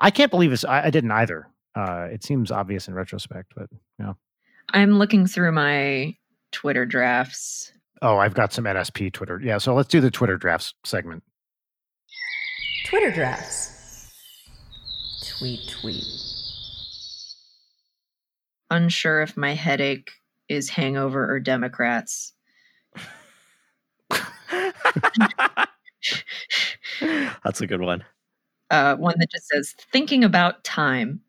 I 0.00 0.10
can't 0.10 0.30
believe 0.30 0.50
this. 0.50 0.64
I, 0.64 0.84
I 0.84 0.90
didn't 0.90 1.10
either. 1.10 1.48
Uh, 1.74 2.08
it 2.10 2.24
seems 2.24 2.50
obvious 2.50 2.88
in 2.88 2.94
retrospect, 2.94 3.52
but 3.54 3.68
yeah. 3.98 4.14
I'm 4.72 4.98
looking 4.98 5.26
through 5.26 5.52
my 5.52 6.16
Twitter 6.52 6.86
drafts. 6.86 7.72
Oh, 8.00 8.16
I've 8.16 8.34
got 8.34 8.52
some 8.52 8.64
NSP 8.64 9.12
Twitter. 9.12 9.40
Yeah, 9.42 9.58
so 9.58 9.74
let's 9.74 9.88
do 9.88 10.00
the 10.00 10.10
Twitter 10.10 10.36
drafts 10.36 10.74
segment. 10.84 11.22
Twitter 12.86 13.10
drafts. 13.10 13.77
Tweet, 15.38 15.68
tweet. 15.68 16.04
Unsure 18.70 19.22
if 19.22 19.36
my 19.36 19.54
headache 19.54 20.10
is 20.48 20.68
hangover 20.68 21.30
or 21.32 21.38
Democrats. 21.38 22.32
That's 27.00 27.60
a 27.60 27.66
good 27.68 27.80
one. 27.80 28.04
Uh, 28.70 28.96
one 28.96 29.14
that 29.18 29.30
just 29.30 29.46
says 29.48 29.74
thinking 29.92 30.24
about 30.24 30.64
time. 30.64 31.20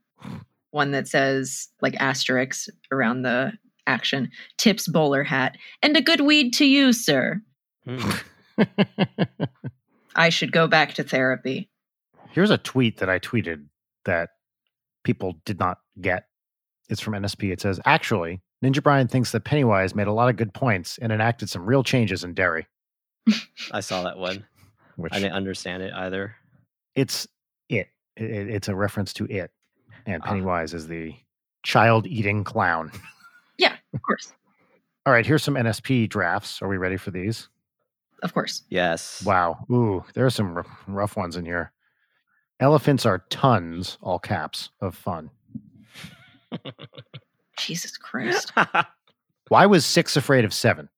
One 0.72 0.90
that 0.92 1.08
says 1.08 1.70
like 1.82 1.96
asterisks 2.00 2.68
around 2.92 3.22
the 3.22 3.54
action. 3.86 4.32
Tips 4.58 4.88
bowler 4.88 5.24
hat 5.24 5.56
and 5.84 5.96
a 5.96 6.02
good 6.02 6.22
weed 6.22 6.54
to 6.56 6.66
you, 6.66 6.94
sir. 6.94 7.42
Hmm. 7.86 8.10
I 10.16 10.30
should 10.30 10.52
go 10.52 10.68
back 10.68 10.96
to 10.96 11.04
therapy. 11.04 11.70
Here's 12.32 12.52
a 12.52 12.58
tweet 12.58 12.98
that 12.98 13.10
I 13.10 13.20
tweeted 13.20 13.66
that 14.10 14.32
people 15.04 15.36
did 15.46 15.60
not 15.60 15.78
get. 16.02 16.24
It's 16.90 17.00
from 17.02 17.14
NSP. 17.14 17.52
It 17.54 17.62
says, 17.62 17.80
actually, 17.86 18.42
Ninja 18.64 18.82
Brian 18.82 19.08
thinks 19.08 19.32
that 19.32 19.44
Pennywise 19.46 19.94
made 19.96 20.08
a 20.08 20.12
lot 20.12 20.30
of 20.30 20.36
good 20.36 20.52
points 20.54 20.98
and 20.98 21.12
enacted 21.12 21.50
some 21.50 21.66
real 21.66 21.84
changes 21.84 22.24
in 22.24 22.34
Derry, 22.34 22.66
I 23.72 23.80
saw 23.82 24.02
that 24.04 24.18
one. 24.18 24.46
which 24.96 25.14
I 25.14 25.20
didn't 25.20 25.34
understand 25.34 25.84
it 25.84 25.94
either. 25.94 26.36
it's 26.96 27.28
it. 27.70 27.88
It- 28.18 28.50
It's 28.50 28.68
a 28.68 28.76
reference 28.76 29.14
to 29.14 29.26
it. 29.26 29.52
And 30.06 30.22
Ah. 30.24 30.28
Pennywise 30.28 30.74
is 30.74 30.88
the 30.88 31.14
child 31.64 32.08
eating 32.08 32.44
clown. 32.44 32.92
Yeah, 33.60 33.76
of 33.94 34.02
course. 34.02 34.34
All 35.06 35.14
right, 35.14 35.26
here's 35.26 35.44
some 35.44 35.56
NSP 35.56 36.10
drafts. 36.10 36.62
Are 36.62 36.68
we 36.68 36.78
ready 36.78 36.98
for 36.98 37.12
these? 37.12 37.48
Of 38.24 38.34
course. 38.34 38.64
Yes. 38.70 39.24
Wow. 39.26 39.66
Ooh, 39.72 40.04
there 40.14 40.26
are 40.26 40.30
some 40.32 40.58
r- 40.58 40.66
rough 40.88 41.16
ones 41.16 41.36
in 41.38 41.46
here. 41.46 41.72
Elephants 42.60 43.06
are 43.06 43.24
tons, 43.30 43.98
all 44.02 44.20
caps, 44.20 44.70
of 44.82 44.96
fun. 44.96 45.30
Jesus 47.58 47.98
Christ. 47.98 48.52
Why 49.50 49.66
was 49.66 49.86
six 49.86 50.16
afraid 50.16 50.46
of 50.46 50.54
seven? 50.54 50.90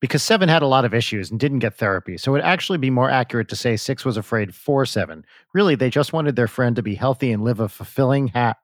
Because 0.00 0.22
seven 0.22 0.48
had 0.48 0.62
a 0.62 0.66
lot 0.66 0.84
of 0.84 0.94
issues 0.94 1.30
and 1.30 1.40
didn't 1.40 1.60
get 1.60 1.76
therapy. 1.76 2.18
So 2.18 2.30
it 2.30 2.34
would 2.34 2.42
actually 2.42 2.78
be 2.78 2.90
more 2.90 3.10
accurate 3.10 3.48
to 3.48 3.56
say 3.56 3.76
six 3.76 4.04
was 4.04 4.16
afraid 4.16 4.54
for 4.54 4.84
seven. 4.84 5.24
Really, 5.54 5.74
they 5.74 5.90
just 5.90 6.12
wanted 6.12 6.36
their 6.36 6.48
friend 6.48 6.76
to 6.76 6.82
be 6.82 6.94
healthy 6.94 7.32
and 7.32 7.42
live 7.42 7.60
a 7.60 7.68
fulfilling 7.68 8.28
hat. 8.28 8.58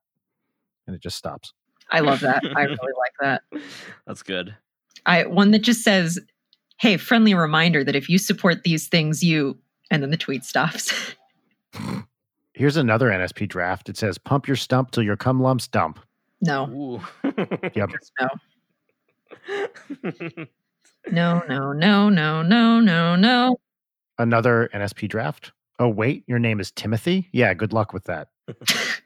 And 0.87 0.95
it 0.95 1.03
just 1.03 1.17
stops. 1.17 1.53
I 1.91 2.01
love 2.01 2.21
that. 2.21 2.43
I 2.57 2.63
really 2.63 2.77
like 2.99 3.13
that. 3.21 3.43
That's 4.07 4.23
good. 4.23 4.55
I 5.07 5.25
one 5.27 5.51
that 5.53 5.61
just 5.61 5.83
says, 5.83 6.19
"Hey, 6.79 6.97
friendly 6.97 7.35
reminder 7.35 7.85
that 7.85 7.97
if 7.97 8.09
you 8.09 8.19
support 8.19 8.63
these 8.63 8.89
things, 8.89 9.23
you," 9.23 9.59
and 9.91 10.03
then 10.03 10.11
the 10.11 10.17
tweet 10.17 10.45
stops. 10.45 11.15
Here's 12.55 12.77
another 12.77 13.09
NSP 13.09 13.49
draft. 13.49 13.89
It 13.89 13.97
says, 13.97 14.19
pump 14.19 14.47
your 14.47 14.57
stump 14.57 14.91
till 14.91 15.03
your 15.03 15.17
cum 15.17 15.41
lumps 15.41 15.67
dump. 15.69 15.99
no, 16.41 16.67
Ooh. 16.69 17.01
Yep. 17.75 17.91
just 17.91 18.13
no. 18.21 18.29
No, 21.11 21.43
no, 21.49 21.73
no, 21.73 22.09
no, 22.11 22.43
no, 22.43 22.81
no, 22.81 23.17
no. 23.17 23.57
Another 24.19 24.69
NSP 24.75 25.09
draft. 25.09 25.53
Oh, 25.79 25.89
wait, 25.89 26.23
your 26.29 26.39
name 26.39 26.61
is 26.61 26.71
Timothy? 26.71 27.29
Yeah, 27.33 27.55
good 27.55 27.73
luck 27.73 27.93
with 27.93 28.05
that. 28.05 28.29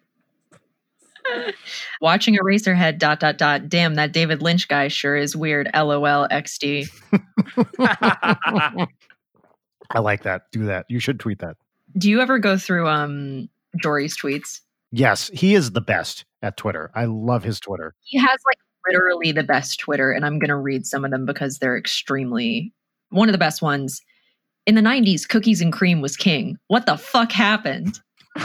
Watching 2.00 2.36
Eraserhead 2.36 2.98
dot 2.98 3.20
dot 3.20 3.38
dot. 3.38 3.68
Damn, 3.68 3.94
that 3.94 4.12
David 4.12 4.42
Lynch 4.42 4.68
guy 4.68 4.88
sure 4.88 5.16
is 5.16 5.34
weird. 5.34 5.68
LOL 5.74 6.28
XD. 6.28 6.88
I 9.90 9.98
like 10.00 10.22
that. 10.24 10.42
Do 10.52 10.66
that. 10.66 10.86
You 10.88 10.98
should 11.00 11.18
tweet 11.18 11.38
that. 11.40 11.56
Do 11.96 12.10
you 12.10 12.20
ever 12.20 12.38
go 12.38 12.56
through 12.58 12.88
um 12.88 13.48
Jory's 13.80 14.16
tweets? 14.16 14.60
Yes, 14.92 15.30
he 15.32 15.54
is 15.54 15.72
the 15.72 15.80
best 15.80 16.24
at 16.42 16.56
Twitter. 16.56 16.90
I 16.94 17.04
love 17.06 17.42
his 17.44 17.60
Twitter. 17.60 17.94
He 18.04 18.18
has 18.18 18.38
like 18.46 18.58
literally 18.86 19.32
the 19.32 19.42
best 19.42 19.80
Twitter, 19.80 20.10
and 20.12 20.24
I'm 20.24 20.38
gonna 20.38 20.58
read 20.58 20.86
some 20.86 21.04
of 21.04 21.10
them 21.10 21.26
because 21.26 21.58
they're 21.58 21.76
extremely 21.76 22.72
one 23.10 23.28
of 23.28 23.32
the 23.32 23.38
best 23.38 23.62
ones. 23.62 24.00
In 24.66 24.74
the 24.74 24.80
90s, 24.80 25.28
cookies 25.28 25.60
and 25.60 25.72
cream 25.72 26.00
was 26.00 26.16
king. 26.16 26.56
What 26.66 26.86
the 26.86 26.96
fuck 26.96 27.30
happened? 27.30 28.00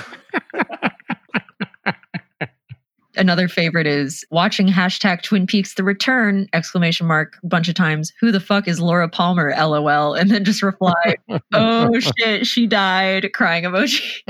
Another 3.18 3.48
favorite 3.48 3.88
is 3.88 4.26
watching 4.32 4.68
hashtag 4.68 5.22
Twin 5.22 5.46
Peaks 5.46 5.74
The 5.74 5.84
Return 5.84 6.48
exclamation 6.54 7.08
mark 7.08 7.38
a 7.44 7.48
bunch 7.48 7.68
of 7.68 7.76
times. 7.76 8.14
Who 8.20 8.32
the 8.32 8.40
fuck 8.40 8.68
is 8.68 8.80
Laura 8.80 9.10
Palmer? 9.10 9.54
LOL. 9.58 10.14
And 10.14 10.30
then 10.30 10.46
just 10.46 10.64
reply, 10.64 11.16
oh 11.54 12.00
shit, 12.00 12.48
she 12.48 12.68
died. 12.68 13.32
Crying 13.34 13.66
emoji. 13.66 14.22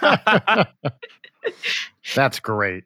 That's 2.14 2.38
great. 2.40 2.84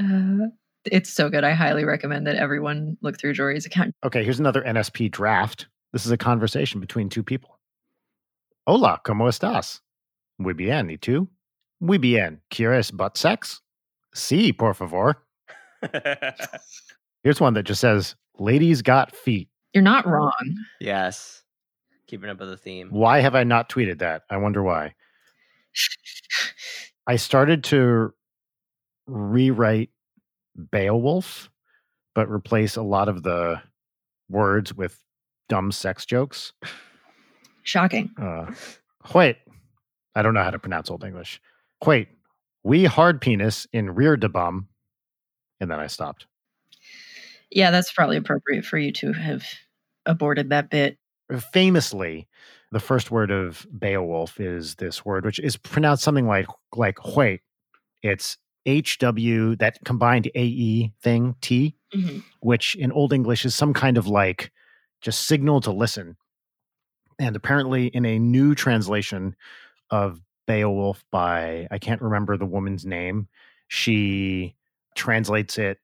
Uh, 0.00 0.46
it's 0.90 1.12
so 1.12 1.28
good. 1.28 1.44
I 1.44 1.52
highly 1.52 1.84
recommend 1.84 2.26
that 2.26 2.36
everyone 2.36 2.96
look 3.02 3.18
through 3.18 3.34
Jory's 3.34 3.66
account. 3.66 3.94
Okay, 4.04 4.24
here's 4.24 4.40
another 4.40 4.62
NSP 4.62 5.10
draft. 5.10 5.66
This 5.92 6.06
is 6.06 6.12
a 6.12 6.18
conversation 6.18 6.80
between 6.80 7.08
two 7.08 7.22
people. 7.22 7.58
Hola, 8.66 9.00
¿cómo 9.04 9.28
estás? 9.28 9.80
Muy 10.38 10.54
bien, 10.54 10.88
¿y 10.88 10.96
tú? 10.96 11.28
Muy 11.80 11.98
bien. 11.98 12.40
¿Quieres 12.50 12.90
butt 12.90 13.16
sex? 13.16 13.60
Sí, 14.14 14.56
por 14.56 14.74
favor. 14.74 15.16
Here's 17.22 17.40
one 17.40 17.54
that 17.54 17.64
just 17.64 17.80
says, 17.80 18.14
ladies 18.38 18.82
got 18.82 19.14
feet. 19.14 19.48
You're 19.72 19.82
not 19.82 20.06
wrong. 20.06 20.32
yes. 20.80 21.42
Keeping 22.06 22.30
up 22.30 22.38
with 22.38 22.50
the 22.50 22.56
theme. 22.56 22.90
Why 22.90 23.20
have 23.20 23.34
I 23.34 23.44
not 23.44 23.68
tweeted 23.68 23.98
that? 23.98 24.22
I 24.30 24.36
wonder 24.36 24.62
why. 24.62 24.94
I 27.06 27.16
started 27.16 27.64
to 27.64 28.12
rewrite 29.06 29.90
Beowulf, 30.70 31.50
but 32.14 32.30
replace 32.30 32.76
a 32.76 32.82
lot 32.82 33.08
of 33.08 33.22
the 33.22 33.60
words 34.28 34.74
with 34.74 34.98
dumb 35.48 35.72
sex 35.72 36.06
jokes. 36.06 36.52
Shocking. 37.62 38.10
Uh, 38.20 38.52
wait, 39.14 39.38
I 40.14 40.22
don't 40.22 40.34
know 40.34 40.42
how 40.42 40.50
to 40.50 40.58
pronounce 40.58 40.90
Old 40.90 41.04
English. 41.04 41.40
Wait, 41.84 42.08
we 42.64 42.84
hard 42.86 43.20
penis 43.20 43.66
in 43.72 43.94
rear 43.94 44.16
de 44.16 44.28
bum. 44.28 44.68
And 45.60 45.70
then 45.70 45.78
I 45.78 45.86
stopped. 45.86 46.26
Yeah, 47.50 47.70
that's 47.70 47.92
probably 47.92 48.16
appropriate 48.16 48.64
for 48.64 48.78
you 48.78 48.90
to 48.94 49.12
have 49.12 49.44
aborted 50.06 50.50
that 50.50 50.70
bit. 50.70 50.98
Famously, 51.52 52.26
the 52.72 52.80
first 52.80 53.10
word 53.10 53.30
of 53.30 53.66
Beowulf 53.78 54.40
is 54.40 54.74
this 54.74 55.04
word, 55.04 55.24
which 55.24 55.38
is 55.38 55.56
pronounced 55.56 56.02
something 56.02 56.26
like 56.26 56.46
like 56.74 57.16
wait. 57.16 57.40
It's 58.02 58.36
HW, 58.66 59.56
that 59.56 59.78
combined 59.84 60.30
AE 60.34 60.92
thing, 61.02 61.36
T, 61.40 61.76
Mhm. 61.94 62.24
which 62.40 62.74
in 62.74 62.90
Old 62.92 63.12
English 63.12 63.44
is 63.44 63.54
some 63.54 63.72
kind 63.74 63.96
of 63.96 64.06
like 64.06 64.50
just 65.00 65.26
signal 65.26 65.60
to 65.62 65.70
listen. 65.70 66.16
And 67.18 67.36
apparently, 67.36 67.86
in 67.86 68.04
a 68.04 68.18
new 68.18 68.54
translation 68.54 69.36
of 69.90 70.20
Beowulf 70.46 71.04
by, 71.10 71.66
I 71.70 71.78
can't 71.78 72.02
remember 72.02 72.36
the 72.36 72.46
woman's 72.46 72.84
name, 72.84 73.28
she 73.68 74.54
translates 74.94 75.58
it 75.58 75.78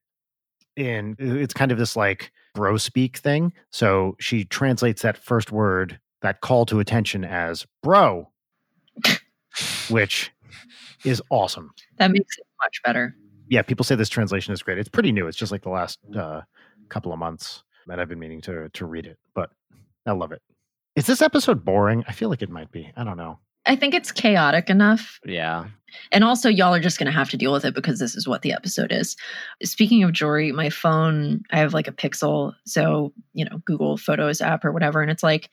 in, 0.76 1.16
it's 1.18 1.54
kind 1.54 1.72
of 1.72 1.78
this 1.78 1.96
like 1.96 2.30
bro 2.54 2.76
speak 2.76 3.18
thing. 3.18 3.52
So 3.70 4.16
she 4.20 4.44
translates 4.44 5.02
that 5.02 5.16
first 5.16 5.50
word, 5.52 5.98
that 6.22 6.40
call 6.40 6.66
to 6.66 6.80
attention 6.80 7.24
as 7.24 7.66
bro, 7.82 8.30
which 9.88 10.30
is 11.04 11.22
awesome 11.30 11.70
That 11.98 12.10
makes 12.10 12.36
it 12.38 12.46
much 12.62 12.80
better. 12.84 13.16
yeah, 13.48 13.62
people 13.62 13.84
say 13.84 13.94
this 13.94 14.08
translation 14.08 14.52
is 14.52 14.62
great. 14.62 14.78
It's 14.78 14.88
pretty 14.88 15.12
new. 15.12 15.26
It's 15.26 15.36
just 15.36 15.50
like 15.52 15.62
the 15.62 15.70
last 15.70 15.98
uh, 16.16 16.42
couple 16.88 17.12
of 17.12 17.18
months 17.18 17.62
that 17.86 17.98
I've 17.98 18.08
been 18.08 18.18
meaning 18.18 18.40
to 18.42 18.68
to 18.68 18.84
read 18.86 19.06
it, 19.06 19.18
but 19.34 19.50
I 20.06 20.12
love 20.12 20.32
it. 20.32 20.42
Is 20.96 21.06
this 21.06 21.22
episode 21.22 21.64
boring? 21.64 22.04
I 22.06 22.12
feel 22.12 22.28
like 22.28 22.42
it 22.42 22.50
might 22.50 22.70
be. 22.70 22.92
I 22.96 23.04
don't 23.04 23.16
know. 23.16 23.38
I 23.66 23.76
think 23.76 23.94
it's 23.94 24.12
chaotic 24.12 24.70
enough. 24.70 25.20
Yeah. 25.24 25.66
And 26.12 26.24
also, 26.24 26.48
y'all 26.48 26.74
are 26.74 26.80
just 26.80 26.98
going 26.98 27.06
to 27.06 27.12
have 27.12 27.30
to 27.30 27.36
deal 27.36 27.52
with 27.52 27.64
it 27.64 27.74
because 27.74 27.98
this 27.98 28.14
is 28.14 28.26
what 28.26 28.42
the 28.42 28.52
episode 28.52 28.92
is. 28.92 29.16
Speaking 29.62 30.02
of 30.04 30.12
Jory, 30.12 30.52
my 30.52 30.70
phone, 30.70 31.42
I 31.50 31.58
have 31.58 31.74
like 31.74 31.88
a 31.88 31.92
Pixel. 31.92 32.54
So, 32.64 33.12
you 33.32 33.44
know, 33.44 33.58
Google 33.64 33.96
Photos 33.96 34.40
app 34.40 34.64
or 34.64 34.72
whatever. 34.72 35.02
And 35.02 35.10
it's 35.10 35.22
like, 35.22 35.50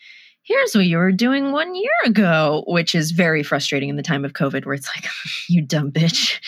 here's 0.47 0.74
what 0.74 0.86
you 0.86 0.97
were 0.97 1.12
doing 1.12 1.51
one 1.51 1.76
year 1.76 1.91
ago, 2.05 2.64
which 2.68 2.95
is 2.95 3.12
very 3.12 3.43
frustrating 3.43 3.89
in 3.89 3.97
the 3.97 4.03
time 4.03 4.24
of 4.24 4.34
COVID 4.34 4.66
where 4.66 4.76
it's 4.76 4.89
like, 4.95 5.05
you 5.49 5.62
dumb 5.62 5.91
bitch, 5.91 6.39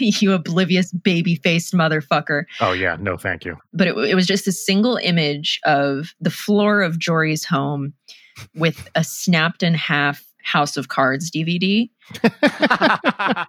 you 0.22 0.32
oblivious 0.32 0.92
baby 0.92 1.34
faced 1.36 1.74
motherfucker. 1.74 2.44
Oh 2.60 2.72
yeah, 2.72 2.96
no, 3.00 3.16
thank 3.16 3.44
you. 3.44 3.56
But 3.72 3.88
it, 3.88 3.98
it 3.98 4.14
was 4.14 4.26
just 4.26 4.46
a 4.46 4.52
single 4.52 4.96
image 4.96 5.60
of 5.64 6.14
the 6.20 6.30
floor 6.30 6.82
of 6.82 6.98
Jory's 6.98 7.44
home 7.44 7.94
with 8.54 8.88
a 8.94 9.02
snapped 9.02 9.64
in 9.64 9.74
half 9.74 10.24
House 10.48 10.76
of 10.76 10.88
Cards 10.88 11.30
DVD 11.30 11.90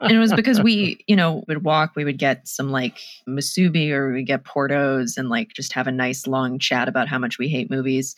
and 0.01 0.11
it 0.11 0.17
was 0.17 0.33
because 0.33 0.61
we, 0.61 0.99
you 1.07 1.15
know, 1.15 1.43
would 1.47 1.63
walk, 1.63 1.93
we 1.95 2.03
would 2.03 2.17
get 2.17 2.47
some 2.47 2.71
like 2.71 2.99
musubi 3.27 3.91
or 3.91 4.11
we 4.11 4.23
get 4.23 4.43
Portos 4.43 5.17
and 5.17 5.29
like 5.29 5.53
just 5.53 5.73
have 5.73 5.87
a 5.87 5.91
nice 5.91 6.27
long 6.27 6.59
chat 6.59 6.87
about 6.87 7.07
how 7.07 7.17
much 7.17 7.37
we 7.37 7.47
hate 7.47 7.69
movies 7.69 8.15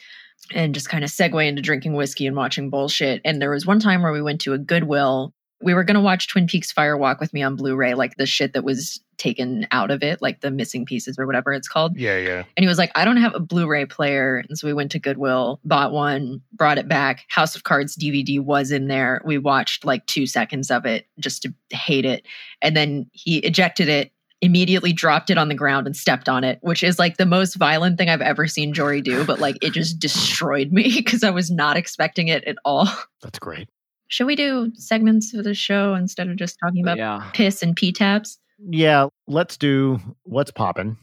and 0.54 0.74
just 0.74 0.90
kind 0.90 1.04
of 1.04 1.12
segue 1.12 1.48
into 1.48 1.62
drinking 1.62 1.94
whiskey 1.94 2.26
and 2.26 2.36
watching 2.36 2.70
bullshit. 2.70 3.22
And 3.24 3.42
there 3.42 3.52
was 3.52 3.66
one 3.66 3.80
time 3.80 4.02
where 4.02 4.12
we 4.12 4.22
went 4.22 4.42
to 4.42 4.54
a 4.54 4.58
Goodwill. 4.58 5.34
We 5.62 5.74
were 5.74 5.84
going 5.84 5.96
to 5.96 6.02
watch 6.02 6.28
Twin 6.28 6.48
Peaks 6.48 6.72
Fire 6.72 6.98
Walk 6.98 7.20
with 7.20 7.34
me 7.34 7.44
on 7.44 7.56
Blu 7.56 7.76
ray, 7.76 7.94
like 7.94 8.16
the 8.18 8.26
shit 8.26 8.54
that 8.54 8.64
was 8.64 9.00
taken 9.18 9.68
out 9.72 9.92
of 9.92 10.02
it, 10.02 10.20
like 10.22 10.42
the 10.42 10.50
missing 10.50 10.84
pieces 10.84 11.18
or 11.20 11.28
whatever 11.28 11.54
it's 11.54 11.68
called. 11.68 11.96
Yeah, 11.96 12.18
yeah. 12.18 12.44
And 12.58 12.64
he 12.64 12.68
was 12.68 12.80
like, 12.80 12.92
I 12.96 13.06
don't 13.06 13.18
have 13.18 13.36
a 13.36 13.40
Blu 13.40 13.68
ray 13.68 13.86
player. 13.86 14.44
And 14.48 14.58
so 14.58 14.66
we 14.66 14.74
went 14.74 14.92
to 14.92 15.00
Goodwill, 15.00 15.60
bought 15.64 15.92
one, 15.92 16.42
brought 16.54 16.80
it 16.80 16.88
back. 16.88 17.26
House 17.30 17.56
of 17.56 17.64
Cards 17.64 17.96
DVD 17.96 18.44
was 18.44 18.72
in 18.72 18.88
there. 18.88 19.22
We 19.24 19.38
watched 19.38 19.86
like 19.86 20.06
two 20.08 20.26
seconds 20.26 20.72
of 20.72 20.86
it 20.86 21.06
just 21.20 21.44
to 21.44 21.54
hate 21.70 22.06
it. 22.06 22.26
And 22.64 22.76
then 22.76 23.10
he 23.12 23.38
ejected 23.40 23.88
it, 23.88 24.12
immediately 24.42 24.92
dropped 24.92 25.30
it 25.30 25.38
on 25.38 25.50
the 25.50 25.56
ground 25.56 25.86
and 25.86 25.96
stepped 25.96 26.28
on 26.28 26.44
it, 26.44 26.58
which 26.62 26.82
is 26.82 26.98
like 26.98 27.18
the 27.18 27.26
most 27.28 27.56
violent 27.56 28.00
thing 28.00 28.10
I've 28.10 28.22
ever 28.22 28.48
seen 28.48 28.74
Jory 28.74 29.02
do. 29.02 29.24
But 29.24 29.40
like 29.40 29.58
it 29.62 29.74
just 29.74 30.00
destroyed 30.00 30.72
me 30.72 30.92
because 30.96 31.24
I 31.24 31.30
was 31.30 31.52
not 31.52 31.78
expecting 31.78 32.28
it 32.28 32.44
at 32.46 32.58
all. 32.66 32.90
That's 33.22 33.38
great. 33.38 33.70
Should 34.12 34.28
we 34.28 34.36
do 34.36 34.74
segments 34.76 35.34
of 35.34 35.46
the 35.46 35.54
show 35.54 35.96
instead 35.96 36.28
of 36.28 36.36
just 36.36 36.60
talking 36.62 36.84
about 36.84 36.98
yeah. 36.98 37.30
piss 37.32 37.64
and 37.64 37.74
P 37.74 37.94
tabs? 37.94 38.40
Yeah, 38.60 39.08
let's 39.26 39.56
do 39.56 40.02
what's 40.24 40.52
poppin', 40.52 40.98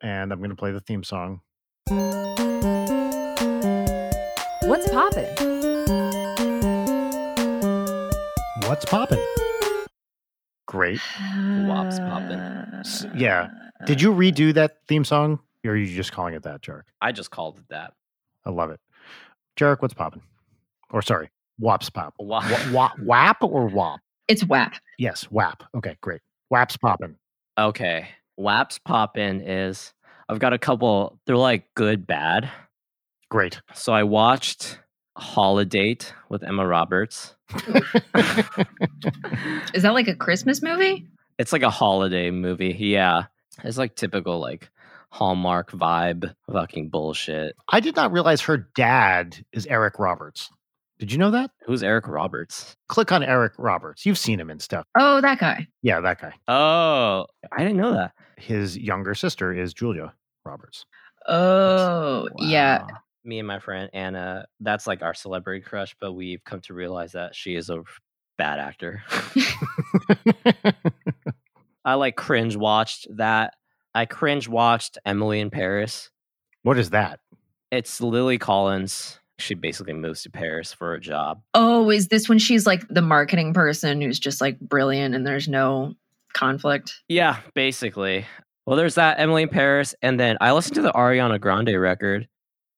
and 0.00 0.32
I'm 0.32 0.40
gonna 0.40 0.54
play 0.54 0.70
the 0.70 0.78
theme 0.78 1.02
song. 1.02 1.40
What's 4.62 4.88
poppin'? 4.90 5.26
What's 8.68 8.84
poppin'? 8.84 9.18
Great. 10.66 11.00
Wops 11.66 11.98
poppin'. 11.98 12.38
S- 12.78 13.06
yeah. 13.16 13.48
Did 13.86 14.00
you 14.00 14.12
redo 14.12 14.54
that 14.54 14.76
theme 14.86 15.04
song, 15.04 15.40
or 15.64 15.72
are 15.72 15.76
you 15.76 15.92
just 15.92 16.12
calling 16.12 16.34
it 16.34 16.44
that, 16.44 16.62
Jarek? 16.62 16.84
I 17.00 17.10
just 17.10 17.32
called 17.32 17.58
it 17.58 17.68
that. 17.70 17.92
I 18.46 18.50
love 18.50 18.70
it. 18.70 18.78
Jarek, 19.56 19.82
what's 19.82 19.94
poppin'? 19.94 20.22
Or 20.90 21.02
sorry, 21.02 21.28
Wops 21.58 21.90
pop. 21.90 22.14
Wa- 22.18 22.44
Wa- 22.50 22.72
wa- 22.72 22.92
wap 23.02 23.42
or 23.42 23.66
wop? 23.66 24.00
It's 24.28 24.44
WAP. 24.44 24.74
Yes, 24.98 25.30
WAP. 25.30 25.62
Okay, 25.76 25.96
great. 26.00 26.20
WAP's 26.50 26.76
popping. 26.76 27.16
Okay. 27.58 28.08
Waps 28.36 28.78
pop 28.78 29.16
in 29.18 29.40
is 29.42 29.92
I've 30.28 30.38
got 30.38 30.52
a 30.52 30.58
couple, 30.58 31.18
they're 31.26 31.36
like 31.36 31.66
good, 31.74 32.06
bad. 32.06 32.50
Great. 33.30 33.60
So 33.74 33.92
I 33.92 34.02
watched 34.04 34.78
Holidate 35.16 36.12
with 36.28 36.42
Emma 36.42 36.66
Roberts. 36.66 37.34
Is 39.74 39.82
that 39.82 39.92
like 39.94 40.08
a 40.08 40.14
Christmas 40.16 40.62
movie? 40.62 41.06
It's 41.38 41.52
like 41.52 41.62
a 41.62 41.70
holiday 41.70 42.30
movie. 42.30 42.74
Yeah. 42.78 43.24
It's 43.62 43.78
like 43.78 43.94
typical 43.96 44.40
like 44.40 44.70
Hallmark 45.10 45.70
vibe 45.72 46.34
fucking 46.50 46.88
bullshit. 46.88 47.56
I 47.68 47.80
did 47.80 47.96
not 47.96 48.12
realize 48.12 48.40
her 48.42 48.56
dad 48.56 49.44
is 49.52 49.66
Eric 49.66 49.98
Roberts. 49.98 50.50
Did 50.98 51.10
you 51.10 51.18
know 51.18 51.32
that? 51.32 51.50
Who's 51.66 51.82
Eric 51.82 52.06
Roberts? 52.06 52.76
Click 52.88 53.10
on 53.10 53.22
Eric 53.22 53.54
Roberts. 53.58 54.06
You've 54.06 54.18
seen 54.18 54.38
him 54.38 54.48
and 54.50 54.62
stuff. 54.62 54.86
Oh, 54.94 55.20
that 55.20 55.38
guy. 55.40 55.66
Yeah, 55.82 56.00
that 56.00 56.20
guy. 56.20 56.32
Oh, 56.46 57.26
I 57.52 57.58
didn't 57.58 57.76
know 57.78 57.92
that. 57.94 58.12
His 58.36 58.78
younger 58.78 59.14
sister 59.14 59.52
is 59.52 59.74
Julia 59.74 60.14
Roberts. 60.44 60.86
Oh, 61.26 62.28
yeah. 62.38 62.86
Me 63.24 63.38
and 63.38 63.48
my 63.48 63.58
friend 63.58 63.90
Anna, 63.92 64.46
that's 64.60 64.86
like 64.86 65.02
our 65.02 65.14
celebrity 65.14 65.62
crush, 65.64 65.96
but 66.00 66.12
we've 66.12 66.44
come 66.44 66.60
to 66.62 66.74
realize 66.74 67.12
that 67.12 67.34
she 67.34 67.54
is 67.56 67.70
a 67.70 67.82
bad 68.36 68.58
actor. 68.60 69.02
I 71.84 71.94
like 71.94 72.16
cringe 72.16 72.56
watched 72.56 73.06
that. 73.16 73.54
I 73.94 74.06
cringe 74.06 74.48
watched 74.48 74.98
Emily 75.04 75.40
in 75.40 75.50
Paris. 75.50 76.10
what 76.62 76.78
is 76.78 76.90
that? 76.90 77.20
It's 77.70 78.00
Lily 78.00 78.38
Collins. 78.38 79.18
She 79.38 79.54
basically 79.54 79.94
moves 79.94 80.22
to 80.22 80.30
Paris 80.30 80.72
for 80.72 80.94
a 80.94 81.00
job. 81.00 81.42
Oh, 81.54 81.90
is 81.90 82.08
this 82.08 82.28
when 82.28 82.38
she's 82.38 82.66
like 82.66 82.86
the 82.88 83.02
marketing 83.02 83.52
person 83.52 84.00
who's 84.00 84.18
just 84.18 84.40
like 84.40 84.58
brilliant 84.60 85.14
and 85.14 85.26
there's 85.26 85.48
no 85.48 85.94
conflict? 86.34 87.02
Yeah, 87.08 87.38
basically. 87.54 88.26
Well, 88.66 88.76
there's 88.76 88.94
that 88.94 89.18
Emily 89.18 89.42
in 89.42 89.48
Paris, 89.48 89.94
and 90.02 90.18
then 90.18 90.38
I 90.40 90.52
listened 90.52 90.76
to 90.76 90.82
the 90.82 90.92
Ariana 90.92 91.40
Grande 91.40 91.78
record. 91.78 92.28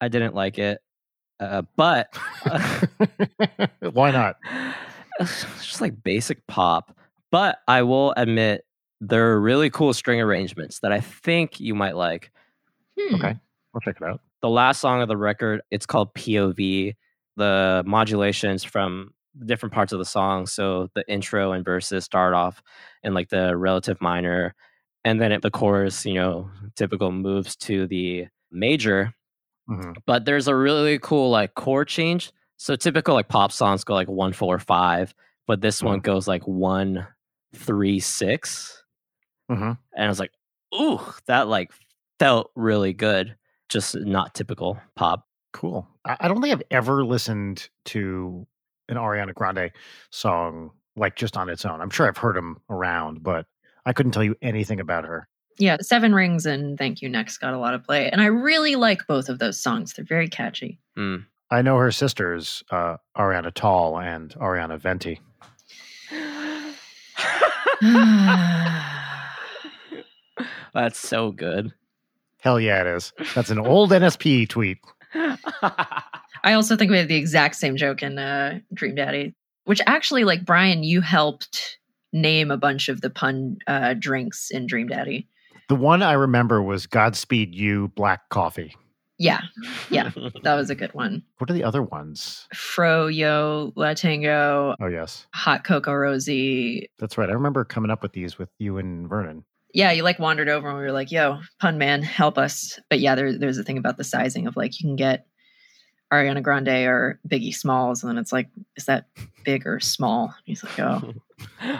I 0.00 0.08
didn't 0.08 0.34
like 0.34 0.58
it, 0.58 0.80
uh, 1.40 1.62
but 1.76 2.08
Why 3.80 4.10
not? 4.10 4.36
It's 5.20 5.44
just 5.62 5.80
like 5.80 6.02
basic 6.02 6.46
pop. 6.46 6.96
But 7.30 7.58
I 7.68 7.82
will 7.82 8.14
admit 8.16 8.64
there 9.00 9.30
are 9.32 9.40
really 9.40 9.68
cool 9.70 9.92
string 9.92 10.20
arrangements 10.20 10.80
that 10.80 10.92
I 10.92 11.00
think 11.00 11.60
you 11.60 11.74
might 11.74 11.96
like. 11.96 12.30
Hmm. 12.98 13.14
Okay, 13.16 13.36
we'll 13.72 13.80
check 13.80 13.96
it 14.00 14.06
out. 14.06 14.20
The 14.42 14.48
last 14.48 14.80
song 14.80 15.00
of 15.02 15.08
the 15.08 15.16
record, 15.16 15.62
it's 15.70 15.86
called 15.86 16.14
POV. 16.14 16.94
The 17.36 17.82
modulations 17.86 18.64
from 18.64 19.12
different 19.44 19.74
parts 19.74 19.92
of 19.92 19.98
the 19.98 20.04
song. 20.04 20.46
So 20.46 20.88
the 20.94 21.04
intro 21.10 21.52
and 21.52 21.64
verses 21.64 22.04
start 22.04 22.32
off 22.34 22.62
in 23.02 23.12
like 23.14 23.28
the 23.28 23.56
relative 23.56 24.00
minor, 24.00 24.54
and 25.04 25.20
then 25.20 25.32
it, 25.32 25.42
the 25.42 25.50
chorus, 25.50 26.06
you 26.06 26.14
know, 26.14 26.50
typical 26.76 27.12
moves 27.12 27.54
to 27.56 27.86
the 27.86 28.26
major. 28.50 29.12
Mhm. 29.68 29.96
But 30.06 30.24
there's 30.24 30.48
a 30.48 30.54
really 30.56 30.98
cool 30.98 31.30
like 31.30 31.54
chord 31.54 31.88
change. 31.88 32.32
So 32.56 32.76
typical 32.76 33.14
like 33.14 33.28
pop 33.28 33.52
songs 33.52 33.84
go 33.84 33.94
like 33.94 34.08
one 34.08 34.32
four 34.32 34.58
five, 34.58 35.14
but 35.46 35.60
this 35.60 35.82
one 35.82 36.00
goes 36.00 36.26
like 36.26 36.42
one 36.46 37.06
three 37.54 38.00
six, 38.00 38.82
Mhm. 39.50 39.78
and 39.94 40.04
I 40.04 40.08
was 40.08 40.18
like, 40.20 40.32
ooh, 40.74 41.00
that 41.26 41.48
like 41.48 41.70
felt 42.18 42.50
really 42.54 42.92
good. 42.94 43.36
Just 43.68 43.96
not 43.96 44.34
typical 44.34 44.78
pop. 44.94 45.26
Cool. 45.52 45.88
I, 46.04 46.16
I 46.20 46.28
don't 46.28 46.40
think 46.40 46.52
I've 46.52 46.62
ever 46.70 47.04
listened 47.04 47.68
to 47.86 48.46
an 48.88 48.96
Ariana 48.96 49.34
Grande 49.34 49.72
song 50.10 50.70
like 50.96 51.16
just 51.16 51.36
on 51.36 51.48
its 51.48 51.64
own. 51.64 51.80
I'm 51.80 51.90
sure 51.90 52.06
I've 52.06 52.16
heard 52.16 52.36
them 52.36 52.60
around, 52.70 53.22
but 53.22 53.46
I 53.84 53.92
couldn't 53.92 54.12
tell 54.12 54.24
you 54.24 54.36
anything 54.42 54.80
about 54.80 55.04
her. 55.04 55.28
Yeah, 55.58 55.78
Seven 55.80 56.14
Rings 56.14 56.46
and 56.46 56.78
Thank 56.78 57.02
You 57.02 57.08
Next 57.08 57.38
got 57.38 57.54
a 57.54 57.58
lot 57.58 57.74
of 57.74 57.84
play. 57.84 58.10
And 58.10 58.20
I 58.20 58.26
really 58.26 58.76
like 58.76 59.06
both 59.06 59.28
of 59.28 59.38
those 59.38 59.60
songs. 59.60 59.94
They're 59.94 60.04
very 60.04 60.28
catchy. 60.28 60.78
Mm. 60.98 61.24
I 61.50 61.62
know 61.62 61.78
her 61.78 61.92
sisters, 61.92 62.62
uh, 62.70 62.96
Ariana 63.16 63.54
Tall 63.54 63.98
and 63.98 64.34
Ariana 64.34 64.78
Venti. 64.78 65.20
That's 70.74 70.98
so 70.98 71.32
good. 71.32 71.72
Hell 72.46 72.60
yeah, 72.60 72.80
it 72.82 72.86
is. 72.86 73.12
That's 73.34 73.50
an 73.50 73.58
old 73.58 73.90
NSP 73.90 74.48
tweet. 74.48 74.78
I 76.44 76.52
also 76.52 76.76
think 76.76 76.92
we 76.92 76.96
had 76.96 77.08
the 77.08 77.16
exact 77.16 77.56
same 77.56 77.76
joke 77.76 78.04
in 78.04 78.20
uh, 78.20 78.60
Dream 78.72 78.94
Daddy, 78.94 79.34
which 79.64 79.80
actually, 79.88 80.22
like 80.22 80.44
Brian, 80.44 80.84
you 80.84 81.00
helped 81.00 81.78
name 82.12 82.52
a 82.52 82.56
bunch 82.56 82.88
of 82.88 83.00
the 83.00 83.10
pun 83.10 83.56
uh, 83.66 83.94
drinks 83.94 84.52
in 84.52 84.68
Dream 84.68 84.86
Daddy. 84.86 85.26
The 85.68 85.74
one 85.74 86.04
I 86.04 86.12
remember 86.12 86.62
was 86.62 86.86
Godspeed 86.86 87.52
You 87.52 87.88
Black 87.96 88.28
Coffee. 88.28 88.76
Yeah, 89.18 89.40
Yeah. 89.90 90.10
that 90.44 90.54
was 90.54 90.70
a 90.70 90.76
good 90.76 90.94
one. 90.94 91.24
What 91.38 91.50
are 91.50 91.54
the 91.54 91.64
other 91.64 91.82
ones? 91.82 92.46
Froyo, 92.54 93.74
Latango, 93.74 94.76
Oh, 94.80 94.86
yes. 94.86 95.26
Hot 95.34 95.64
Cocoa 95.64 95.94
Rosie. 95.94 96.90
That's 97.00 97.18
right. 97.18 97.28
I 97.28 97.32
remember 97.32 97.64
coming 97.64 97.90
up 97.90 98.04
with 98.04 98.12
these 98.12 98.38
with 98.38 98.50
you 98.60 98.78
and 98.78 99.08
Vernon. 99.08 99.44
Yeah, 99.76 99.92
you 99.92 100.04
like 100.04 100.18
wandered 100.18 100.48
over 100.48 100.70
and 100.70 100.78
we 100.78 100.84
were 100.84 100.90
like, 100.90 101.12
yo, 101.12 101.38
pun 101.60 101.76
man, 101.76 102.00
help 102.02 102.38
us. 102.38 102.80
But 102.88 102.98
yeah, 102.98 103.14
there, 103.14 103.36
there's 103.36 103.58
a 103.58 103.62
thing 103.62 103.76
about 103.76 103.98
the 103.98 104.04
sizing 104.04 104.46
of 104.46 104.56
like 104.56 104.80
you 104.80 104.88
can 104.88 104.96
get 104.96 105.26
Ariana 106.10 106.42
Grande 106.42 106.86
or 106.86 107.20
Biggie 107.28 107.54
Smalls, 107.54 108.02
and 108.02 108.08
then 108.08 108.16
it's 108.16 108.32
like, 108.32 108.48
is 108.76 108.86
that 108.86 109.04
big 109.44 109.66
or 109.66 109.78
small? 109.78 110.28
And 110.28 110.34
he's 110.46 110.64
like, 110.64 110.80
oh, 110.80 111.12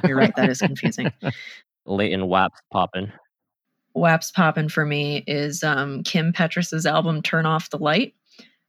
you're 0.07 0.19
right, 0.19 0.37
that 0.37 0.51
is 0.51 0.59
confusing. 0.59 1.11
Leighton 1.87 2.27
Waps 2.29 2.61
popping. 2.71 3.11
Waps 3.95 4.31
poppin' 4.31 4.69
for 4.69 4.85
me 4.85 5.25
is 5.27 5.65
um, 5.65 6.03
Kim 6.03 6.35
Petras's 6.35 6.85
album 6.85 7.23
"Turn 7.23 7.47
Off 7.47 7.71
the 7.71 7.79
Light," 7.79 8.15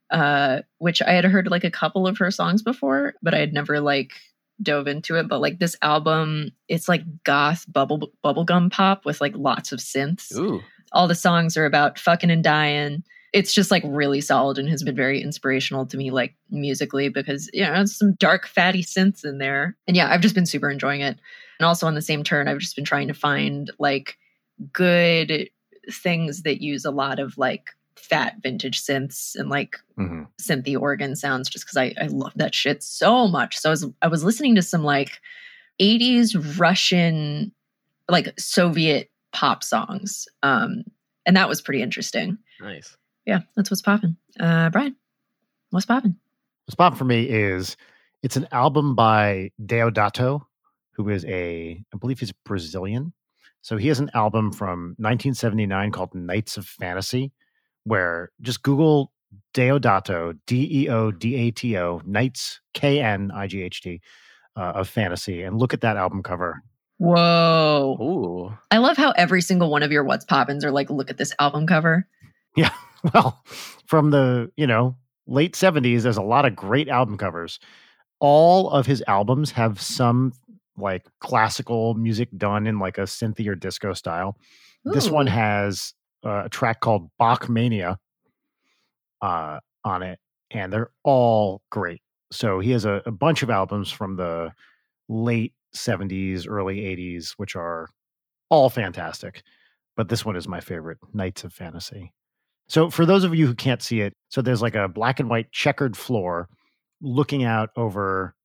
uh, 0.09 0.61
which 0.78 1.01
I 1.01 1.11
had 1.11 1.25
heard 1.25 1.51
like 1.51 1.65
a 1.65 1.71
couple 1.71 2.07
of 2.07 2.17
her 2.19 2.32
songs 2.32 2.61
before, 2.61 3.13
but 3.21 3.34
I 3.34 3.39
had 3.39 3.51
never 3.51 3.82
like 3.82 4.13
dove 4.62 4.88
into 4.88 5.16
it. 5.16 5.28
But 5.28 5.41
like 5.41 5.60
this 5.60 5.76
album, 5.82 6.51
it's 6.68 6.88
like 6.88 7.03
goth 7.24 7.66
bubble 7.72 8.12
bubblegum 8.24 8.72
pop 8.72 9.05
with 9.05 9.22
like 9.22 9.36
lots 9.36 9.72
of 9.72 9.80
synths. 9.80 10.36
Ooh. 10.36 10.62
All 10.91 11.08
the 11.08 11.16
songs 11.16 11.58
are 11.58 11.66
about 11.66 11.99
fucking 11.99 12.32
and 12.32 12.43
dying. 12.43 13.03
It's 13.34 13.53
just 13.53 13.72
like 13.72 13.84
really 13.86 14.22
solid 14.22 14.58
and 14.58 14.70
has 14.70 14.84
been 14.84 14.95
very 14.95 15.22
inspirational 15.22 15.86
to 15.88 15.97
me, 15.97 16.12
like 16.12 16.36
musically, 16.49 17.10
because 17.10 17.49
you 17.53 17.64
know, 17.64 17.74
it's 17.74 17.97
some 17.97 18.14
dark, 18.14 18.47
fatty 18.47 18.84
synths 18.84 19.26
in 19.26 19.38
there. 19.38 19.76
And 19.88 19.97
yeah, 19.97 20.10
I've 20.12 20.22
just 20.22 20.36
been 20.36 20.45
super 20.45 20.70
enjoying 20.70 21.01
it. 21.01 21.20
And 21.60 21.66
also 21.66 21.88
on 21.88 21.95
the 21.95 22.01
same 22.01 22.24
turn, 22.24 22.47
I've 22.47 22.60
just 22.60 22.76
been 22.76 22.86
trying 22.86 23.10
to 23.10 23.14
find 23.14 23.70
like 23.80 24.18
good 24.72 25.49
things 25.91 26.43
that 26.43 26.62
use 26.62 26.86
a 26.86 26.91
lot 26.91 27.20
of 27.20 27.38
like 27.38 27.70
fat 27.97 28.35
vintage 28.41 28.81
synths 28.83 29.35
and 29.35 29.49
like 29.49 29.77
hmm 29.95 30.23
synthy 30.41 30.79
organ 30.79 31.15
sounds 31.15 31.49
just 31.49 31.65
because 31.65 31.77
I, 31.77 31.93
I 31.99 32.07
love 32.07 32.33
that 32.35 32.53
shit 32.53 32.83
so 32.83 33.27
much. 33.27 33.57
So 33.57 33.69
I 33.69 33.71
was 33.71 33.85
I 34.01 34.07
was 34.07 34.23
listening 34.23 34.55
to 34.55 34.61
some 34.61 34.83
like 34.83 35.19
80s 35.81 36.59
Russian 36.59 37.51
like 38.09 38.39
Soviet 38.39 39.09
pop 39.33 39.63
songs. 39.63 40.27
Um 40.43 40.83
and 41.25 41.35
that 41.35 41.49
was 41.49 41.61
pretty 41.61 41.81
interesting. 41.81 42.37
Nice. 42.61 42.95
Yeah, 43.25 43.39
that's 43.55 43.71
what's 43.71 43.81
popping. 43.81 44.15
Uh 44.39 44.69
Brian, 44.69 44.95
what's 45.71 45.85
popping? 45.85 46.15
What's 46.65 46.75
popping 46.75 46.97
for 46.97 47.05
me 47.05 47.23
is 47.23 47.77
it's 48.23 48.35
an 48.35 48.47
album 48.51 48.95
by 48.95 49.51
Deodato, 49.63 50.41
who 50.91 51.09
is 51.09 51.23
a, 51.25 51.83
I 51.93 51.97
believe 51.97 52.19
he's 52.19 52.31
Brazilian. 52.31 53.13
So 53.61 53.77
he 53.77 53.87
has 53.89 53.99
an 53.99 54.11
album 54.13 54.51
from 54.51 54.95
1979 54.97 55.91
called 55.91 56.13
Nights 56.15 56.57
of 56.57 56.65
Fantasy, 56.65 57.31
where 57.88 58.31
just 58.41 58.63
Google 58.63 59.11
Deodato, 59.53 60.38
D 60.45 60.83
E 60.83 60.89
O 60.89 61.11
D 61.11 61.35
A 61.35 61.51
T 61.51 61.77
O, 61.77 62.01
Knights, 62.05 62.59
K 62.73 62.99
N 63.01 63.31
I 63.33 63.47
G 63.47 63.61
H 63.61 63.81
T, 63.81 64.01
uh, 64.55 64.73
of 64.75 64.89
Fantasy, 64.89 65.41
and 65.43 65.57
look 65.57 65.73
at 65.73 65.81
that 65.81 65.97
album 65.97 66.21
cover. 66.21 66.61
Whoa. 66.97 67.97
Ooh. 68.01 68.57
I 68.71 68.79
love 68.79 68.97
how 68.97 69.11
every 69.11 69.41
single 69.41 69.69
one 69.69 69.83
of 69.83 69.91
your 69.91 70.03
what's 70.03 70.25
poppins 70.25 70.65
are 70.65 70.71
like, 70.71 70.89
look 70.89 71.09
at 71.09 71.17
this 71.17 71.33
album 71.39 71.67
cover. 71.67 72.07
Yeah. 72.55 72.71
Well, 73.13 73.41
from 73.85 74.09
the, 74.09 74.51
you 74.57 74.65
know, 74.65 74.97
late 75.27 75.53
70s, 75.53 76.01
there's 76.01 76.17
a 76.17 76.23
lot 76.23 76.45
of 76.45 76.55
great 76.55 76.89
album 76.89 77.15
covers. 77.15 77.59
All 78.19 78.71
of 78.71 78.88
his 78.88 79.03
albums 79.07 79.51
have 79.51 79.79
some 79.79 80.33
like 80.77 81.05
classical 81.19 81.93
music 81.93 82.27
done 82.35 82.65
in 82.65 82.79
like 82.79 82.97
a 82.97 83.01
synthy 83.01 83.47
or 83.47 83.53
disco 83.53 83.93
style. 83.93 84.35
This 84.83 85.11
one 85.11 85.27
has 85.27 85.93
uh, 86.26 86.43
a 86.45 86.49
track 86.49 86.80
called 86.80 87.09
Bach 87.18 87.49
Mania 87.49 87.97
uh, 89.22 89.59
on 89.84 90.03
it, 90.03 90.20
and 90.51 90.72
they're 90.72 90.91
all 91.03 91.61
great. 91.70 92.01
So 92.32 92.59
he 92.59 92.72
has 92.72 92.86
a, 92.86 93.01
a 93.05 93.11
bunch 93.11 93.43
of 93.43 93.49
albums 93.49 93.91
from 93.91 94.15
the 94.15 94.51
late 95.07 95.53
70s, 95.76 96.45
early 96.47 96.80
80s, 96.80 97.32
which 97.38 97.55
are 97.55 97.89
all 98.49 98.70
fantastic. 98.70 99.43
But 99.95 100.09
this 100.09 100.26
one 100.26 100.36
is 100.36 100.47
my 100.47 100.59
favorite, 100.59 100.99
Knights 101.13 101.43
of 101.43 101.54
Fantasy. 101.54 102.13
So 102.67 102.89
for 102.89 103.05
those 103.05 103.24
of 103.24 103.33
you 103.33 103.47
who 103.47 103.55
can't 103.55 103.82
see 103.82 104.01
it, 104.01 104.13
so 104.29 104.41
there's 104.41 104.62
like 104.62 104.75
a 104.75 104.87
black 104.87 105.20
and 105.20 105.29
white 105.29 105.51
checkered 105.51 105.96
floor 105.96 106.50
looking 107.01 107.43
out 107.43 107.70
over 107.78 108.36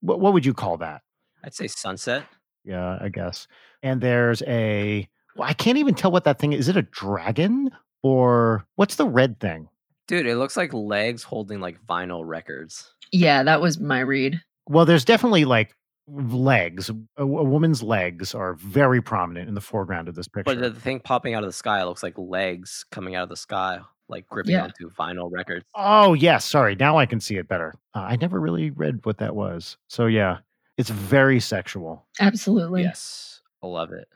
what, 0.00 0.20
what 0.20 0.32
would 0.32 0.46
you 0.46 0.54
call 0.54 0.76
that? 0.78 1.02
I'd 1.44 1.54
say 1.54 1.66
sunset. 1.66 2.24
Yeah, 2.64 2.98
I 3.00 3.08
guess. 3.08 3.48
And 3.82 4.00
there's 4.00 4.42
a 4.42 5.08
I 5.40 5.52
can't 5.52 5.78
even 5.78 5.94
tell 5.94 6.10
what 6.10 6.24
that 6.24 6.38
thing 6.38 6.52
is. 6.52 6.60
Is 6.60 6.68
it 6.68 6.76
a 6.76 6.82
dragon 6.82 7.70
or 8.02 8.66
what's 8.76 8.96
the 8.96 9.06
red 9.06 9.40
thing? 9.40 9.68
Dude, 10.06 10.26
it 10.26 10.36
looks 10.36 10.56
like 10.56 10.72
legs 10.72 11.22
holding 11.22 11.60
like 11.60 11.78
vinyl 11.86 12.22
records. 12.26 12.94
Yeah, 13.12 13.42
that 13.42 13.60
was 13.60 13.78
my 13.78 14.00
read. 14.00 14.40
Well, 14.68 14.84
there's 14.86 15.04
definitely 15.04 15.44
like 15.44 15.74
legs. 16.08 16.90
A, 16.90 17.22
a 17.22 17.26
woman's 17.26 17.82
legs 17.82 18.34
are 18.34 18.54
very 18.54 19.02
prominent 19.02 19.48
in 19.48 19.54
the 19.54 19.60
foreground 19.60 20.08
of 20.08 20.14
this 20.14 20.28
picture. 20.28 20.54
But 20.54 20.60
the 20.60 20.78
thing 20.80 21.00
popping 21.00 21.34
out 21.34 21.42
of 21.42 21.48
the 21.48 21.52
sky 21.54 21.82
looks 21.84 22.02
like 22.02 22.14
legs 22.16 22.84
coming 22.90 23.14
out 23.14 23.24
of 23.24 23.28
the 23.28 23.36
sky, 23.36 23.80
like 24.08 24.26
gripping 24.28 24.52
Yeah. 24.52 24.64
onto 24.64 24.90
vinyl 24.90 25.30
records. 25.30 25.64
oh, 25.74 26.14
yes. 26.14 26.44
Sorry. 26.44 26.74
Now 26.74 26.96
I 26.98 27.06
can 27.06 27.20
see 27.20 27.36
it 27.36 27.48
better. 27.48 27.74
Uh, 27.94 28.00
I 28.00 28.16
never 28.16 28.40
really 28.40 28.70
read 28.70 29.00
what 29.04 29.18
that 29.18 29.34
was. 29.36 29.76
So, 29.88 30.06
yeah, 30.06 30.38
it's 30.78 30.90
very 30.90 31.40
sexual. 31.40 32.06
Absolutely. 32.20 32.82
Yes. 32.82 33.42
I 33.62 33.66
love 33.66 33.92
it. 33.92 34.08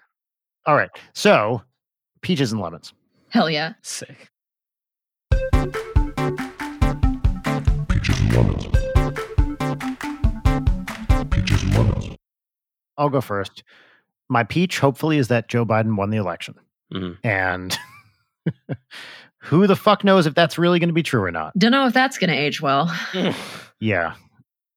All 0.67 0.77
right. 0.77 0.91
So, 1.15 1.63
peaches 2.21 2.53
and 2.53 2.61
lemons. 2.61 2.93
Hell 3.31 3.51
yeah. 3.51 3.73
Sick. 3.83 4.29
Peaches 7.89 8.21
and 8.21 8.33
lemons. 8.35 8.67
Peaches 11.31 11.63
and 11.63 11.75
lemons. 11.75 12.17
I'll 12.97 13.09
go 13.09 13.21
first. 13.21 13.63
My 14.29 14.45
peach, 14.45 14.79
hopefully, 14.79 15.19
is 15.19 15.29
that 15.29 15.49
Joe 15.49 15.65
Biden 15.65 15.97
won 15.97 16.11
the 16.11 16.17
election. 16.17 16.55
Mhm. 16.93 17.19
And 17.25 17.79
who 19.39 19.67
the 19.67 19.77
fuck 19.77 20.05
knows 20.05 20.27
if 20.27 20.35
that's 20.35 20.59
really 20.59 20.79
going 20.79 20.89
to 20.89 20.95
be 20.95 21.03
true 21.03 21.23
or 21.23 21.31
not? 21.31 21.57
Don't 21.59 21.73
know 21.73 21.87
if 21.87 21.95
that's 21.95 22.19
going 22.19 22.31
to 22.31 22.37
age 22.37 22.61
well. 22.61 22.95
Yeah. 23.81 24.15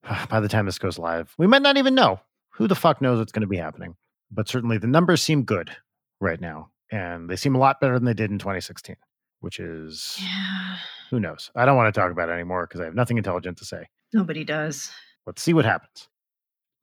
By 0.31 0.39
the 0.39 0.47
time 0.49 0.65
this 0.65 0.79
goes 0.79 0.97
live, 0.97 1.31
we 1.37 1.45
might 1.45 1.61
not 1.61 1.77
even 1.77 1.93
know. 1.93 2.19
Who 2.53 2.67
the 2.67 2.73
fuck 2.73 3.01
knows 3.01 3.19
what's 3.19 3.31
going 3.31 3.41
to 3.41 3.47
be 3.47 3.57
happening? 3.57 3.95
But 4.31 4.47
certainly 4.49 4.77
the 4.77 4.87
numbers 4.87 5.21
seem 5.21 5.43
good 5.43 5.71
right 6.19 6.39
now. 6.41 6.71
And 6.91 7.29
they 7.29 7.35
seem 7.35 7.55
a 7.55 7.59
lot 7.59 7.79
better 7.79 7.95
than 7.95 8.05
they 8.05 8.13
did 8.13 8.31
in 8.31 8.37
2016, 8.39 8.95
which 9.39 9.59
is 9.59 10.17
Yeah, 10.21 10.77
who 11.09 11.19
knows? 11.19 11.49
I 11.55 11.65
don't 11.65 11.75
want 11.77 11.93
to 11.93 11.99
talk 11.99 12.11
about 12.11 12.29
it 12.29 12.33
anymore 12.33 12.67
because 12.67 12.79
I 12.81 12.85
have 12.85 12.95
nothing 12.95 13.17
intelligent 13.17 13.57
to 13.57 13.65
say. 13.65 13.87
nobody 14.13 14.43
does. 14.43 14.91
Let's 15.25 15.41
see 15.41 15.53
what 15.53 15.65
happens. 15.65 16.07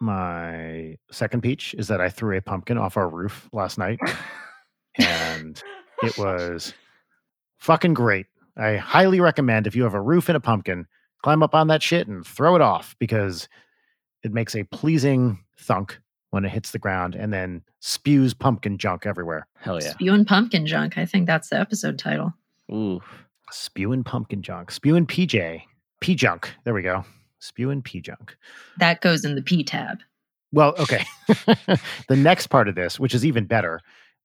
My 0.01 0.97
second 1.13 1.43
peach 1.43 1.75
is 1.79 1.87
that 1.89 2.01
I 2.01 2.09
threw 2.09 2.37
a 2.37 2.43
pumpkin 2.43 2.77
off 2.79 2.97
our 2.97 3.09
roof 3.09 3.49
last 3.53 3.79
night 3.79 4.01
and 4.99 5.63
it 6.03 6.19
was 6.19 6.75
fucking 7.59 7.95
great. 7.95 8.27
I 8.57 8.77
highly 8.77 9.21
recommend 9.21 9.67
if 9.67 9.77
you 9.77 9.85
have 9.85 9.95
a 9.95 10.01
roof 10.01 10.29
and 10.29 10.37
a 10.37 10.41
pumpkin, 10.41 10.87
climb 11.23 11.43
up 11.43 11.55
on 11.55 11.69
that 11.69 11.83
shit 11.83 12.09
and 12.09 12.27
throw 12.27 12.57
it 12.57 12.61
off 12.61 12.97
because 12.99 13.49
it 14.25 14.33
makes 14.33 14.55
a 14.57 14.65
pleasing 14.65 15.39
thunk 15.57 16.01
when 16.33 16.47
it 16.47 16.49
hits 16.51 16.71
the 16.71 16.79
ground 16.79 17.15
and 17.15 17.31
then 17.31 17.63
spews 17.81 18.33
pumpkin 18.33 18.79
junk 18.79 19.05
everywhere. 19.05 19.47
Hell 19.61 19.81
yeah. 19.83 19.91
Spewing 19.91 20.25
pumpkin 20.25 20.67
junk. 20.67 20.97
I 20.97 21.05
think 21.05 21.27
that's 21.27 21.51
the 21.51 21.61
episode 21.61 21.99
title. 21.99 22.33
Ooh. 22.73 23.01
Spewing 23.51 24.03
pumpkin 24.03 24.41
junk, 24.41 24.71
spewing 24.71 25.07
PJ, 25.07 25.63
P 26.01 26.15
junk. 26.15 26.55
There 26.65 26.73
we 26.73 26.81
go. 26.81 27.05
Spewing 27.39 27.83
P 27.83 28.01
junk. 28.01 28.35
That 28.79 29.03
goes 29.03 29.27
in 29.27 29.35
the 29.35 29.43
P 29.43 29.63
tab. 29.63 29.99
Well, 30.53 30.75
okay. 30.79 31.05
the 32.09 32.17
next 32.17 32.47
part 32.47 32.67
of 32.67 32.77
this, 32.77 32.99
which 32.99 33.15
is 33.15 33.27
even 33.27 33.45
better, 33.45 33.81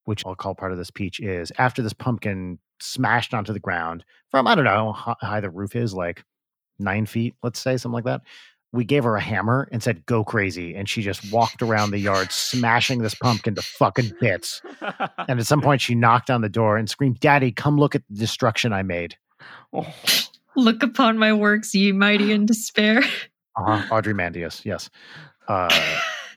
which 0.06 0.26
I'll 0.26 0.36
call 0.36 0.56
part 0.56 0.72
of 0.72 0.78
this 0.78 0.90
peach, 0.90 1.20
is 1.20 1.52
after 1.58 1.82
this 1.82 1.94
pumpkin 1.94 2.58
smashed 2.80 3.34
onto 3.34 3.52
the 3.52 3.60
ground 3.60 4.06
from, 4.32 4.48
I 4.48 4.56
don't 4.56 4.64
know 4.64 4.94
how 4.94 5.18
high 5.20 5.42
the 5.42 5.50
roof 5.50 5.76
is, 5.76 5.94
like 5.94 6.24
nine 6.80 7.06
feet, 7.06 7.36
let's 7.44 7.60
say, 7.60 7.76
something 7.76 7.96
like 7.96 8.06
that. 8.06 8.22
We 8.74 8.84
gave 8.84 9.04
her 9.04 9.16
a 9.16 9.22
hammer 9.22 9.68
and 9.72 9.82
said, 9.82 10.06
go 10.06 10.24
crazy. 10.24 10.76
And 10.76 10.90
she 10.90 11.02
just 11.02 11.32
walked 11.32 11.62
around 11.62 11.92
the 11.92 12.00
yard 12.00 12.32
smashing 12.32 13.02
this 13.02 13.16
pumpkin 13.16 13.56
to 13.56 13.62
fucking 13.62 14.12
bits. 14.20 14.62
And 15.30 15.40
at 15.40 15.46
some 15.46 15.62
point, 15.62 15.82
she 15.82 15.94
knocked 15.96 16.30
on 16.30 16.42
the 16.42 16.50
door 16.50 16.78
and 16.78 16.90
screamed, 16.90 17.20
Daddy, 17.20 17.52
come 17.52 17.78
look 17.78 17.96
at 17.96 18.04
the 18.10 18.16
destruction 18.16 18.72
I 18.72 18.84
made. 18.84 19.18
Oh. 19.74 19.94
Look 20.56 20.82
upon 20.82 21.20
my 21.20 21.34
works, 21.34 21.76
ye 21.76 21.92
mighty 21.92 22.32
in 22.32 22.48
despair. 22.48 23.04
Uh-huh. 23.58 23.84
Audrey 23.94 24.14
Mandius, 24.14 24.66
yes. 24.66 24.90
Uh, 25.48 25.70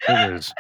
it 0.09 0.33
was 0.33 0.53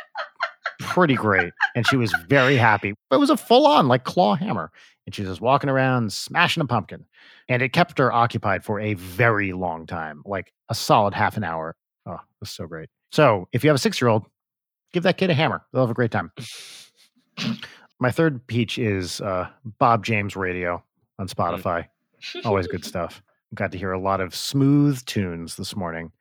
pretty 0.81 1.15
great. 1.15 1.53
And 1.75 1.87
she 1.87 1.97
was 1.97 2.15
very 2.29 2.57
happy. 2.57 2.95
It 3.11 3.17
was 3.17 3.29
a 3.29 3.37
full 3.37 3.67
on 3.67 3.87
like 3.87 4.05
claw 4.05 4.35
hammer. 4.35 4.71
And 5.11 5.15
she 5.17 5.23
was 5.23 5.33
just 5.33 5.41
walking 5.41 5.69
around 5.69 6.13
smashing 6.13 6.61
a 6.61 6.67
pumpkin. 6.67 7.05
And 7.49 7.63
it 7.63 7.73
kept 7.73 7.99
her 7.99 8.13
occupied 8.13 8.63
for 8.63 8.79
a 8.79 8.95
very 8.95 9.53
long 9.53 9.85
time, 9.85 10.23
like 10.25 10.53
a 10.69 10.75
solid 10.77 11.15
half 11.15 11.37
an 11.37 11.43
hour. 11.43 11.75
Oh, 12.07 12.13
it 12.13 12.21
was 12.39 12.51
so 12.51 12.69
great. 12.69 12.89
So 13.11 13.49
if 13.53 13.65
you 13.65 13.71
have 13.71 13.75
a 13.75 13.81
six 13.81 14.01
year 14.01 14.09
old, 14.09 14.25
give 14.93 15.03
that 15.03 15.19
kid 15.19 15.29
a 15.29 15.35
hammer. 15.35 15.67
They'll 15.73 15.83
have 15.83 15.91
a 15.91 15.95
great 15.95 16.13
time. 16.13 16.31
My 17.99 18.13
third 18.13 18.47
peach 18.47 18.79
is 18.79 19.21
uh, 19.21 19.49
Bob 19.81 20.05
James 20.05 20.37
Radio 20.37 20.81
on 21.19 21.27
Spotify. 21.27 21.89
Always 22.45 22.69
good 22.69 22.85
stuff. 22.85 23.21
Got 23.53 23.73
to 23.73 23.79
hear 23.79 23.91
a 23.91 24.01
lot 24.01 24.21
of 24.21 24.33
smooth 24.33 25.05
tunes 25.07 25.57
this 25.57 25.75
morning. 25.75 26.13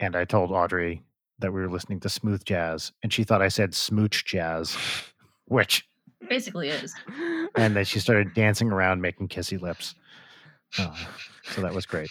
And 0.00 0.16
I 0.16 0.24
told 0.24 0.50
Audrey 0.50 1.04
that 1.38 1.52
we 1.52 1.60
were 1.60 1.70
listening 1.70 2.00
to 2.00 2.08
smooth 2.08 2.44
jazz, 2.44 2.90
and 3.04 3.12
she 3.12 3.22
thought 3.22 3.42
I 3.42 3.48
said 3.48 3.76
smooch 3.76 4.24
jazz, 4.24 4.76
which, 5.44 5.86
Basically 6.28 6.68
is. 6.68 6.94
and 7.54 7.76
then 7.76 7.84
she 7.84 7.98
started 8.00 8.34
dancing 8.34 8.70
around 8.70 9.00
making 9.00 9.28
kissy 9.28 9.60
lips. 9.60 9.94
Oh, 10.78 10.94
so 11.44 11.60
that 11.60 11.74
was 11.74 11.86
great. 11.86 12.10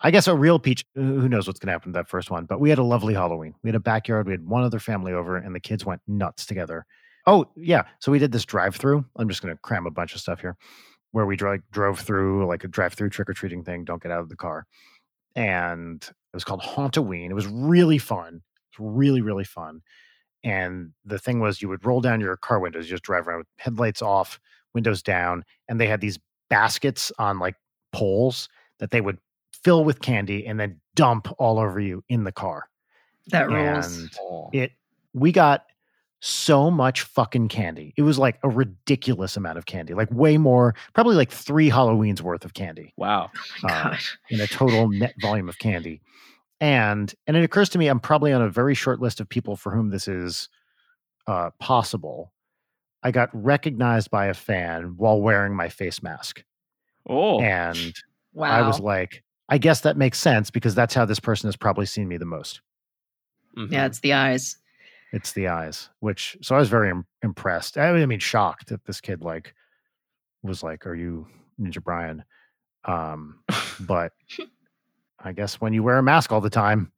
I 0.00 0.10
guess 0.10 0.28
a 0.28 0.34
real 0.34 0.58
peach, 0.58 0.84
who 0.94 1.28
knows 1.28 1.46
what's 1.46 1.58
going 1.58 1.66
to 1.66 1.72
happen 1.72 1.92
to 1.92 1.98
that 1.98 2.08
first 2.08 2.30
one, 2.30 2.44
but 2.44 2.60
we 2.60 2.70
had 2.70 2.78
a 2.78 2.84
lovely 2.84 3.14
Halloween. 3.14 3.54
We 3.62 3.68
had 3.68 3.74
a 3.74 3.80
backyard, 3.80 4.26
we 4.26 4.32
had 4.32 4.46
one 4.46 4.62
other 4.62 4.78
family 4.78 5.12
over, 5.12 5.36
and 5.36 5.54
the 5.54 5.60
kids 5.60 5.84
went 5.84 6.00
nuts 6.06 6.46
together. 6.46 6.86
Oh, 7.26 7.46
yeah. 7.56 7.82
So 7.98 8.12
we 8.12 8.18
did 8.18 8.32
this 8.32 8.44
drive 8.44 8.76
through. 8.76 9.04
I'm 9.16 9.28
just 9.28 9.42
going 9.42 9.54
to 9.54 9.60
cram 9.60 9.86
a 9.86 9.90
bunch 9.90 10.14
of 10.14 10.20
stuff 10.20 10.40
here 10.40 10.56
where 11.12 11.26
we 11.26 11.36
dro- 11.36 11.58
drove 11.72 12.00
through 12.00 12.46
like 12.46 12.64
a 12.64 12.68
drive 12.68 12.94
through 12.94 13.10
trick 13.10 13.28
or 13.28 13.34
treating 13.34 13.64
thing. 13.64 13.84
Don't 13.84 14.02
get 14.02 14.12
out 14.12 14.20
of 14.20 14.28
the 14.28 14.36
car. 14.36 14.66
And 15.34 16.02
it 16.02 16.36
was 16.36 16.44
called 16.44 16.62
Hauntoween. 16.62 17.30
It 17.30 17.34
was 17.34 17.46
really 17.46 17.98
fun. 17.98 18.36
It 18.72 18.80
was 18.80 18.94
really, 18.94 19.20
really 19.20 19.44
fun. 19.44 19.82
And 20.44 20.92
the 21.04 21.18
thing 21.18 21.40
was, 21.40 21.60
you 21.60 21.68
would 21.68 21.84
roll 21.84 22.00
down 22.00 22.20
your 22.20 22.36
car 22.36 22.60
windows, 22.60 22.86
you 22.86 22.90
just 22.90 23.02
drive 23.02 23.26
around 23.26 23.38
with 23.38 23.46
headlights 23.58 24.02
off, 24.02 24.38
windows 24.74 25.02
down, 25.02 25.44
and 25.68 25.80
they 25.80 25.86
had 25.86 26.00
these 26.00 26.18
baskets 26.48 27.12
on 27.18 27.38
like 27.38 27.56
poles 27.92 28.48
that 28.78 28.90
they 28.90 29.00
would 29.00 29.18
fill 29.52 29.84
with 29.84 30.00
candy 30.00 30.46
and 30.46 30.58
then 30.58 30.80
dump 30.94 31.28
all 31.38 31.58
over 31.58 31.80
you 31.80 32.02
in 32.08 32.24
the 32.24 32.32
car. 32.32 32.68
That 33.28 33.48
rules. 33.50 33.98
And 33.98 34.54
it, 34.54 34.72
we 35.12 35.32
got 35.32 35.64
so 36.20 36.70
much 36.70 37.02
fucking 37.02 37.48
candy. 37.48 37.94
It 37.96 38.02
was 38.02 38.18
like 38.18 38.38
a 38.42 38.48
ridiculous 38.48 39.36
amount 39.36 39.58
of 39.58 39.66
candy, 39.66 39.94
like 39.94 40.10
way 40.10 40.36
more, 40.36 40.74
probably 40.94 41.16
like 41.16 41.30
three 41.30 41.70
Halloweens 41.70 42.20
worth 42.20 42.44
of 42.44 42.54
candy 42.54 42.92
Wow. 42.96 43.30
Oh 43.34 43.40
my 43.62 43.70
uh, 43.70 43.82
God. 43.90 43.98
in 44.30 44.40
a 44.40 44.46
total 44.46 44.88
net 44.88 45.14
volume 45.20 45.48
of 45.48 45.58
candy. 45.58 46.00
And 46.60 47.14
and 47.26 47.36
it 47.36 47.44
occurs 47.44 47.68
to 47.70 47.78
me 47.78 47.86
I'm 47.88 48.00
probably 48.00 48.32
on 48.32 48.42
a 48.42 48.48
very 48.48 48.74
short 48.74 49.00
list 49.00 49.20
of 49.20 49.28
people 49.28 49.54
for 49.56 49.72
whom 49.74 49.90
this 49.90 50.08
is 50.08 50.48
uh, 51.26 51.50
possible. 51.60 52.32
I 53.02 53.12
got 53.12 53.30
recognized 53.32 54.10
by 54.10 54.26
a 54.26 54.34
fan 54.34 54.94
while 54.96 55.20
wearing 55.20 55.54
my 55.54 55.68
face 55.68 56.02
mask, 56.02 56.42
Oh. 57.08 57.40
and 57.40 57.94
Wow. 58.32 58.50
I 58.50 58.66
was 58.66 58.80
like, 58.80 59.22
I 59.48 59.58
guess 59.58 59.82
that 59.82 59.96
makes 59.96 60.18
sense 60.18 60.50
because 60.50 60.74
that's 60.74 60.94
how 60.94 61.04
this 61.04 61.20
person 61.20 61.46
has 61.48 61.56
probably 61.56 61.86
seen 61.86 62.08
me 62.08 62.16
the 62.16 62.24
most. 62.26 62.60
Mhm. 63.56 63.70
yeah, 63.72 63.86
it's 63.86 64.00
the 64.00 64.12
eyes. 64.14 64.56
It's 65.12 65.32
the 65.32 65.48
eyes, 65.48 65.88
which 66.00 66.36
so 66.42 66.54
I 66.54 66.58
was 66.58 66.68
very 66.68 66.90
Im- 66.90 67.06
impressed. 67.22 67.78
I 67.78 67.92
mean, 67.92 68.02
I 68.02 68.06
mean, 68.06 68.18
shocked 68.18 68.68
that 68.68 68.84
this 68.84 69.00
kid 69.00 69.22
like 69.22 69.54
was 70.42 70.62
like, 70.62 70.86
"Are 70.86 70.94
you 70.94 71.26
Ninja 71.60 71.82
Brian?" 71.82 72.24
Um, 72.84 73.42
but 73.80 74.12
I 75.20 75.32
guess 75.32 75.60
when 75.60 75.72
you 75.72 75.82
wear 75.82 75.98
a 75.98 76.02
mask 76.02 76.32
all 76.32 76.40
the 76.40 76.50
time, 76.50 76.92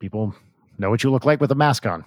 people 0.00 0.34
know 0.78 0.90
what 0.90 1.02
you 1.02 1.10
look 1.10 1.24
like 1.24 1.40
with 1.40 1.50
a 1.50 1.54
mask 1.56 1.86
on. 1.86 2.04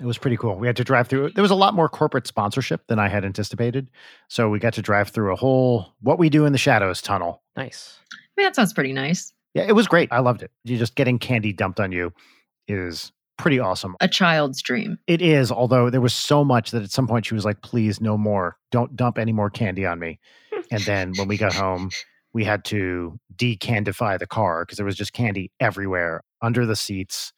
It 0.00 0.06
was 0.06 0.18
pretty 0.18 0.36
cool. 0.36 0.56
We 0.56 0.68
had 0.68 0.76
to 0.76 0.84
drive 0.84 1.08
through. 1.08 1.30
There 1.32 1.42
was 1.42 1.50
a 1.50 1.56
lot 1.56 1.74
more 1.74 1.88
corporate 1.88 2.26
sponsorship 2.26 2.86
than 2.86 3.00
I 3.00 3.08
had 3.08 3.24
anticipated, 3.24 3.90
so 4.28 4.48
we 4.48 4.60
got 4.60 4.74
to 4.74 4.82
drive 4.82 5.08
through 5.08 5.32
a 5.32 5.36
whole 5.36 5.94
"What 6.00 6.18
We 6.20 6.28
Do 6.28 6.44
in 6.46 6.52
the 6.52 6.58
Shadows" 6.58 7.02
tunnel. 7.02 7.42
Nice. 7.56 7.98
I 8.12 8.16
mean, 8.36 8.46
that 8.46 8.54
sounds 8.54 8.72
pretty 8.72 8.92
nice. 8.92 9.32
Yeah, 9.54 9.64
it 9.66 9.72
was 9.72 9.88
great. 9.88 10.08
I 10.12 10.20
loved 10.20 10.42
it. 10.42 10.52
You 10.62 10.78
just 10.78 10.94
getting 10.94 11.18
candy 11.18 11.52
dumped 11.52 11.80
on 11.80 11.90
you 11.90 12.12
is 12.68 13.10
pretty 13.38 13.58
awesome. 13.58 13.96
A 14.00 14.06
child's 14.06 14.62
dream. 14.62 14.98
It 15.08 15.20
is, 15.20 15.50
although 15.50 15.90
there 15.90 16.00
was 16.00 16.14
so 16.14 16.44
much 16.44 16.70
that 16.70 16.82
at 16.82 16.90
some 16.92 17.08
point 17.08 17.26
she 17.26 17.34
was 17.34 17.44
like, 17.44 17.62
please, 17.62 18.00
no 18.00 18.16
more. 18.16 18.56
Don't 18.70 18.94
dump 18.94 19.18
any 19.18 19.32
more 19.32 19.50
candy 19.50 19.86
on 19.86 19.98
me. 19.98 20.20
And 20.70 20.82
then 20.82 21.12
when 21.16 21.26
we 21.28 21.36
got 21.36 21.54
home, 21.54 21.90
we 22.32 22.44
had 22.44 22.64
to 22.66 23.18
decandify 23.36 24.18
the 24.18 24.26
car 24.26 24.64
because 24.64 24.76
there 24.76 24.86
was 24.86 24.96
just 24.96 25.12
candy 25.12 25.50
everywhere 25.60 26.22
under 26.42 26.66
the 26.66 26.76
seats, 26.76 27.32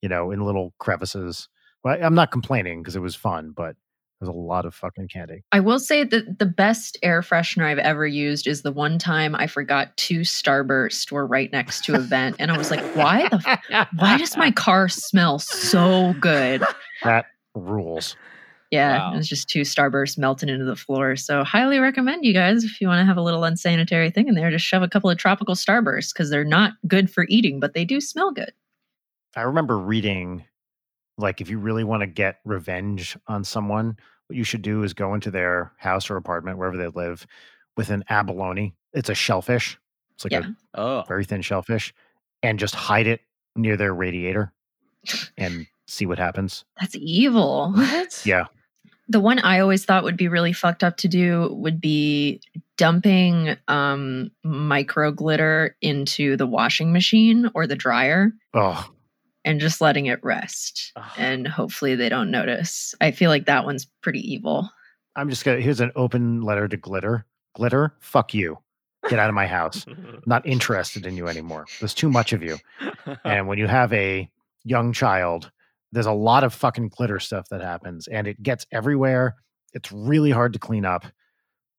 you 0.00 0.08
know, 0.08 0.30
in 0.30 0.44
little 0.44 0.74
crevices. 0.78 1.48
Well, 1.84 1.98
I'm 2.02 2.14
not 2.14 2.30
complaining 2.30 2.82
because 2.82 2.96
it 2.96 3.00
was 3.00 3.14
fun, 3.14 3.52
but 3.54 3.76
there's 4.22 4.28
a 4.28 4.38
lot 4.38 4.66
of 4.66 4.74
fucking 4.74 5.08
candy. 5.08 5.42
I 5.50 5.58
will 5.58 5.80
say 5.80 6.04
that 6.04 6.38
the 6.38 6.46
best 6.46 6.96
air 7.02 7.22
freshener 7.22 7.64
I've 7.64 7.78
ever 7.78 8.06
used 8.06 8.46
is 8.46 8.62
the 8.62 8.70
one 8.70 8.96
time 8.96 9.34
I 9.34 9.48
forgot 9.48 9.96
two 9.96 10.20
Starburst 10.20 11.10
were 11.10 11.26
right 11.26 11.50
next 11.50 11.84
to 11.86 11.96
a 11.96 11.98
vent, 11.98 12.36
and 12.38 12.52
I 12.52 12.56
was 12.56 12.70
like, 12.70 12.84
"Why 12.94 13.28
the? 13.28 13.42
F- 13.44 13.88
why 13.96 14.16
does 14.18 14.36
my 14.36 14.50
car 14.52 14.88
smell 14.88 15.40
so 15.40 16.14
good?" 16.20 16.62
that 17.02 17.26
rules? 17.56 18.14
Yeah, 18.72 18.98
Wow. 18.98 19.12
it 19.12 19.16
was 19.18 19.28
just 19.28 19.48
two 19.48 19.60
Starbursts 19.60 20.16
melting 20.16 20.48
into 20.48 20.64
the 20.64 20.74
floor. 20.74 21.14
So, 21.14 21.44
highly 21.44 21.78
recommend 21.78 22.24
you 22.24 22.32
guys 22.32 22.64
if 22.64 22.80
you 22.80 22.88
want 22.88 23.00
to 23.00 23.04
have 23.04 23.18
a 23.18 23.22
little 23.22 23.44
unsanitary 23.44 24.10
thing 24.10 24.28
in 24.28 24.34
there, 24.34 24.50
just 24.50 24.64
shove 24.64 24.82
a 24.82 24.88
couple 24.88 25.10
of 25.10 25.18
tropical 25.18 25.54
Starbursts 25.54 26.12
because 26.12 26.30
they're 26.30 26.42
not 26.42 26.72
good 26.88 27.10
for 27.10 27.26
eating, 27.28 27.60
but 27.60 27.74
they 27.74 27.84
do 27.84 28.00
smell 28.00 28.32
good. 28.32 28.50
I 29.36 29.42
remember 29.42 29.78
reading, 29.78 30.44
like, 31.18 31.40
if 31.42 31.50
you 31.50 31.58
really 31.58 31.84
want 31.84 32.00
to 32.00 32.06
get 32.06 32.38
revenge 32.46 33.16
on 33.28 33.44
someone, 33.44 33.96
what 34.28 34.36
you 34.38 34.44
should 34.44 34.62
do 34.62 34.82
is 34.84 34.94
go 34.94 35.12
into 35.12 35.30
their 35.30 35.72
house 35.76 36.08
or 36.08 36.16
apartment, 36.16 36.56
wherever 36.56 36.76
they 36.78 36.88
live, 36.88 37.26
with 37.76 37.90
an 37.90 38.04
abalone. 38.08 38.74
It's 38.94 39.10
a 39.10 39.14
shellfish. 39.14 39.78
It's 40.14 40.24
like 40.24 40.32
Yeah. 40.32 40.48
Oh. 40.74 41.00
a 41.00 41.04
very 41.06 41.24
thin 41.26 41.42
shellfish, 41.42 41.92
and 42.42 42.58
just 42.58 42.74
hide 42.74 43.06
it 43.06 43.20
near 43.54 43.76
their 43.76 43.94
radiator 43.94 44.50
and 45.36 45.66
see 45.86 46.06
what 46.06 46.18
happens. 46.18 46.64
That's 46.80 46.96
evil. 46.98 47.72
What? 47.72 48.22
Yeah. 48.24 48.46
The 49.12 49.20
one 49.20 49.38
I 49.40 49.60
always 49.60 49.84
thought 49.84 50.04
would 50.04 50.16
be 50.16 50.28
really 50.28 50.54
fucked 50.54 50.82
up 50.82 50.96
to 50.98 51.08
do 51.08 51.48
would 51.52 51.82
be 51.82 52.40
dumping 52.78 53.56
um, 53.68 54.30
micro 54.42 55.12
glitter 55.12 55.76
into 55.82 56.38
the 56.38 56.46
washing 56.46 56.94
machine 56.94 57.50
or 57.54 57.66
the 57.66 57.76
dryer 57.76 58.32
Oh, 58.54 58.88
and 59.44 59.60
just 59.60 59.82
letting 59.82 60.06
it 60.06 60.24
rest. 60.24 60.92
Ugh. 60.96 61.04
And 61.18 61.46
hopefully 61.46 61.94
they 61.94 62.08
don't 62.08 62.30
notice. 62.30 62.94
I 63.02 63.10
feel 63.10 63.28
like 63.28 63.44
that 63.46 63.66
one's 63.66 63.84
pretty 64.00 64.20
evil. 64.32 64.70
I'm 65.14 65.28
just 65.28 65.44
gonna. 65.44 65.60
Here's 65.60 65.80
an 65.80 65.92
open 65.94 66.40
letter 66.40 66.66
to 66.66 66.76
glitter. 66.78 67.26
Glitter, 67.54 67.94
fuck 68.00 68.32
you. 68.32 68.58
Get 69.10 69.18
out 69.18 69.28
of 69.28 69.34
my 69.34 69.46
house. 69.46 69.84
Not 70.26 70.46
interested 70.46 71.04
in 71.04 71.18
you 71.18 71.28
anymore. 71.28 71.66
There's 71.80 71.92
too 71.92 72.08
much 72.08 72.32
of 72.32 72.42
you. 72.42 72.56
And 73.24 73.46
when 73.46 73.58
you 73.58 73.66
have 73.66 73.92
a 73.92 74.30
young 74.64 74.92
child, 74.94 75.50
there's 75.92 76.06
a 76.06 76.12
lot 76.12 76.42
of 76.42 76.54
fucking 76.54 76.88
glitter 76.88 77.20
stuff 77.20 77.48
that 77.50 77.60
happens 77.60 78.08
and 78.08 78.26
it 78.26 78.42
gets 78.42 78.66
everywhere. 78.72 79.36
It's 79.74 79.92
really 79.92 80.30
hard 80.30 80.54
to 80.54 80.58
clean 80.58 80.84
up. 80.84 81.04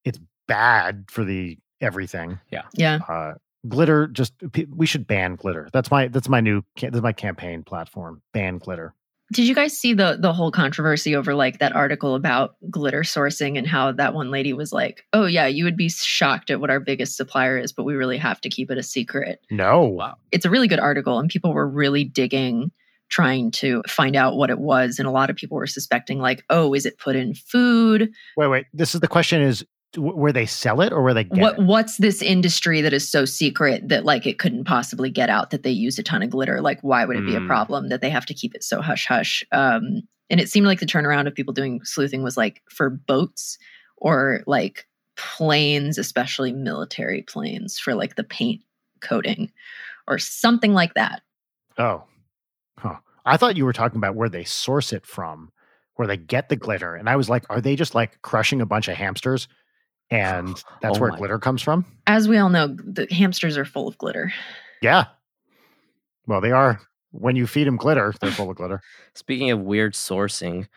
It's 0.05 0.19
bad 0.47 1.05
for 1.09 1.23
the 1.23 1.57
everything. 1.81 2.39
Yeah. 2.49 2.99
Uh, 3.07 3.33
glitter 3.67 4.07
just 4.07 4.33
we 4.69 4.85
should 4.85 5.07
ban 5.07 5.35
glitter. 5.35 5.69
That's 5.73 5.91
my 5.91 6.07
that's 6.07 6.29
my 6.29 6.41
new 6.41 6.63
ca- 6.77 6.89
that's 6.89 7.03
my 7.03 7.13
campaign 7.13 7.63
platform. 7.63 8.21
Ban 8.33 8.57
glitter. 8.57 8.93
Did 9.31 9.47
you 9.47 9.55
guys 9.55 9.77
see 9.77 9.93
the 9.93 10.17
the 10.19 10.33
whole 10.33 10.51
controversy 10.51 11.15
over 11.15 11.33
like 11.33 11.59
that 11.59 11.75
article 11.75 12.13
about 12.13 12.55
glitter 12.69 13.01
sourcing 13.01 13.57
and 13.57 13.65
how 13.65 13.91
that 13.93 14.13
one 14.13 14.31
lady 14.31 14.53
was 14.53 14.73
like, 14.73 15.05
"Oh 15.13 15.25
yeah, 15.25 15.47
you 15.47 15.63
would 15.63 15.77
be 15.77 15.89
shocked 15.89 16.51
at 16.51 16.59
what 16.59 16.69
our 16.69 16.79
biggest 16.79 17.15
supplier 17.15 17.57
is, 17.57 17.71
but 17.71 17.83
we 17.83 17.95
really 17.95 18.17
have 18.17 18.41
to 18.41 18.49
keep 18.49 18.69
it 18.69 18.77
a 18.77 18.83
secret." 18.83 19.39
No. 19.49 19.85
wow. 19.85 20.15
It's 20.31 20.45
a 20.45 20.49
really 20.49 20.67
good 20.67 20.79
article 20.79 21.19
and 21.19 21.29
people 21.29 21.53
were 21.53 21.67
really 21.67 22.03
digging 22.03 22.71
trying 23.09 23.51
to 23.51 23.83
find 23.87 24.15
out 24.15 24.35
what 24.37 24.49
it 24.49 24.59
was 24.59 24.97
and 24.99 25.07
a 25.07 25.11
lot 25.11 25.29
of 25.29 25.35
people 25.35 25.55
were 25.57 25.67
suspecting 25.67 26.19
like, 26.19 26.43
"Oh, 26.49 26.73
is 26.73 26.85
it 26.85 26.97
put 26.97 27.15
in 27.15 27.33
food? 27.35 28.11
Wait, 28.37 28.47
wait. 28.47 28.65
This 28.73 28.95
is 28.95 29.01
the 29.01 29.07
question 29.07 29.41
is 29.41 29.63
where 29.95 30.33
they 30.33 30.47
sell 30.47 30.81
it 30.81 30.91
or 30.91 31.03
where 31.03 31.13
they 31.13 31.23
get 31.23 31.37
what 31.39 31.59
it? 31.59 31.63
what's 31.65 31.97
this 31.97 32.19
industry 32.23 32.81
that 32.81 32.93
is 32.93 33.07
so 33.07 33.25
secret 33.25 33.87
that 33.89 34.05
like 34.05 34.25
it 34.25 34.39
couldn't 34.39 34.63
possibly 34.63 35.07
get 35.11 35.29
out 35.29 35.51
that 35.51 35.61
they 35.61 35.69
use 35.69 35.99
a 35.99 36.03
ton 36.03 36.23
of 36.23 36.31
glitter 36.31 36.61
like 36.61 36.79
why 36.81 37.05
would 37.05 37.15
it 37.15 37.25
be 37.27 37.35
a 37.35 37.39
Mm. 37.39 37.45
problem 37.45 37.89
that 37.89 38.01
they 38.01 38.09
have 38.09 38.25
to 38.25 38.33
keep 38.33 38.55
it 38.55 38.63
so 38.63 38.81
hush 38.81 39.05
hush 39.05 39.43
um 39.51 40.01
and 40.31 40.39
it 40.39 40.49
seemed 40.49 40.65
like 40.65 40.79
the 40.79 40.87
turnaround 40.87 41.27
of 41.27 41.35
people 41.35 41.53
doing 41.53 41.79
sleuthing 41.83 42.23
was 42.23 42.35
like 42.35 42.63
for 42.71 42.89
boats 42.89 43.59
or 43.97 44.41
like 44.47 44.87
planes 45.15 45.99
especially 45.99 46.51
military 46.51 47.21
planes 47.21 47.77
for 47.77 47.93
like 47.93 48.15
the 48.15 48.23
paint 48.23 48.61
coating 48.99 49.51
or 50.07 50.17
something 50.17 50.73
like 50.73 50.95
that 50.95 51.21
Oh. 51.77 52.01
Huh. 53.25 53.33
I 53.33 53.37
thought 53.37 53.57
you 53.57 53.65
were 53.65 53.73
talking 53.73 53.97
about 53.97 54.15
where 54.15 54.29
they 54.29 54.43
source 54.43 54.93
it 54.93 55.05
from, 55.05 55.51
where 55.95 56.07
they 56.07 56.17
get 56.17 56.49
the 56.49 56.55
glitter. 56.55 56.95
And 56.95 57.09
I 57.09 57.15
was 57.15 57.29
like, 57.29 57.45
are 57.49 57.61
they 57.61 57.75
just 57.75 57.95
like 57.95 58.21
crushing 58.21 58.61
a 58.61 58.65
bunch 58.65 58.87
of 58.87 58.95
hamsters? 58.95 59.47
And 60.09 60.49
that's 60.81 60.97
Oh 60.97 61.01
where 61.01 61.11
glitter 61.11 61.39
comes 61.39 61.61
from? 61.61 61.85
as 62.07 62.27
we 62.27 62.37
all 62.37 62.49
know 62.49 62.67
the 62.67 63.07
hamsters 63.09 63.57
are 63.57 63.65
full 63.65 63.87
of 63.87 63.97
glitter 63.97 64.31
Yeah. 64.81 65.05
Well, 66.27 66.41
they 66.41 66.51
are. 66.51 66.81
When 67.15 67.35
you 67.35 67.45
feed 67.45 67.67
them 67.67 67.77
glitter, 67.77 68.11
they're 68.19 68.31
full 68.31 68.49
of 68.49 68.57
glitter. 68.57 68.81
Speaking 69.13 69.51
of 69.51 69.59
weird 69.59 69.93
sourcing, 69.93 70.67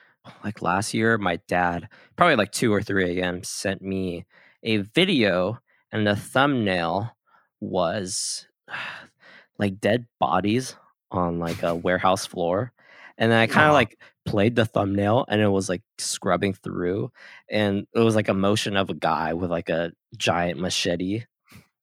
like 0.45 0.61
last 0.61 0.93
year, 0.93 1.17
my 1.17 1.41
dad, 1.49 1.89
probably 2.15 2.37
like 2.37 2.53
2 2.53 2.71
or 2.75 2.83
3 2.83 3.19
a.m., 3.19 3.43
sent 3.43 3.81
me 3.81 4.27
a 4.63 4.77
video, 4.77 5.59
and 5.91 6.07
the 6.07 6.15
thumbnail 6.15 7.17
was 7.59 8.47
like 9.59 9.81
dead 9.81 10.09
bodies 10.21 10.77
on 11.11 11.39
like 11.39 11.63
a 11.63 11.75
warehouse 11.75 12.27
floor. 12.27 12.73
And 13.19 13.33
then 13.33 13.39
I 13.39 13.47
kind 13.47 13.67
of 13.67 13.73
like 13.73 13.99
played 14.27 14.57
the 14.57 14.65
thumbnail 14.67 15.25
and 15.29 15.41
it 15.41 15.49
was 15.49 15.69
like 15.69 15.83
scrubbing 15.99 16.53
through. 16.53 17.11
And 17.51 17.87
it 17.95 18.01
was 18.01 18.15
like 18.15 18.29
a 18.29 18.35
motion 18.35 18.77
of 18.77 18.91
a 18.91 18.95
guy 18.95 19.33
with 19.35 19.51
like 19.51 19.69
a 19.71 19.93
giant 20.17 20.61
machete 20.61 21.25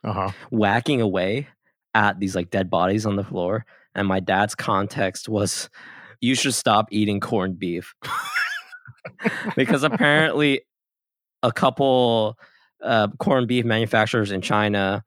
Uh 0.03 0.13
huh. 0.13 0.29
whacking 0.51 1.01
away 1.01 1.47
at 1.95 2.19
these 2.19 2.35
like 2.35 2.49
dead 2.51 2.69
bodies 2.69 3.05
on 3.05 3.15
the 3.15 3.23
floor. 3.23 3.65
And 3.95 4.07
my 4.07 4.19
dad's 4.19 4.55
context 4.55 5.27
was, 5.29 5.69
you 6.21 6.35
should 6.35 6.53
stop 6.53 6.87
eating 6.91 7.19
corned 7.19 7.59
beef. 7.59 7.93
because 9.55 9.83
apparently 9.83 10.61
a 11.41 11.51
couple 11.51 12.37
uh, 12.83 13.07
corned 13.19 13.47
beef 13.47 13.65
manufacturers 13.65 14.31
in 14.31 14.41
China 14.41 15.03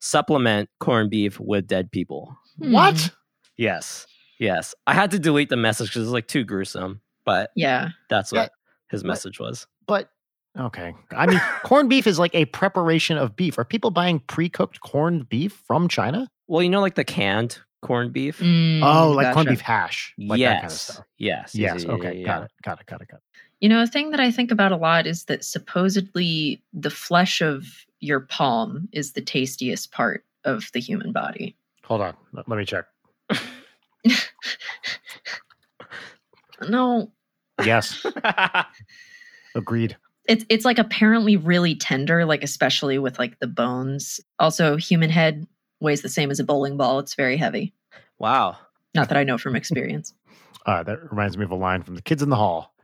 supplement 0.00 0.68
corned 0.78 1.10
beef 1.10 1.40
with 1.40 1.66
dead 1.66 1.90
people. 1.90 2.36
Hmm. 2.58 2.72
What? 2.72 3.10
Yes. 3.60 4.06
Yes. 4.38 4.74
I 4.86 4.94
had 4.94 5.10
to 5.10 5.18
delete 5.18 5.50
the 5.50 5.56
message 5.56 5.88
because 5.88 6.02
it's 6.04 6.12
like 6.12 6.26
too 6.28 6.44
gruesome, 6.44 7.00
but 7.24 7.50
yeah 7.54 7.90
that's 8.08 8.32
Yeah, 8.32 8.42
what 8.42 8.52
his 8.88 9.02
but- 9.02 9.08
message 9.08 9.38
was. 9.38 9.66
But 9.86 10.08
okay. 10.58 10.94
I 11.10 11.26
mean, 11.26 11.40
corned 11.62 11.90
beef 11.90 12.06
is 12.06 12.18
like 12.18 12.34
a 12.34 12.46
preparation 12.46 13.18
of 13.18 13.36
beef. 13.36 13.58
Are 13.58 13.64
people 13.64 13.90
buying 13.90 14.20
pre 14.20 14.48
cooked 14.48 14.80
corned 14.80 15.28
beef 15.28 15.52
from 15.66 15.88
China? 15.88 16.28
Well, 16.48 16.62
you 16.62 16.70
know, 16.70 16.80
like 16.80 16.94
the 16.94 17.04
canned 17.04 17.58
corned 17.82 18.12
beef? 18.12 18.38
Mm, 18.38 18.80
oh, 18.82 19.10
like 19.12 19.34
corned 19.34 19.48
beef 19.48 19.60
hash. 19.60 20.14
Like 20.18 20.38
yes. 20.38 20.48
that 20.50 20.60
kind 20.60 20.72
of 20.72 20.78
stuff. 20.78 21.04
Yes. 21.18 21.54
Yes. 21.54 21.84
yeah, 21.84 21.90
Okay. 21.92 22.16
yeah, 22.18 22.24
Got 22.26 22.42
it. 22.44 22.50
Got 22.62 22.80
it. 22.80 22.86
Got 22.86 23.02
it. 23.02 23.08
Got 23.08 23.16
it. 23.18 23.22
You 23.60 23.68
know, 23.68 23.82
a 23.82 23.86
thing 23.86 24.10
that 24.12 24.20
I 24.20 24.30
think 24.30 24.50
about 24.50 24.72
a 24.72 24.76
lot 24.76 25.06
is 25.06 25.24
that 25.24 25.44
supposedly 25.44 26.62
the 26.72 26.88
flesh 26.90 27.42
of 27.42 27.66
your 28.00 28.20
palm 28.20 28.88
is 28.92 29.12
the 29.12 29.20
tastiest 29.20 29.92
part 29.92 30.24
of 30.44 30.70
the 30.72 30.80
human 30.80 31.12
body. 31.12 31.54
Hold 31.84 32.00
on. 32.00 32.16
Let 32.32 32.48
let 32.48 32.56
me 32.58 32.64
check. 32.64 32.86
No, 36.68 37.10
Yes. 37.64 38.04
Agreed. 39.54 39.96
it's 40.26 40.44
it's 40.48 40.64
like 40.64 40.78
apparently 40.78 41.36
really 41.36 41.74
tender, 41.74 42.24
like 42.24 42.42
especially 42.42 42.98
with 42.98 43.18
like 43.18 43.38
the 43.38 43.46
bones. 43.46 44.20
Also, 44.38 44.76
human 44.76 45.10
head 45.10 45.46
weighs 45.80 46.02
the 46.02 46.08
same 46.08 46.30
as 46.30 46.38
a 46.40 46.44
bowling 46.44 46.76
ball. 46.76 46.98
It's 46.98 47.14
very 47.14 47.36
heavy. 47.36 47.74
wow. 48.18 48.56
Not 48.94 49.08
that 49.08 49.16
I 49.18 49.24
know 49.24 49.38
from 49.38 49.56
experience. 49.56 50.14
Uh, 50.66 50.82
that 50.82 51.10
reminds 51.10 51.38
me 51.38 51.44
of 51.44 51.50
a 51.50 51.54
line 51.56 51.82
from 51.82 51.94
The 51.94 52.02
Kids 52.02 52.22
in 52.22 52.28
the 52.28 52.36
Hall, 52.36 52.74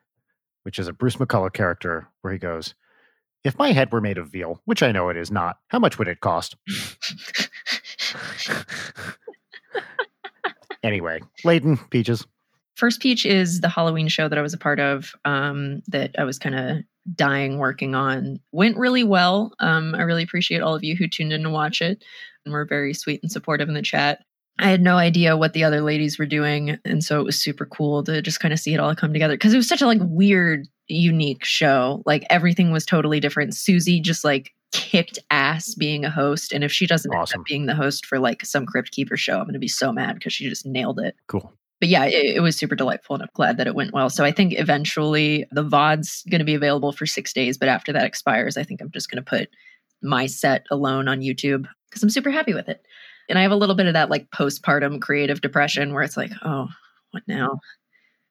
which 0.62 0.78
is 0.78 0.88
a 0.88 0.94
Bruce 0.94 1.16
McCulloch 1.16 1.52
character 1.52 2.08
where 2.22 2.32
he 2.32 2.38
goes, 2.38 2.74
If 3.44 3.58
my 3.58 3.72
head 3.72 3.92
were 3.92 4.00
made 4.00 4.16
of 4.16 4.28
veal, 4.28 4.62
which 4.64 4.82
I 4.82 4.92
know 4.92 5.10
it 5.10 5.16
is 5.18 5.30
not, 5.30 5.58
how 5.68 5.78
much 5.78 5.98
would 5.98 6.08
it 6.08 6.20
cost? 6.20 6.56
Anyway, 10.82 11.20
Leighton, 11.44 11.76
Peaches. 11.90 12.26
First 12.74 13.00
Peach 13.00 13.24
is 13.24 13.60
the 13.60 13.68
Halloween 13.68 14.08
show 14.08 14.28
that 14.28 14.38
I 14.38 14.42
was 14.42 14.52
a 14.52 14.58
part 14.58 14.78
of 14.80 15.14
um, 15.24 15.82
that 15.88 16.14
I 16.18 16.24
was 16.24 16.38
kind 16.38 16.54
of 16.54 16.78
dying 17.14 17.58
working 17.58 17.94
on. 17.94 18.38
Went 18.52 18.76
really 18.76 19.04
well. 19.04 19.52
Um, 19.60 19.94
I 19.94 20.02
really 20.02 20.22
appreciate 20.22 20.60
all 20.60 20.74
of 20.74 20.84
you 20.84 20.94
who 20.94 21.08
tuned 21.08 21.32
in 21.32 21.42
to 21.44 21.50
watch 21.50 21.80
it 21.80 22.04
and 22.44 22.52
were 22.52 22.66
very 22.66 22.92
sweet 22.92 23.20
and 23.22 23.32
supportive 23.32 23.68
in 23.68 23.74
the 23.74 23.82
chat. 23.82 24.22
I 24.58 24.68
had 24.68 24.80
no 24.80 24.96
idea 24.96 25.36
what 25.36 25.52
the 25.52 25.64
other 25.64 25.82
ladies 25.82 26.18
were 26.18 26.26
doing, 26.26 26.78
and 26.84 27.04
so 27.04 27.20
it 27.20 27.24
was 27.24 27.40
super 27.40 27.66
cool 27.66 28.02
to 28.04 28.22
just 28.22 28.40
kind 28.40 28.54
of 28.54 28.60
see 28.60 28.72
it 28.72 28.80
all 28.80 28.94
come 28.94 29.12
together 29.12 29.34
because 29.34 29.52
it 29.52 29.58
was 29.58 29.68
such 29.68 29.82
a 29.82 29.86
like 29.86 30.00
weird, 30.02 30.66
unique 30.88 31.44
show. 31.44 32.02
Like 32.06 32.24
everything 32.30 32.72
was 32.72 32.86
totally 32.86 33.20
different. 33.20 33.54
Susie 33.54 34.00
just 34.00 34.24
like 34.24 34.54
kicked 34.76 35.18
ass 35.30 35.74
being 35.74 36.04
a 36.04 36.10
host, 36.10 36.52
and 36.52 36.62
if 36.62 36.70
she 36.70 36.86
doesn't 36.86 37.12
end 37.12 37.22
up 37.34 37.44
being 37.46 37.66
the 37.66 37.74
host 37.74 38.06
for 38.06 38.18
like 38.18 38.44
some 38.44 38.66
Crypt 38.66 38.90
Keeper 38.92 39.16
show, 39.16 39.38
I'm 39.38 39.44
going 39.44 39.54
to 39.54 39.58
be 39.58 39.68
so 39.68 39.92
mad 39.92 40.14
because 40.14 40.32
she 40.32 40.48
just 40.48 40.66
nailed 40.66 41.00
it 41.00 41.16
Cool. 41.26 41.52
but 41.80 41.88
yeah, 41.88 42.04
it, 42.04 42.36
it 42.36 42.40
was 42.40 42.56
super 42.56 42.74
delightful, 42.74 43.14
and 43.14 43.22
I'm 43.22 43.28
glad 43.34 43.56
that 43.58 43.66
it 43.66 43.74
went 43.74 43.92
well. 43.92 44.10
So 44.10 44.24
I 44.24 44.32
think 44.32 44.54
eventually 44.58 45.46
the 45.50 45.62
VOD's 45.62 46.22
going 46.30 46.38
to 46.40 46.44
be 46.44 46.54
available 46.54 46.92
for 46.92 47.06
six 47.06 47.32
days, 47.32 47.58
but 47.58 47.68
after 47.68 47.92
that 47.92 48.04
expires, 48.04 48.56
I 48.56 48.62
think 48.62 48.80
I'm 48.80 48.90
just 48.90 49.10
going 49.10 49.22
to 49.22 49.28
put 49.28 49.48
my 50.02 50.26
set 50.26 50.66
alone 50.70 51.08
on 51.08 51.20
YouTube 51.20 51.66
because 51.88 52.02
I'm 52.02 52.10
super 52.10 52.30
happy 52.30 52.54
with 52.54 52.68
it. 52.68 52.82
And 53.28 53.38
I 53.38 53.42
have 53.42 53.50
a 53.50 53.56
little 53.56 53.74
bit 53.74 53.86
of 53.86 53.94
that 53.94 54.10
like 54.10 54.30
postpartum 54.30 55.00
creative 55.00 55.40
depression 55.40 55.92
where 55.92 56.02
it's 56.02 56.16
like, 56.16 56.30
oh, 56.44 56.68
what 57.10 57.22
now? 57.26 57.58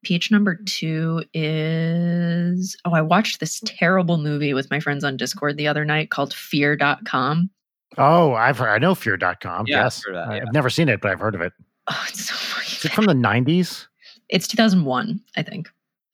Peach 0.05 0.29
number 0.29 0.55
two 0.67 1.23
is 1.33 2.77
oh, 2.85 2.93
I 2.93 3.01
watched 3.01 3.39
this 3.39 3.59
terrible 3.65 4.19
movie 4.19 4.53
with 4.53 4.69
my 4.69 4.79
friends 4.79 5.03
on 5.03 5.17
Discord 5.17 5.57
the 5.57 5.67
other 5.67 5.83
night 5.83 6.11
called 6.11 6.31
Fear.com. 6.31 7.49
Oh, 7.97 8.33
I've 8.33 8.59
heard, 8.59 8.69
I 8.69 8.77
know 8.77 8.93
fear.com. 8.93 9.65
Yeah, 9.67 9.79
I've 9.79 9.83
yes. 9.85 10.03
heard 10.05 10.15
that, 10.15 10.27
I- 10.27 10.35
yeah. 10.37 10.43
I've 10.43 10.53
never 10.53 10.69
seen 10.69 10.89
it, 10.89 11.01
but 11.01 11.09
I've 11.11 11.19
heard 11.19 11.33
of 11.33 11.41
it. 11.41 11.53
Oh, 11.87 12.05
it's 12.07 12.29
so 12.29 12.35
fucking 12.35 12.77
Is 12.77 12.85
it 12.85 12.91
from 12.91 13.05
the 13.05 13.13
90s? 13.13 13.87
It's 14.29 14.47
2001, 14.47 15.19
I 15.37 15.41
think. 15.41 15.69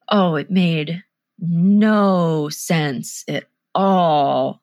Oh, 0.10 0.36
it 0.36 0.50
made 0.50 1.04
no 1.40 2.48
sense 2.50 3.26
at 3.28 3.46
all. 3.76 4.62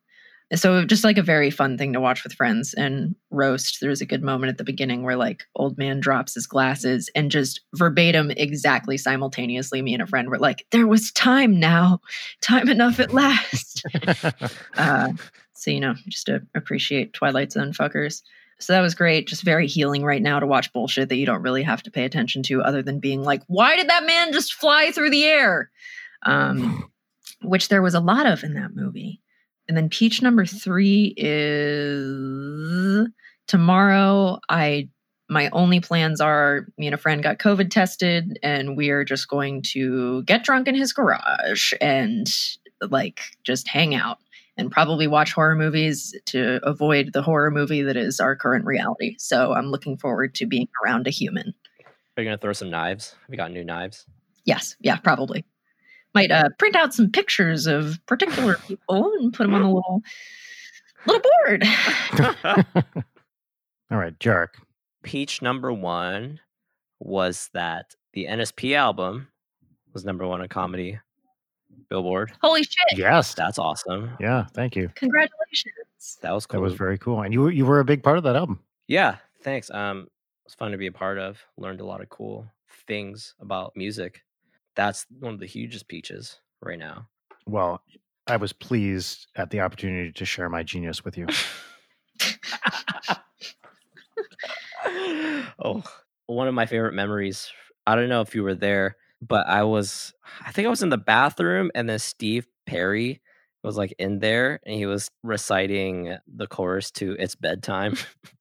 So 0.55 0.85
just 0.85 1.05
like 1.05 1.19
a 1.19 1.23
very 1.23 1.51
fun 1.51 1.77
thing 1.77 1.93
to 1.93 2.01
watch 2.01 2.25
with 2.25 2.33
friends 2.33 2.73
and 2.73 3.15
roast. 3.31 3.81
There 3.81 3.91
was 3.91 4.01
a 4.01 4.07
good 4.07 4.23
moment 4.23 4.51
at 4.51 4.57
the 4.57 4.65
beginning 4.65 5.03
where 5.03 5.17
like 5.17 5.45
old 5.55 5.77
man 5.77 6.01
drops 6.01 6.35
his 6.35 6.47
glasses 6.47 7.11
and 7.15 7.31
just 7.31 7.61
verbatim 7.75 8.31
exactly 8.31 8.97
simultaneously 8.97 9.83
me 9.83 9.93
and 9.93 10.03
a 10.03 10.07
friend 10.07 10.31
were 10.31 10.39
like, 10.39 10.65
there 10.71 10.87
was 10.87 11.13
time 11.13 11.61
now. 11.61 12.01
Time 12.41 12.69
enough 12.71 12.99
at 12.99 13.13
last. 13.13 13.85
uh, 14.77 15.13
so 15.53 15.71
you 15.71 15.81
know, 15.81 15.95
just 16.09 16.27
to 16.27 16.41
appreciate 16.55 17.13
Twilight 17.13 17.53
Zone 17.53 17.73
fuckers. 17.73 18.23
So 18.59 18.73
that 18.73 18.81
was 18.81 18.95
great. 18.95 19.29
Just 19.29 19.43
very 19.43 19.67
healing 19.67 20.03
right 20.03 20.23
now 20.23 20.41
to 20.41 20.47
watch 20.47 20.73
bullshit 20.73 21.11
that 21.11 21.17
you 21.17 21.27
don't 21.27 21.43
really 21.43 21.63
have 21.63 21.83
to 21.85 21.91
pay 21.91 22.05
attention 22.05 22.43
to, 22.45 22.63
other 22.63 22.83
than 22.83 23.01
being 23.01 23.23
like, 23.23 23.43
why 23.47 23.77
did 23.77 23.89
that 23.89 24.05
man 24.05 24.33
just 24.33 24.55
fly 24.55 24.91
through 24.91 25.11
the 25.11 25.25
air? 25.25 25.71
Um, 26.25 26.91
which 27.43 27.69
there 27.69 27.83
was 27.83 27.95
a 27.95 28.01
lot 28.01 28.27
of 28.27 28.43
in 28.43 28.55
that 28.55 28.75
movie. 28.75 29.21
And 29.69 29.77
then 29.77 29.89
peach 29.91 30.23
number 30.23 30.47
three 30.47 31.15
is 31.17 33.09
tomorrow. 33.47 34.41
I 34.49 34.89
my 35.31 35.51
only 35.51 35.79
plans 35.81 36.23
are 36.23 36.67
me 36.79 36.87
and 36.87 36.95
a 36.95 36.99
friend 36.99 37.23
got 37.23 37.39
COVID 37.39 37.71
tested, 37.71 38.39
and 38.43 38.77
we 38.77 38.89
are 38.89 39.05
just 39.05 39.29
going 39.29 39.61
to 39.63 40.23
get 40.23 40.43
drunk 40.43 40.69
in 40.69 40.75
his 40.75 40.93
garage 40.93 41.75
and 41.81 42.27
like 42.91 43.21
just 43.45 43.69
hang 43.69 43.95
out 43.95 44.19
and 44.57 44.71
probably 44.71 45.07
watch 45.07 45.33
horror 45.33 45.55
movies 45.55 46.15
to 46.27 46.59
avoid 46.63 47.13
the 47.13 47.23
horror 47.23 47.51
movie 47.51 47.83
that 47.83 47.97
is 47.97 48.21
our 48.21 48.35
current 48.35 48.65
reality. 48.65 49.17
So 49.19 49.53
I'm 49.53 49.67
looking 49.67 49.97
forward 49.97 50.35
to 50.37 50.47
being 50.47 50.69
around 50.85 51.07
a 51.07 51.11
human. 51.11 51.55
Are 52.17 52.23
you 52.23 52.27
gonna 52.27 52.39
throw 52.39 52.53
some 52.53 52.71
knives? 52.71 53.11
Have 53.11 53.31
you 53.31 53.37
got 53.37 53.53
new 53.53 53.65
knives. 53.65 54.07
Yes, 54.45 54.77
yeah, 54.81 54.97
probably. 54.97 55.45
Might 56.19 56.33
uh, 56.33 56.49
print 56.59 56.75
out 56.75 56.93
some 56.93 57.13
pictures 57.13 57.69
of 57.69 58.05
particular 58.07 58.57
people 58.67 59.13
and 59.21 59.33
put 59.33 59.45
them 59.45 59.55
on 59.55 59.63
a 59.63 59.73
little 59.73 60.03
little 61.07 61.23
board. 61.45 61.65
All 63.93 63.99
right, 63.99 64.19
Jarek. 64.19 64.49
Peach 65.05 65.43
number 65.43 65.73
one 65.73 66.41
was 66.99 67.51
that 67.55 67.95
the 68.15 68.27
NSP 68.27 68.77
album 68.77 69.29
was 69.95 70.05
number 70.05 70.27
one 70.27 70.41
on 70.41 70.49
comedy 70.49 70.99
Billboard. 71.89 72.33
Holy 72.43 72.65
shit! 72.65 72.99
Yes. 72.99 73.35
That's 73.35 73.61
awesome. 73.61 74.11
Yeah, 74.19 74.47
thank 74.55 74.75
you. 74.75 74.91
Congratulations. 74.97 76.19
That 76.21 76.33
was 76.33 76.47
cool. 76.47 76.59
That 76.59 76.65
was 76.65 76.75
very 76.75 76.99
cool. 76.99 77.23
And 77.23 77.33
you 77.33 77.43
were 77.43 77.53
you 77.53 77.65
were 77.65 77.79
a 77.79 77.85
big 77.85 78.03
part 78.03 78.19
of 78.19 78.25
that 78.25 78.35
album. 78.35 78.59
Yeah, 78.89 79.19
thanks. 79.43 79.71
Um, 79.71 80.01
it 80.01 80.47
was 80.47 80.55
fun 80.55 80.73
to 80.73 80.79
be 80.79 80.89
a 80.89 80.93
part 80.93 81.19
of. 81.19 81.39
Learned 81.57 81.81
a 81.81 81.87
lot 81.87 82.01
of 82.01 82.09
cool 82.09 82.45
things 82.89 83.37
about 83.39 83.77
music. 83.77 84.25
That's 84.79 85.07
one 85.19 85.35
of 85.35 85.41
the 85.41 85.47
hugest 85.47 85.89
peaches 85.89 86.39
right 86.63 86.79
now. 86.79 87.09
Well, 87.47 87.83
I 88.29 88.37
was 88.37 88.53
pleased 88.53 89.27
at 89.35 89.51
the 89.51 89.59
opportunity 89.59 90.13
to 90.13 90.25
share 90.25 90.49
my 90.49 90.63
genius 90.63 91.05
with 91.05 91.19
you. 91.19 91.27
oh, 95.59 95.83
one 96.27 96.47
of 96.47 96.55
my 96.55 96.67
favorite 96.67 96.95
memories. 96.95 97.51
I 97.89 97.97
don't 97.97 98.09
know 98.09 98.21
if 98.21 98.37
you 98.37 98.45
were 98.45 98.55
there, 98.55 98.95
but 99.21 99.49
I 99.49 99.65
was, 99.65 100.15
I 100.47 100.53
think 100.53 100.67
I 100.67 100.71
was 100.71 100.85
in 100.85 100.91
the 100.91 100.97
bathroom 100.97 101.73
and 101.75 101.89
then 101.89 101.99
Steve 101.99 102.47
Perry 102.65 103.21
was 103.65 103.77
like 103.77 103.93
in 103.99 104.21
there 104.21 104.61
and 104.65 104.77
he 104.77 104.87
was 104.87 105.11
reciting 105.25 106.17
the 106.33 106.47
chorus 106.47 106.93
to 106.93 107.17
It's 107.19 107.35
Bedtime. 107.35 107.97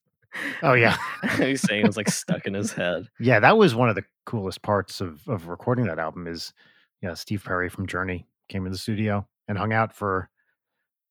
Oh 0.63 0.73
yeah. 0.73 0.97
he's 1.37 1.61
saying 1.61 1.83
it 1.83 1.87
was 1.87 1.97
like 1.97 2.09
stuck 2.09 2.45
in 2.45 2.53
his 2.53 2.71
head. 2.71 3.07
Yeah, 3.19 3.39
that 3.39 3.57
was 3.57 3.75
one 3.75 3.89
of 3.89 3.95
the 3.95 4.03
coolest 4.25 4.61
parts 4.61 5.01
of 5.01 5.27
of 5.27 5.47
recording 5.47 5.85
that 5.87 5.99
album 5.99 6.27
is 6.27 6.53
yeah, 7.01 7.13
Steve 7.13 7.43
Perry 7.43 7.69
from 7.69 7.87
Journey 7.87 8.25
came 8.49 8.65
in 8.65 8.71
the 8.71 8.77
studio 8.77 9.27
and 9.47 9.57
hung 9.57 9.73
out 9.73 9.93
for 9.93 10.29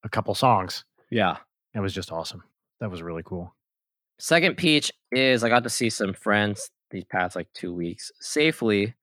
a 0.05 0.09
couple 0.09 0.35
songs. 0.35 0.85
Yeah. 1.11 1.36
It 1.74 1.81
was 1.81 1.94
just 1.94 2.11
awesome. 2.11 2.43
That 2.81 2.90
was 2.90 3.03
really 3.03 3.23
cool. 3.23 3.55
Second 4.19 4.57
peach 4.57 4.90
is 5.12 5.44
I 5.44 5.48
got 5.48 5.62
to 5.65 5.70
see 5.70 5.90
some 5.90 6.15
friends 6.15 6.70
these 6.90 7.05
past 7.05 7.36
like 7.36 7.53
two 7.53 7.73
weeks 7.73 8.11
safely. 8.20 8.94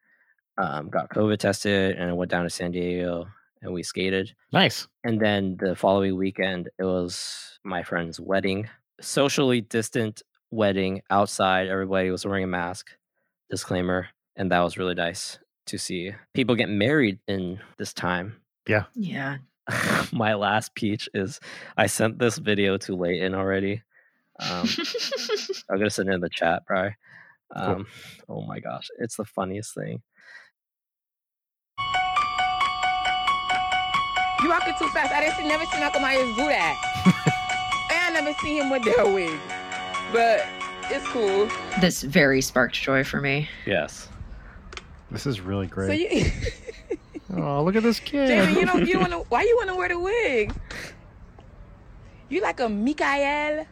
Um, 0.58 0.90
got 0.90 1.10
COVID 1.10 1.38
tested 1.38 1.96
and 1.96 2.10
I 2.10 2.14
went 2.14 2.32
down 2.32 2.44
to 2.44 2.50
San 2.50 2.72
Diego 2.72 3.28
and 3.62 3.74
we 3.74 3.84
skated. 3.84 4.34
Nice. 4.52 4.88
And 5.04 5.20
then 5.20 5.58
the 5.60 5.76
following 5.76 6.18
weekend, 6.18 6.70
it 6.78 6.84
was 6.84 7.60
my 7.64 7.84
friend's 7.84 8.20
wedding, 8.20 8.70
socially 9.02 9.62
distant 9.62 10.22
wedding 10.52 11.02
outside. 11.10 11.68
Everybody 11.68 12.12
was 12.12 12.26
wearing 12.26 12.44
a 12.44 12.48
mask, 12.48 12.92
disclaimer. 13.50 14.08
And 14.36 14.52
that 14.52 14.62
was 14.62 14.78
really 14.78 14.96
nice 14.96 15.38
to 15.68 15.78
see 15.78 16.12
people 16.34 16.56
get 16.56 16.70
married 16.70 17.20
in 17.28 17.60
this 17.78 17.94
time. 17.94 18.38
Yeah. 18.68 18.86
Yeah. 18.96 19.38
my 20.12 20.34
last 20.34 20.76
peach 20.76 21.08
is 21.14 21.40
I 21.78 21.88
sent 21.88 22.20
this 22.20 22.38
video 22.38 22.78
to 22.78 22.96
Leighton 22.96 23.34
already. 23.36 23.82
Um, 24.40 24.68
I'm 25.70 25.78
gonna 25.78 25.90
send 25.90 26.10
it 26.10 26.14
in 26.14 26.22
the 26.22 26.30
chat, 26.30 26.66
probably. 26.66 26.96
Um, 27.56 27.86
Oh 28.28 28.42
my 28.42 28.60
gosh, 28.60 28.90
it's 28.98 29.16
the 29.16 29.26
funniest 29.26 29.76
thing. 29.76 30.02
You 34.42 34.50
walking 34.50 34.74
too 34.78 34.90
fast. 34.90 35.14
I 35.14 35.22
didn't 35.22 35.36
see, 35.38 35.48
never 35.48 35.66
see 35.66 35.80
Michael 35.80 36.02
Myers 36.02 36.36
do 36.36 36.48
that. 36.48 37.30
and 38.16 38.28
I 38.28 38.30
never 38.30 38.40
see 38.40 38.58
him 38.58 38.70
with 38.70 38.84
their 38.84 39.06
wig. 39.06 39.40
But 40.12 40.46
it's 40.90 41.08
cool. 41.08 41.50
this 41.82 42.04
very 42.04 42.42
sparked 42.42 42.76
joy 42.76 43.04
for 43.04 43.20
me. 43.20 43.50
Yes. 43.66 44.08
This 45.10 45.26
is 45.26 45.42
really 45.42 45.68
great. 45.68 45.88
So 45.88 45.94
you, 45.94 46.32
oh, 47.44 47.64
look 47.64 47.76
at 47.76 47.84
this 47.84 48.00
kid. 48.00 48.28
Jamie, 48.28 48.60
you 48.60 48.66
don't, 48.66 48.88
you 48.88 49.00
want 49.00 49.12
to? 49.12 49.20
Why 49.30 49.44
you 49.44 49.56
want 49.58 49.70
to 49.70 49.76
wear 49.76 49.90
the 49.90 50.00
wig? 50.00 50.54
You 52.30 52.42
like 52.42 52.60
a 52.60 52.70
Mikael 52.70 53.66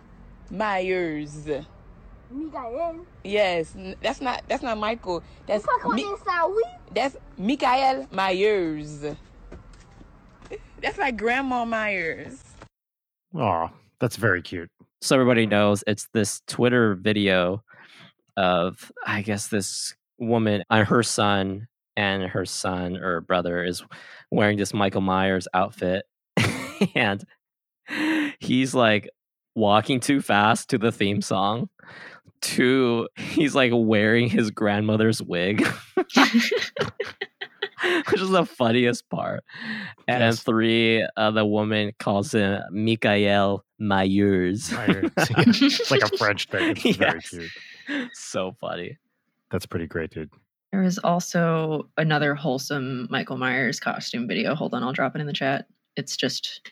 Myers. 0.50 1.48
Mikael. 2.30 3.06
Yes, 3.24 3.76
that's 4.02 4.22
not 4.22 4.44
that's 4.48 4.64
not 4.64 4.78
Michael. 4.78 5.24
That's 5.48 5.66
Fuck 5.66 5.86
on 5.86 5.96
Mi- 5.96 6.06
that's 6.94 7.18
Mikael 7.38 8.08
Myers. 8.12 9.06
That's 10.82 10.98
like 10.98 11.18
Grandma 11.18 11.66
Myers. 11.66 12.44
Oh, 13.36 13.70
that's 14.02 14.18
very 14.18 14.42
cute. 14.42 14.70
So 15.02 15.16
everybody 15.16 15.46
knows 15.46 15.84
it's 15.88 16.10
this 16.14 16.42
Twitter 16.48 16.96
video 16.96 17.64
of 18.36 18.92
I 19.06 19.22
guess 19.22 19.48
this 19.48 19.96
woman 20.20 20.64
and 20.70 20.86
her 20.88 21.04
son 21.04 21.68
and 21.96 22.24
her 22.24 22.46
son 22.46 22.98
or 22.98 23.22
brother 23.22 23.64
is 23.64 23.84
wearing 24.32 24.58
this 24.58 24.74
Michael 24.74 25.02
Myers 25.02 25.48
outfit 25.54 26.04
and 26.96 27.24
he's 28.40 28.74
like 28.76 29.10
walking 29.56 30.00
too 30.00 30.22
fast 30.22 30.70
to 30.70 30.78
the 30.78 30.92
theme 30.92 31.22
song 31.22 31.70
to 32.42 33.08
he's 33.18 33.54
like 33.56 33.72
wearing 33.76 34.30
his 34.30 34.52
grandmother's 34.52 35.22
wig 35.22 35.66
which 35.96 36.18
is 38.22 38.30
the 38.30 38.46
funniest 38.46 39.10
part 39.10 39.44
and 40.08 40.22
Yes. 40.22 40.42
three 40.44 41.06
uh, 41.18 41.32
the 41.32 41.46
woman 41.46 41.92
calls 42.00 42.34
him 42.34 42.62
Mikael 42.72 43.64
Myers 43.82 44.72
Myers. 44.72 45.12
it's 45.18 45.92
like 45.92 46.02
a 46.04 46.18
French 46.18 46.48
thing. 46.48 46.76
It's 46.78 46.96
very 46.98 47.16
Yes. 47.16 47.30
cute. 47.30 48.10
so 48.14 48.56
funny 48.62 48.98
That's 49.50 49.66
pretty 49.66 49.88
great, 49.88 50.12
dude. 50.12 50.30
There 50.72 50.84
is 50.84 50.98
also 51.00 51.90
another 51.98 52.34
wholesome 52.36 53.08
Michael 53.10 53.38
Myers 53.38 53.80
costume 53.80 54.26
video. 54.28 54.56
Hold 54.56 54.74
on, 54.74 54.84
I'll 54.84 54.94
drop 54.94 55.16
it 55.16 55.20
in 55.20 55.28
the 55.28 55.34
chat. 55.34 55.66
It's 55.98 56.16
just 56.16 56.70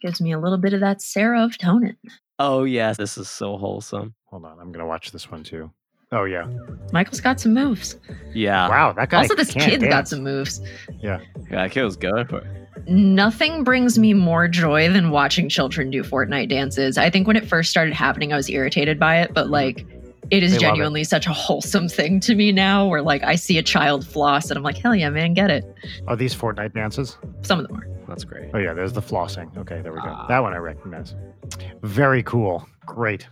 gives 0.00 0.20
me 0.20 0.32
a 0.32 0.38
little 0.38 0.56
bit 0.58 0.72
of 0.72 0.80
that 0.80 0.98
serotonin. 0.98 1.96
oh 2.38 2.64
yes 2.64 2.96
this 2.96 3.18
is 3.18 3.28
so 3.28 3.56
wholesome 3.58 4.14
Hold 4.26 4.44
on, 4.46 4.58
I'm 4.58 4.72
gonna 4.72 4.86
watch 4.86 5.10
this 5.12 5.30
one 5.30 5.42
too. 5.42 5.70
Oh 6.12 6.24
yeah. 6.24 6.46
Michael's 6.92 7.20
got 7.20 7.40
some 7.40 7.54
moves. 7.54 7.96
yeah 8.34 8.68
Wow, 8.68 8.92
that 8.92 9.08
guy. 9.10 9.18
also, 9.22 9.34
this 9.34 9.50
can't 9.52 9.70
kid's 9.70 9.84
got 9.84 10.06
some 10.08 10.22
moves. 10.22 10.60
yeah 11.00 11.20
Yeah, 11.50 11.62
that 11.62 11.70
kid 11.72 11.82
was 11.84 11.96
going 11.96 12.26
for 12.26 12.38
it 12.38 12.46
Nothing 12.88 13.62
brings 13.64 13.98
me 13.98 14.12
more 14.12 14.48
joy 14.48 14.88
than 14.92 15.10
watching 15.10 15.48
children 15.48 15.90
do 15.90 16.02
Fortnite 16.02 16.48
dances. 16.48 16.98
I 16.98 17.10
think 17.10 17.26
when 17.28 17.36
it 17.36 17.46
first 17.46 17.70
started 17.70 17.94
happening, 17.94 18.32
I 18.32 18.36
was 18.36 18.50
irritated 18.50 18.98
by 18.98 19.20
it, 19.20 19.32
but 19.32 19.50
like, 19.50 19.86
it 20.30 20.42
is 20.42 20.52
They 20.52 20.56
love 20.58 20.62
it. 20.62 20.66
genuinely 20.66 21.04
such 21.04 21.26
a 21.26 21.32
wholesome 21.32 21.88
thing 21.88 22.18
to 22.20 22.34
me 22.34 22.50
now 22.50 22.86
where 22.86 23.00
like 23.02 23.22
I 23.22 23.36
see 23.36 23.56
a 23.58 23.62
child 23.62 24.04
floss 24.06 24.50
and 24.50 24.56
I'm 24.56 24.64
like, 24.64 24.78
hell 24.78 24.94
yeah, 24.96 25.10
man, 25.10 25.32
get 25.34 25.50
it. 25.50 25.64
Are 26.08 26.16
these 26.16 26.34
Fortnite 26.34 26.74
dances? 26.74 27.16
Some 27.42 27.60
of 27.60 27.68
them 27.68 27.76
are. 27.76 27.86
that's 28.08 28.24
great 28.24 28.50
Oh 28.52 28.58
yeah, 28.58 28.74
there's 28.74 28.92
the 28.92 29.02
flossing. 29.02 29.56
Okay, 29.56 29.80
there 29.80 29.92
we 29.92 29.98
go. 30.00 30.08
Ah. 30.08 30.26
That 30.28 30.40
one 30.42 30.52
I 30.52 30.56
recognize. 30.58 31.14
Very 31.82 32.22
cool. 32.24 32.66
Great. 32.86 33.28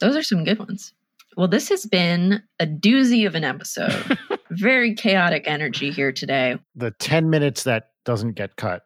Those 0.00 0.16
are 0.16 0.22
some 0.22 0.44
good 0.44 0.58
ones. 0.58 0.92
Well, 1.36 1.48
this 1.48 1.68
has 1.68 1.86
been 1.86 2.42
a 2.58 2.66
doozy 2.66 3.26
of 3.26 3.34
an 3.34 3.44
episode. 3.44 4.18
Very 4.50 4.94
chaotic 4.94 5.44
energy 5.46 5.90
here 5.90 6.12
today. 6.12 6.58
The 6.74 6.90
10 6.92 7.30
minutes 7.30 7.62
that 7.64 7.90
doesn't 8.04 8.32
get 8.32 8.56
cut 8.56 8.82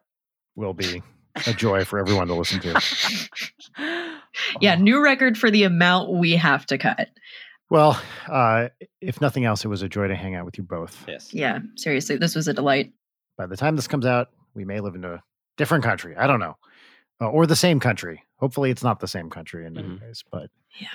will 0.54 0.74
be 0.74 1.02
a 1.46 1.52
joy 1.52 1.84
for 1.84 1.98
everyone 1.98 2.28
to 2.28 2.34
listen 2.34 2.60
to. 2.60 2.80
Yeah, 4.60 4.74
new 4.74 5.00
record 5.02 5.38
for 5.38 5.48
the 5.50 5.62
amount 5.62 6.12
we 6.12 6.32
have 6.32 6.66
to 6.66 6.76
cut. 6.78 7.08
Well, 7.70 8.00
uh, 8.28 8.68
if 9.00 9.20
nothing 9.20 9.44
else, 9.44 9.64
it 9.64 9.68
was 9.68 9.82
a 9.82 9.88
joy 9.88 10.08
to 10.08 10.14
hang 10.16 10.34
out 10.34 10.44
with 10.44 10.58
you 10.58 10.64
both. 10.64 11.04
yes 11.06 11.32
Yeah, 11.32 11.60
seriously, 11.76 12.16
this 12.16 12.34
was 12.34 12.48
a 12.48 12.52
delight. 12.52 12.92
By 13.38 13.46
the 13.46 13.56
time 13.56 13.76
this 13.76 13.86
comes 13.86 14.06
out, 14.06 14.30
we 14.54 14.64
may 14.64 14.80
live 14.80 14.96
in 14.96 15.04
a 15.04 15.22
different 15.56 15.84
country. 15.84 16.16
I 16.16 16.26
don't 16.26 16.40
know. 16.40 16.56
Uh, 17.20 17.28
or 17.30 17.46
the 17.46 17.54
same 17.56 17.78
country. 17.78 18.22
Hopefully, 18.38 18.70
it's 18.72 18.82
not 18.82 18.98
the 18.98 19.06
same 19.08 19.30
country 19.30 19.66
in 19.66 19.72
many 19.74 19.88
Mhm. 19.88 20.02
ways, 20.02 20.24
but 20.32 20.50
Yeah. 20.80 20.88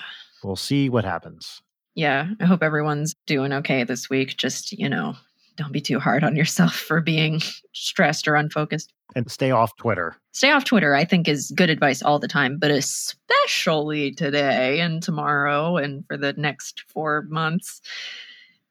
We'll 0.44 0.56
see 0.56 0.90
what 0.90 1.06
happens. 1.06 1.61
Yeah, 1.95 2.30
I 2.40 2.45
hope 2.45 2.64
everyone's 2.64 3.16
doing 3.26 3.52
okay 3.53 3.84
this 3.84 4.10
week. 4.10 4.38
Just, 4.38 4.72
you 4.72 4.88
know, 4.88 5.16
don't 5.56 5.74
be 5.74 5.82
too 5.82 5.99
hard 5.99 6.24
on 6.24 6.36
yourself 6.36 6.74
for 6.88 7.02
being 7.02 7.41
stressed 7.74 8.28
or 8.28 8.36
unfocused. 8.36 8.94
And 9.16 9.30
stay 9.30 9.52
off 9.52 9.76
Twitter. 9.78 10.16
Stay 10.34 10.52
off 10.52 10.66
Twitter, 10.66 10.94
I 10.94 11.03
think, 11.03 11.28
is 11.28 11.52
good 11.56 11.70
advice 11.70 12.03
all 12.03 12.20
the 12.20 12.28
time, 12.28 12.57
but 12.60 12.72
especially 12.72 14.11
today 14.11 14.80
and 14.80 15.02
tomorrow 15.02 15.78
and 15.78 16.06
for 16.07 16.16
the 16.16 16.34
next 16.34 16.84
four 16.88 17.24
months. 17.24 17.82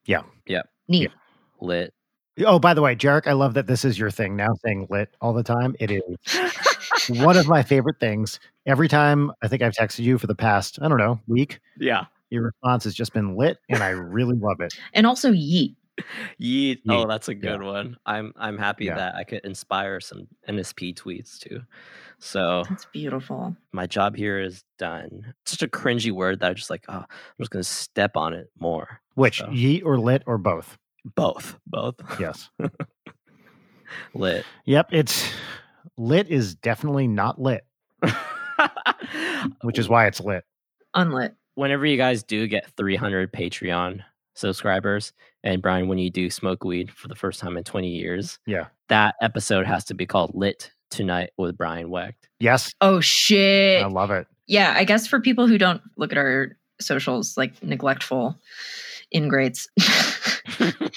Yeah. 0.07 0.23
Yeah. 0.47 0.63
Neat. 0.87 1.11
lit 1.61 1.93
Oh, 2.47 2.59
by 2.59 2.75
the 2.75 2.83
way, 2.83 2.95
Jarek, 2.95 3.27
I 3.27 3.33
love 3.33 3.55
that 3.55 3.67
this 3.67 3.85
is 3.85 3.99
your 3.99 4.11
thing 4.11 4.37
now, 4.37 4.49
saying 4.65 4.87
lit 4.91 5.15
all 5.21 5.33
the 5.33 5.43
time. 5.43 5.75
It 5.81 5.91
is 5.91 6.03
one 7.21 7.37
of 7.37 7.49
my 7.49 7.63
favorite 7.63 7.99
things. 8.01 8.39
Every 8.67 8.89
time 8.89 9.33
I 9.43 9.49
think 9.49 9.63
I've 9.63 9.73
texted 9.73 10.01
you 10.05 10.19
for 10.19 10.27
the 10.27 10.35
past, 10.35 10.79
I 10.83 10.89
don't 10.89 10.99
know, 10.99 11.21
week, 11.27 11.61
Yeah. 11.79 12.05
your 12.31 12.43
response 12.45 12.85
has 12.85 12.95
just 12.95 13.13
been 13.13 13.37
lit, 13.37 13.59
and 13.69 13.83
I 13.83 13.89
really 13.91 14.37
love 14.37 14.61
it. 14.61 14.75
And 14.93 15.07
also 15.07 15.33
yeet. 15.33 15.75
Yeet. 16.41 16.79
Oh, 16.89 17.09
that's 17.09 17.29
a 17.29 17.35
Yeah. 17.35 17.41
good 17.41 17.63
one. 17.65 17.97
I'm 18.07 18.33
I'm 18.37 18.57
happy 18.57 18.85
Yeah. 18.85 18.95
that 18.95 19.15
I 19.17 19.25
could 19.25 19.45
inspire 19.45 19.99
some 19.99 20.29
NSP 20.49 20.95
tweets 20.95 21.39
too. 21.41 21.63
So 22.21 22.63
That's 22.69 22.87
beautiful. 22.93 23.57
my 23.73 23.87
job 23.89 24.15
here 24.15 24.39
is 24.39 24.63
done. 24.79 25.35
It's 25.43 25.51
Such 25.53 25.63
a 25.63 25.69
cringy 25.69 26.13
word 26.13 26.39
that 26.41 26.51
I 26.51 26.55
just 26.55 26.71
like, 26.71 26.85
oh, 26.89 26.99
I'm 26.99 27.07
just 27.41 27.51
gonna 27.51 27.65
step 27.65 28.17
on 28.17 28.33
it 28.33 28.49
more. 28.61 29.01
Which, 29.15 29.39
So, 29.39 29.47
yeet 29.47 29.85
or 29.85 29.99
lit 29.99 30.23
or 30.27 30.39
both? 30.39 30.79
Both. 31.05 31.59
Both. 31.67 31.97
Yes. 32.21 32.49
Lit. 34.15 34.45
Yep. 34.67 34.89
It's 34.93 35.31
lit 35.97 36.29
is 36.29 36.55
definitely 36.55 37.07
not 37.07 37.41
lit, 37.41 37.65
which 39.63 39.79
is 39.79 39.89
why 39.89 40.07
it's 40.07 40.21
lit. 40.21 40.45
Unlit. 40.95 41.35
whenever 41.55 41.87
you 41.87 41.97
guys 41.97 42.23
do 42.23 42.47
get 42.47 42.71
300 42.77 43.33
Patreon 43.33 44.01
subscribers, 44.35 45.13
and 45.43 45.63
Brian, 45.63 45.89
when 45.89 45.99
you 45.99 46.11
do 46.11 46.29
smoke 46.31 46.65
weed 46.65 46.91
for 46.91 47.09
the 47.09 47.15
first 47.15 47.41
time 47.41 47.57
in 47.57 47.65
20 47.65 47.89
years, 47.89 48.39
Yeah. 48.47 48.67
that 48.89 49.15
episode 49.23 49.67
has 49.67 49.85
to 49.87 49.95
be 49.95 50.07
called 50.07 50.33
Lit 50.35 50.71
Tonight 50.91 51.31
with 51.39 51.57
Brian 51.57 51.89
Wecht. 51.91 52.29
Yes. 52.41 52.73
Oh 52.81 53.01
shit. 53.01 53.83
I 53.83 53.87
love 53.87 54.11
it. 54.11 54.27
yeah, 54.47 54.75
I 54.77 54.85
guess 54.85 55.07
for 55.07 55.21
people 55.21 55.47
who 55.47 55.59
don't 55.59 55.81
look 55.97 56.13
at 56.13 56.19
our 56.19 56.57
socials 56.81 57.37
like 57.37 57.63
neglectful 57.63 58.39
ingrates, 59.13 59.67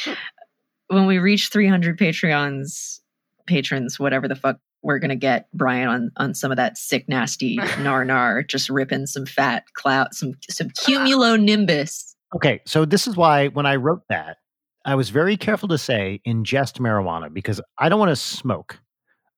when 0.88 1.06
we 1.06 1.20
reach 1.20 1.50
300 1.50 1.98
Patreons, 1.98 3.00
patrons, 3.46 4.00
whatever 4.00 4.28
the 4.28 4.36
fuck, 4.36 4.58
we're 4.84 5.00
gonna 5.00 5.16
get 5.16 5.48
Brian 5.54 5.88
on 5.88 6.12
on 6.18 6.34
some 6.34 6.52
of 6.52 6.58
that 6.58 6.78
sick, 6.78 7.08
nasty 7.08 7.56
nar 7.80 8.04
nar, 8.04 8.44
just 8.44 8.70
ripping 8.70 9.06
some 9.06 9.26
fat 9.26 9.64
clout, 9.74 10.14
some 10.16 10.34
some 10.50 10.70
cumulonimbus. 10.70 12.16
Okay. 12.36 12.62
So 12.66 12.86
this 12.86 13.08
is 13.08 13.16
why 13.16 13.48
when 13.50 13.66
I 13.66 13.76
wrote 13.76 14.04
that, 14.10 14.38
I 14.86 14.96
was 14.96 15.10
very 15.10 15.38
careful 15.38 15.70
to 15.70 15.78
say 15.78 16.22
ingest 16.26 16.80
marijuana 16.80 17.32
because 17.32 17.62
I 17.78 17.90
don't 17.90 18.00
want 18.00 18.10
to 18.10 18.16
smoke. 18.16 18.80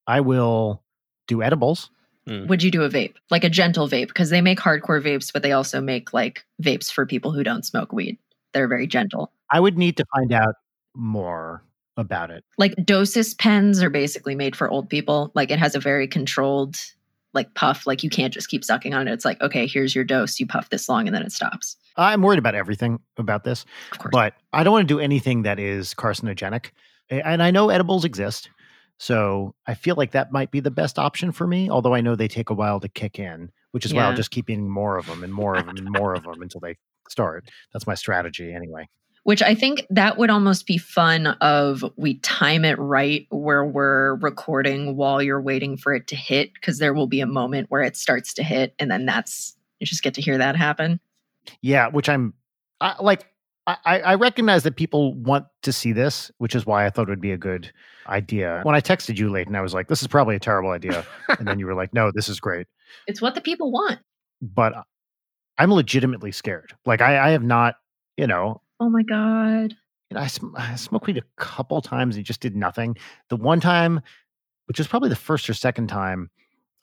I 0.08 0.22
will 0.22 0.84
do 1.28 1.42
edibles. 1.42 1.90
Hmm. 2.28 2.48
Would 2.48 2.64
you 2.64 2.72
do 2.72 2.84
a 2.84 2.90
vape, 2.90 3.16
like 3.30 3.44
a 3.44 3.50
gentle 3.50 3.90
vape? 3.90 4.08
Because 4.08 4.30
they 4.30 4.42
make 4.42 4.60
hardcore 4.60 5.04
vapes, 5.04 5.34
but 5.34 5.44
they 5.44 5.52
also 5.52 5.82
make 5.82 6.14
like 6.14 6.46
vapes 6.62 6.92
for 6.92 7.06
people 7.06 7.32
who 7.32 7.44
don't 7.44 7.66
smoke 7.66 7.92
weed. 7.92 8.18
They're 8.54 8.68
very 8.70 8.88
gentle. 8.88 9.32
I 9.54 9.60
would 9.62 9.78
need 9.78 9.96
to 9.98 10.06
find 10.14 10.34
out 10.34 10.56
more 10.96 11.64
about 11.96 12.32
it. 12.32 12.44
like 12.58 12.74
dosist 12.84 13.38
pens 13.38 13.82
are 13.84 13.90
basically 13.90 14.34
made 14.34 14.56
for 14.56 14.68
old 14.68 14.90
people 14.90 15.32
like 15.36 15.52
it 15.52 15.60
has 15.60 15.76
a 15.76 15.80
very 15.80 16.08
controlled 16.08 16.76
like 17.34 17.54
puff 17.54 17.86
like 17.86 18.02
you 18.02 18.10
can't 18.10 18.34
just 18.34 18.50
keep 18.50 18.64
sucking 18.66 18.96
on 18.96 19.08
it 19.08 19.14
it's 19.14 19.26
like 19.26 19.40
okay 19.42 19.68
here's 19.68 19.94
your 19.94 20.04
dose 20.04 20.40
you 20.40 20.48
puff 20.48 20.70
this 20.72 20.90
long 20.90 21.08
and 21.08 21.16
then 21.16 21.22
it 21.22 21.32
stops 21.32 21.78
I'm 21.96 22.24
worried 22.24 22.40
about 22.40 22.56
everything 22.56 23.00
about 23.18 23.44
this, 23.44 23.66
of 23.92 24.00
course 24.00 24.12
but 24.12 24.34
I 24.54 24.64
don't 24.64 24.74
want 24.74 24.88
to 24.88 24.94
do 24.94 25.00
anything 25.00 25.44
that 25.44 25.60
is 25.60 25.94
carcinogenic. 25.94 26.72
And 27.12 27.44
I 27.44 27.52
know 27.52 27.70
edibles 27.70 28.06
exist. 28.06 28.50
So 28.98 29.54
I 29.68 29.76
feel 29.76 29.96
like 29.96 30.12
that 30.12 30.32
might 30.32 30.50
be 30.50 30.60
the 30.60 30.72
best 30.72 30.98
option 30.98 31.32
for 31.32 31.46
me, 31.46 31.70
although 31.70 31.94
I 31.94 32.02
know 32.02 32.16
they 32.16 32.28
take 32.28 32.50
a 32.50 32.54
while 32.56 32.80
to 32.80 32.88
kick 32.88 33.20
in, 33.20 33.52
which 33.72 33.86
is 33.86 33.94
why 33.94 34.04
I'll 34.04 34.16
just 34.16 34.32
keep 34.32 34.50
eating 34.50 34.70
more 34.70 34.98
of 34.98 35.06
them 35.06 35.24
and 35.24 35.32
more 35.34 35.56
of 35.56 35.66
them 35.68 35.78
and 35.78 35.90
more 35.92 36.16
of 36.16 36.24
them 36.24 36.42
until 36.42 36.62
they 36.62 36.78
start. 37.10 37.48
That's 37.74 37.86
my 37.86 37.94
strategy 37.96 38.52
anyway. 38.54 38.88
Which 39.24 39.42
i 39.42 39.56
think 39.56 39.86
that 39.90 40.18
would 40.18 40.30
almost 40.30 40.66
be 40.68 40.78
fun 40.78 41.28
of 41.42 41.84
we 41.96 42.16
time 42.20 42.64
it 42.66 42.78
right 42.80 43.28
where 43.30 43.66
we're 43.66 44.16
recording 44.16 44.96
while 44.96 45.22
you're 45.22 45.42
waiting 45.42 45.78
for 45.78 45.94
it 45.94 46.08
to 46.08 46.16
hit 46.16 46.54
because 46.54 46.80
there 46.80 46.94
will 46.94 47.08
be 47.08 47.22
a 47.22 47.26
moment 47.26 47.70
where 47.70 47.82
it 47.82 47.98
starts 47.98 48.34
to 48.34 48.44
hit 48.44 48.76
and 48.80 48.92
then 48.92 49.06
that's 49.06 49.56
you 49.80 49.86
just 49.86 50.04
get 50.04 50.14
to 50.14 50.22
hear 50.22 50.38
that 50.38 50.56
happen 50.56 51.00
Yeah, 51.62 51.90
which 51.90 52.10
I'm 52.10 52.34
I, 52.82 52.96
like. 53.02 53.28
I, 53.66 54.02
I 54.02 54.16
recognize 54.16 54.64
that 54.64 54.76
people 54.76 55.14
want 55.14 55.46
to 55.62 55.72
see 55.72 55.94
this, 55.94 56.30
which 56.38 56.54
is 56.54 56.66
why 56.66 56.86
I 56.86 56.90
thought 56.90 57.04
it 57.04 57.10
would 57.10 57.22
be 57.22 57.32
a 57.32 57.38
good 57.38 57.72
idea. 58.08 58.60
When 58.64 58.76
I 58.76 58.82
texted 58.82 59.18
you 59.18 59.30
late, 59.30 59.48
and 59.48 59.56
I 59.56 59.62
was 59.62 59.74
like, 59.74 59.88
"This 59.88 60.02
is 60.02 60.08
probably 60.10 60.36
a 60.36 60.40
terrible 60.40 60.72
idea," 60.72 61.06
and 61.40 61.48
then 61.48 61.60
you 61.60 61.66
were 61.66 61.74
like, 61.74 61.94
"No, 61.94 62.12
this 62.14 62.28
is 62.28 62.42
great." 62.42 62.68
it's 63.08 63.22
what 63.22 63.36
the 63.36 63.42
people 63.42 63.72
want 63.72 64.00
But 64.42 64.74
I'm 65.58 65.72
legitimately 65.72 66.34
scared. 66.34 66.74
Like 66.86 67.02
I, 67.02 67.28
I 67.28 67.30
have 67.32 67.44
not, 67.44 67.76
you 68.18 68.28
know, 68.28 68.62
oh 68.84 68.90
my 68.90 69.04
god 69.04 69.76
you 70.10 70.16
know, 70.16 70.22
I, 70.22 70.28
sm- 70.28 70.56
I 70.56 70.76
smoked 70.76 71.08
weed 71.08 71.18
a 71.18 71.42
couple 71.42 71.82
times 71.82 72.16
and 72.16 72.24
it 72.24 72.28
just 72.28 72.42
did 72.42 72.56
nothing. 72.56 72.98
The 73.30 73.36
one 73.36 73.60
time, 73.60 74.02
which 74.68 74.78
was 74.78 74.88
probably 74.88 75.10
the 75.10 75.16
first 75.16 75.50
or 75.50 75.54
second 75.56 75.88
time 75.88 76.30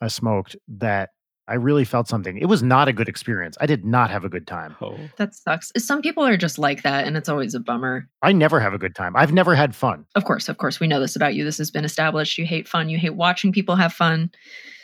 I 0.01 0.07
smoked, 0.09 0.57
that 0.67 1.11
I 1.47 1.53
really 1.55 1.85
felt 1.85 2.07
something. 2.07 2.37
It 2.37 2.47
was 2.47 2.61
not 2.61 2.87
a 2.87 2.93
good 2.93 3.07
experience. 3.07 3.57
I 3.61 3.67
did 3.67 3.85
not 3.85 4.09
have 4.09 4.25
a 4.25 4.29
good 4.29 4.47
time. 4.47 4.75
Oh. 4.81 4.97
that 5.17 5.33
sucks 5.33 5.71
some 5.77 6.01
people 6.01 6.25
are 6.25 6.35
just 6.35 6.59
like 6.59 6.83
that 6.83 7.05
and 7.05 7.15
it's 7.15 7.29
always 7.29 7.53
a 7.55 7.59
bummer 7.59 8.07
I 8.21 8.31
never 8.31 8.59
have 8.59 8.73
a 8.73 8.77
good 8.77 8.95
time. 8.95 9.15
I've 9.15 9.33
never 9.33 9.55
had 9.55 9.75
fun. 9.75 10.05
Of 10.15 10.25
course, 10.25 10.49
of 10.49 10.57
course, 10.57 10.79
we 10.79 10.87
know 10.87 10.99
this 10.99 11.15
about 11.15 11.35
you. 11.35 11.43
This 11.43 11.57
has 11.57 11.71
been 11.71 11.85
established. 11.85 12.37
You 12.37 12.45
hate 12.45 12.67
fun. 12.67 12.89
You 12.89 12.97
hate 12.97 13.15
watching 13.15 13.51
people 13.51 13.75
have 13.75 13.93
fun. 13.93 14.31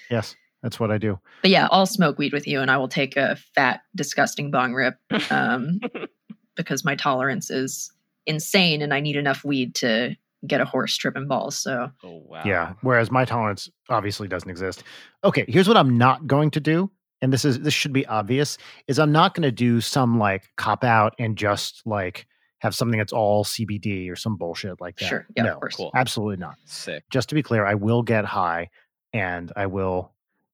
Yes, 0.09 0.35
that's 0.63 0.79
what 0.79 0.91
I 0.91 0.97
do. 0.97 1.19
But 1.41 1.51
yeah, 1.51 1.67
I'll 1.71 1.85
smoke 1.85 2.17
weed 2.17 2.33
with 2.33 2.47
you, 2.47 2.61
and 2.61 2.71
I 2.71 2.77
will 2.77 2.87
take 2.87 3.15
a 3.17 3.35
fat, 3.55 3.81
disgusting 3.95 4.51
bong 4.51 4.73
rip 4.73 4.95
um, 5.29 5.79
because 6.57 6.83
my 6.83 6.95
tolerance 6.95 7.49
is 7.49 7.91
insane, 8.25 8.81
and 8.81 8.93
I 8.93 8.99
need 8.99 9.15
enough 9.15 9.45
weed 9.45 9.75
to 9.75 10.17
get 10.45 10.61
a 10.61 10.65
horse 10.65 10.95
tripping 10.95 11.27
balls. 11.27 11.57
So 11.57 11.91
Oh 12.03 12.21
wow. 12.25 12.43
Yeah. 12.45 12.73
Whereas 12.81 13.09
my 13.09 13.25
tolerance 13.25 13.69
obviously 13.89 14.27
doesn't 14.27 14.49
exist. 14.49 14.83
Okay, 15.23 15.45
here's 15.47 15.67
what 15.67 15.77
I'm 15.77 15.97
not 15.97 16.27
going 16.27 16.51
to 16.51 16.59
do. 16.59 16.91
And 17.21 17.33
this 17.33 17.43
is 17.45 17.61
this 17.61 17.73
should 17.73 17.93
be 17.93 18.05
obvious, 18.05 18.57
is 18.87 18.99
I'm 18.99 19.11
not 19.11 19.33
going 19.33 19.43
to 19.43 19.51
do 19.51 19.81
some 19.81 20.19
like 20.19 20.49
cop 20.57 20.83
out 20.83 21.15
and 21.17 21.35
just 21.35 21.81
like 21.85 22.27
have 22.59 22.75
something 22.75 22.97
that's 22.97 23.13
all 23.13 23.43
CBD 23.43 24.11
or 24.11 24.15
some 24.15 24.35
bullshit 24.35 24.79
like 24.79 24.97
that. 24.97 25.07
Sure. 25.07 25.27
Yeah, 25.35 25.45
of 25.45 25.59
course. 25.59 25.75
Cool. 25.75 25.91
absolutely 25.95 26.37
not. 26.37 26.57
Sick. 26.65 27.03
Just 27.09 27.29
to 27.29 27.35
be 27.35 27.41
clear, 27.41 27.65
I 27.65 27.73
will 27.75 28.03
get 28.03 28.25
high 28.25 28.69
and 29.13 29.51
I 29.55 29.65
will 29.65 30.13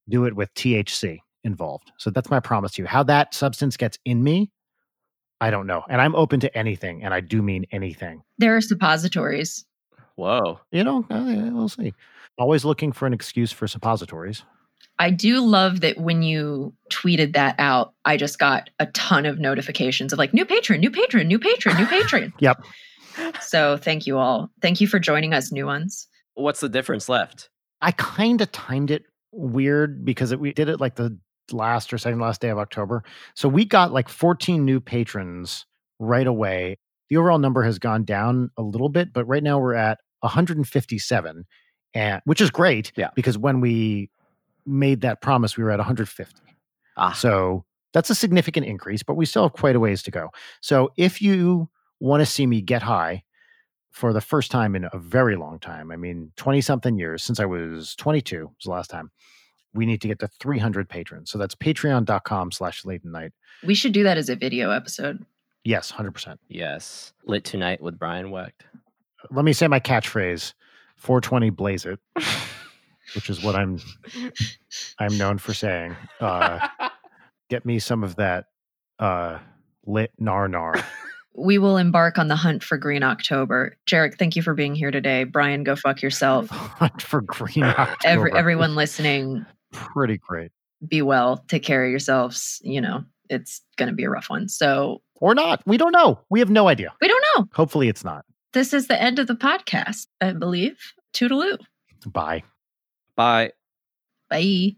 do 0.10 0.26
it 0.26 0.36
with 0.36 0.54
THC 0.54 1.20
involved. 1.44 1.92
So 1.98 2.10
that's 2.10 2.30
my 2.30 2.40
promise 2.40 2.74
to 2.74 2.82
you. 2.82 2.88
How 2.88 3.04
that 3.04 3.34
substance 3.34 3.78
gets 3.78 3.98
in 4.06 4.24
me, 4.24 4.52
I 5.42 5.50
don't 5.50 5.68
know. 5.68 5.84
And 5.90 6.02
I'm 6.02 6.16
open 6.16 6.40
to 6.42 6.58
anything, 6.58 7.04
and 7.04 7.14
I 7.14 7.20
do 7.20 7.42
mean 7.42 7.66
anything. 7.72 8.24
there 8.38 8.56
are 8.56 8.62
suppositories. 8.62 9.66
Whoa. 10.16 10.60
You 10.72 10.84
know, 10.84 11.06
uh, 11.10 11.26
yeah, 11.28 11.50
we'll 11.50 11.70
see. 11.70 11.94
Always 12.38 12.64
looking 12.66 12.92
for 12.92 13.08
an 13.08 13.14
excuse 13.14 13.52
for 13.52 13.68
suppositories. 13.68 14.44
I 15.00 15.10
do 15.10 15.40
love 15.44 15.82
that 15.82 15.98
when 15.98 16.22
you 16.22 16.74
tweeted 16.92 17.34
that 17.34 17.56
out, 17.58 17.94
I 18.06 18.16
just 18.16 18.38
got 18.38 18.70
a 18.80 18.86
ton 18.88 19.26
of 19.26 19.40
notifications 19.40 20.14
of 20.14 20.20
like 20.20 20.34
new 20.34 20.46
patron, 20.46 20.80
new 20.82 20.92
patron, 20.92 21.28
new 21.28 21.40
patron, 21.40 21.76
new 21.78 21.88
patron. 21.88 22.32
Yep. 22.40 22.64
So 23.42 23.78
thank 23.78 24.06
you 24.08 24.18
all. 24.18 24.50
Thank 24.62 24.82
you 24.82 24.88
for 24.88 25.00
joining 25.00 25.34
us, 25.34 25.52
new 25.52 25.66
ones. 25.66 26.08
What's 26.36 26.60
the 26.62 26.70
difference 26.70 27.10
left? 27.10 27.50
I 27.82 27.92
kind 27.92 28.42
of 28.42 28.52
timed 28.52 28.90
it 28.92 29.04
weird 29.32 30.04
because 30.06 30.32
it, 30.32 30.40
we 30.40 30.54
did 30.54 30.70
it 30.70 30.80
like 30.80 30.96
the 30.96 31.18
last 31.52 31.94
or 31.94 31.98
second 31.98 32.20
last 32.20 32.42
day 32.42 32.50
of 32.50 32.58
October. 32.58 33.04
So 33.36 33.50
we 33.50 33.66
got 33.66 33.92
like 33.92 34.10
14 34.10 34.64
new 34.64 34.80
patrons 34.80 35.66
right 36.00 36.28
away. 36.28 36.78
The 37.10 37.18
overall 37.18 37.40
number 37.40 37.64
has 37.64 37.80
gone 37.80 38.06
down 38.06 38.50
a 38.58 38.62
little 38.62 38.90
bit, 38.90 39.14
but 39.14 39.26
right 39.26 39.44
now 39.44 39.60
we're 39.60 39.76
at 39.76 40.00
157, 40.22 41.46
and 41.94 42.22
which 42.26 42.42
is 42.42 42.50
great. 42.50 42.92
Yeah. 42.96 43.10
Because 43.16 43.38
when 43.38 43.60
we 43.60 44.10
made 44.66 45.02
that 45.02 45.22
promise, 45.22 45.58
we 45.58 45.64
were 45.64 45.72
at 45.72 45.80
150. 45.80 46.42
Ah. 46.96 47.12
So 47.12 47.66
that's 47.94 48.10
a 48.10 48.16
significant 48.16 48.66
increase, 48.66 49.04
but 49.04 49.16
we 49.16 49.26
still 49.26 49.44
have 49.44 49.54
quite 49.54 49.76
a 49.76 49.80
ways 49.80 50.02
to 50.04 50.12
go. 50.12 50.30
So 50.62 50.92
if 50.98 51.22
you 51.22 51.70
want 52.00 52.22
to 52.22 52.26
see 52.26 52.46
me 52.46 52.62
get 52.62 52.82
high 52.82 53.24
for 53.92 54.12
the 54.12 54.22
first 54.22 54.50
time 54.50 54.76
in 54.76 54.88
a 54.92 54.98
very 54.98 55.36
long 55.36 55.60
time, 55.60 55.92
I 55.92 55.96
mean, 55.96 56.32
20 56.38 56.62
something 56.62 56.98
years 56.98 57.24
since 57.24 57.40
I 57.40 57.46
was 57.46 57.96
22 57.96 58.46
was 58.46 58.66
the 58.66 58.72
last 58.72 58.90
time, 58.90 59.12
we 59.74 59.86
need 59.86 60.02
to 60.02 60.08
get 60.08 60.20
to 60.20 60.28
300 60.28 60.88
patrons. 60.88 61.32
So 61.32 61.38
that's 61.38 61.56
patreon.com 61.56 62.52
slash 62.52 62.86
late 62.86 63.04
night. 63.04 63.34
We 63.64 63.76
should 63.76 63.94
do 63.94 64.04
that 64.04 64.18
as 64.18 64.30
a 64.30 64.36
video 64.36 64.72
episode. 64.72 65.26
Yes, 65.64 65.92
100%. 65.92 66.38
Yes. 66.50 67.14
Lit 67.26 67.44
tonight 67.44 67.82
with 67.82 67.98
Brian 67.98 68.32
Wecht. 68.32 68.66
Let 69.32 69.46
me 69.46 69.54
say 69.54 69.68
my 69.68 69.80
catchphrase 69.80 70.54
420 70.98 71.50
blaze 71.52 71.86
it, 71.86 72.00
which 73.16 73.30
is 73.30 73.42
what 73.42 73.56
I'm 73.56 73.80
I'm 75.00 75.18
known 75.18 75.38
for 75.38 75.54
saying. 75.54 75.96
Uh, 76.20 76.68
get 77.50 77.66
me 77.66 77.80
some 77.80 78.04
of 78.04 78.18
that 78.18 78.46
uh, 79.00 79.40
lit 79.86 80.12
nar 80.20 80.48
nar. 80.48 80.76
We 81.36 81.58
will 81.58 81.78
embark 81.78 82.20
on 82.20 82.28
the 82.28 82.36
hunt 82.36 82.64
for 82.64 82.78
Green 82.78 83.02
October. 83.02 83.76
Jarek, 83.88 84.20
thank 84.20 84.36
you 84.36 84.44
for 84.44 84.54
being 84.54 84.76
here 84.76 84.92
today. 84.92 85.24
Brian, 85.24 85.64
go 85.64 85.76
fuck 85.76 86.04
yourself. 86.04 86.48
Hunt 86.50 87.02
for 87.02 87.22
green 87.22 87.64
October. 87.64 87.98
Every, 88.06 88.34
everyone 88.34 88.76
listening, 88.76 89.44
pretty 89.74 90.18
great. 90.18 90.52
be 90.88 91.02
well, 91.02 91.44
take 91.48 91.64
care 91.64 91.84
of 91.84 91.90
yourselves. 91.90 92.62
You 92.64 92.80
know, 92.82 93.04
it's 93.30 93.62
going 93.78 93.90
to 93.90 93.96
be 93.96 94.04
a 94.06 94.10
rough 94.10 94.30
one. 94.30 94.48
So 94.50 95.02
Or 95.16 95.36
not. 95.36 95.62
We 95.66 95.78
don't 95.78 95.92
know. 95.92 96.20
We 96.30 96.40
have 96.40 96.50
no 96.50 96.68
idea. 96.70 96.94
we 97.02 97.08
don't 97.08 97.24
know. 97.36 97.48
Hopefully 97.54 97.90
it's 97.90 98.04
not. 98.04 98.26
this 98.54 98.74
is 98.74 98.88
the 98.88 99.02
end 99.02 99.20
of 99.20 99.28
the 99.28 99.36
podcast, 99.36 100.08
I 100.22 100.32
believe. 100.34 100.78
Toodaloo. 101.14 101.58
Bye. 102.08 102.44
Bye. 103.16 103.52
Bye. 104.30 104.76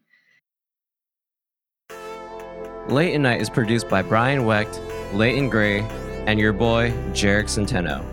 Late 2.87 3.15
at 3.15 3.21
Night 3.21 3.41
is 3.41 3.49
produced 3.49 3.89
by 3.89 4.01
Brian 4.03 4.45
Wecht, 4.45 4.79
Leighton 5.13 5.49
Gray, 5.49 5.79
and 6.27 6.39
your 6.39 6.53
boy, 6.53 6.91
Jarek 7.13 7.45
Centeno. 7.45 8.03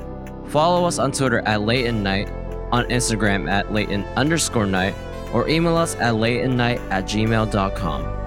Follow 0.49 0.87
us 0.87 0.99
on 0.99 1.13
Twitter 1.13 1.41
at 1.41 1.63
Late 1.63 1.87
at 1.87 1.95
Night, 1.95 2.31
on 2.73 2.85
Instagram 2.87 3.51
at 3.51 3.73
Leighton 3.73 4.05
underscore 4.17 4.67
night, 4.67 4.95
or 5.33 5.49
email 5.49 5.77
us 5.77 5.95
at 5.97 6.15
lateandnight 6.15 6.81
at 6.91 7.05
gmail.com. 7.05 8.22